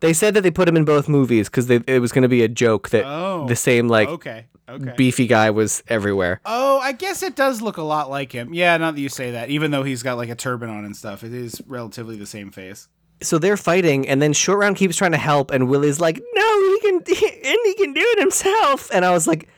They 0.00 0.12
said 0.12 0.34
that 0.34 0.40
they 0.40 0.50
put 0.50 0.68
him 0.68 0.76
in 0.76 0.84
both 0.84 1.08
movies 1.08 1.48
because 1.48 1.70
it 1.70 2.00
was 2.00 2.10
going 2.12 2.22
to 2.22 2.28
be 2.28 2.42
a 2.42 2.48
joke 2.48 2.88
that 2.90 3.04
Oh. 3.06 3.46
the 3.46 3.54
same 3.56 3.88
like 3.88 4.08
okay. 4.08 4.46
Okay. 4.68 4.94
beefy 4.96 5.26
guy 5.26 5.50
was 5.50 5.82
everywhere. 5.88 6.40
oh, 6.46 6.78
I 6.80 6.92
guess 6.92 7.22
it 7.22 7.36
does 7.36 7.60
look 7.62 7.76
a 7.76 7.82
lot 7.82 8.08
like 8.10 8.32
him. 8.32 8.52
Yeah, 8.54 8.76
now 8.78 8.90
that 8.90 9.00
you 9.00 9.08
say 9.10 9.32
that, 9.32 9.50
even 9.50 9.70
though 9.70 9.82
he's 9.82 10.02
got 10.02 10.16
like 10.16 10.30
a 10.30 10.34
turban 10.34 10.70
on 10.70 10.84
and 10.84 10.96
stuff, 10.96 11.22
it 11.22 11.32
is 11.34 11.60
relatively 11.66 12.16
the 12.16 12.26
same 12.26 12.50
face. 12.50 12.88
So 13.20 13.38
they're 13.38 13.56
fighting, 13.58 14.08
and 14.08 14.20
then 14.22 14.32
Short 14.32 14.58
Round 14.58 14.74
keeps 14.76 14.96
trying 14.96 15.12
to 15.12 15.18
help, 15.18 15.50
and 15.52 15.68
Willie's 15.68 16.00
like, 16.00 16.20
"No, 16.34 16.60
he 16.62 16.80
can, 16.80 16.94
Indy 17.44 17.74
can 17.74 17.92
do 17.92 18.00
it 18.02 18.18
himself." 18.18 18.90
And 18.92 19.04
I 19.04 19.10
was 19.12 19.26
like, 19.26 19.48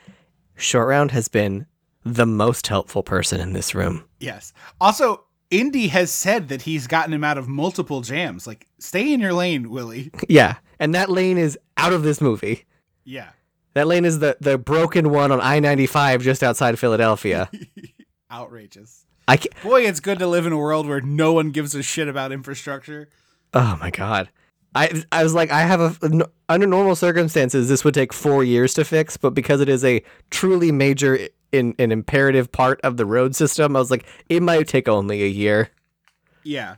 "Short 0.56 0.86
Round 0.88 1.12
has 1.12 1.28
been 1.28 1.66
the 2.14 2.26
most 2.26 2.66
helpful 2.68 3.02
person 3.02 3.40
in 3.40 3.52
this 3.52 3.74
room." 3.74 4.04
Yes. 4.20 4.52
Also, 4.80 5.24
Indy 5.50 5.88
has 5.88 6.10
said 6.10 6.48
that 6.48 6.62
he's 6.62 6.86
gotten 6.86 7.12
him 7.12 7.24
out 7.24 7.38
of 7.38 7.48
multiple 7.48 8.00
jams. 8.00 8.46
Like, 8.46 8.66
stay 8.78 9.12
in 9.12 9.20
your 9.20 9.32
lane, 9.32 9.70
Willie. 9.70 10.10
Yeah, 10.28 10.56
and 10.78 10.94
that 10.94 11.10
lane 11.10 11.38
is 11.38 11.58
out 11.76 11.92
of 11.92 12.02
this 12.02 12.20
movie. 12.20 12.64
Yeah. 13.04 13.30
That 13.74 13.86
lane 13.86 14.04
is 14.04 14.18
the 14.20 14.36
the 14.40 14.56
broken 14.58 15.10
one 15.10 15.30
on 15.30 15.40
I 15.40 15.60
ninety 15.60 15.86
five 15.86 16.22
just 16.22 16.42
outside 16.42 16.78
Philadelphia. 16.78 17.50
Outrageous. 18.32 19.04
I 19.28 19.36
can 19.36 19.52
Boy, 19.62 19.82
it's 19.86 20.00
good 20.00 20.18
to 20.20 20.26
live 20.26 20.46
in 20.46 20.52
a 20.52 20.56
world 20.58 20.86
where 20.88 21.00
no 21.00 21.32
one 21.32 21.50
gives 21.50 21.74
a 21.74 21.82
shit 21.82 22.08
about 22.08 22.32
infrastructure. 22.32 23.08
Oh 23.52 23.76
my 23.80 23.90
god. 23.90 24.30
I 24.74 25.02
I 25.12 25.22
was 25.22 25.34
like 25.34 25.50
I 25.50 25.60
have 25.60 25.80
a. 25.80 26.26
under 26.48 26.66
normal 26.66 26.96
circumstances 26.96 27.68
this 27.68 27.84
would 27.84 27.94
take 27.94 28.12
4 28.12 28.44
years 28.44 28.74
to 28.74 28.84
fix, 28.84 29.16
but 29.16 29.30
because 29.30 29.60
it 29.60 29.68
is 29.68 29.84
a 29.84 30.02
truly 30.30 30.72
major 30.72 31.18
in 31.56 31.74
an 31.78 31.90
imperative 31.92 32.52
part 32.52 32.80
of 32.82 32.96
the 32.96 33.06
road 33.06 33.34
system, 33.34 33.74
I 33.76 33.78
was 33.80 33.90
like 33.90 34.06
it 34.28 34.42
might 34.42 34.68
take 34.68 34.88
only 34.88 35.22
a 35.22 35.28
year. 35.28 35.70
Yeah. 36.44 36.76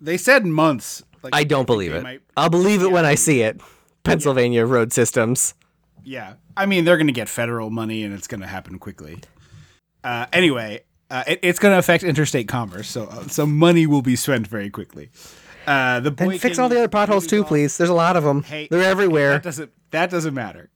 They 0.00 0.16
said 0.16 0.46
months. 0.46 1.02
Like, 1.22 1.34
I 1.34 1.44
don't 1.44 1.66
believe 1.66 1.92
it. 1.92 2.02
might- 2.02 2.22
I'll 2.36 2.48
believe 2.48 2.82
it 2.82 2.90
when 2.92 3.04
I 3.04 3.14
see 3.14 3.42
it. 3.42 3.60
Pennsylvania 4.04 4.64
road 4.64 4.92
systems. 4.92 5.54
yeah. 6.04 6.34
I 6.56 6.66
mean, 6.66 6.84
they're 6.84 6.96
going 6.98 7.06
to 7.06 7.12
get 7.12 7.28
federal 7.28 7.70
money 7.70 8.02
and 8.02 8.12
it's 8.12 8.26
going 8.26 8.40
to 8.42 8.46
happen 8.46 8.78
quickly. 8.78 9.18
Uh, 10.04 10.26
anyway, 10.32 10.82
uh, 11.10 11.24
it, 11.26 11.38
it's 11.42 11.58
going 11.58 11.72
to 11.74 11.78
affect 11.78 12.04
interstate 12.04 12.48
commerce. 12.48 12.88
So, 12.88 13.04
uh, 13.04 13.28
so 13.28 13.46
money 13.46 13.86
will 13.86 14.02
be 14.02 14.14
spent 14.16 14.46
very 14.46 14.68
quickly. 14.68 15.10
Uh, 15.66 16.00
the 16.00 16.10
boy 16.10 16.30
And 16.32 16.40
fix 16.40 16.58
all 16.58 16.68
the 16.68 16.76
other 16.78 16.88
potholes 16.88 17.26
too, 17.26 17.44
please. 17.44 17.78
There's 17.78 17.88
a 17.90 17.94
lot 17.94 18.16
of 18.16 18.24
them. 18.24 18.42
Hey, 18.42 18.68
They're 18.70 18.82
everywhere. 18.82 19.32
That 19.34 19.42
doesn't 19.42 19.72
that 19.90 20.10
doesn't 20.10 20.34
matter. 20.34 20.68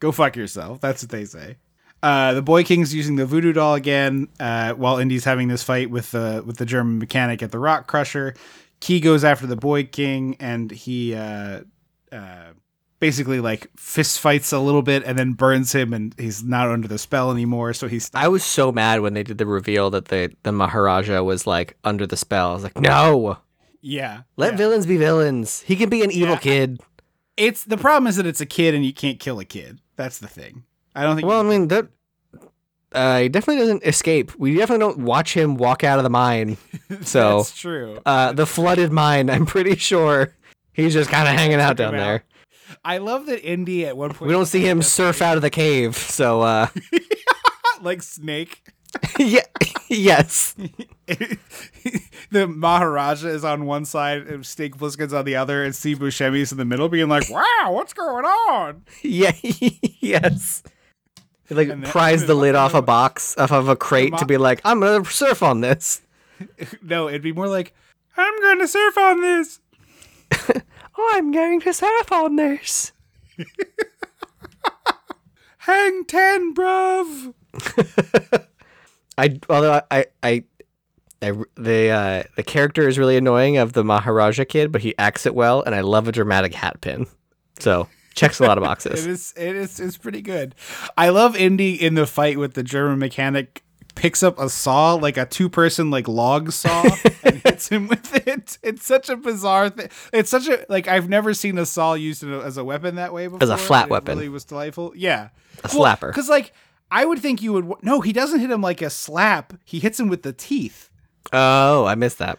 Go 0.00 0.12
fuck 0.12 0.36
yourself. 0.36 0.80
That's 0.80 1.02
what 1.02 1.10
they 1.10 1.24
say. 1.24 1.56
Uh, 2.04 2.34
the 2.34 2.42
boy 2.42 2.62
king's 2.62 2.94
using 2.94 3.16
the 3.16 3.24
voodoo 3.24 3.54
doll 3.54 3.74
again, 3.74 4.28
uh, 4.38 4.74
while 4.74 4.98
Indy's 4.98 5.24
having 5.24 5.48
this 5.48 5.62
fight 5.62 5.88
with 5.88 6.10
the 6.10 6.42
with 6.44 6.58
the 6.58 6.66
German 6.66 6.98
mechanic 6.98 7.42
at 7.42 7.50
the 7.50 7.58
Rock 7.58 7.86
Crusher. 7.86 8.34
Ke 8.78 9.00
goes 9.02 9.24
after 9.24 9.46
the 9.46 9.56
boy 9.56 9.84
king, 9.84 10.36
and 10.38 10.70
he 10.70 11.14
uh, 11.14 11.60
uh, 12.12 12.48
basically 13.00 13.40
like 13.40 13.70
fist 13.78 14.20
fights 14.20 14.52
a 14.52 14.58
little 14.58 14.82
bit, 14.82 15.02
and 15.06 15.18
then 15.18 15.32
burns 15.32 15.74
him, 15.74 15.94
and 15.94 16.14
he's 16.18 16.44
not 16.44 16.68
under 16.68 16.86
the 16.86 16.98
spell 16.98 17.30
anymore. 17.30 17.72
So 17.72 17.88
he's 17.88 18.10
I 18.12 18.28
was 18.28 18.44
so 18.44 18.70
mad 18.70 19.00
when 19.00 19.14
they 19.14 19.22
did 19.22 19.38
the 19.38 19.46
reveal 19.46 19.88
that 19.88 20.08
the 20.08 20.30
the 20.42 20.52
Maharaja 20.52 21.22
was 21.22 21.46
like 21.46 21.74
under 21.84 22.06
the 22.06 22.18
spell. 22.18 22.50
I 22.50 22.52
was 22.52 22.64
like, 22.64 22.78
"No. 22.78 23.38
yeah. 23.80 24.24
Let 24.36 24.52
yeah. 24.52 24.56
villains 24.58 24.84
be 24.84 24.98
villains. 24.98 25.62
He 25.62 25.74
can 25.74 25.88
be 25.88 26.02
an 26.02 26.10
evil 26.10 26.34
Yeah. 26.34 26.40
kid." 26.40 26.80
It's 27.38 27.64
the 27.64 27.78
problem 27.78 28.08
is 28.08 28.16
that 28.16 28.26
it's 28.26 28.42
a 28.42 28.46
kid, 28.46 28.74
and 28.74 28.84
you 28.84 28.92
can't 28.92 29.18
kill 29.18 29.40
a 29.40 29.46
kid. 29.46 29.80
That's 29.96 30.18
the 30.18 30.28
thing. 30.28 30.64
I 30.94 31.02
don't 31.02 31.16
think. 31.16 31.26
Well, 31.26 31.40
I 31.40 31.42
mean 31.42 31.68
that 31.68 31.88
uh, 32.92 33.20
he 33.20 33.28
definitely 33.28 33.62
doesn't 33.62 33.84
escape. 33.84 34.32
We 34.38 34.54
definitely 34.54 34.84
don't 34.84 34.98
watch 35.00 35.34
him 35.34 35.56
walk 35.56 35.82
out 35.84 35.98
of 35.98 36.04
the 36.04 36.10
mine. 36.10 36.56
So 37.02 37.38
that's 37.38 37.56
true. 37.56 37.98
uh, 38.06 38.32
the 38.32 38.46
flooded 38.46 38.92
mine, 38.92 39.28
I'm 39.28 39.46
pretty 39.46 39.74
sure 39.76 40.32
he's 40.72 40.92
just 40.92 41.10
kind 41.10 41.26
of 41.26 41.34
hanging 41.34 41.58
out 41.58 41.76
down 41.76 41.94
there. 41.94 42.24
I 42.84 42.98
love 42.98 43.26
that 43.26 43.42
Indy 43.42 43.84
at 43.86 43.96
one 43.96 44.10
point 44.10 44.28
We 44.28 44.32
don't 44.32 44.46
see 44.46 44.60
him 44.60 44.80
surf 44.82 45.20
out 45.20 45.36
of 45.36 45.42
the 45.42 45.50
cave. 45.50 45.96
So 45.96 46.42
uh, 46.42 46.68
like 47.80 48.02
Snake. 48.02 48.62
yeah, 49.18 49.40
yes, 49.88 50.54
the 52.30 52.46
Maharaja 52.46 53.26
is 53.28 53.44
on 53.44 53.66
one 53.66 53.84
side 53.84 54.22
and 54.28 54.46
Snake 54.46 54.76
Plissken's 54.76 55.12
on 55.12 55.24
the 55.24 55.34
other, 55.34 55.64
and 55.64 55.74
Steve 55.74 55.98
Buscemi's 55.98 56.52
in 56.52 56.58
the 56.58 56.64
middle, 56.64 56.88
being 56.88 57.08
like, 57.08 57.28
"Wow, 57.28 57.70
what's 57.72 57.92
going 57.92 58.24
on?" 58.24 58.84
yeah, 59.02 59.32
yes. 59.42 60.62
He 61.54 61.66
like 61.66 61.68
then- 61.68 61.82
pries 61.82 62.26
the 62.26 62.34
lid 62.34 62.54
off 62.54 62.74
a 62.74 62.82
box 62.82 63.36
off 63.38 63.52
of 63.52 63.68
a 63.68 63.76
crate 63.76 64.16
to 64.18 64.26
be 64.26 64.36
like, 64.36 64.60
I'm 64.64 64.80
gonna 64.80 65.04
surf 65.04 65.42
on 65.42 65.60
this. 65.60 66.00
No, 66.82 67.08
it'd 67.08 67.22
be 67.22 67.32
more 67.32 67.46
like, 67.46 67.72
"I'm 68.16 68.58
to 68.58 68.66
surf 68.68 68.98
on 68.98 69.20
this." 69.20 69.60
Oh, 70.96 71.12
I'm 71.14 71.32
going 71.32 71.60
to 71.60 71.72
surf 71.72 72.12
on 72.12 72.36
this. 72.36 72.92
Hang 75.58 76.04
ten, 76.04 76.54
bruv. 76.54 77.34
I 79.16 79.38
although 79.48 79.80
I 79.90 80.06
I, 80.22 80.44
I 81.22 81.32
the 81.56 81.88
uh, 81.90 82.22
the 82.36 82.42
character 82.42 82.86
is 82.86 82.98
really 82.98 83.16
annoying 83.16 83.56
of 83.56 83.72
the 83.72 83.82
Maharaja 83.82 84.44
kid, 84.44 84.70
but 84.70 84.82
he 84.82 84.96
acts 84.98 85.26
it 85.26 85.34
well, 85.34 85.62
and 85.62 85.74
I 85.74 85.80
love 85.80 86.06
a 86.06 86.12
dramatic 86.12 86.54
hat 86.54 86.80
pin. 86.80 87.06
So 87.58 87.88
checks 88.14 88.40
a 88.40 88.44
lot 88.44 88.58
of 88.58 88.64
boxes. 88.64 89.06
is. 89.06 89.34
It 89.36 89.56
is. 89.56 89.80
It's 89.80 89.96
pretty 89.96 90.22
good. 90.22 90.54
I 90.96 91.08
love 91.10 91.36
Indy 91.36 91.74
in 91.74 91.94
the 91.94 92.06
fight 92.06 92.38
with 92.38 92.54
the 92.54 92.62
German 92.62 92.98
mechanic. 92.98 93.62
Picks 93.96 94.24
up 94.24 94.40
a 94.40 94.48
saw, 94.50 94.94
like 94.94 95.16
a 95.16 95.24
two-person 95.24 95.88
like 95.88 96.08
log 96.08 96.50
saw, 96.50 96.82
and 97.22 97.36
hits 97.44 97.68
him 97.68 97.86
with 97.86 98.26
it. 98.26 98.58
It's 98.60 98.84
such 98.84 99.08
a 99.08 99.14
bizarre 99.16 99.70
thing. 99.70 99.88
It's 100.12 100.28
such 100.28 100.48
a 100.48 100.66
like 100.68 100.88
I've 100.88 101.08
never 101.08 101.32
seen 101.32 101.58
a 101.58 101.64
saw 101.64 101.94
used 101.94 102.24
in 102.24 102.32
a- 102.32 102.40
as 102.40 102.56
a 102.56 102.64
weapon 102.64 102.96
that 102.96 103.12
way 103.14 103.28
before. 103.28 103.44
As 103.44 103.50
a 103.50 103.56
flat 103.56 103.88
weapon. 103.88 104.12
It 104.12 104.14
really 104.22 104.28
was 104.30 104.44
delightful. 104.44 104.92
Yeah, 104.96 105.28
A 105.62 105.68
slapper. 105.68 106.08
Because 106.08 106.28
like 106.28 106.52
I 106.90 107.04
would 107.04 107.20
think 107.20 107.40
you 107.40 107.52
would. 107.52 107.72
No, 107.84 108.00
he 108.00 108.12
doesn't 108.12 108.40
hit 108.40 108.50
him 108.50 108.60
like 108.62 108.82
a 108.82 108.90
slap. 108.90 109.52
He 109.64 109.78
hits 109.78 110.00
him 110.00 110.08
with 110.08 110.24
the 110.24 110.32
teeth. 110.32 110.90
Oh, 111.32 111.84
I 111.84 111.94
missed 111.94 112.18
that. 112.18 112.36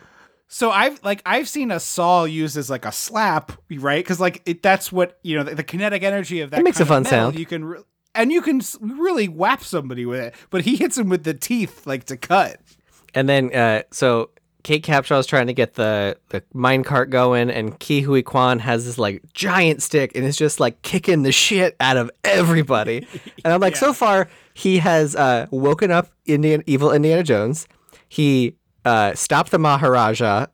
So 0.48 0.72
I've 0.72 1.04
like 1.04 1.22
I've 1.26 1.50
seen 1.50 1.72
a 1.72 1.80
saw 1.80 2.24
used 2.26 2.56
as 2.58 2.70
like 2.70 2.86
a 2.86 2.92
slap, 2.92 3.52
right? 3.72 4.04
Because 4.04 4.20
like 4.20 4.42
it, 4.46 4.62
that's 4.62 4.92
what 4.92 5.20
you 5.24 5.38
know 5.38 5.44
the, 5.44 5.56
the 5.56 5.64
kinetic 5.64 6.04
energy 6.04 6.42
of 6.42 6.52
that 6.52 6.60
It 6.60 6.64
makes 6.64 6.80
a 6.80 6.86
fun 6.86 7.04
metal, 7.04 7.18
sound. 7.18 7.40
You 7.40 7.46
can, 7.46 7.66
re- 7.66 7.84
and 8.14 8.32
you 8.32 8.42
can 8.42 8.62
really 8.80 9.28
whap 9.28 9.64
somebody 9.64 10.06
with 10.06 10.20
it, 10.20 10.36
but 10.50 10.62
he 10.62 10.76
hits 10.76 10.98
him 10.98 11.10
with 11.10 11.24
the 11.24 11.34
teeth 11.34 11.86
like 11.86 12.06
to 12.06 12.18
cut. 12.18 12.62
And 13.14 13.28
then, 13.28 13.54
uh, 13.56 13.84
so 13.92 14.30
Kate 14.66 14.84
Capshaw's 14.84 15.28
trying 15.28 15.48
to 15.48 15.54
get 15.54 15.76
the, 15.76 16.18
the 16.30 16.44
mine 16.52 16.84
cart 16.84 17.10
going, 17.10 17.52
and 17.52 17.80
Ke 17.80 18.04
Huy 18.04 18.24
Quan 18.24 18.60
has 18.60 18.86
this 18.86 18.98
like 18.98 19.22
giant 19.34 19.82
stick 19.84 20.12
and 20.16 20.26
is 20.26 20.36
just 20.36 20.60
like 20.60 20.82
kicking 20.82 21.22
the 21.22 21.32
shit 21.32 21.76
out 21.80 21.98
of 21.98 22.10
everybody. 22.24 23.08
And 23.44 23.54
I'm 23.54 23.62
like, 23.62 23.76
so 23.78 23.94
far, 23.94 24.28
he 24.54 24.80
has 24.80 25.16
uh, 25.16 25.46
woken 25.52 25.92
up 25.92 26.10
Indian 26.26 26.64
evil 26.66 26.92
Indiana 26.92 27.22
Jones. 27.24 27.68
He 28.10 28.56
uh, 28.86 29.14
stopped 29.16 29.52
the 29.52 29.60
Maharaja 29.60 30.46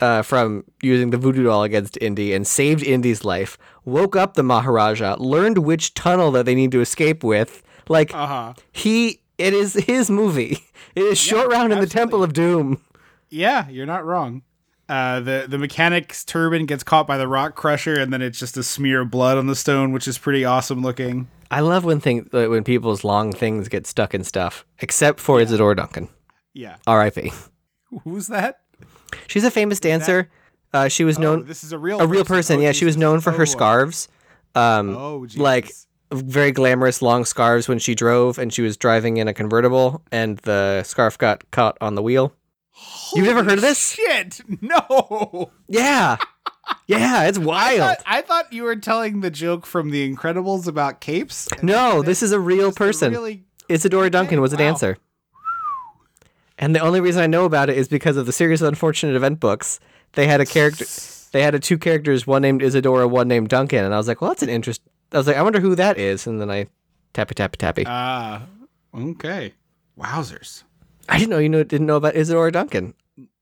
uh, 0.00 0.22
from 0.22 0.64
using 0.82 1.10
the 1.10 1.18
voodoo 1.18 1.44
doll 1.44 1.62
against 1.62 1.98
Indy 2.00 2.32
and 2.32 2.46
saved 2.46 2.82
Indy's 2.82 3.24
life. 3.24 3.58
Woke 3.84 4.16
up 4.16 4.34
the 4.34 4.42
Maharaja, 4.42 5.16
learned 5.18 5.58
which 5.58 5.92
tunnel 5.94 6.30
that 6.32 6.46
they 6.46 6.54
need 6.54 6.70
to 6.72 6.80
escape 6.80 7.22
with. 7.22 7.62
Like, 7.88 8.14
Uh-huh. 8.14 8.54
he, 8.72 9.20
it 9.36 9.52
is 9.52 9.74
his 9.74 10.10
movie. 10.10 10.64
It 10.96 11.04
is 11.04 11.18
Short 11.18 11.48
Round 11.52 11.72
in 11.72 11.78
the 11.78 11.86
Temple 11.86 12.20
of 12.24 12.32
Doom. 12.32 12.80
Yeah, 13.28 13.68
you're 13.68 13.86
not 13.86 14.04
wrong. 14.04 14.42
Uh, 14.88 15.20
the 15.20 15.46
the 15.48 15.56
mechanic's 15.56 16.24
turban 16.24 16.66
gets 16.66 16.82
caught 16.82 17.06
by 17.06 17.16
the 17.16 17.28
rock 17.28 17.54
crusher, 17.54 17.94
and 18.00 18.12
then 18.12 18.20
it's 18.22 18.40
just 18.40 18.56
a 18.56 18.64
smear 18.64 19.02
of 19.02 19.10
blood 19.10 19.38
on 19.38 19.46
the 19.46 19.54
stone, 19.54 19.92
which 19.92 20.08
is 20.08 20.18
pretty 20.18 20.44
awesome 20.44 20.82
looking. 20.82 21.28
I 21.48 21.60
love 21.60 21.84
when 21.84 22.00
thing 22.00 22.28
when 22.32 22.64
people's 22.64 23.04
long 23.04 23.30
things 23.32 23.68
get 23.68 23.86
stuck 23.86 24.14
in 24.14 24.24
stuff, 24.24 24.66
except 24.80 25.20
for 25.20 25.40
Isadora 25.40 25.76
Duncan. 25.76 26.08
Yeah, 26.54 26.76
R.I.P. 26.88 27.30
who's 28.04 28.28
that? 28.28 28.60
She's 29.26 29.44
a 29.44 29.50
famous 29.50 29.80
dancer. 29.80 30.30
Uh, 30.72 30.88
she 30.88 31.02
was 31.04 31.18
known 31.18 31.40
Oh, 31.40 31.42
this 31.42 31.64
is 31.64 31.72
a 31.72 31.78
real 31.78 32.00
a 32.00 32.06
real 32.06 32.24
person. 32.24 32.58
Oh, 32.60 32.62
yeah, 32.62 32.72
she 32.72 32.84
was 32.84 32.96
known 32.96 33.20
for 33.20 33.32
Oh, 33.32 33.36
her 33.38 33.46
scarves. 33.46 34.08
Um, 34.54 34.96
Oh, 34.96 35.26
Jesus. 35.26 35.40
like 35.40 35.72
very 36.12 36.52
glamorous 36.52 37.02
long 37.02 37.24
scarves 37.24 37.68
when 37.68 37.78
she 37.78 37.94
drove, 37.94 38.38
and 38.38 38.52
she 38.52 38.62
was 38.62 38.76
driving 38.76 39.16
in 39.16 39.28
a 39.28 39.34
convertible, 39.34 40.02
and 40.10 40.38
the 40.38 40.82
scarf 40.84 41.16
got 41.18 41.48
caught 41.50 41.76
on 41.80 41.94
the 41.94 42.02
wheel. 42.02 42.32
You've 43.14 43.26
never 43.26 43.44
heard 43.44 43.54
of 43.54 43.60
this? 43.60 43.92
Shit, 43.92 44.40
no. 44.62 45.50
Yeah, 45.68 46.16
yeah, 46.86 47.24
it's 47.28 47.38
I 47.38 47.42
wild. 47.42 47.78
thought, 47.78 48.02
I 48.06 48.22
thought 48.22 48.52
you 48.52 48.62
were 48.64 48.76
telling 48.76 49.20
the 49.20 49.30
joke 49.30 49.66
from 49.66 49.90
The 49.90 50.08
Incredibles 50.12 50.66
about 50.66 51.00
capes. 51.00 51.48
No, 51.62 52.02
this 52.02 52.22
is 52.22 52.32
a 52.32 52.40
real 52.40 52.72
person. 52.72 53.12
Really, 53.12 53.44
Isadora 53.68 54.10
Duncan 54.10 54.40
was 54.40 54.52
a 54.52 54.56
wow. 54.56 54.58
dancer. 54.58 54.96
And 56.60 56.76
the 56.76 56.80
only 56.80 57.00
reason 57.00 57.22
I 57.22 57.26
know 57.26 57.46
about 57.46 57.70
it 57.70 57.76
is 57.78 57.88
because 57.88 58.16
of 58.16 58.26
the 58.26 58.32
series 58.32 58.60
of 58.62 58.68
Unfortunate 58.68 59.16
Event 59.16 59.40
books. 59.40 59.80
They 60.12 60.26
had 60.26 60.40
a 60.40 60.46
character 60.46 60.84
they 61.32 61.42
had 61.42 61.54
a 61.54 61.58
two 61.60 61.78
characters, 61.78 62.26
one 62.26 62.42
named 62.42 62.62
Isadora, 62.62 63.06
one 63.08 63.28
named 63.28 63.48
Duncan, 63.48 63.84
and 63.84 63.94
I 63.94 63.96
was 63.96 64.06
like, 64.06 64.20
Well 64.20 64.30
that's 64.30 64.42
an 64.42 64.48
interest 64.48 64.82
I 65.12 65.16
was 65.18 65.26
like, 65.26 65.36
I 65.36 65.42
wonder 65.42 65.58
who 65.60 65.74
that 65.74 65.98
is, 65.98 66.26
and 66.26 66.40
then 66.40 66.50
I 66.50 66.66
tappy 67.14 67.34
tappy 67.34 67.56
tappy. 67.56 67.84
ah, 67.86 68.42
okay. 68.94 69.54
Wowzers. 69.98 70.62
I 71.08 71.18
didn't 71.18 71.30
know 71.30 71.38
you 71.38 71.48
know 71.48 71.64
didn't 71.64 71.86
know 71.86 71.96
about 71.96 72.14
Isadora 72.14 72.52
Duncan. 72.52 72.94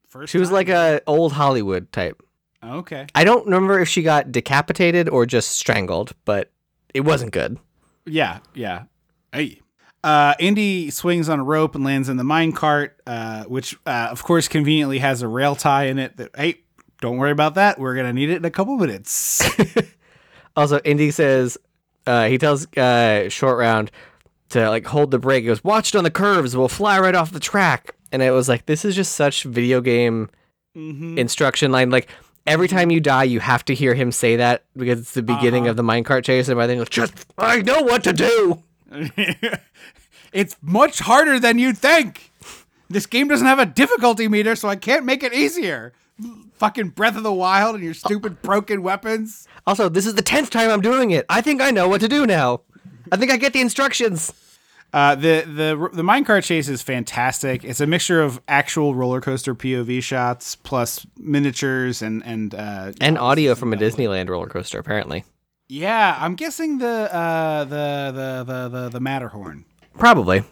First 0.08 0.30
She 0.32 0.38
was 0.38 0.48
time. 0.48 0.54
like 0.54 0.68
a 0.68 1.00
old 1.06 1.32
Hollywood 1.32 1.90
type. 1.92 2.22
okay. 2.64 3.06
I 3.14 3.24
don't 3.24 3.44
remember 3.46 3.80
if 3.80 3.88
she 3.88 4.02
got 4.02 4.32
decapitated 4.32 5.08
or 5.08 5.26
just 5.26 5.50
strangled, 5.50 6.12
but 6.24 6.50
it 6.94 7.00
wasn't 7.00 7.32
good. 7.32 7.58
Yeah, 8.06 8.38
yeah. 8.54 8.84
Hey. 9.32 9.60
Uh, 10.04 10.34
Indy 10.38 10.90
swings 10.90 11.28
on 11.28 11.40
a 11.40 11.44
rope 11.44 11.74
and 11.74 11.84
lands 11.84 12.08
in 12.08 12.16
the 12.16 12.24
mine 12.24 12.52
cart, 12.52 13.00
uh, 13.06 13.44
which, 13.44 13.76
uh, 13.86 14.08
of 14.10 14.22
course, 14.22 14.46
conveniently 14.48 14.98
has 14.98 15.22
a 15.22 15.28
rail 15.28 15.56
tie 15.56 15.84
in 15.84 15.98
it. 15.98 16.16
That 16.16 16.30
hey, 16.36 16.60
don't 17.00 17.16
worry 17.16 17.32
about 17.32 17.54
that. 17.56 17.78
We're 17.78 17.94
gonna 17.96 18.12
need 18.12 18.30
it 18.30 18.36
in 18.36 18.44
a 18.44 18.50
couple 18.50 18.76
minutes. 18.76 19.42
Also, 20.56 20.80
Indy 20.80 21.12
says 21.12 21.56
uh, 22.04 22.26
he 22.26 22.36
tells 22.36 22.66
uh, 22.76 23.28
Short 23.28 23.58
Round 23.58 23.92
to 24.48 24.68
like 24.68 24.84
hold 24.86 25.12
the 25.12 25.18
brake. 25.20 25.42
He 25.42 25.46
goes, 25.46 25.62
"Watch 25.62 25.94
it 25.94 25.98
on 25.98 26.02
the 26.02 26.10
curves. 26.10 26.56
We'll 26.56 26.66
fly 26.66 26.98
right 26.98 27.14
off 27.14 27.30
the 27.30 27.38
track." 27.38 27.94
And 28.10 28.22
it 28.22 28.32
was 28.32 28.48
like, 28.48 28.66
this 28.66 28.84
is 28.84 28.96
just 28.96 29.12
such 29.12 29.44
video 29.44 29.80
game 29.80 30.30
instruction 30.74 31.70
line. 31.70 31.90
Like 31.90 32.08
every 32.44 32.66
time 32.66 32.90
you 32.90 32.98
die, 32.98 33.22
you 33.22 33.38
have 33.38 33.64
to 33.66 33.74
hear 33.74 33.94
him 33.94 34.10
say 34.10 34.34
that 34.36 34.64
because 34.76 34.98
it's 34.98 35.12
the 35.12 35.22
beginning 35.22 35.68
of 35.68 35.76
the 35.76 35.82
minecart 35.84 36.24
chase. 36.24 36.48
And 36.48 36.60
I 36.60 36.66
think, 36.66 36.90
just 36.90 37.26
I 37.36 37.62
know 37.62 37.82
what 37.82 38.02
to 38.04 38.12
do. 38.12 38.62
it's 40.32 40.56
much 40.62 41.00
harder 41.00 41.38
than 41.38 41.58
you'd 41.58 41.78
think. 41.78 42.32
This 42.88 43.06
game 43.06 43.28
doesn't 43.28 43.46
have 43.46 43.58
a 43.58 43.66
difficulty 43.66 44.28
meter, 44.28 44.56
so 44.56 44.68
I 44.68 44.76
can't 44.76 45.04
make 45.04 45.22
it 45.22 45.34
easier. 45.34 45.92
Fucking 46.54 46.90
Breath 46.90 47.16
of 47.16 47.22
the 47.22 47.32
Wild 47.32 47.76
and 47.76 47.84
your 47.84 47.94
stupid 47.94 48.42
broken 48.42 48.82
weapons. 48.82 49.46
Also, 49.66 49.88
this 49.88 50.06
is 50.06 50.14
the 50.14 50.22
tenth 50.22 50.50
time 50.50 50.70
I'm 50.70 50.80
doing 50.80 51.10
it. 51.10 51.26
I 51.28 51.40
think 51.40 51.60
I 51.60 51.70
know 51.70 51.88
what 51.88 52.00
to 52.00 52.08
do 52.08 52.26
now. 52.26 52.62
I 53.12 53.16
think 53.16 53.30
I 53.30 53.36
get 53.36 53.52
the 53.52 53.60
instructions. 53.60 54.32
Uh, 54.92 55.14
the 55.14 55.42
the 55.42 55.90
the 55.92 56.02
minecart 56.02 56.44
chase 56.44 56.66
is 56.66 56.80
fantastic. 56.80 57.62
It's 57.62 57.80
a 57.80 57.86
mixture 57.86 58.22
of 58.22 58.40
actual 58.48 58.94
roller 58.94 59.20
coaster 59.20 59.54
POV 59.54 60.02
shots 60.02 60.56
plus 60.56 61.06
miniatures 61.18 62.00
and 62.00 62.24
and 62.24 62.54
uh, 62.54 62.92
And 63.00 63.18
audio 63.18 63.54
from 63.54 63.74
a 63.74 63.76
Disneyland 63.76 64.30
roller 64.30 64.48
coaster, 64.48 64.78
apparently. 64.78 65.24
Yeah. 65.68 66.16
I'm 66.20 66.34
guessing 66.34 66.78
the 66.78 67.12
uh 67.14 67.64
the 67.64 68.12
the 68.14 68.44
the 68.44 68.68
the, 68.68 68.88
the 68.90 69.00
Matterhorn. 69.00 69.64
Probably. 69.98 70.44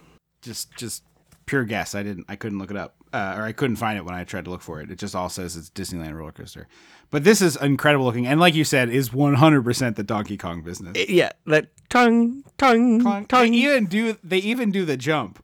Just 0.43 0.75
just 0.77 1.03
pure 1.47 1.65
guess. 1.65 1.95
I 1.95 2.03
didn't. 2.03 2.27
I 2.29 2.37
couldn't 2.37 2.59
look 2.59 2.71
it 2.71 2.77
up, 2.77 2.97
uh, 3.13 3.35
or 3.37 3.43
I 3.45 3.53
couldn't 3.53 3.77
find 3.77 3.97
it 3.99 4.05
when 4.05 4.15
I 4.15 4.25
tried 4.25 4.45
to 4.45 4.51
look 4.51 4.63
for 4.63 4.81
it. 4.81 4.91
It 4.91 4.99
just 4.99 5.15
all 5.15 5.29
says 5.29 5.57
it's 5.57 5.71
Disneyland 5.71 6.15
roller 6.15 6.33
coaster. 6.33 6.69
But 7.11 7.23
this 7.25 7.41
is 7.41 7.57
incredible 7.57 8.05
looking, 8.05 8.27
and 8.27 8.41
like 8.41 8.55
you 8.55 8.65
said, 8.65 8.89
is 8.91 9.13
100 9.13 9.63
percent 9.63 9.97
the 9.97 10.03
Donkey 10.03 10.37
Kong 10.37 10.63
business. 10.63 11.09
Yeah, 11.09 11.31
that 11.47 11.69
tongue, 11.89 12.43
tongue, 12.59 12.99
They 12.99 13.25
tongue. 13.27 13.55
even 13.55 13.87
do 13.87 14.17
they 14.25 14.39
even 14.39 14.71
do 14.73 14.85
the 14.85 14.97
jump. 14.97 15.43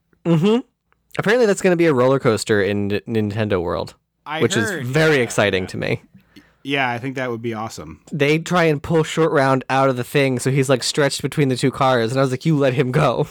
Apparently, 1.19 1.47
that's 1.47 1.61
going 1.63 1.73
to 1.73 1.77
be 1.77 1.87
a 1.87 1.95
roller 1.95 2.19
coaster 2.19 2.63
in 2.63 2.89
Nintendo 3.07 3.63
World, 3.63 3.95
I 4.27 4.41
which 4.41 4.55
heard, 4.55 4.83
is 4.83 4.89
very 4.89 5.17
yeah. 5.17 5.23
exciting 5.23 5.67
to 5.69 5.77
me. 5.77 6.03
Yeah, 6.65 6.89
I 6.89 6.99
think 6.99 7.17
that 7.17 7.31
would 7.31 7.43
be 7.43 7.55
awesome. 7.55 8.01
They 8.13 8.39
try 8.39 8.65
and 8.65 8.83
pull 8.83 9.03
Short 9.03 9.33
Round 9.33 9.65
out 9.69 9.89
of 9.89 9.97
the 9.97 10.05
thing, 10.05 10.39
so 10.39 10.51
he's 10.51 10.69
like 10.69 10.83
stretched 10.83 11.23
between 11.23 11.49
the 11.49 11.57
two 11.57 11.71
cars, 11.71 12.11
and 12.13 12.19
I 12.21 12.23
was 12.23 12.31
like, 12.31 12.45
"You 12.47 12.57
let 12.57 12.75
him 12.75 12.93
go." 12.93 13.27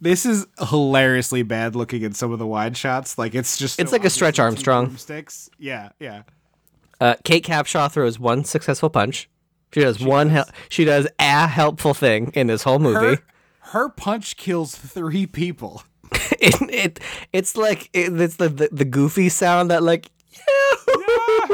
This 0.00 0.26
is 0.26 0.46
hilariously 0.58 1.44
bad 1.44 1.76
looking 1.76 2.02
in 2.02 2.12
some 2.12 2.32
of 2.32 2.40
the 2.40 2.46
wide 2.46 2.76
shots. 2.76 3.18
Like 3.18 3.36
it's 3.36 3.56
just 3.56 3.78
It's 3.78 3.90
so 3.90 3.96
like 3.96 4.04
a 4.04 4.10
Stretch 4.10 4.40
Armstrong. 4.40 4.86
broomsticks. 4.86 5.48
Yeah, 5.58 5.90
yeah. 6.00 6.22
Uh, 7.00 7.14
Kate 7.24 7.44
Capshaw 7.44 7.90
throws 7.90 8.18
one 8.18 8.42
successful 8.44 8.90
punch. 8.90 9.28
She 9.72 9.80
does 9.80 10.00
one. 10.04 10.28
Hel- 10.30 10.48
she 10.68 10.84
does 10.84 11.06
a 11.20 11.46
helpful 11.46 11.94
thing 11.94 12.32
in 12.34 12.48
this 12.48 12.64
whole 12.64 12.78
movie. 12.80 13.16
Her, 13.16 13.22
her 13.60 13.88
punch 13.90 14.36
kills 14.36 14.74
three 14.74 15.26
people. 15.26 15.82
it, 16.32 16.60
it 16.70 17.00
it's 17.32 17.56
like 17.56 17.88
it, 17.92 18.20
it's 18.20 18.36
the, 18.36 18.48
the 18.48 18.68
the 18.72 18.84
goofy 18.84 19.28
sound 19.28 19.70
that 19.70 19.82
like 19.84 20.10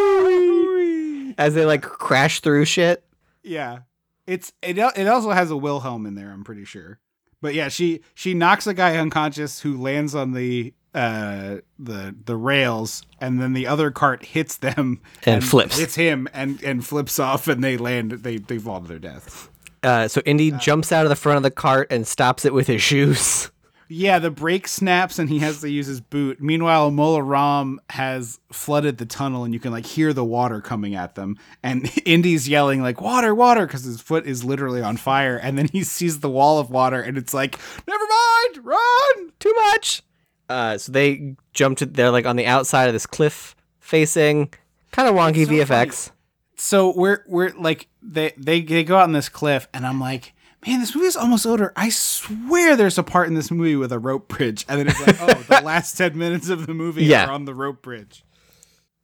as 1.38 1.54
they 1.54 1.64
like 1.64 1.80
crash 1.82 2.40
through 2.40 2.66
shit. 2.66 3.02
Yeah, 3.42 3.80
it's 4.26 4.52
it. 4.62 4.76
It 4.76 5.06
also 5.06 5.30
has 5.30 5.50
a 5.50 5.56
Wilhelm 5.56 6.04
in 6.04 6.14
there. 6.14 6.30
I'm 6.30 6.44
pretty 6.44 6.64
sure. 6.66 6.98
But 7.40 7.54
yeah, 7.54 7.68
she 7.68 8.00
she 8.14 8.34
knocks 8.34 8.66
a 8.66 8.74
guy 8.74 8.96
unconscious 8.96 9.60
who 9.60 9.80
lands 9.80 10.14
on 10.14 10.32
the 10.32 10.74
uh 10.94 11.58
the 11.78 12.14
the 12.24 12.36
rails, 12.36 13.02
and 13.20 13.40
then 13.40 13.52
the 13.52 13.66
other 13.66 13.90
cart 13.90 14.24
hits 14.24 14.56
them 14.56 15.00
And 15.24 15.44
flips. 15.48 15.78
hits 15.78 15.94
him, 15.94 16.28
and 16.34 16.60
and 16.62 16.84
flips 16.84 17.18
off, 17.18 17.46
and 17.48 17.62
they 17.62 17.76
land. 17.76 18.10
They 18.10 18.38
they 18.38 18.58
fall 18.58 18.80
to 18.80 18.88
their 18.88 18.98
death. 18.98 19.50
Uh, 19.84 20.08
so 20.08 20.20
Indy 20.26 20.50
jumps 20.50 20.90
out 20.90 21.04
of 21.06 21.08
the 21.08 21.14
front 21.16 21.36
of 21.36 21.44
the 21.44 21.52
cart 21.52 21.86
and 21.92 22.04
stops 22.04 22.44
it 22.44 22.52
with 22.52 22.66
his 22.66 22.82
shoes. 22.82 23.50
Yeah, 23.90 24.18
the 24.18 24.30
brake 24.30 24.68
snaps 24.68 25.18
and 25.18 25.30
he 25.30 25.38
has 25.38 25.62
to 25.62 25.70
use 25.70 25.86
his 25.86 26.00
boot. 26.00 26.40
Meanwhile, 26.42 26.90
Mola 26.90 27.22
Ram 27.22 27.80
has 27.90 28.38
flooded 28.52 28.98
the 28.98 29.06
tunnel 29.06 29.44
and 29.44 29.54
you 29.54 29.60
can 29.60 29.72
like 29.72 29.86
hear 29.86 30.12
the 30.12 30.24
water 30.24 30.60
coming 30.60 30.94
at 30.94 31.14
them. 31.14 31.38
And 31.62 31.90
Indy's 32.04 32.48
yelling 32.48 32.82
like 32.82 33.00
water, 33.00 33.34
water, 33.34 33.66
because 33.66 33.84
his 33.84 34.00
foot 34.00 34.26
is 34.26 34.44
literally 34.44 34.82
on 34.82 34.98
fire. 34.98 35.36
And 35.36 35.56
then 35.56 35.68
he 35.72 35.82
sees 35.82 36.20
the 36.20 36.28
wall 36.28 36.58
of 36.58 36.70
water 36.70 37.00
and 37.00 37.16
it's 37.16 37.32
like, 37.32 37.58
never 37.86 38.04
mind, 38.04 38.66
run. 38.66 39.32
Too 39.38 39.54
much. 39.72 40.02
Uh, 40.48 40.78
so 40.78 40.92
they 40.92 41.36
jump 41.52 41.78
to 41.78 41.86
they're 41.86 42.10
like 42.10 42.26
on 42.26 42.36
the 42.36 42.46
outside 42.46 42.86
of 42.88 42.94
this 42.94 43.06
cliff 43.06 43.54
facing 43.80 44.52
kind 44.92 45.08
of 45.08 45.14
wonky 45.14 45.46
so 45.46 45.52
VFX. 45.52 46.10
So 46.56 46.92
we're 46.96 47.22
we're 47.26 47.50
like 47.50 47.88
they 48.02 48.32
they 48.36 48.60
they 48.62 48.84
go 48.84 48.96
out 48.96 49.04
on 49.04 49.12
this 49.12 49.28
cliff 49.28 49.68
and 49.72 49.86
I'm 49.86 50.00
like, 50.00 50.34
man, 50.66 50.80
this 50.80 50.94
movie 50.94 51.06
is 51.06 51.16
almost 51.16 51.46
over. 51.46 51.72
I 51.76 51.88
swear 51.88 52.76
there's 52.76 52.98
a 52.98 53.02
part 53.02 53.28
in 53.28 53.34
this 53.34 53.50
movie 53.50 53.76
with 53.76 53.92
a 53.92 53.98
rope 53.98 54.28
bridge. 54.28 54.64
And 54.68 54.78
then 54.80 54.88
it's 54.88 55.06
like, 55.06 55.16
oh, 55.20 55.42
the 55.48 55.60
last 55.64 55.96
ten 55.96 56.16
minutes 56.18 56.48
of 56.48 56.66
the 56.66 56.74
movie 56.74 57.04
Yeah. 57.04 57.26
are 57.26 57.32
on 57.32 57.44
the 57.44 57.54
rope 57.54 57.82
bridge. 57.82 58.24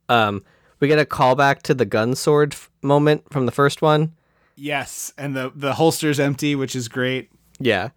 Um, 0.08 0.42
we 0.80 0.88
get 0.88 0.98
a 0.98 1.04
callback 1.04 1.62
to 1.62 1.74
the 1.74 1.84
gun 1.86 2.14
sword 2.14 2.52
f- 2.54 2.70
moment 2.82 3.32
from 3.32 3.46
the 3.46 3.52
first 3.52 3.80
one. 3.82 4.14
Yes, 4.56 5.12
and 5.18 5.34
the 5.34 5.50
the 5.54 5.74
holster's 5.74 6.20
empty, 6.20 6.54
which 6.54 6.76
is 6.76 6.88
great. 6.88 7.30
Yeah. 7.58 7.90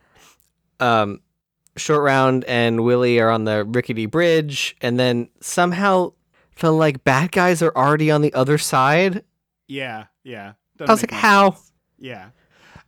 Um, 0.79 1.21
Short 1.75 2.01
Round 2.03 2.43
and 2.45 2.83
Willie 2.83 3.19
are 3.19 3.29
on 3.29 3.43
the 3.45 3.63
rickety 3.65 4.05
bridge, 4.05 4.75
and 4.81 4.99
then 4.99 5.29
somehow 5.41 6.13
the 6.59 6.71
like 6.71 7.03
bad 7.03 7.31
guys 7.31 7.61
are 7.61 7.71
already 7.75 8.09
on 8.09 8.21
the 8.21 8.33
other 8.33 8.57
side. 8.57 9.23
Yeah, 9.67 10.05
yeah. 10.23 10.53
I 10.79 10.91
was 10.91 11.01
like, 11.03 11.11
how? 11.11 11.57
Yeah. 11.99 12.29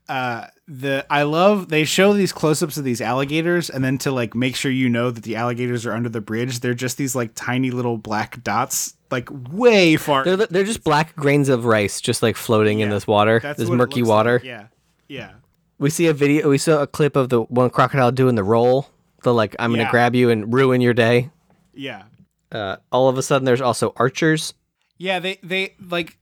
Uh, 0.10 0.48
the 0.68 1.06
I 1.10 1.24
love 1.24 1.70
they 1.70 1.86
show 1.86 2.14
these 2.14 2.34
close-ups 2.34 2.78
of 2.78 2.84
these 2.84 3.00
alligators, 3.00 3.70
and 3.70 3.84
then 3.84 3.98
to 4.00 4.12
like 4.12 4.36
make 4.36 4.56
sure 4.56 4.72
you 4.72 4.90
know 4.90 5.12
that 5.12 5.24
the 5.24 5.36
alligators 5.38 5.86
are 5.86 5.94
under 5.94 6.10
the 6.10 6.20
bridge, 6.22 6.60
they're 6.60 6.74
just 6.74 6.98
these 6.98 7.16
like 7.16 7.32
tiny 7.36 7.72
little 7.72 7.98
black 7.98 8.44
dots, 8.44 8.96
like 9.12 9.30
way 9.32 9.96
far. 9.96 10.26
They're 10.26 10.38
they're 10.38 10.64
just 10.66 10.84
black 10.84 11.16
grains 11.16 11.48
of 11.48 11.66
rice, 11.66 12.02
just 12.02 12.22
like 12.22 12.36
floating 12.36 12.82
in 12.82 12.90
this 12.90 13.08
water, 13.08 13.40
this 13.56 13.70
murky 13.70 14.04
water. 14.04 14.34
like. 14.34 14.44
Yeah, 14.44 14.68
yeah, 15.08 15.32
We 15.78 15.90
see 15.90 16.08
a 16.08 16.14
video. 16.14 16.50
We 16.50 16.58
saw 16.58 16.82
a 16.82 16.88
clip 16.88 17.16
of 17.16 17.30
the 17.30 17.42
one 17.44 17.70
crocodile 17.70 18.12
doing 18.12 18.36
the 18.36 18.44
roll. 18.44 18.90
The 19.24 19.34
like, 19.34 19.56
I'm 19.60 19.72
gonna 19.72 19.90
grab 19.92 20.16
you 20.16 20.30
and 20.30 20.54
ruin 20.54 20.82
your 20.82 20.94
day. 20.94 21.30
yeah, 21.74 22.04
Uh, 22.52 22.78
all 22.92 23.10
of 23.10 23.18
a 23.18 23.24
sudden, 23.24 23.46
there's 23.46 23.62
also 23.62 23.94
archers. 23.96 24.54
yeah. 24.98 25.20
They 25.20 25.40
they 25.44 25.76
like 25.90 26.18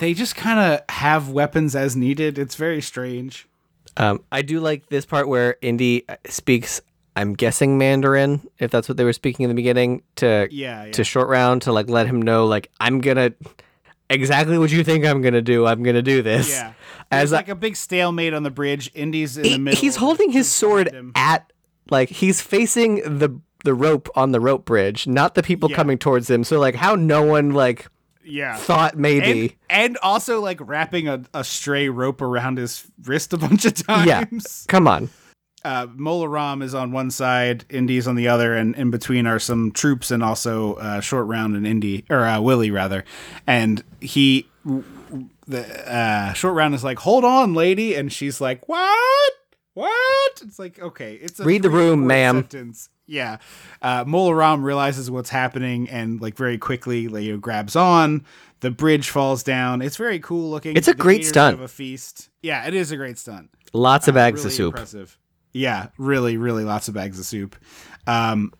they 0.00 0.14
just 0.14 0.36
kind 0.36 0.58
of 0.58 0.80
have 0.94 1.30
weapons 1.30 1.74
as 1.74 1.96
needed. 1.96 2.38
It's 2.38 2.54
very 2.54 2.80
strange. 2.80 3.48
Um, 3.96 4.22
I 4.30 4.42
do 4.42 4.60
like 4.60 4.86
this 4.88 5.04
part 5.04 5.28
where 5.28 5.56
Indy 5.60 6.08
uh, 6.08 6.16
speaks. 6.26 6.80
I'm 7.16 7.34
guessing 7.34 7.78
Mandarin, 7.78 8.48
if 8.60 8.70
that's 8.70 8.88
what 8.88 8.96
they 8.96 9.02
were 9.04 9.12
speaking 9.12 9.42
in 9.44 9.48
the 9.48 9.54
beginning, 9.56 10.02
to 10.16 10.46
Yeah, 10.52 10.84
yeah. 10.84 10.92
to 10.92 11.02
short 11.02 11.28
round 11.28 11.62
to 11.62 11.72
like 11.72 11.88
let 11.90 12.06
him 12.06 12.22
know 12.22 12.46
like 12.46 12.70
I'm 12.78 13.00
gonna 13.00 13.32
exactly 14.10 14.58
what 14.58 14.70
you 14.70 14.84
think 14.84 15.04
I'm 15.04 15.20
gonna 15.22 15.42
do. 15.42 15.66
I'm 15.66 15.82
gonna 15.82 16.02
do 16.02 16.22
this. 16.22 16.48
Yeah. 16.50 16.72
As 17.10 17.32
like 17.32 17.48
a 17.48 17.54
big 17.54 17.74
stalemate 17.74 18.34
on 18.34 18.42
the 18.42 18.50
bridge. 18.50 18.90
Indy's 18.94 19.36
in 19.38 19.44
He- 19.44 19.52
the 19.54 19.58
middle. 19.58 19.80
he's 19.80 19.96
holding 19.96 20.30
his 20.30 20.50
sword 20.50 20.94
at 21.14 21.52
like 21.90 22.08
he's 22.10 22.40
facing 22.40 23.18
the 23.18 23.40
the 23.64 23.74
rope 23.74 24.08
on 24.14 24.30
the 24.30 24.38
rope 24.40 24.64
bridge, 24.64 25.06
not 25.08 25.34
the 25.34 25.42
people 25.42 25.70
Yeah. 25.70 25.76
coming 25.76 25.98
towards 25.98 26.30
him. 26.30 26.44
So 26.44 26.60
like 26.60 26.76
how 26.76 26.94
no 26.94 27.22
one 27.24 27.50
like 27.50 27.88
Yeah. 28.28 28.56
thought 28.56 28.96
maybe. 28.96 29.56
And, 29.68 29.88
and 29.88 29.98
also 30.02 30.40
like 30.40 30.58
wrapping 30.60 31.08
a, 31.08 31.22
a 31.34 31.44
stray 31.44 31.88
rope 31.88 32.20
around 32.22 32.58
his 32.58 32.86
wrist 33.02 33.32
a 33.32 33.38
bunch 33.38 33.64
of 33.64 33.74
times 33.86 34.06
yeah. 34.06 34.24
Come 34.68 34.86
on. 34.86 35.10
Uh, 35.64 35.86
Mola 35.94 36.28
Ram 36.28 36.62
is 36.62 36.72
on 36.74 36.92
one 36.92 37.10
side, 37.10 37.64
Indy's 37.68 38.06
on 38.06 38.14
the 38.14 38.28
other, 38.28 38.54
and 38.56 38.76
in 38.76 38.90
between 38.90 39.26
are 39.26 39.40
some 39.40 39.72
troops 39.72 40.10
and 40.10 40.22
also 40.22 40.74
uh, 40.74 41.00
Short 41.00 41.26
Round 41.26 41.56
and 41.56 41.66
Indy, 41.66 42.04
or 42.08 42.20
uh, 42.24 42.40
Willie 42.40 42.70
rather. 42.70 43.04
And 43.46 43.82
he, 44.00 44.48
the 45.46 45.92
uh, 45.92 46.32
Short 46.34 46.54
Round 46.54 46.74
is 46.74 46.84
like, 46.84 47.00
"Hold 47.00 47.24
on, 47.24 47.54
lady," 47.54 47.96
and 47.96 48.12
she's 48.12 48.40
like, 48.40 48.68
"What? 48.68 49.32
What?" 49.74 50.42
It's 50.42 50.60
like, 50.60 50.80
okay, 50.80 51.14
it's 51.14 51.40
a 51.40 51.44
Read 51.44 51.62
the 51.62 51.70
room, 51.70 52.06
ma'am. 52.06 52.36
Sentence. 52.36 52.88
Yeah, 53.08 53.38
uh, 53.82 54.04
Mola 54.06 54.34
Ram 54.34 54.62
realizes 54.62 55.10
what's 55.10 55.30
happening 55.30 55.88
and 55.88 56.20
like 56.20 56.36
very 56.36 56.58
quickly, 56.58 57.08
Leo 57.08 57.38
grabs 57.38 57.74
on. 57.74 58.24
The 58.60 58.70
bridge 58.70 59.08
falls 59.10 59.42
down. 59.42 59.80
It's 59.82 59.96
very 59.96 60.18
cool 60.20 60.50
looking. 60.50 60.76
It's 60.76 60.88
a 60.88 60.92
The 60.92 60.96
great 60.98 61.24
stunt. 61.24 61.56
Have 61.56 61.64
a 61.64 61.68
feast. 61.68 62.28
Yeah, 62.42 62.66
it 62.66 62.74
is 62.74 62.92
a 62.92 62.96
great 62.96 63.16
stunt. 63.18 63.50
Lots 63.72 64.08
of 64.08 64.14
bags 64.14 64.40
Uh, 64.40 64.44
Really 64.44 64.46
of 64.48 64.56
soup. 64.56 64.74
Impressive. 64.74 65.18
Yeah, 65.52 65.86
really, 65.96 66.36
really 66.36 66.64
lots 66.64 66.88
of 66.88 66.94
bags 66.94 67.18
of 67.18 67.24
soup. 67.24 67.56
Um, 68.06 68.52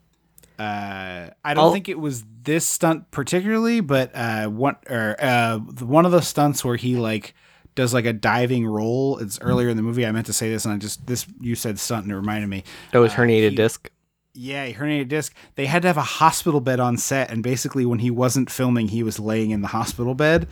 uh, 0.59 1.29
I 1.45 1.55
don't 1.55 1.59
I'll- 1.65 1.73
think 1.73 1.89
it 1.89 1.99
was 1.99 2.25
this 2.43 2.67
stunt 2.67 3.11
particularly, 3.11 3.81
but 3.81 4.11
uh, 4.15 4.47
one 4.49 4.77
or 4.89 5.17
uh, 5.21 5.59
one 5.59 6.07
of 6.07 6.13
the 6.13 6.21
stunts 6.23 6.65
where 6.65 6.77
he 6.77 6.97
like 6.97 7.35
does 7.75 7.93
like 7.95 8.07
a 8.07 8.13
diving 8.13 8.67
roll. 8.67 9.19
It's 9.19 9.39
earlier 9.41 9.69
in 9.69 9.77
the 9.77 9.83
movie. 9.83 10.07
I 10.07 10.13
meant 10.13 10.27
to 10.27 10.33
say 10.33 10.49
this, 10.51 10.65
and 10.65 10.75
I 10.75 10.79
just 10.79 11.07
this 11.07 11.27
you 11.41 11.55
said 11.55 11.79
stunt 11.79 12.05
and 12.05 12.13
it 12.13 12.17
reminded 12.17 12.49
me. 12.49 12.65
Oh, 12.95 13.03
his 13.05 13.13
Uh, 13.13 13.17
herniated 13.17 13.51
he- 13.51 13.57
disc. 13.57 13.91
Yeah, 14.41 14.67
he 14.67 14.73
herniated 14.75 15.09
disc. 15.09 15.35
They 15.57 15.67
had 15.67 15.83
to 15.83 15.89
have 15.89 15.97
a 15.97 16.03
hospital 16.03 16.61
bed 16.61 16.79
on 16.79 16.97
set, 16.97 17.29
and 17.31 17.43
basically 17.43 17.85
when 17.85 17.99
he 17.99 18.09
wasn't 18.11 18.51
filming, 18.51 18.87
he 18.87 19.03
was 19.03 19.19
laying 19.19 19.51
in 19.51 19.63
the 19.63 19.69
hospital 19.69 20.15
bed. 20.15 20.47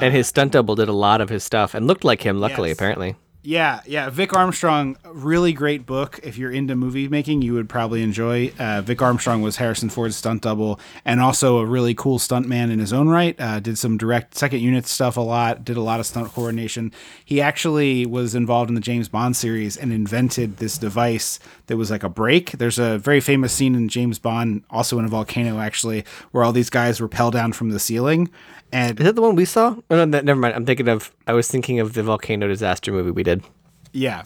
and 0.00 0.14
his 0.14 0.28
stunt 0.28 0.52
double 0.52 0.76
did 0.76 0.88
a 0.88 0.92
lot 0.92 1.20
of 1.20 1.28
his 1.28 1.42
stuff 1.42 1.74
and 1.74 1.86
looked 1.88 2.04
like 2.04 2.22
him, 2.22 2.38
luckily, 2.38 2.68
Yes. 2.70 2.78
apparently. 2.78 3.16
Yeah, 3.44 3.80
yeah. 3.86 4.08
Vic 4.08 4.36
Armstrong, 4.36 4.96
really 5.04 5.52
great 5.52 5.84
book. 5.84 6.20
If 6.22 6.38
you're 6.38 6.52
into 6.52 6.76
movie 6.76 7.08
making, 7.08 7.42
you 7.42 7.54
would 7.54 7.68
probably 7.68 8.00
enjoy. 8.00 8.52
Uh, 8.56 8.82
Vic 8.82 9.02
Armstrong 9.02 9.42
was 9.42 9.56
Harrison 9.56 9.88
Ford's 9.88 10.14
stunt 10.14 10.42
double, 10.42 10.78
and 11.04 11.20
also 11.20 11.58
a 11.58 11.66
really 11.66 11.92
cool 11.92 12.20
stunt 12.20 12.46
man 12.46 12.70
in 12.70 12.78
his 12.78 12.92
own 12.92 13.08
right. 13.08 13.34
Uh, 13.40 13.58
did 13.58 13.78
some 13.78 13.98
direct 13.98 14.36
second 14.36 14.60
unit 14.60 14.86
stuff 14.86 15.16
a 15.16 15.20
lot. 15.20 15.64
Did 15.64 15.76
a 15.76 15.80
lot 15.82 15.98
of 15.98 16.06
stunt 16.06 16.28
coordination. 16.32 16.92
He 17.24 17.40
actually 17.40 18.06
was 18.06 18.36
involved 18.36 18.70
in 18.70 18.76
the 18.76 18.80
James 18.80 19.08
Bond 19.08 19.36
series 19.36 19.76
and 19.76 19.92
invented 19.92 20.58
this 20.58 20.78
device 20.78 21.40
that 21.66 21.76
was 21.76 21.90
like 21.90 22.04
a 22.04 22.08
brake. 22.08 22.52
There's 22.52 22.78
a 22.78 22.98
very 22.98 23.20
famous 23.20 23.52
scene 23.52 23.74
in 23.74 23.88
James 23.88 24.20
Bond, 24.20 24.62
also 24.70 25.00
in 25.00 25.04
a 25.04 25.08
volcano, 25.08 25.58
actually, 25.58 26.04
where 26.30 26.44
all 26.44 26.52
these 26.52 26.70
guys 26.70 27.00
rappel 27.00 27.32
down 27.32 27.52
from 27.54 27.70
the 27.70 27.80
ceiling. 27.80 28.30
And 28.72 28.98
Is 28.98 29.04
that 29.04 29.14
the 29.14 29.22
one 29.22 29.34
we 29.34 29.44
saw? 29.44 29.76
Oh, 29.90 29.96
no, 29.96 30.06
that, 30.06 30.24
never 30.24 30.40
mind. 30.40 30.54
I'm 30.54 30.64
thinking 30.64 30.88
of. 30.88 31.12
I 31.26 31.34
was 31.34 31.48
thinking 31.48 31.78
of 31.78 31.92
the 31.92 32.02
volcano 32.02 32.48
disaster 32.48 32.90
movie 32.90 33.10
we 33.10 33.22
did. 33.22 33.44
Yeah. 33.92 34.24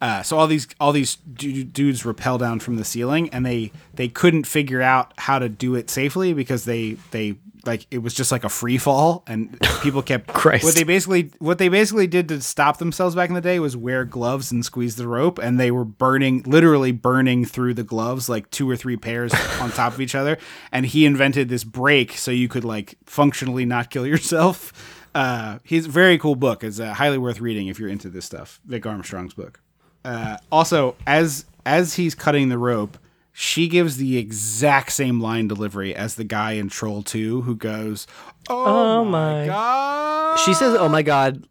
Uh, 0.00 0.22
so 0.22 0.36
all 0.38 0.46
these 0.46 0.68
all 0.78 0.92
these 0.92 1.16
du- 1.16 1.64
dudes 1.64 2.04
rappel 2.04 2.36
down 2.36 2.60
from 2.60 2.76
the 2.76 2.84
ceiling, 2.84 3.30
and 3.30 3.46
they 3.46 3.72
they 3.94 4.08
couldn't 4.08 4.46
figure 4.46 4.82
out 4.82 5.14
how 5.16 5.38
to 5.38 5.48
do 5.48 5.74
it 5.74 5.88
safely 5.88 6.34
because 6.34 6.66
they 6.66 6.98
they 7.12 7.36
like 7.66 7.86
it 7.90 7.98
was 7.98 8.14
just 8.14 8.32
like 8.32 8.44
a 8.44 8.48
free 8.48 8.78
fall, 8.78 9.24
and 9.26 9.58
people 9.82 10.02
kept. 10.02 10.26
Christ. 10.36 10.64
What 10.64 10.74
they 10.74 10.84
basically 10.84 11.30
what 11.38 11.58
they 11.58 11.68
basically 11.68 12.06
did 12.06 12.28
to 12.28 12.40
stop 12.40 12.78
themselves 12.78 13.14
back 13.14 13.28
in 13.28 13.34
the 13.34 13.40
day 13.40 13.58
was 13.58 13.76
wear 13.76 14.04
gloves 14.04 14.52
and 14.52 14.64
squeeze 14.64 14.96
the 14.96 15.08
rope, 15.08 15.38
and 15.38 15.58
they 15.58 15.70
were 15.70 15.84
burning 15.84 16.42
literally 16.44 16.92
burning 16.92 17.44
through 17.44 17.74
the 17.74 17.84
gloves 17.84 18.28
like 18.28 18.50
two 18.50 18.68
or 18.68 18.76
three 18.76 18.96
pairs 18.96 19.32
on 19.60 19.70
top 19.70 19.92
of 19.92 20.00
each 20.00 20.14
other. 20.14 20.38
And 20.72 20.86
he 20.86 21.06
invented 21.06 21.48
this 21.48 21.64
break 21.64 22.12
so 22.12 22.30
you 22.30 22.48
could 22.48 22.64
like 22.64 22.96
functionally 23.04 23.64
not 23.64 23.90
kill 23.90 24.06
yourself. 24.06 24.72
Uh, 25.14 25.60
he's 25.64 25.86
a 25.86 25.90
very 25.90 26.18
cool 26.18 26.36
book. 26.36 26.62
It's 26.62 26.78
uh, 26.78 26.92
highly 26.92 27.18
worth 27.18 27.40
reading 27.40 27.68
if 27.68 27.78
you're 27.78 27.88
into 27.88 28.10
this 28.10 28.26
stuff. 28.26 28.60
Vic 28.66 28.84
Armstrong's 28.84 29.32
book. 29.32 29.60
Uh, 30.04 30.36
also, 30.52 30.94
as 31.06 31.46
as 31.64 31.94
he's 31.94 32.14
cutting 32.14 32.48
the 32.48 32.58
rope, 32.58 32.98
she 33.38 33.68
gives 33.68 33.98
the 33.98 34.16
exact 34.16 34.92
same 34.92 35.20
line 35.20 35.46
delivery 35.46 35.94
as 35.94 36.14
the 36.14 36.24
guy 36.24 36.52
in 36.52 36.70
Troll 36.70 37.02
Two, 37.02 37.42
who 37.42 37.54
goes, 37.54 38.06
"Oh, 38.48 39.04
my, 39.04 39.40
my- 39.42 39.46
god!" 39.46 40.38
She 40.38 40.54
says, 40.54 40.74
"Oh 40.74 40.88
my 40.88 41.02
god!" 41.02 41.46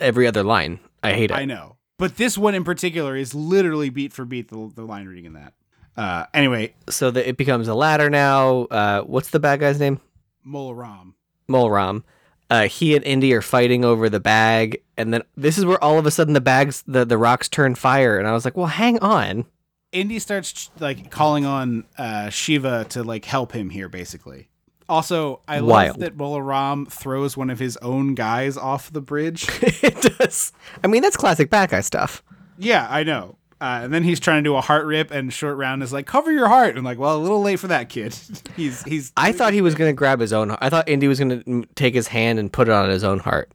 Every 0.00 0.26
other 0.26 0.42
line. 0.42 0.80
I 1.02 1.12
hate 1.12 1.30
it. 1.30 1.34
"I 1.34 1.44
know," 1.44 1.76
but 1.98 2.16
this 2.16 2.38
one 2.38 2.54
in 2.54 2.64
particular 2.64 3.14
is 3.16 3.34
literally 3.34 3.90
beat 3.90 4.14
for 4.14 4.24
beat 4.24 4.48
the, 4.48 4.72
the 4.74 4.84
line 4.84 5.06
reading 5.06 5.26
in 5.26 5.32
that. 5.34 5.52
Uh, 5.94 6.24
anyway, 6.32 6.72
So 6.88 7.10
that 7.10 7.28
it 7.28 7.36
becomes 7.36 7.68
a 7.68 7.74
ladder 7.74 8.08
now. 8.08 8.62
Uh, 8.70 9.02
what's 9.02 9.28
the 9.28 9.40
bad 9.40 9.60
guy's 9.60 9.78
name? 9.78 10.00
Mola 10.42 10.74
Ram. 10.74 11.14
Molram. 11.50 12.02
Uh, 12.48 12.68
he 12.68 12.94
and 12.96 13.04
Indy 13.04 13.34
are 13.34 13.42
fighting 13.42 13.84
over 13.84 14.08
the 14.08 14.20
bag, 14.20 14.82
and 14.96 15.12
then 15.12 15.22
this 15.36 15.58
is 15.58 15.64
where 15.66 15.82
all 15.84 15.98
of 15.98 16.06
a 16.06 16.10
sudden 16.10 16.32
the 16.32 16.40
bags, 16.40 16.82
the, 16.86 17.04
the 17.04 17.18
rocks 17.18 17.48
turn 17.48 17.74
fire, 17.74 18.18
and 18.18 18.26
I 18.26 18.32
was 18.32 18.44
like, 18.46 18.56
"Well, 18.56 18.66
hang 18.66 18.98
on." 19.00 19.44
Indy 19.92 20.18
starts 20.18 20.70
like 20.78 21.10
calling 21.10 21.44
on 21.44 21.84
uh, 21.96 22.30
Shiva 22.30 22.84
to 22.90 23.02
like 23.02 23.24
help 23.24 23.52
him 23.52 23.70
here, 23.70 23.88
basically. 23.88 24.48
Also, 24.88 25.40
I 25.48 25.58
love 25.58 25.98
that 25.98 26.16
Mola 26.16 26.40
Ram 26.40 26.86
throws 26.86 27.36
one 27.36 27.50
of 27.50 27.58
his 27.58 27.76
own 27.78 28.14
guys 28.14 28.56
off 28.56 28.92
the 28.92 29.00
bridge. 29.00 29.46
it 29.62 30.18
does. 30.18 30.52
I 30.84 30.86
mean, 30.86 31.02
that's 31.02 31.16
classic 31.16 31.50
bad 31.50 31.70
guy 31.70 31.80
stuff. 31.80 32.22
Yeah, 32.56 32.86
I 32.88 33.02
know. 33.02 33.36
Uh, 33.60 33.80
and 33.84 33.92
then 33.92 34.04
he's 34.04 34.20
trying 34.20 34.44
to 34.44 34.48
do 34.48 34.54
a 34.54 34.60
heart 34.60 34.84
rip, 34.84 35.10
and 35.10 35.32
Short 35.32 35.56
Round 35.56 35.82
is 35.82 35.90
like, 35.92 36.06
"Cover 36.06 36.30
your 36.30 36.46
heart." 36.46 36.76
I'm 36.76 36.84
like, 36.84 36.98
"Well, 36.98 37.16
a 37.16 37.18
little 37.18 37.40
late 37.40 37.58
for 37.58 37.68
that, 37.68 37.88
kid." 37.88 38.14
he's 38.56 38.82
he's. 38.84 39.12
I 39.16 39.32
thought 39.32 39.54
he 39.54 39.62
was 39.62 39.74
gonna 39.74 39.94
grab 39.94 40.20
his 40.20 40.32
own. 40.32 40.54
I 40.60 40.68
thought 40.68 40.88
Indy 40.88 41.08
was 41.08 41.18
gonna 41.18 41.42
take 41.74 41.94
his 41.94 42.08
hand 42.08 42.38
and 42.38 42.52
put 42.52 42.68
it 42.68 42.72
on 42.72 42.90
his 42.90 43.02
own 43.02 43.18
heart. 43.18 43.50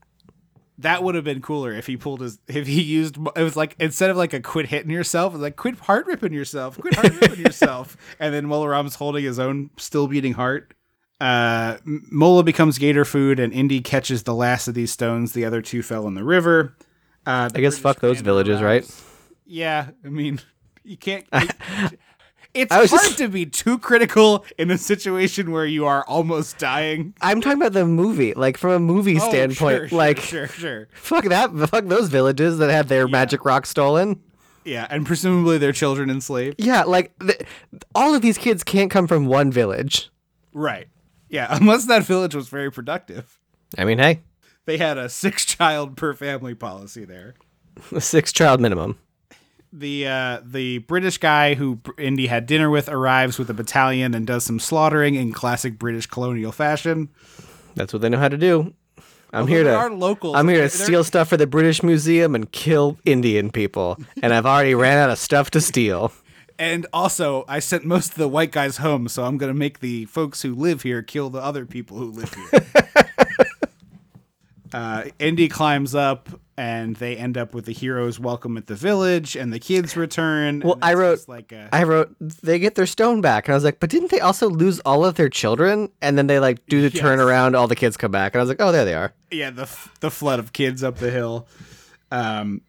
That 0.82 1.02
would 1.02 1.14
have 1.14 1.24
been 1.24 1.40
cooler 1.40 1.72
if 1.72 1.86
he 1.86 1.96
pulled 1.96 2.20
his 2.20 2.38
if 2.46 2.66
he 2.66 2.82
used 2.82 3.16
it 3.36 3.42
was 3.42 3.56
like 3.56 3.74
instead 3.78 4.10
of 4.10 4.16
like 4.16 4.32
a 4.32 4.40
quit 4.40 4.66
hitting 4.66 4.90
yourself, 4.90 5.32
was 5.32 5.42
like 5.42 5.56
quit 5.56 5.78
heart 5.80 6.06
ripping 6.06 6.32
yourself, 6.32 6.78
quit 6.78 6.94
heart 6.94 7.20
ripping 7.20 7.40
yourself, 7.44 7.96
and 8.18 8.34
then 8.34 8.46
Mola 8.46 8.68
Ram's 8.68 8.96
holding 8.96 9.24
his 9.24 9.38
own 9.38 9.70
still 9.76 10.06
beating 10.06 10.34
heart. 10.34 10.74
Uh, 11.20 11.78
Mola 11.84 12.42
becomes 12.42 12.78
gator 12.78 13.04
food, 13.04 13.38
and 13.38 13.52
Indy 13.52 13.80
catches 13.80 14.24
the 14.24 14.34
last 14.34 14.66
of 14.66 14.74
these 14.74 14.90
stones. 14.90 15.32
The 15.32 15.44
other 15.44 15.62
two 15.62 15.82
fell 15.82 16.06
in 16.08 16.14
the 16.14 16.24
river. 16.24 16.76
Uh, 17.24 17.48
the 17.48 17.58
I 17.58 17.60
guess 17.60 17.74
British 17.74 17.82
fuck 17.82 18.00
those 18.00 18.20
villages, 18.20 18.60
right? 18.60 18.84
Yeah, 19.46 19.90
I 20.04 20.08
mean, 20.08 20.40
you 20.82 20.96
can't. 20.96 21.24
it's 22.54 22.72
hard 22.72 22.88
just- 22.88 23.18
to 23.18 23.28
be 23.28 23.46
too 23.46 23.78
critical 23.78 24.44
in 24.58 24.70
a 24.70 24.78
situation 24.78 25.50
where 25.52 25.66
you 25.66 25.86
are 25.86 26.04
almost 26.04 26.58
dying. 26.58 27.14
I'm 27.20 27.40
talking 27.40 27.58
about 27.60 27.72
the 27.72 27.86
movie, 27.86 28.34
like 28.34 28.56
from 28.58 28.70
a 28.72 28.78
movie 28.78 29.18
Oh, 29.20 29.28
standpoint. 29.28 29.76
sure, 29.78 29.88
sure, 29.88 29.98
like, 29.98 30.20
sure, 30.20 30.46
sure. 30.48 30.88
fuck 30.92 31.24
that, 31.24 31.50
fuck 31.70 31.86
those 31.86 32.08
villages 32.08 32.58
that 32.58 32.70
had 32.70 32.88
their 32.88 33.08
magic 33.08 33.44
rock 33.44 33.66
stolen. 33.66 34.20
Yeah, 34.64 34.86
and 34.90 35.04
presumably 35.04 35.58
their 35.58 35.72
children 35.72 36.08
enslaved. 36.10 36.60
Yeah, 36.62 36.82
like 36.84 37.12
th- 37.18 37.40
all 37.94 38.14
of 38.14 38.22
these 38.22 38.38
kids 38.38 38.62
can't 38.62 38.90
come 38.90 39.06
from 39.08 39.26
one 39.26 39.50
village. 39.50 40.10
Right. 40.54 40.86
Yeah, 41.28 41.46
unless 41.60 41.86
that 41.86 42.04
village 42.04 42.34
was 42.34 42.48
very 42.48 42.70
productive. 42.70 43.38
I 43.78 43.84
mean, 43.84 43.98
hey, 43.98 44.20
They 44.66 44.76
had 44.78 44.98
a 44.98 45.08
six 45.08 45.44
child 45.46 45.96
per 45.96 46.14
family 46.14 46.54
policy 46.54 47.04
there. 47.04 47.34
A 47.90 48.00
six 48.14 48.30
child 48.32 48.60
minimum. 48.60 48.98
The 49.72 50.06
uh, 50.06 50.40
the 50.44 50.78
British 50.78 51.16
guy 51.18 51.54
who 51.54 51.76
Br- 51.76 51.92
Indy 51.98 52.26
had 52.26 52.44
dinner 52.46 52.68
with 52.68 52.88
arrives 52.90 53.38
with 53.38 53.48
a 53.48 53.54
battalion 53.54 54.14
and 54.14 54.26
does 54.26 54.44
some 54.44 54.60
slaughtering 54.60 55.14
in 55.14 55.32
classic 55.32 55.78
British 55.78 56.06
colonial 56.06 56.52
fashion. 56.52 57.08
That's 57.74 57.92
what 57.92 58.02
they 58.02 58.10
know 58.10 58.18
how 58.18 58.28
to 58.28 58.36
do. 58.36 58.74
I'm 59.32 59.40
Although 59.40 59.46
here 59.46 59.64
to 59.64 59.94
locals. 59.94 60.36
I'm 60.36 60.46
here 60.48 60.58
They're- 60.58 60.68
to 60.68 60.76
steal 60.76 61.04
stuff 61.04 61.28
for 61.28 61.38
the 61.38 61.46
British 61.46 61.82
Museum 61.82 62.34
and 62.34 62.52
kill 62.52 62.98
Indian 63.06 63.50
people, 63.50 63.96
and 64.22 64.34
I've 64.34 64.44
already 64.44 64.74
ran 64.74 64.98
out 64.98 65.08
of 65.08 65.18
stuff 65.18 65.50
to 65.52 65.60
steal. 65.62 66.12
And 66.58 66.86
also, 66.92 67.46
I 67.48 67.58
sent 67.58 67.86
most 67.86 68.10
of 68.10 68.16
the 68.18 68.28
white 68.28 68.52
guys 68.52 68.76
home, 68.76 69.08
so 69.08 69.24
I'm 69.24 69.38
gonna 69.38 69.54
make 69.54 69.80
the 69.80 70.04
folks 70.04 70.42
who 70.42 70.54
live 70.54 70.82
here 70.82 71.02
kill 71.02 71.30
the 71.30 71.40
other 71.40 71.64
people 71.64 71.96
who 71.96 72.10
live 72.10 72.32
here. 72.34 72.84
uh, 74.72 75.04
Indy 75.18 75.48
climbs 75.48 75.94
up, 75.94 76.28
and 76.56 76.96
they 76.96 77.16
end 77.16 77.36
up 77.38 77.54
with 77.54 77.64
the 77.66 77.72
heroes 77.72 78.18
welcome 78.20 78.56
at 78.56 78.66
the 78.66 78.74
village, 78.74 79.36
and 79.36 79.52
the 79.52 79.58
kids 79.58 79.96
return. 79.96 80.60
Well, 80.64 80.78
I 80.82 80.94
wrote, 80.94 81.26
like 81.28 81.52
a, 81.52 81.68
I 81.72 81.82
wrote, 81.84 82.14
they 82.20 82.58
get 82.58 82.74
their 82.74 82.86
stone 82.86 83.20
back, 83.20 83.46
and 83.48 83.52
I 83.52 83.56
was 83.56 83.64
like, 83.64 83.80
but 83.80 83.90
didn't 83.90 84.10
they 84.10 84.20
also 84.20 84.48
lose 84.48 84.80
all 84.80 85.04
of 85.04 85.14
their 85.16 85.28
children? 85.28 85.90
And 86.00 86.16
then 86.16 86.26
they 86.26 86.38
like 86.38 86.64
do 86.66 86.80
the 86.88 86.94
Yes. 86.94 87.02
turnaround, 87.04 87.56
all 87.56 87.68
the 87.68 87.76
kids 87.76 87.96
come 87.96 88.10
back, 88.12 88.34
and 88.34 88.40
I 88.40 88.42
was 88.42 88.48
like, 88.48 88.60
oh, 88.60 88.72
there 88.72 88.84
they 88.84 88.94
are. 88.94 89.12
yeah, 89.30 89.50
the 89.50 89.62
f- 89.62 89.94
the 90.00 90.10
flood 90.10 90.38
of 90.38 90.52
kids 90.52 90.82
up 90.82 90.96
the 90.98 91.10
hill. 91.10 91.46
Um, 92.10 92.60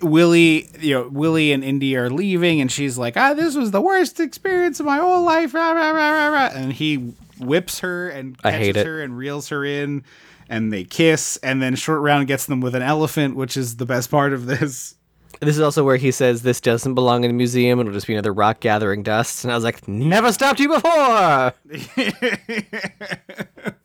Willie, 0.00 0.68
you 0.78 0.94
know, 0.94 1.08
Willie 1.08 1.52
and 1.52 1.64
Indy 1.64 1.96
are 1.96 2.08
leaving, 2.08 2.60
and 2.60 2.70
she's 2.70 2.96
like, 2.96 3.16
"Ah, 3.16 3.34
this 3.34 3.56
was 3.56 3.72
the 3.72 3.80
worst 3.80 4.20
experience 4.20 4.78
of 4.78 4.86
my 4.86 4.98
whole 4.98 5.24
life." 5.24 5.52
Rah, 5.54 5.72
rah, 5.72 5.90
rah, 5.90 6.10
rah, 6.12 6.28
rah. 6.28 6.50
And 6.54 6.72
he 6.72 6.96
whips 7.40 7.80
her 7.80 8.08
and 8.08 8.36
I 8.44 8.52
catches 8.52 8.66
hate 8.66 8.76
it. 8.76 8.86
her 8.86 9.02
and 9.02 9.16
reels 9.16 9.48
her 9.48 9.64
in, 9.64 10.04
and 10.48 10.72
they 10.72 10.84
kiss. 10.84 11.36
And 11.38 11.62
then 11.62 11.74
Short 11.74 12.00
Round 12.00 12.26
gets 12.26 12.46
them 12.46 12.60
with 12.60 12.74
an 12.74 12.82
elephant, 12.82 13.36
which 13.36 13.56
is 13.56 13.76
the 13.76 13.86
best 13.86 14.10
part 14.10 14.32
of 14.32 14.46
this. 14.46 14.96
This 15.40 15.56
is 15.56 15.60
also 15.60 15.82
where 15.82 15.96
he 15.96 16.12
says 16.12 16.42
this 16.42 16.60
doesn't 16.60 16.94
belong 16.94 17.24
in 17.24 17.30
a 17.30 17.34
museum; 17.34 17.80
it'll 17.80 17.92
just 17.92 18.06
be 18.06 18.14
another 18.14 18.32
rock 18.32 18.60
gathering 18.60 19.02
dust. 19.02 19.44
And 19.44 19.52
I 19.52 19.56
was 19.56 19.64
like, 19.64 19.88
never 19.88 20.32
stopped 20.32 20.60
you 20.60 20.68
before. 20.68 21.52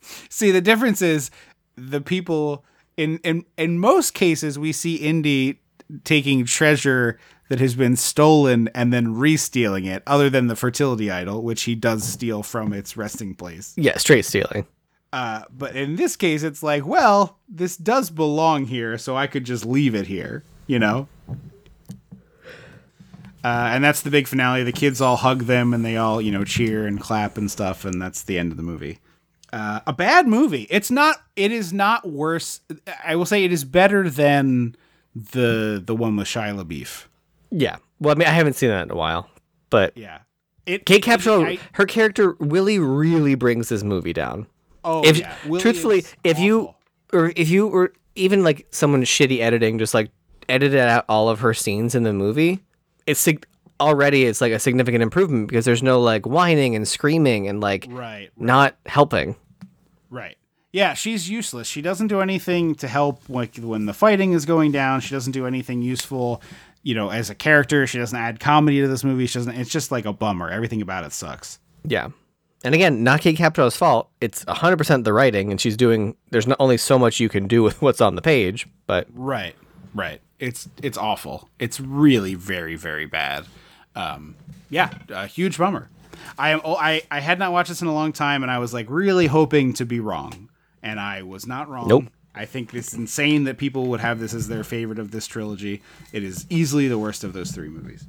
See, 0.28 0.52
the 0.52 0.60
difference 0.60 1.02
is 1.02 1.30
the 1.76 2.00
people 2.00 2.64
in 2.96 3.18
in 3.24 3.44
in 3.56 3.78
most 3.78 4.14
cases 4.14 4.58
we 4.58 4.72
see 4.72 4.96
Indy 4.96 5.60
taking 6.04 6.44
treasure 6.44 7.18
that 7.48 7.60
has 7.60 7.74
been 7.74 7.96
stolen 7.96 8.68
and 8.74 8.92
then 8.92 9.14
re-stealing 9.14 9.86
it, 9.86 10.02
other 10.06 10.28
than 10.28 10.48
the 10.48 10.56
fertility 10.56 11.10
idol, 11.10 11.42
which 11.42 11.62
he 11.62 11.74
does 11.74 12.04
steal 12.04 12.42
from 12.42 12.72
its 12.72 12.96
resting 12.96 13.34
place. 13.34 13.72
Yeah, 13.76 13.96
straight 13.96 14.26
stealing. 14.26 14.66
Uh, 15.12 15.42
but 15.50 15.74
in 15.74 15.96
this 15.96 16.16
case, 16.16 16.42
it's 16.42 16.62
like, 16.62 16.86
well, 16.86 17.38
this 17.48 17.76
does 17.76 18.10
belong 18.10 18.66
here, 18.66 18.98
so 18.98 19.16
I 19.16 19.26
could 19.26 19.44
just 19.44 19.64
leave 19.64 19.94
it 19.94 20.06
here, 20.06 20.42
you 20.66 20.78
know. 20.78 21.08
Uh, 23.44 23.70
and 23.72 23.82
that's 23.82 24.02
the 24.02 24.10
big 24.10 24.26
finale. 24.26 24.64
The 24.64 24.72
kids 24.72 25.00
all 25.00 25.16
hug 25.16 25.44
them 25.44 25.72
and 25.72 25.84
they 25.84 25.96
all, 25.96 26.20
you 26.20 26.32
know, 26.32 26.44
cheer 26.44 26.86
and 26.86 27.00
clap 27.00 27.38
and 27.38 27.50
stuff, 27.50 27.84
and 27.84 28.02
that's 28.02 28.22
the 28.22 28.38
end 28.38 28.50
of 28.50 28.56
the 28.56 28.62
movie. 28.62 28.98
Uh, 29.52 29.80
a 29.86 29.92
bad 29.92 30.26
movie. 30.26 30.66
It's 30.68 30.90
not. 30.90 31.22
It 31.36 31.52
is 31.52 31.72
not 31.72 32.06
worse. 32.06 32.60
I 33.02 33.16
will 33.16 33.24
say 33.24 33.44
it 33.44 33.52
is 33.52 33.64
better 33.64 34.10
than 34.10 34.76
the 35.14 35.82
the 35.82 35.94
one 35.94 36.16
with 36.16 36.26
Shia 36.26 36.62
LaBeouf. 36.62 37.04
Yeah. 37.50 37.76
Well, 38.00 38.14
I 38.14 38.18
mean, 38.18 38.28
I 38.28 38.32
haven't 38.32 38.54
seen 38.54 38.68
that 38.68 38.82
in 38.82 38.90
a 38.90 38.96
while, 38.96 39.30
but 39.70 39.96
Yeah. 39.96 40.18
It 40.66 40.84
Kate 40.84 41.02
Capshaw, 41.02 41.58
her 41.72 41.86
character 41.86 42.36
really, 42.38 42.78
really 42.78 43.34
brings 43.34 43.70
this 43.70 43.82
movie 43.82 44.12
down. 44.12 44.46
Oh 44.88 45.02
if 45.04 45.18
yeah. 45.18 45.34
Truthfully, 45.58 46.04
if 46.24 46.38
you 46.38 46.60
awful. 46.60 46.76
or 47.12 47.32
if 47.36 47.48
you 47.48 47.68
or 47.68 47.92
even 48.14 48.42
like 48.42 48.66
someone 48.70 49.02
shitty 49.02 49.40
editing, 49.40 49.78
just 49.78 49.94
like 49.94 50.10
edited 50.48 50.80
out 50.80 51.04
all 51.08 51.28
of 51.28 51.40
her 51.40 51.54
scenes 51.54 51.94
in 51.94 52.02
the 52.02 52.12
movie, 52.12 52.60
it's 53.06 53.20
sig- 53.20 53.46
already 53.80 54.24
it's 54.24 54.40
like 54.40 54.52
a 54.52 54.58
significant 54.58 55.02
improvement 55.02 55.48
because 55.48 55.64
there's 55.64 55.82
no 55.82 56.00
like 56.00 56.26
whining 56.26 56.74
and 56.74 56.86
screaming 56.88 57.48
and 57.48 57.60
like 57.60 57.86
right, 57.90 58.30
not 58.36 58.76
helping. 58.86 59.36
Right. 60.10 60.36
Yeah, 60.72 60.94
she's 60.94 61.28
useless. 61.30 61.66
She 61.66 61.80
doesn't 61.80 62.08
do 62.08 62.20
anything 62.20 62.74
to 62.76 62.88
help 62.88 63.28
like 63.28 63.56
when 63.56 63.86
the 63.86 63.94
fighting 63.94 64.32
is 64.32 64.44
going 64.44 64.72
down. 64.72 65.00
She 65.00 65.14
doesn't 65.14 65.32
do 65.32 65.46
anything 65.46 65.80
useful, 65.80 66.42
you 66.82 66.94
know, 66.94 67.10
as 67.10 67.30
a 67.30 67.34
character. 67.34 67.86
She 67.86 67.98
doesn't 67.98 68.18
add 68.18 68.38
comedy 68.38 68.80
to 68.80 68.88
this 68.88 69.02
movie. 69.02 69.26
She 69.26 69.38
doesn't 69.38 69.54
it's 69.54 69.70
just 69.70 69.90
like 69.90 70.04
a 70.04 70.12
bummer. 70.12 70.50
Everything 70.50 70.82
about 70.82 71.04
it 71.04 71.12
sucks. 71.12 71.58
Yeah. 71.84 72.08
And 72.64 72.74
again, 72.74 73.04
not 73.04 73.20
Kate 73.20 73.36
Capshaw's 73.36 73.76
fault. 73.76 74.10
It's 74.20 74.44
100% 74.46 75.04
the 75.04 75.12
writing, 75.12 75.50
and 75.50 75.60
she's 75.60 75.76
doing. 75.76 76.16
There's 76.30 76.46
not 76.46 76.56
only 76.58 76.76
so 76.76 76.98
much 76.98 77.20
you 77.20 77.28
can 77.28 77.46
do 77.46 77.62
with 77.62 77.80
what's 77.82 78.00
on 78.00 78.16
the 78.16 78.22
page, 78.22 78.66
but 78.86 79.06
Right. 79.12 79.54
Right. 79.94 80.20
It's 80.38 80.68
it's 80.82 80.98
awful. 80.98 81.48
It's 81.58 81.80
really 81.80 82.34
very 82.34 82.76
very 82.76 83.06
bad. 83.06 83.46
Um 83.96 84.36
yeah, 84.70 84.90
a 85.08 85.26
huge 85.26 85.58
bummer. 85.58 85.88
I 86.38 86.50
am 86.50 86.60
oh, 86.64 86.76
I 86.76 87.02
I 87.10 87.20
had 87.20 87.38
not 87.38 87.52
watched 87.52 87.70
this 87.70 87.82
in 87.82 87.88
a 87.88 87.94
long 87.94 88.12
time 88.12 88.42
and 88.42 88.52
I 88.52 88.58
was 88.58 88.72
like 88.72 88.86
really 88.88 89.26
hoping 89.26 89.72
to 89.74 89.84
be 89.84 89.98
wrong 89.98 90.48
and 90.82 91.00
I 91.00 91.22
was 91.22 91.46
not 91.46 91.68
wrong. 91.68 91.88
Nope. 91.88 92.04
I 92.34 92.44
think 92.44 92.72
it's 92.72 92.94
insane 92.94 93.44
that 93.44 93.58
people 93.58 93.86
would 93.86 93.98
have 93.98 94.20
this 94.20 94.32
as 94.32 94.46
their 94.46 94.62
favorite 94.62 95.00
of 95.00 95.10
this 95.10 95.26
trilogy. 95.26 95.82
It 96.12 96.22
is 96.22 96.46
easily 96.48 96.86
the 96.86 96.98
worst 96.98 97.24
of 97.24 97.32
those 97.32 97.50
three 97.50 97.68
movies. 97.68 98.06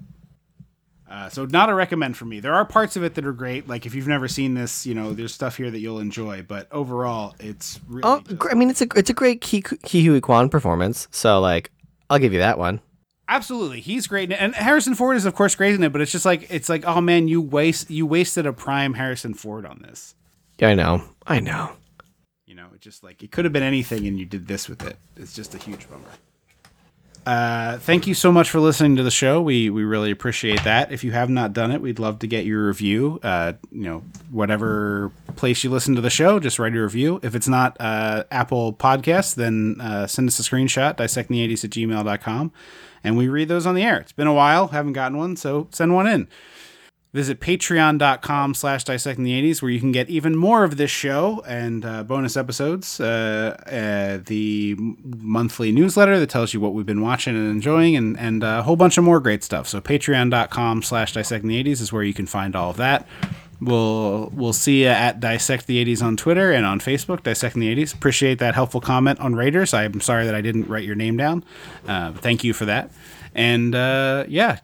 Uh, 1.09 1.27
so 1.27 1.45
not 1.45 1.69
a 1.69 1.73
recommend 1.73 2.15
for 2.15 2.25
me. 2.25 2.39
There 2.39 2.53
are 2.53 2.63
parts 2.65 2.95
of 2.95 3.03
it 3.03 3.15
that 3.15 3.25
are 3.25 3.33
great. 3.33 3.67
Like 3.67 3.85
if 3.87 3.95
you've 3.95 4.07
never 4.07 4.27
seen 4.27 4.53
this, 4.53 4.85
you 4.85 4.93
know, 4.93 5.11
there's 5.13 5.33
stuff 5.33 5.57
here 5.57 5.71
that 5.71 5.79
you'll 5.79 5.99
enjoy. 5.99 6.43
But 6.43 6.67
overall, 6.71 7.35
it's 7.39 7.79
really 7.87 8.03
oh, 8.05 8.21
I 8.51 8.53
mean, 8.53 8.69
it's 8.69 8.81
a 8.81 8.87
it's 8.95 9.09
a 9.09 9.13
great 9.13 9.41
Ke 9.41 9.63
Ke 9.63 10.03
Huy 10.05 10.21
Quan 10.21 10.49
performance. 10.49 11.07
So 11.09 11.39
like, 11.39 11.71
I'll 12.09 12.19
give 12.19 12.31
you 12.33 12.39
that 12.39 12.59
one. 12.59 12.79
absolutely 13.27 13.79
he's 13.79 14.07
great 14.07 14.31
and 14.31 14.55
harrison 14.55 14.95
ford 14.95 15.15
is 15.15 15.23
of 15.25 15.35
course 15.35 15.53
great 15.53 15.75
in 15.75 15.83
it 15.83 15.91
but 15.93 16.01
it's 16.01 16.11
just 16.11 16.25
like 16.25 16.47
it's 16.49 16.67
like 16.67 16.83
oh 16.87 16.99
man 16.99 17.27
you 17.27 17.39
waste 17.39 17.87
you 17.91 18.03
wasted 18.07 18.47
a 18.47 18.51
prime 18.53 18.95
harrison 18.95 19.35
ford 19.35 19.67
on 19.67 19.77
this 19.87 20.15
Yeah, 20.57 20.69
I 20.69 20.73
know, 20.73 21.03
I 21.27 21.39
know. 21.39 21.73
you 22.47 22.55
know 22.55 22.65
it 22.73 22.81
just 22.81 23.03
like 23.03 23.21
it 23.21 23.29
could 23.31 23.45
have 23.45 23.53
been 23.53 23.61
anything 23.61 24.07
and 24.07 24.17
you 24.17 24.25
did 24.25 24.47
this 24.47 24.67
with 24.67 24.81
it 24.83 24.97
it's 25.15 25.33
just 25.35 25.53
a 25.53 25.59
huge 25.59 25.87
bummer 25.91 26.09
uh, 27.25 27.77
thank 27.79 28.07
you 28.07 28.13
so 28.13 28.31
much 28.31 28.49
for 28.49 28.59
listening 28.59 28.95
to 28.95 29.03
the 29.03 29.11
show. 29.11 29.41
We 29.41 29.69
we 29.69 29.83
really 29.83 30.11
appreciate 30.11 30.63
that. 30.63 30.91
If 30.91 31.03
you 31.03 31.11
have 31.11 31.29
not 31.29 31.53
done 31.53 31.71
it, 31.71 31.81
we'd 31.81 31.99
love 31.99 32.19
to 32.19 32.27
get 32.27 32.45
your 32.45 32.67
review. 32.67 33.19
Uh, 33.21 33.53
you 33.71 33.83
know, 33.83 34.03
whatever 34.31 35.11
place 35.35 35.63
you 35.63 35.69
listen 35.69 35.95
to 35.95 36.01
the 36.01 36.09
show, 36.09 36.39
just 36.39 36.59
write 36.59 36.75
a 36.75 36.81
review. 36.81 37.19
If 37.21 37.35
it's 37.35 37.47
not 37.47 37.77
uh, 37.79 38.23
Apple 38.31 38.73
Podcasts, 38.73 39.35
then 39.35 39.77
uh, 39.79 40.07
send 40.07 40.27
us 40.27 40.39
a 40.39 40.43
screenshot, 40.43 40.95
dissecting80s 40.97 41.63
at 41.63 41.71
gmail.com, 41.71 42.51
and 43.03 43.17
we 43.17 43.27
read 43.27 43.47
those 43.47 43.65
on 43.65 43.75
the 43.75 43.83
air. 43.83 43.99
It's 43.99 44.11
been 44.11 44.27
a 44.27 44.33
while, 44.33 44.69
haven't 44.69 44.93
gotten 44.93 45.17
one, 45.17 45.35
so 45.35 45.67
send 45.71 45.93
one 45.93 46.07
in. 46.07 46.27
Visit 47.11 47.39
patreon.com 47.39 48.53
slash 48.53 48.83
dissecting 48.83 49.23
the 49.23 49.31
80s 49.31 49.63
where 49.63 49.71
you 49.71 49.79
can 49.79 49.91
get 49.91 50.09
even 50.09 50.35
more 50.35 50.63
of 50.63 50.77
this 50.77 50.91
show 50.91 51.41
and 51.47 51.83
uh, 51.83 52.03
bonus 52.03 52.37
episodes. 52.37 52.99
Uh, 52.99 53.57
uh, 53.65 54.23
the 54.23 54.75
monthly 54.77 55.71
newsletter 55.71 56.19
that 56.19 56.29
tells 56.29 56.53
you 56.53 56.59
what 56.59 56.75
we've 56.75 56.85
been 56.85 57.01
watching 57.01 57.35
and 57.35 57.49
enjoying 57.49 57.95
and, 57.95 58.17
and 58.19 58.43
a 58.43 58.61
whole 58.61 58.75
bunch 58.75 58.99
of 58.99 59.03
more 59.03 59.19
great 59.19 59.43
stuff. 59.43 59.67
So 59.67 59.81
patreon.com 59.81 60.83
slash 60.83 61.13
dissecting 61.13 61.49
the 61.49 61.63
80s 61.63 61.81
is 61.81 61.91
where 61.91 62.03
you 62.03 62.13
can 62.13 62.27
find 62.27 62.55
all 62.55 62.69
of 62.69 62.77
that. 62.77 63.07
We'll 63.61 64.29
we'll 64.33 64.53
see 64.53 64.83
you 64.83 64.87
at 64.87 65.19
Dissect 65.19 65.67
the 65.67 65.83
80s 65.83 66.01
on 66.01 66.15
Twitter 66.15 66.53
and 66.53 66.65
on 66.65 66.79
Facebook, 66.79 67.23
Dissecting 67.23 67.59
the 67.59 67.75
80s. 67.75 67.93
Appreciate 67.93 68.39
that 68.39 68.55
helpful 68.55 68.79
comment 68.79 69.19
on 69.19 69.35
Raiders. 69.35 69.73
I'm 69.73 69.99
sorry 69.99 70.25
that 70.25 70.35
I 70.35 70.41
didn't 70.41 70.69
write 70.69 70.85
your 70.85 70.95
name 70.95 71.17
down. 71.17 71.43
Uh, 71.87 72.13
thank 72.13 72.43
you 72.43 72.53
for 72.53 72.65
that. 72.65 72.91
And 73.35 73.75
uh, 73.75 74.25
yeah, 74.27 74.59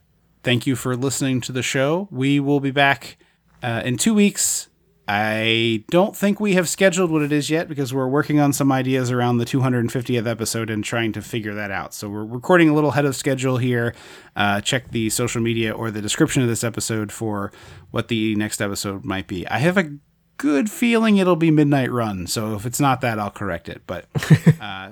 thank 0.45 0.67
you 0.67 0.75
for 0.75 0.95
listening 0.95 1.41
to 1.41 1.51
the 1.51 1.63
show. 1.63 2.07
We 2.11 2.39
will 2.39 2.59
be 2.59 2.69
back 2.71 3.17
uh, 3.63 3.81
in 3.83 3.97
two 3.97 4.13
weeks. 4.13 4.69
I 5.07 5.83
don't 5.89 6.15
think 6.15 6.39
we 6.39 6.53
have 6.53 6.69
scheduled 6.69 7.11
what 7.11 7.23
it 7.23 7.31
is 7.31 7.49
yet 7.49 7.67
because 7.67 7.93
we're 7.93 8.07
working 8.07 8.39
on 8.39 8.53
some 8.53 8.71
ideas 8.71 9.11
around 9.11 9.37
the 9.37 9.45
250th 9.45 10.27
episode 10.27 10.69
and 10.69 10.83
trying 10.83 11.11
to 11.13 11.21
figure 11.21 11.55
that 11.55 11.71
out. 11.71 11.93
So 11.93 12.09
we're 12.09 12.25
recording 12.25 12.69
a 12.69 12.73
little 12.73 12.91
ahead 12.91 13.05
of 13.05 13.15
schedule 13.15 13.57
here. 13.57 13.93
Uh, 14.35 14.61
check 14.61 14.91
the 14.91 15.09
social 15.09 15.41
media 15.41 15.71
or 15.71 15.91
the 15.91 16.01
description 16.01 16.43
of 16.43 16.47
this 16.47 16.63
episode 16.63 17.11
for 17.11 17.51
what 17.91 18.07
the 18.07 18.35
next 18.35 18.61
episode 18.61 19.03
might 19.03 19.27
be. 19.27 19.47
I 19.47 19.57
have 19.57 19.77
a 19.77 19.97
good 20.37 20.69
feeling 20.69 21.17
it'll 21.17 21.35
be 21.35 21.51
Midnight 21.51 21.91
Run. 21.91 22.27
So 22.27 22.53
if 22.53 22.65
it's 22.65 22.79
not 22.79 23.01
that, 23.01 23.19
I'll 23.19 23.31
correct 23.31 23.67
it. 23.67 23.81
But 23.85 24.05
uh, 24.61 24.91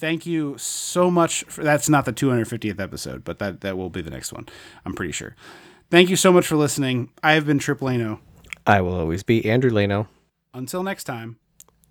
thank 0.00 0.24
you 0.26 0.56
so 0.58 1.10
much 1.10 1.44
for 1.44 1.62
that's 1.62 1.88
not 1.88 2.04
the 2.06 2.12
250th 2.12 2.80
episode 2.80 3.22
but 3.22 3.38
that 3.38 3.60
that 3.60 3.76
will 3.76 3.90
be 3.90 4.00
the 4.00 4.10
next 4.10 4.32
one 4.32 4.46
i'm 4.84 4.94
pretty 4.94 5.12
sure 5.12 5.36
thank 5.90 6.08
you 6.08 6.16
so 6.16 6.32
much 6.32 6.46
for 6.46 6.56
listening 6.56 7.10
i 7.22 7.32
have 7.32 7.46
been 7.46 7.58
triple 7.58 7.88
ano 7.88 8.18
I 8.66 8.82
will 8.82 8.94
always 8.94 9.22
be 9.22 9.44
Andrew 9.46 9.70
Leno. 9.70 10.08
until 10.52 10.82
next 10.82 11.04
time 11.04 11.36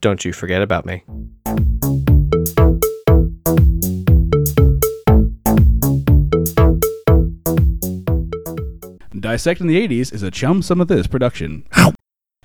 Don't 0.02 0.24
you 0.24 0.32
forget 0.34 0.62
about 0.62 0.86
me. 0.86 1.04
dissecting 9.20 9.68
the 9.68 9.88
80s 9.88 10.14
is 10.14 10.24
a 10.24 10.32
chum 10.32 10.62
some 10.62 10.80
of 10.82 10.88
this 10.88 11.08
production 11.08 11.66
Ow. 11.78 11.94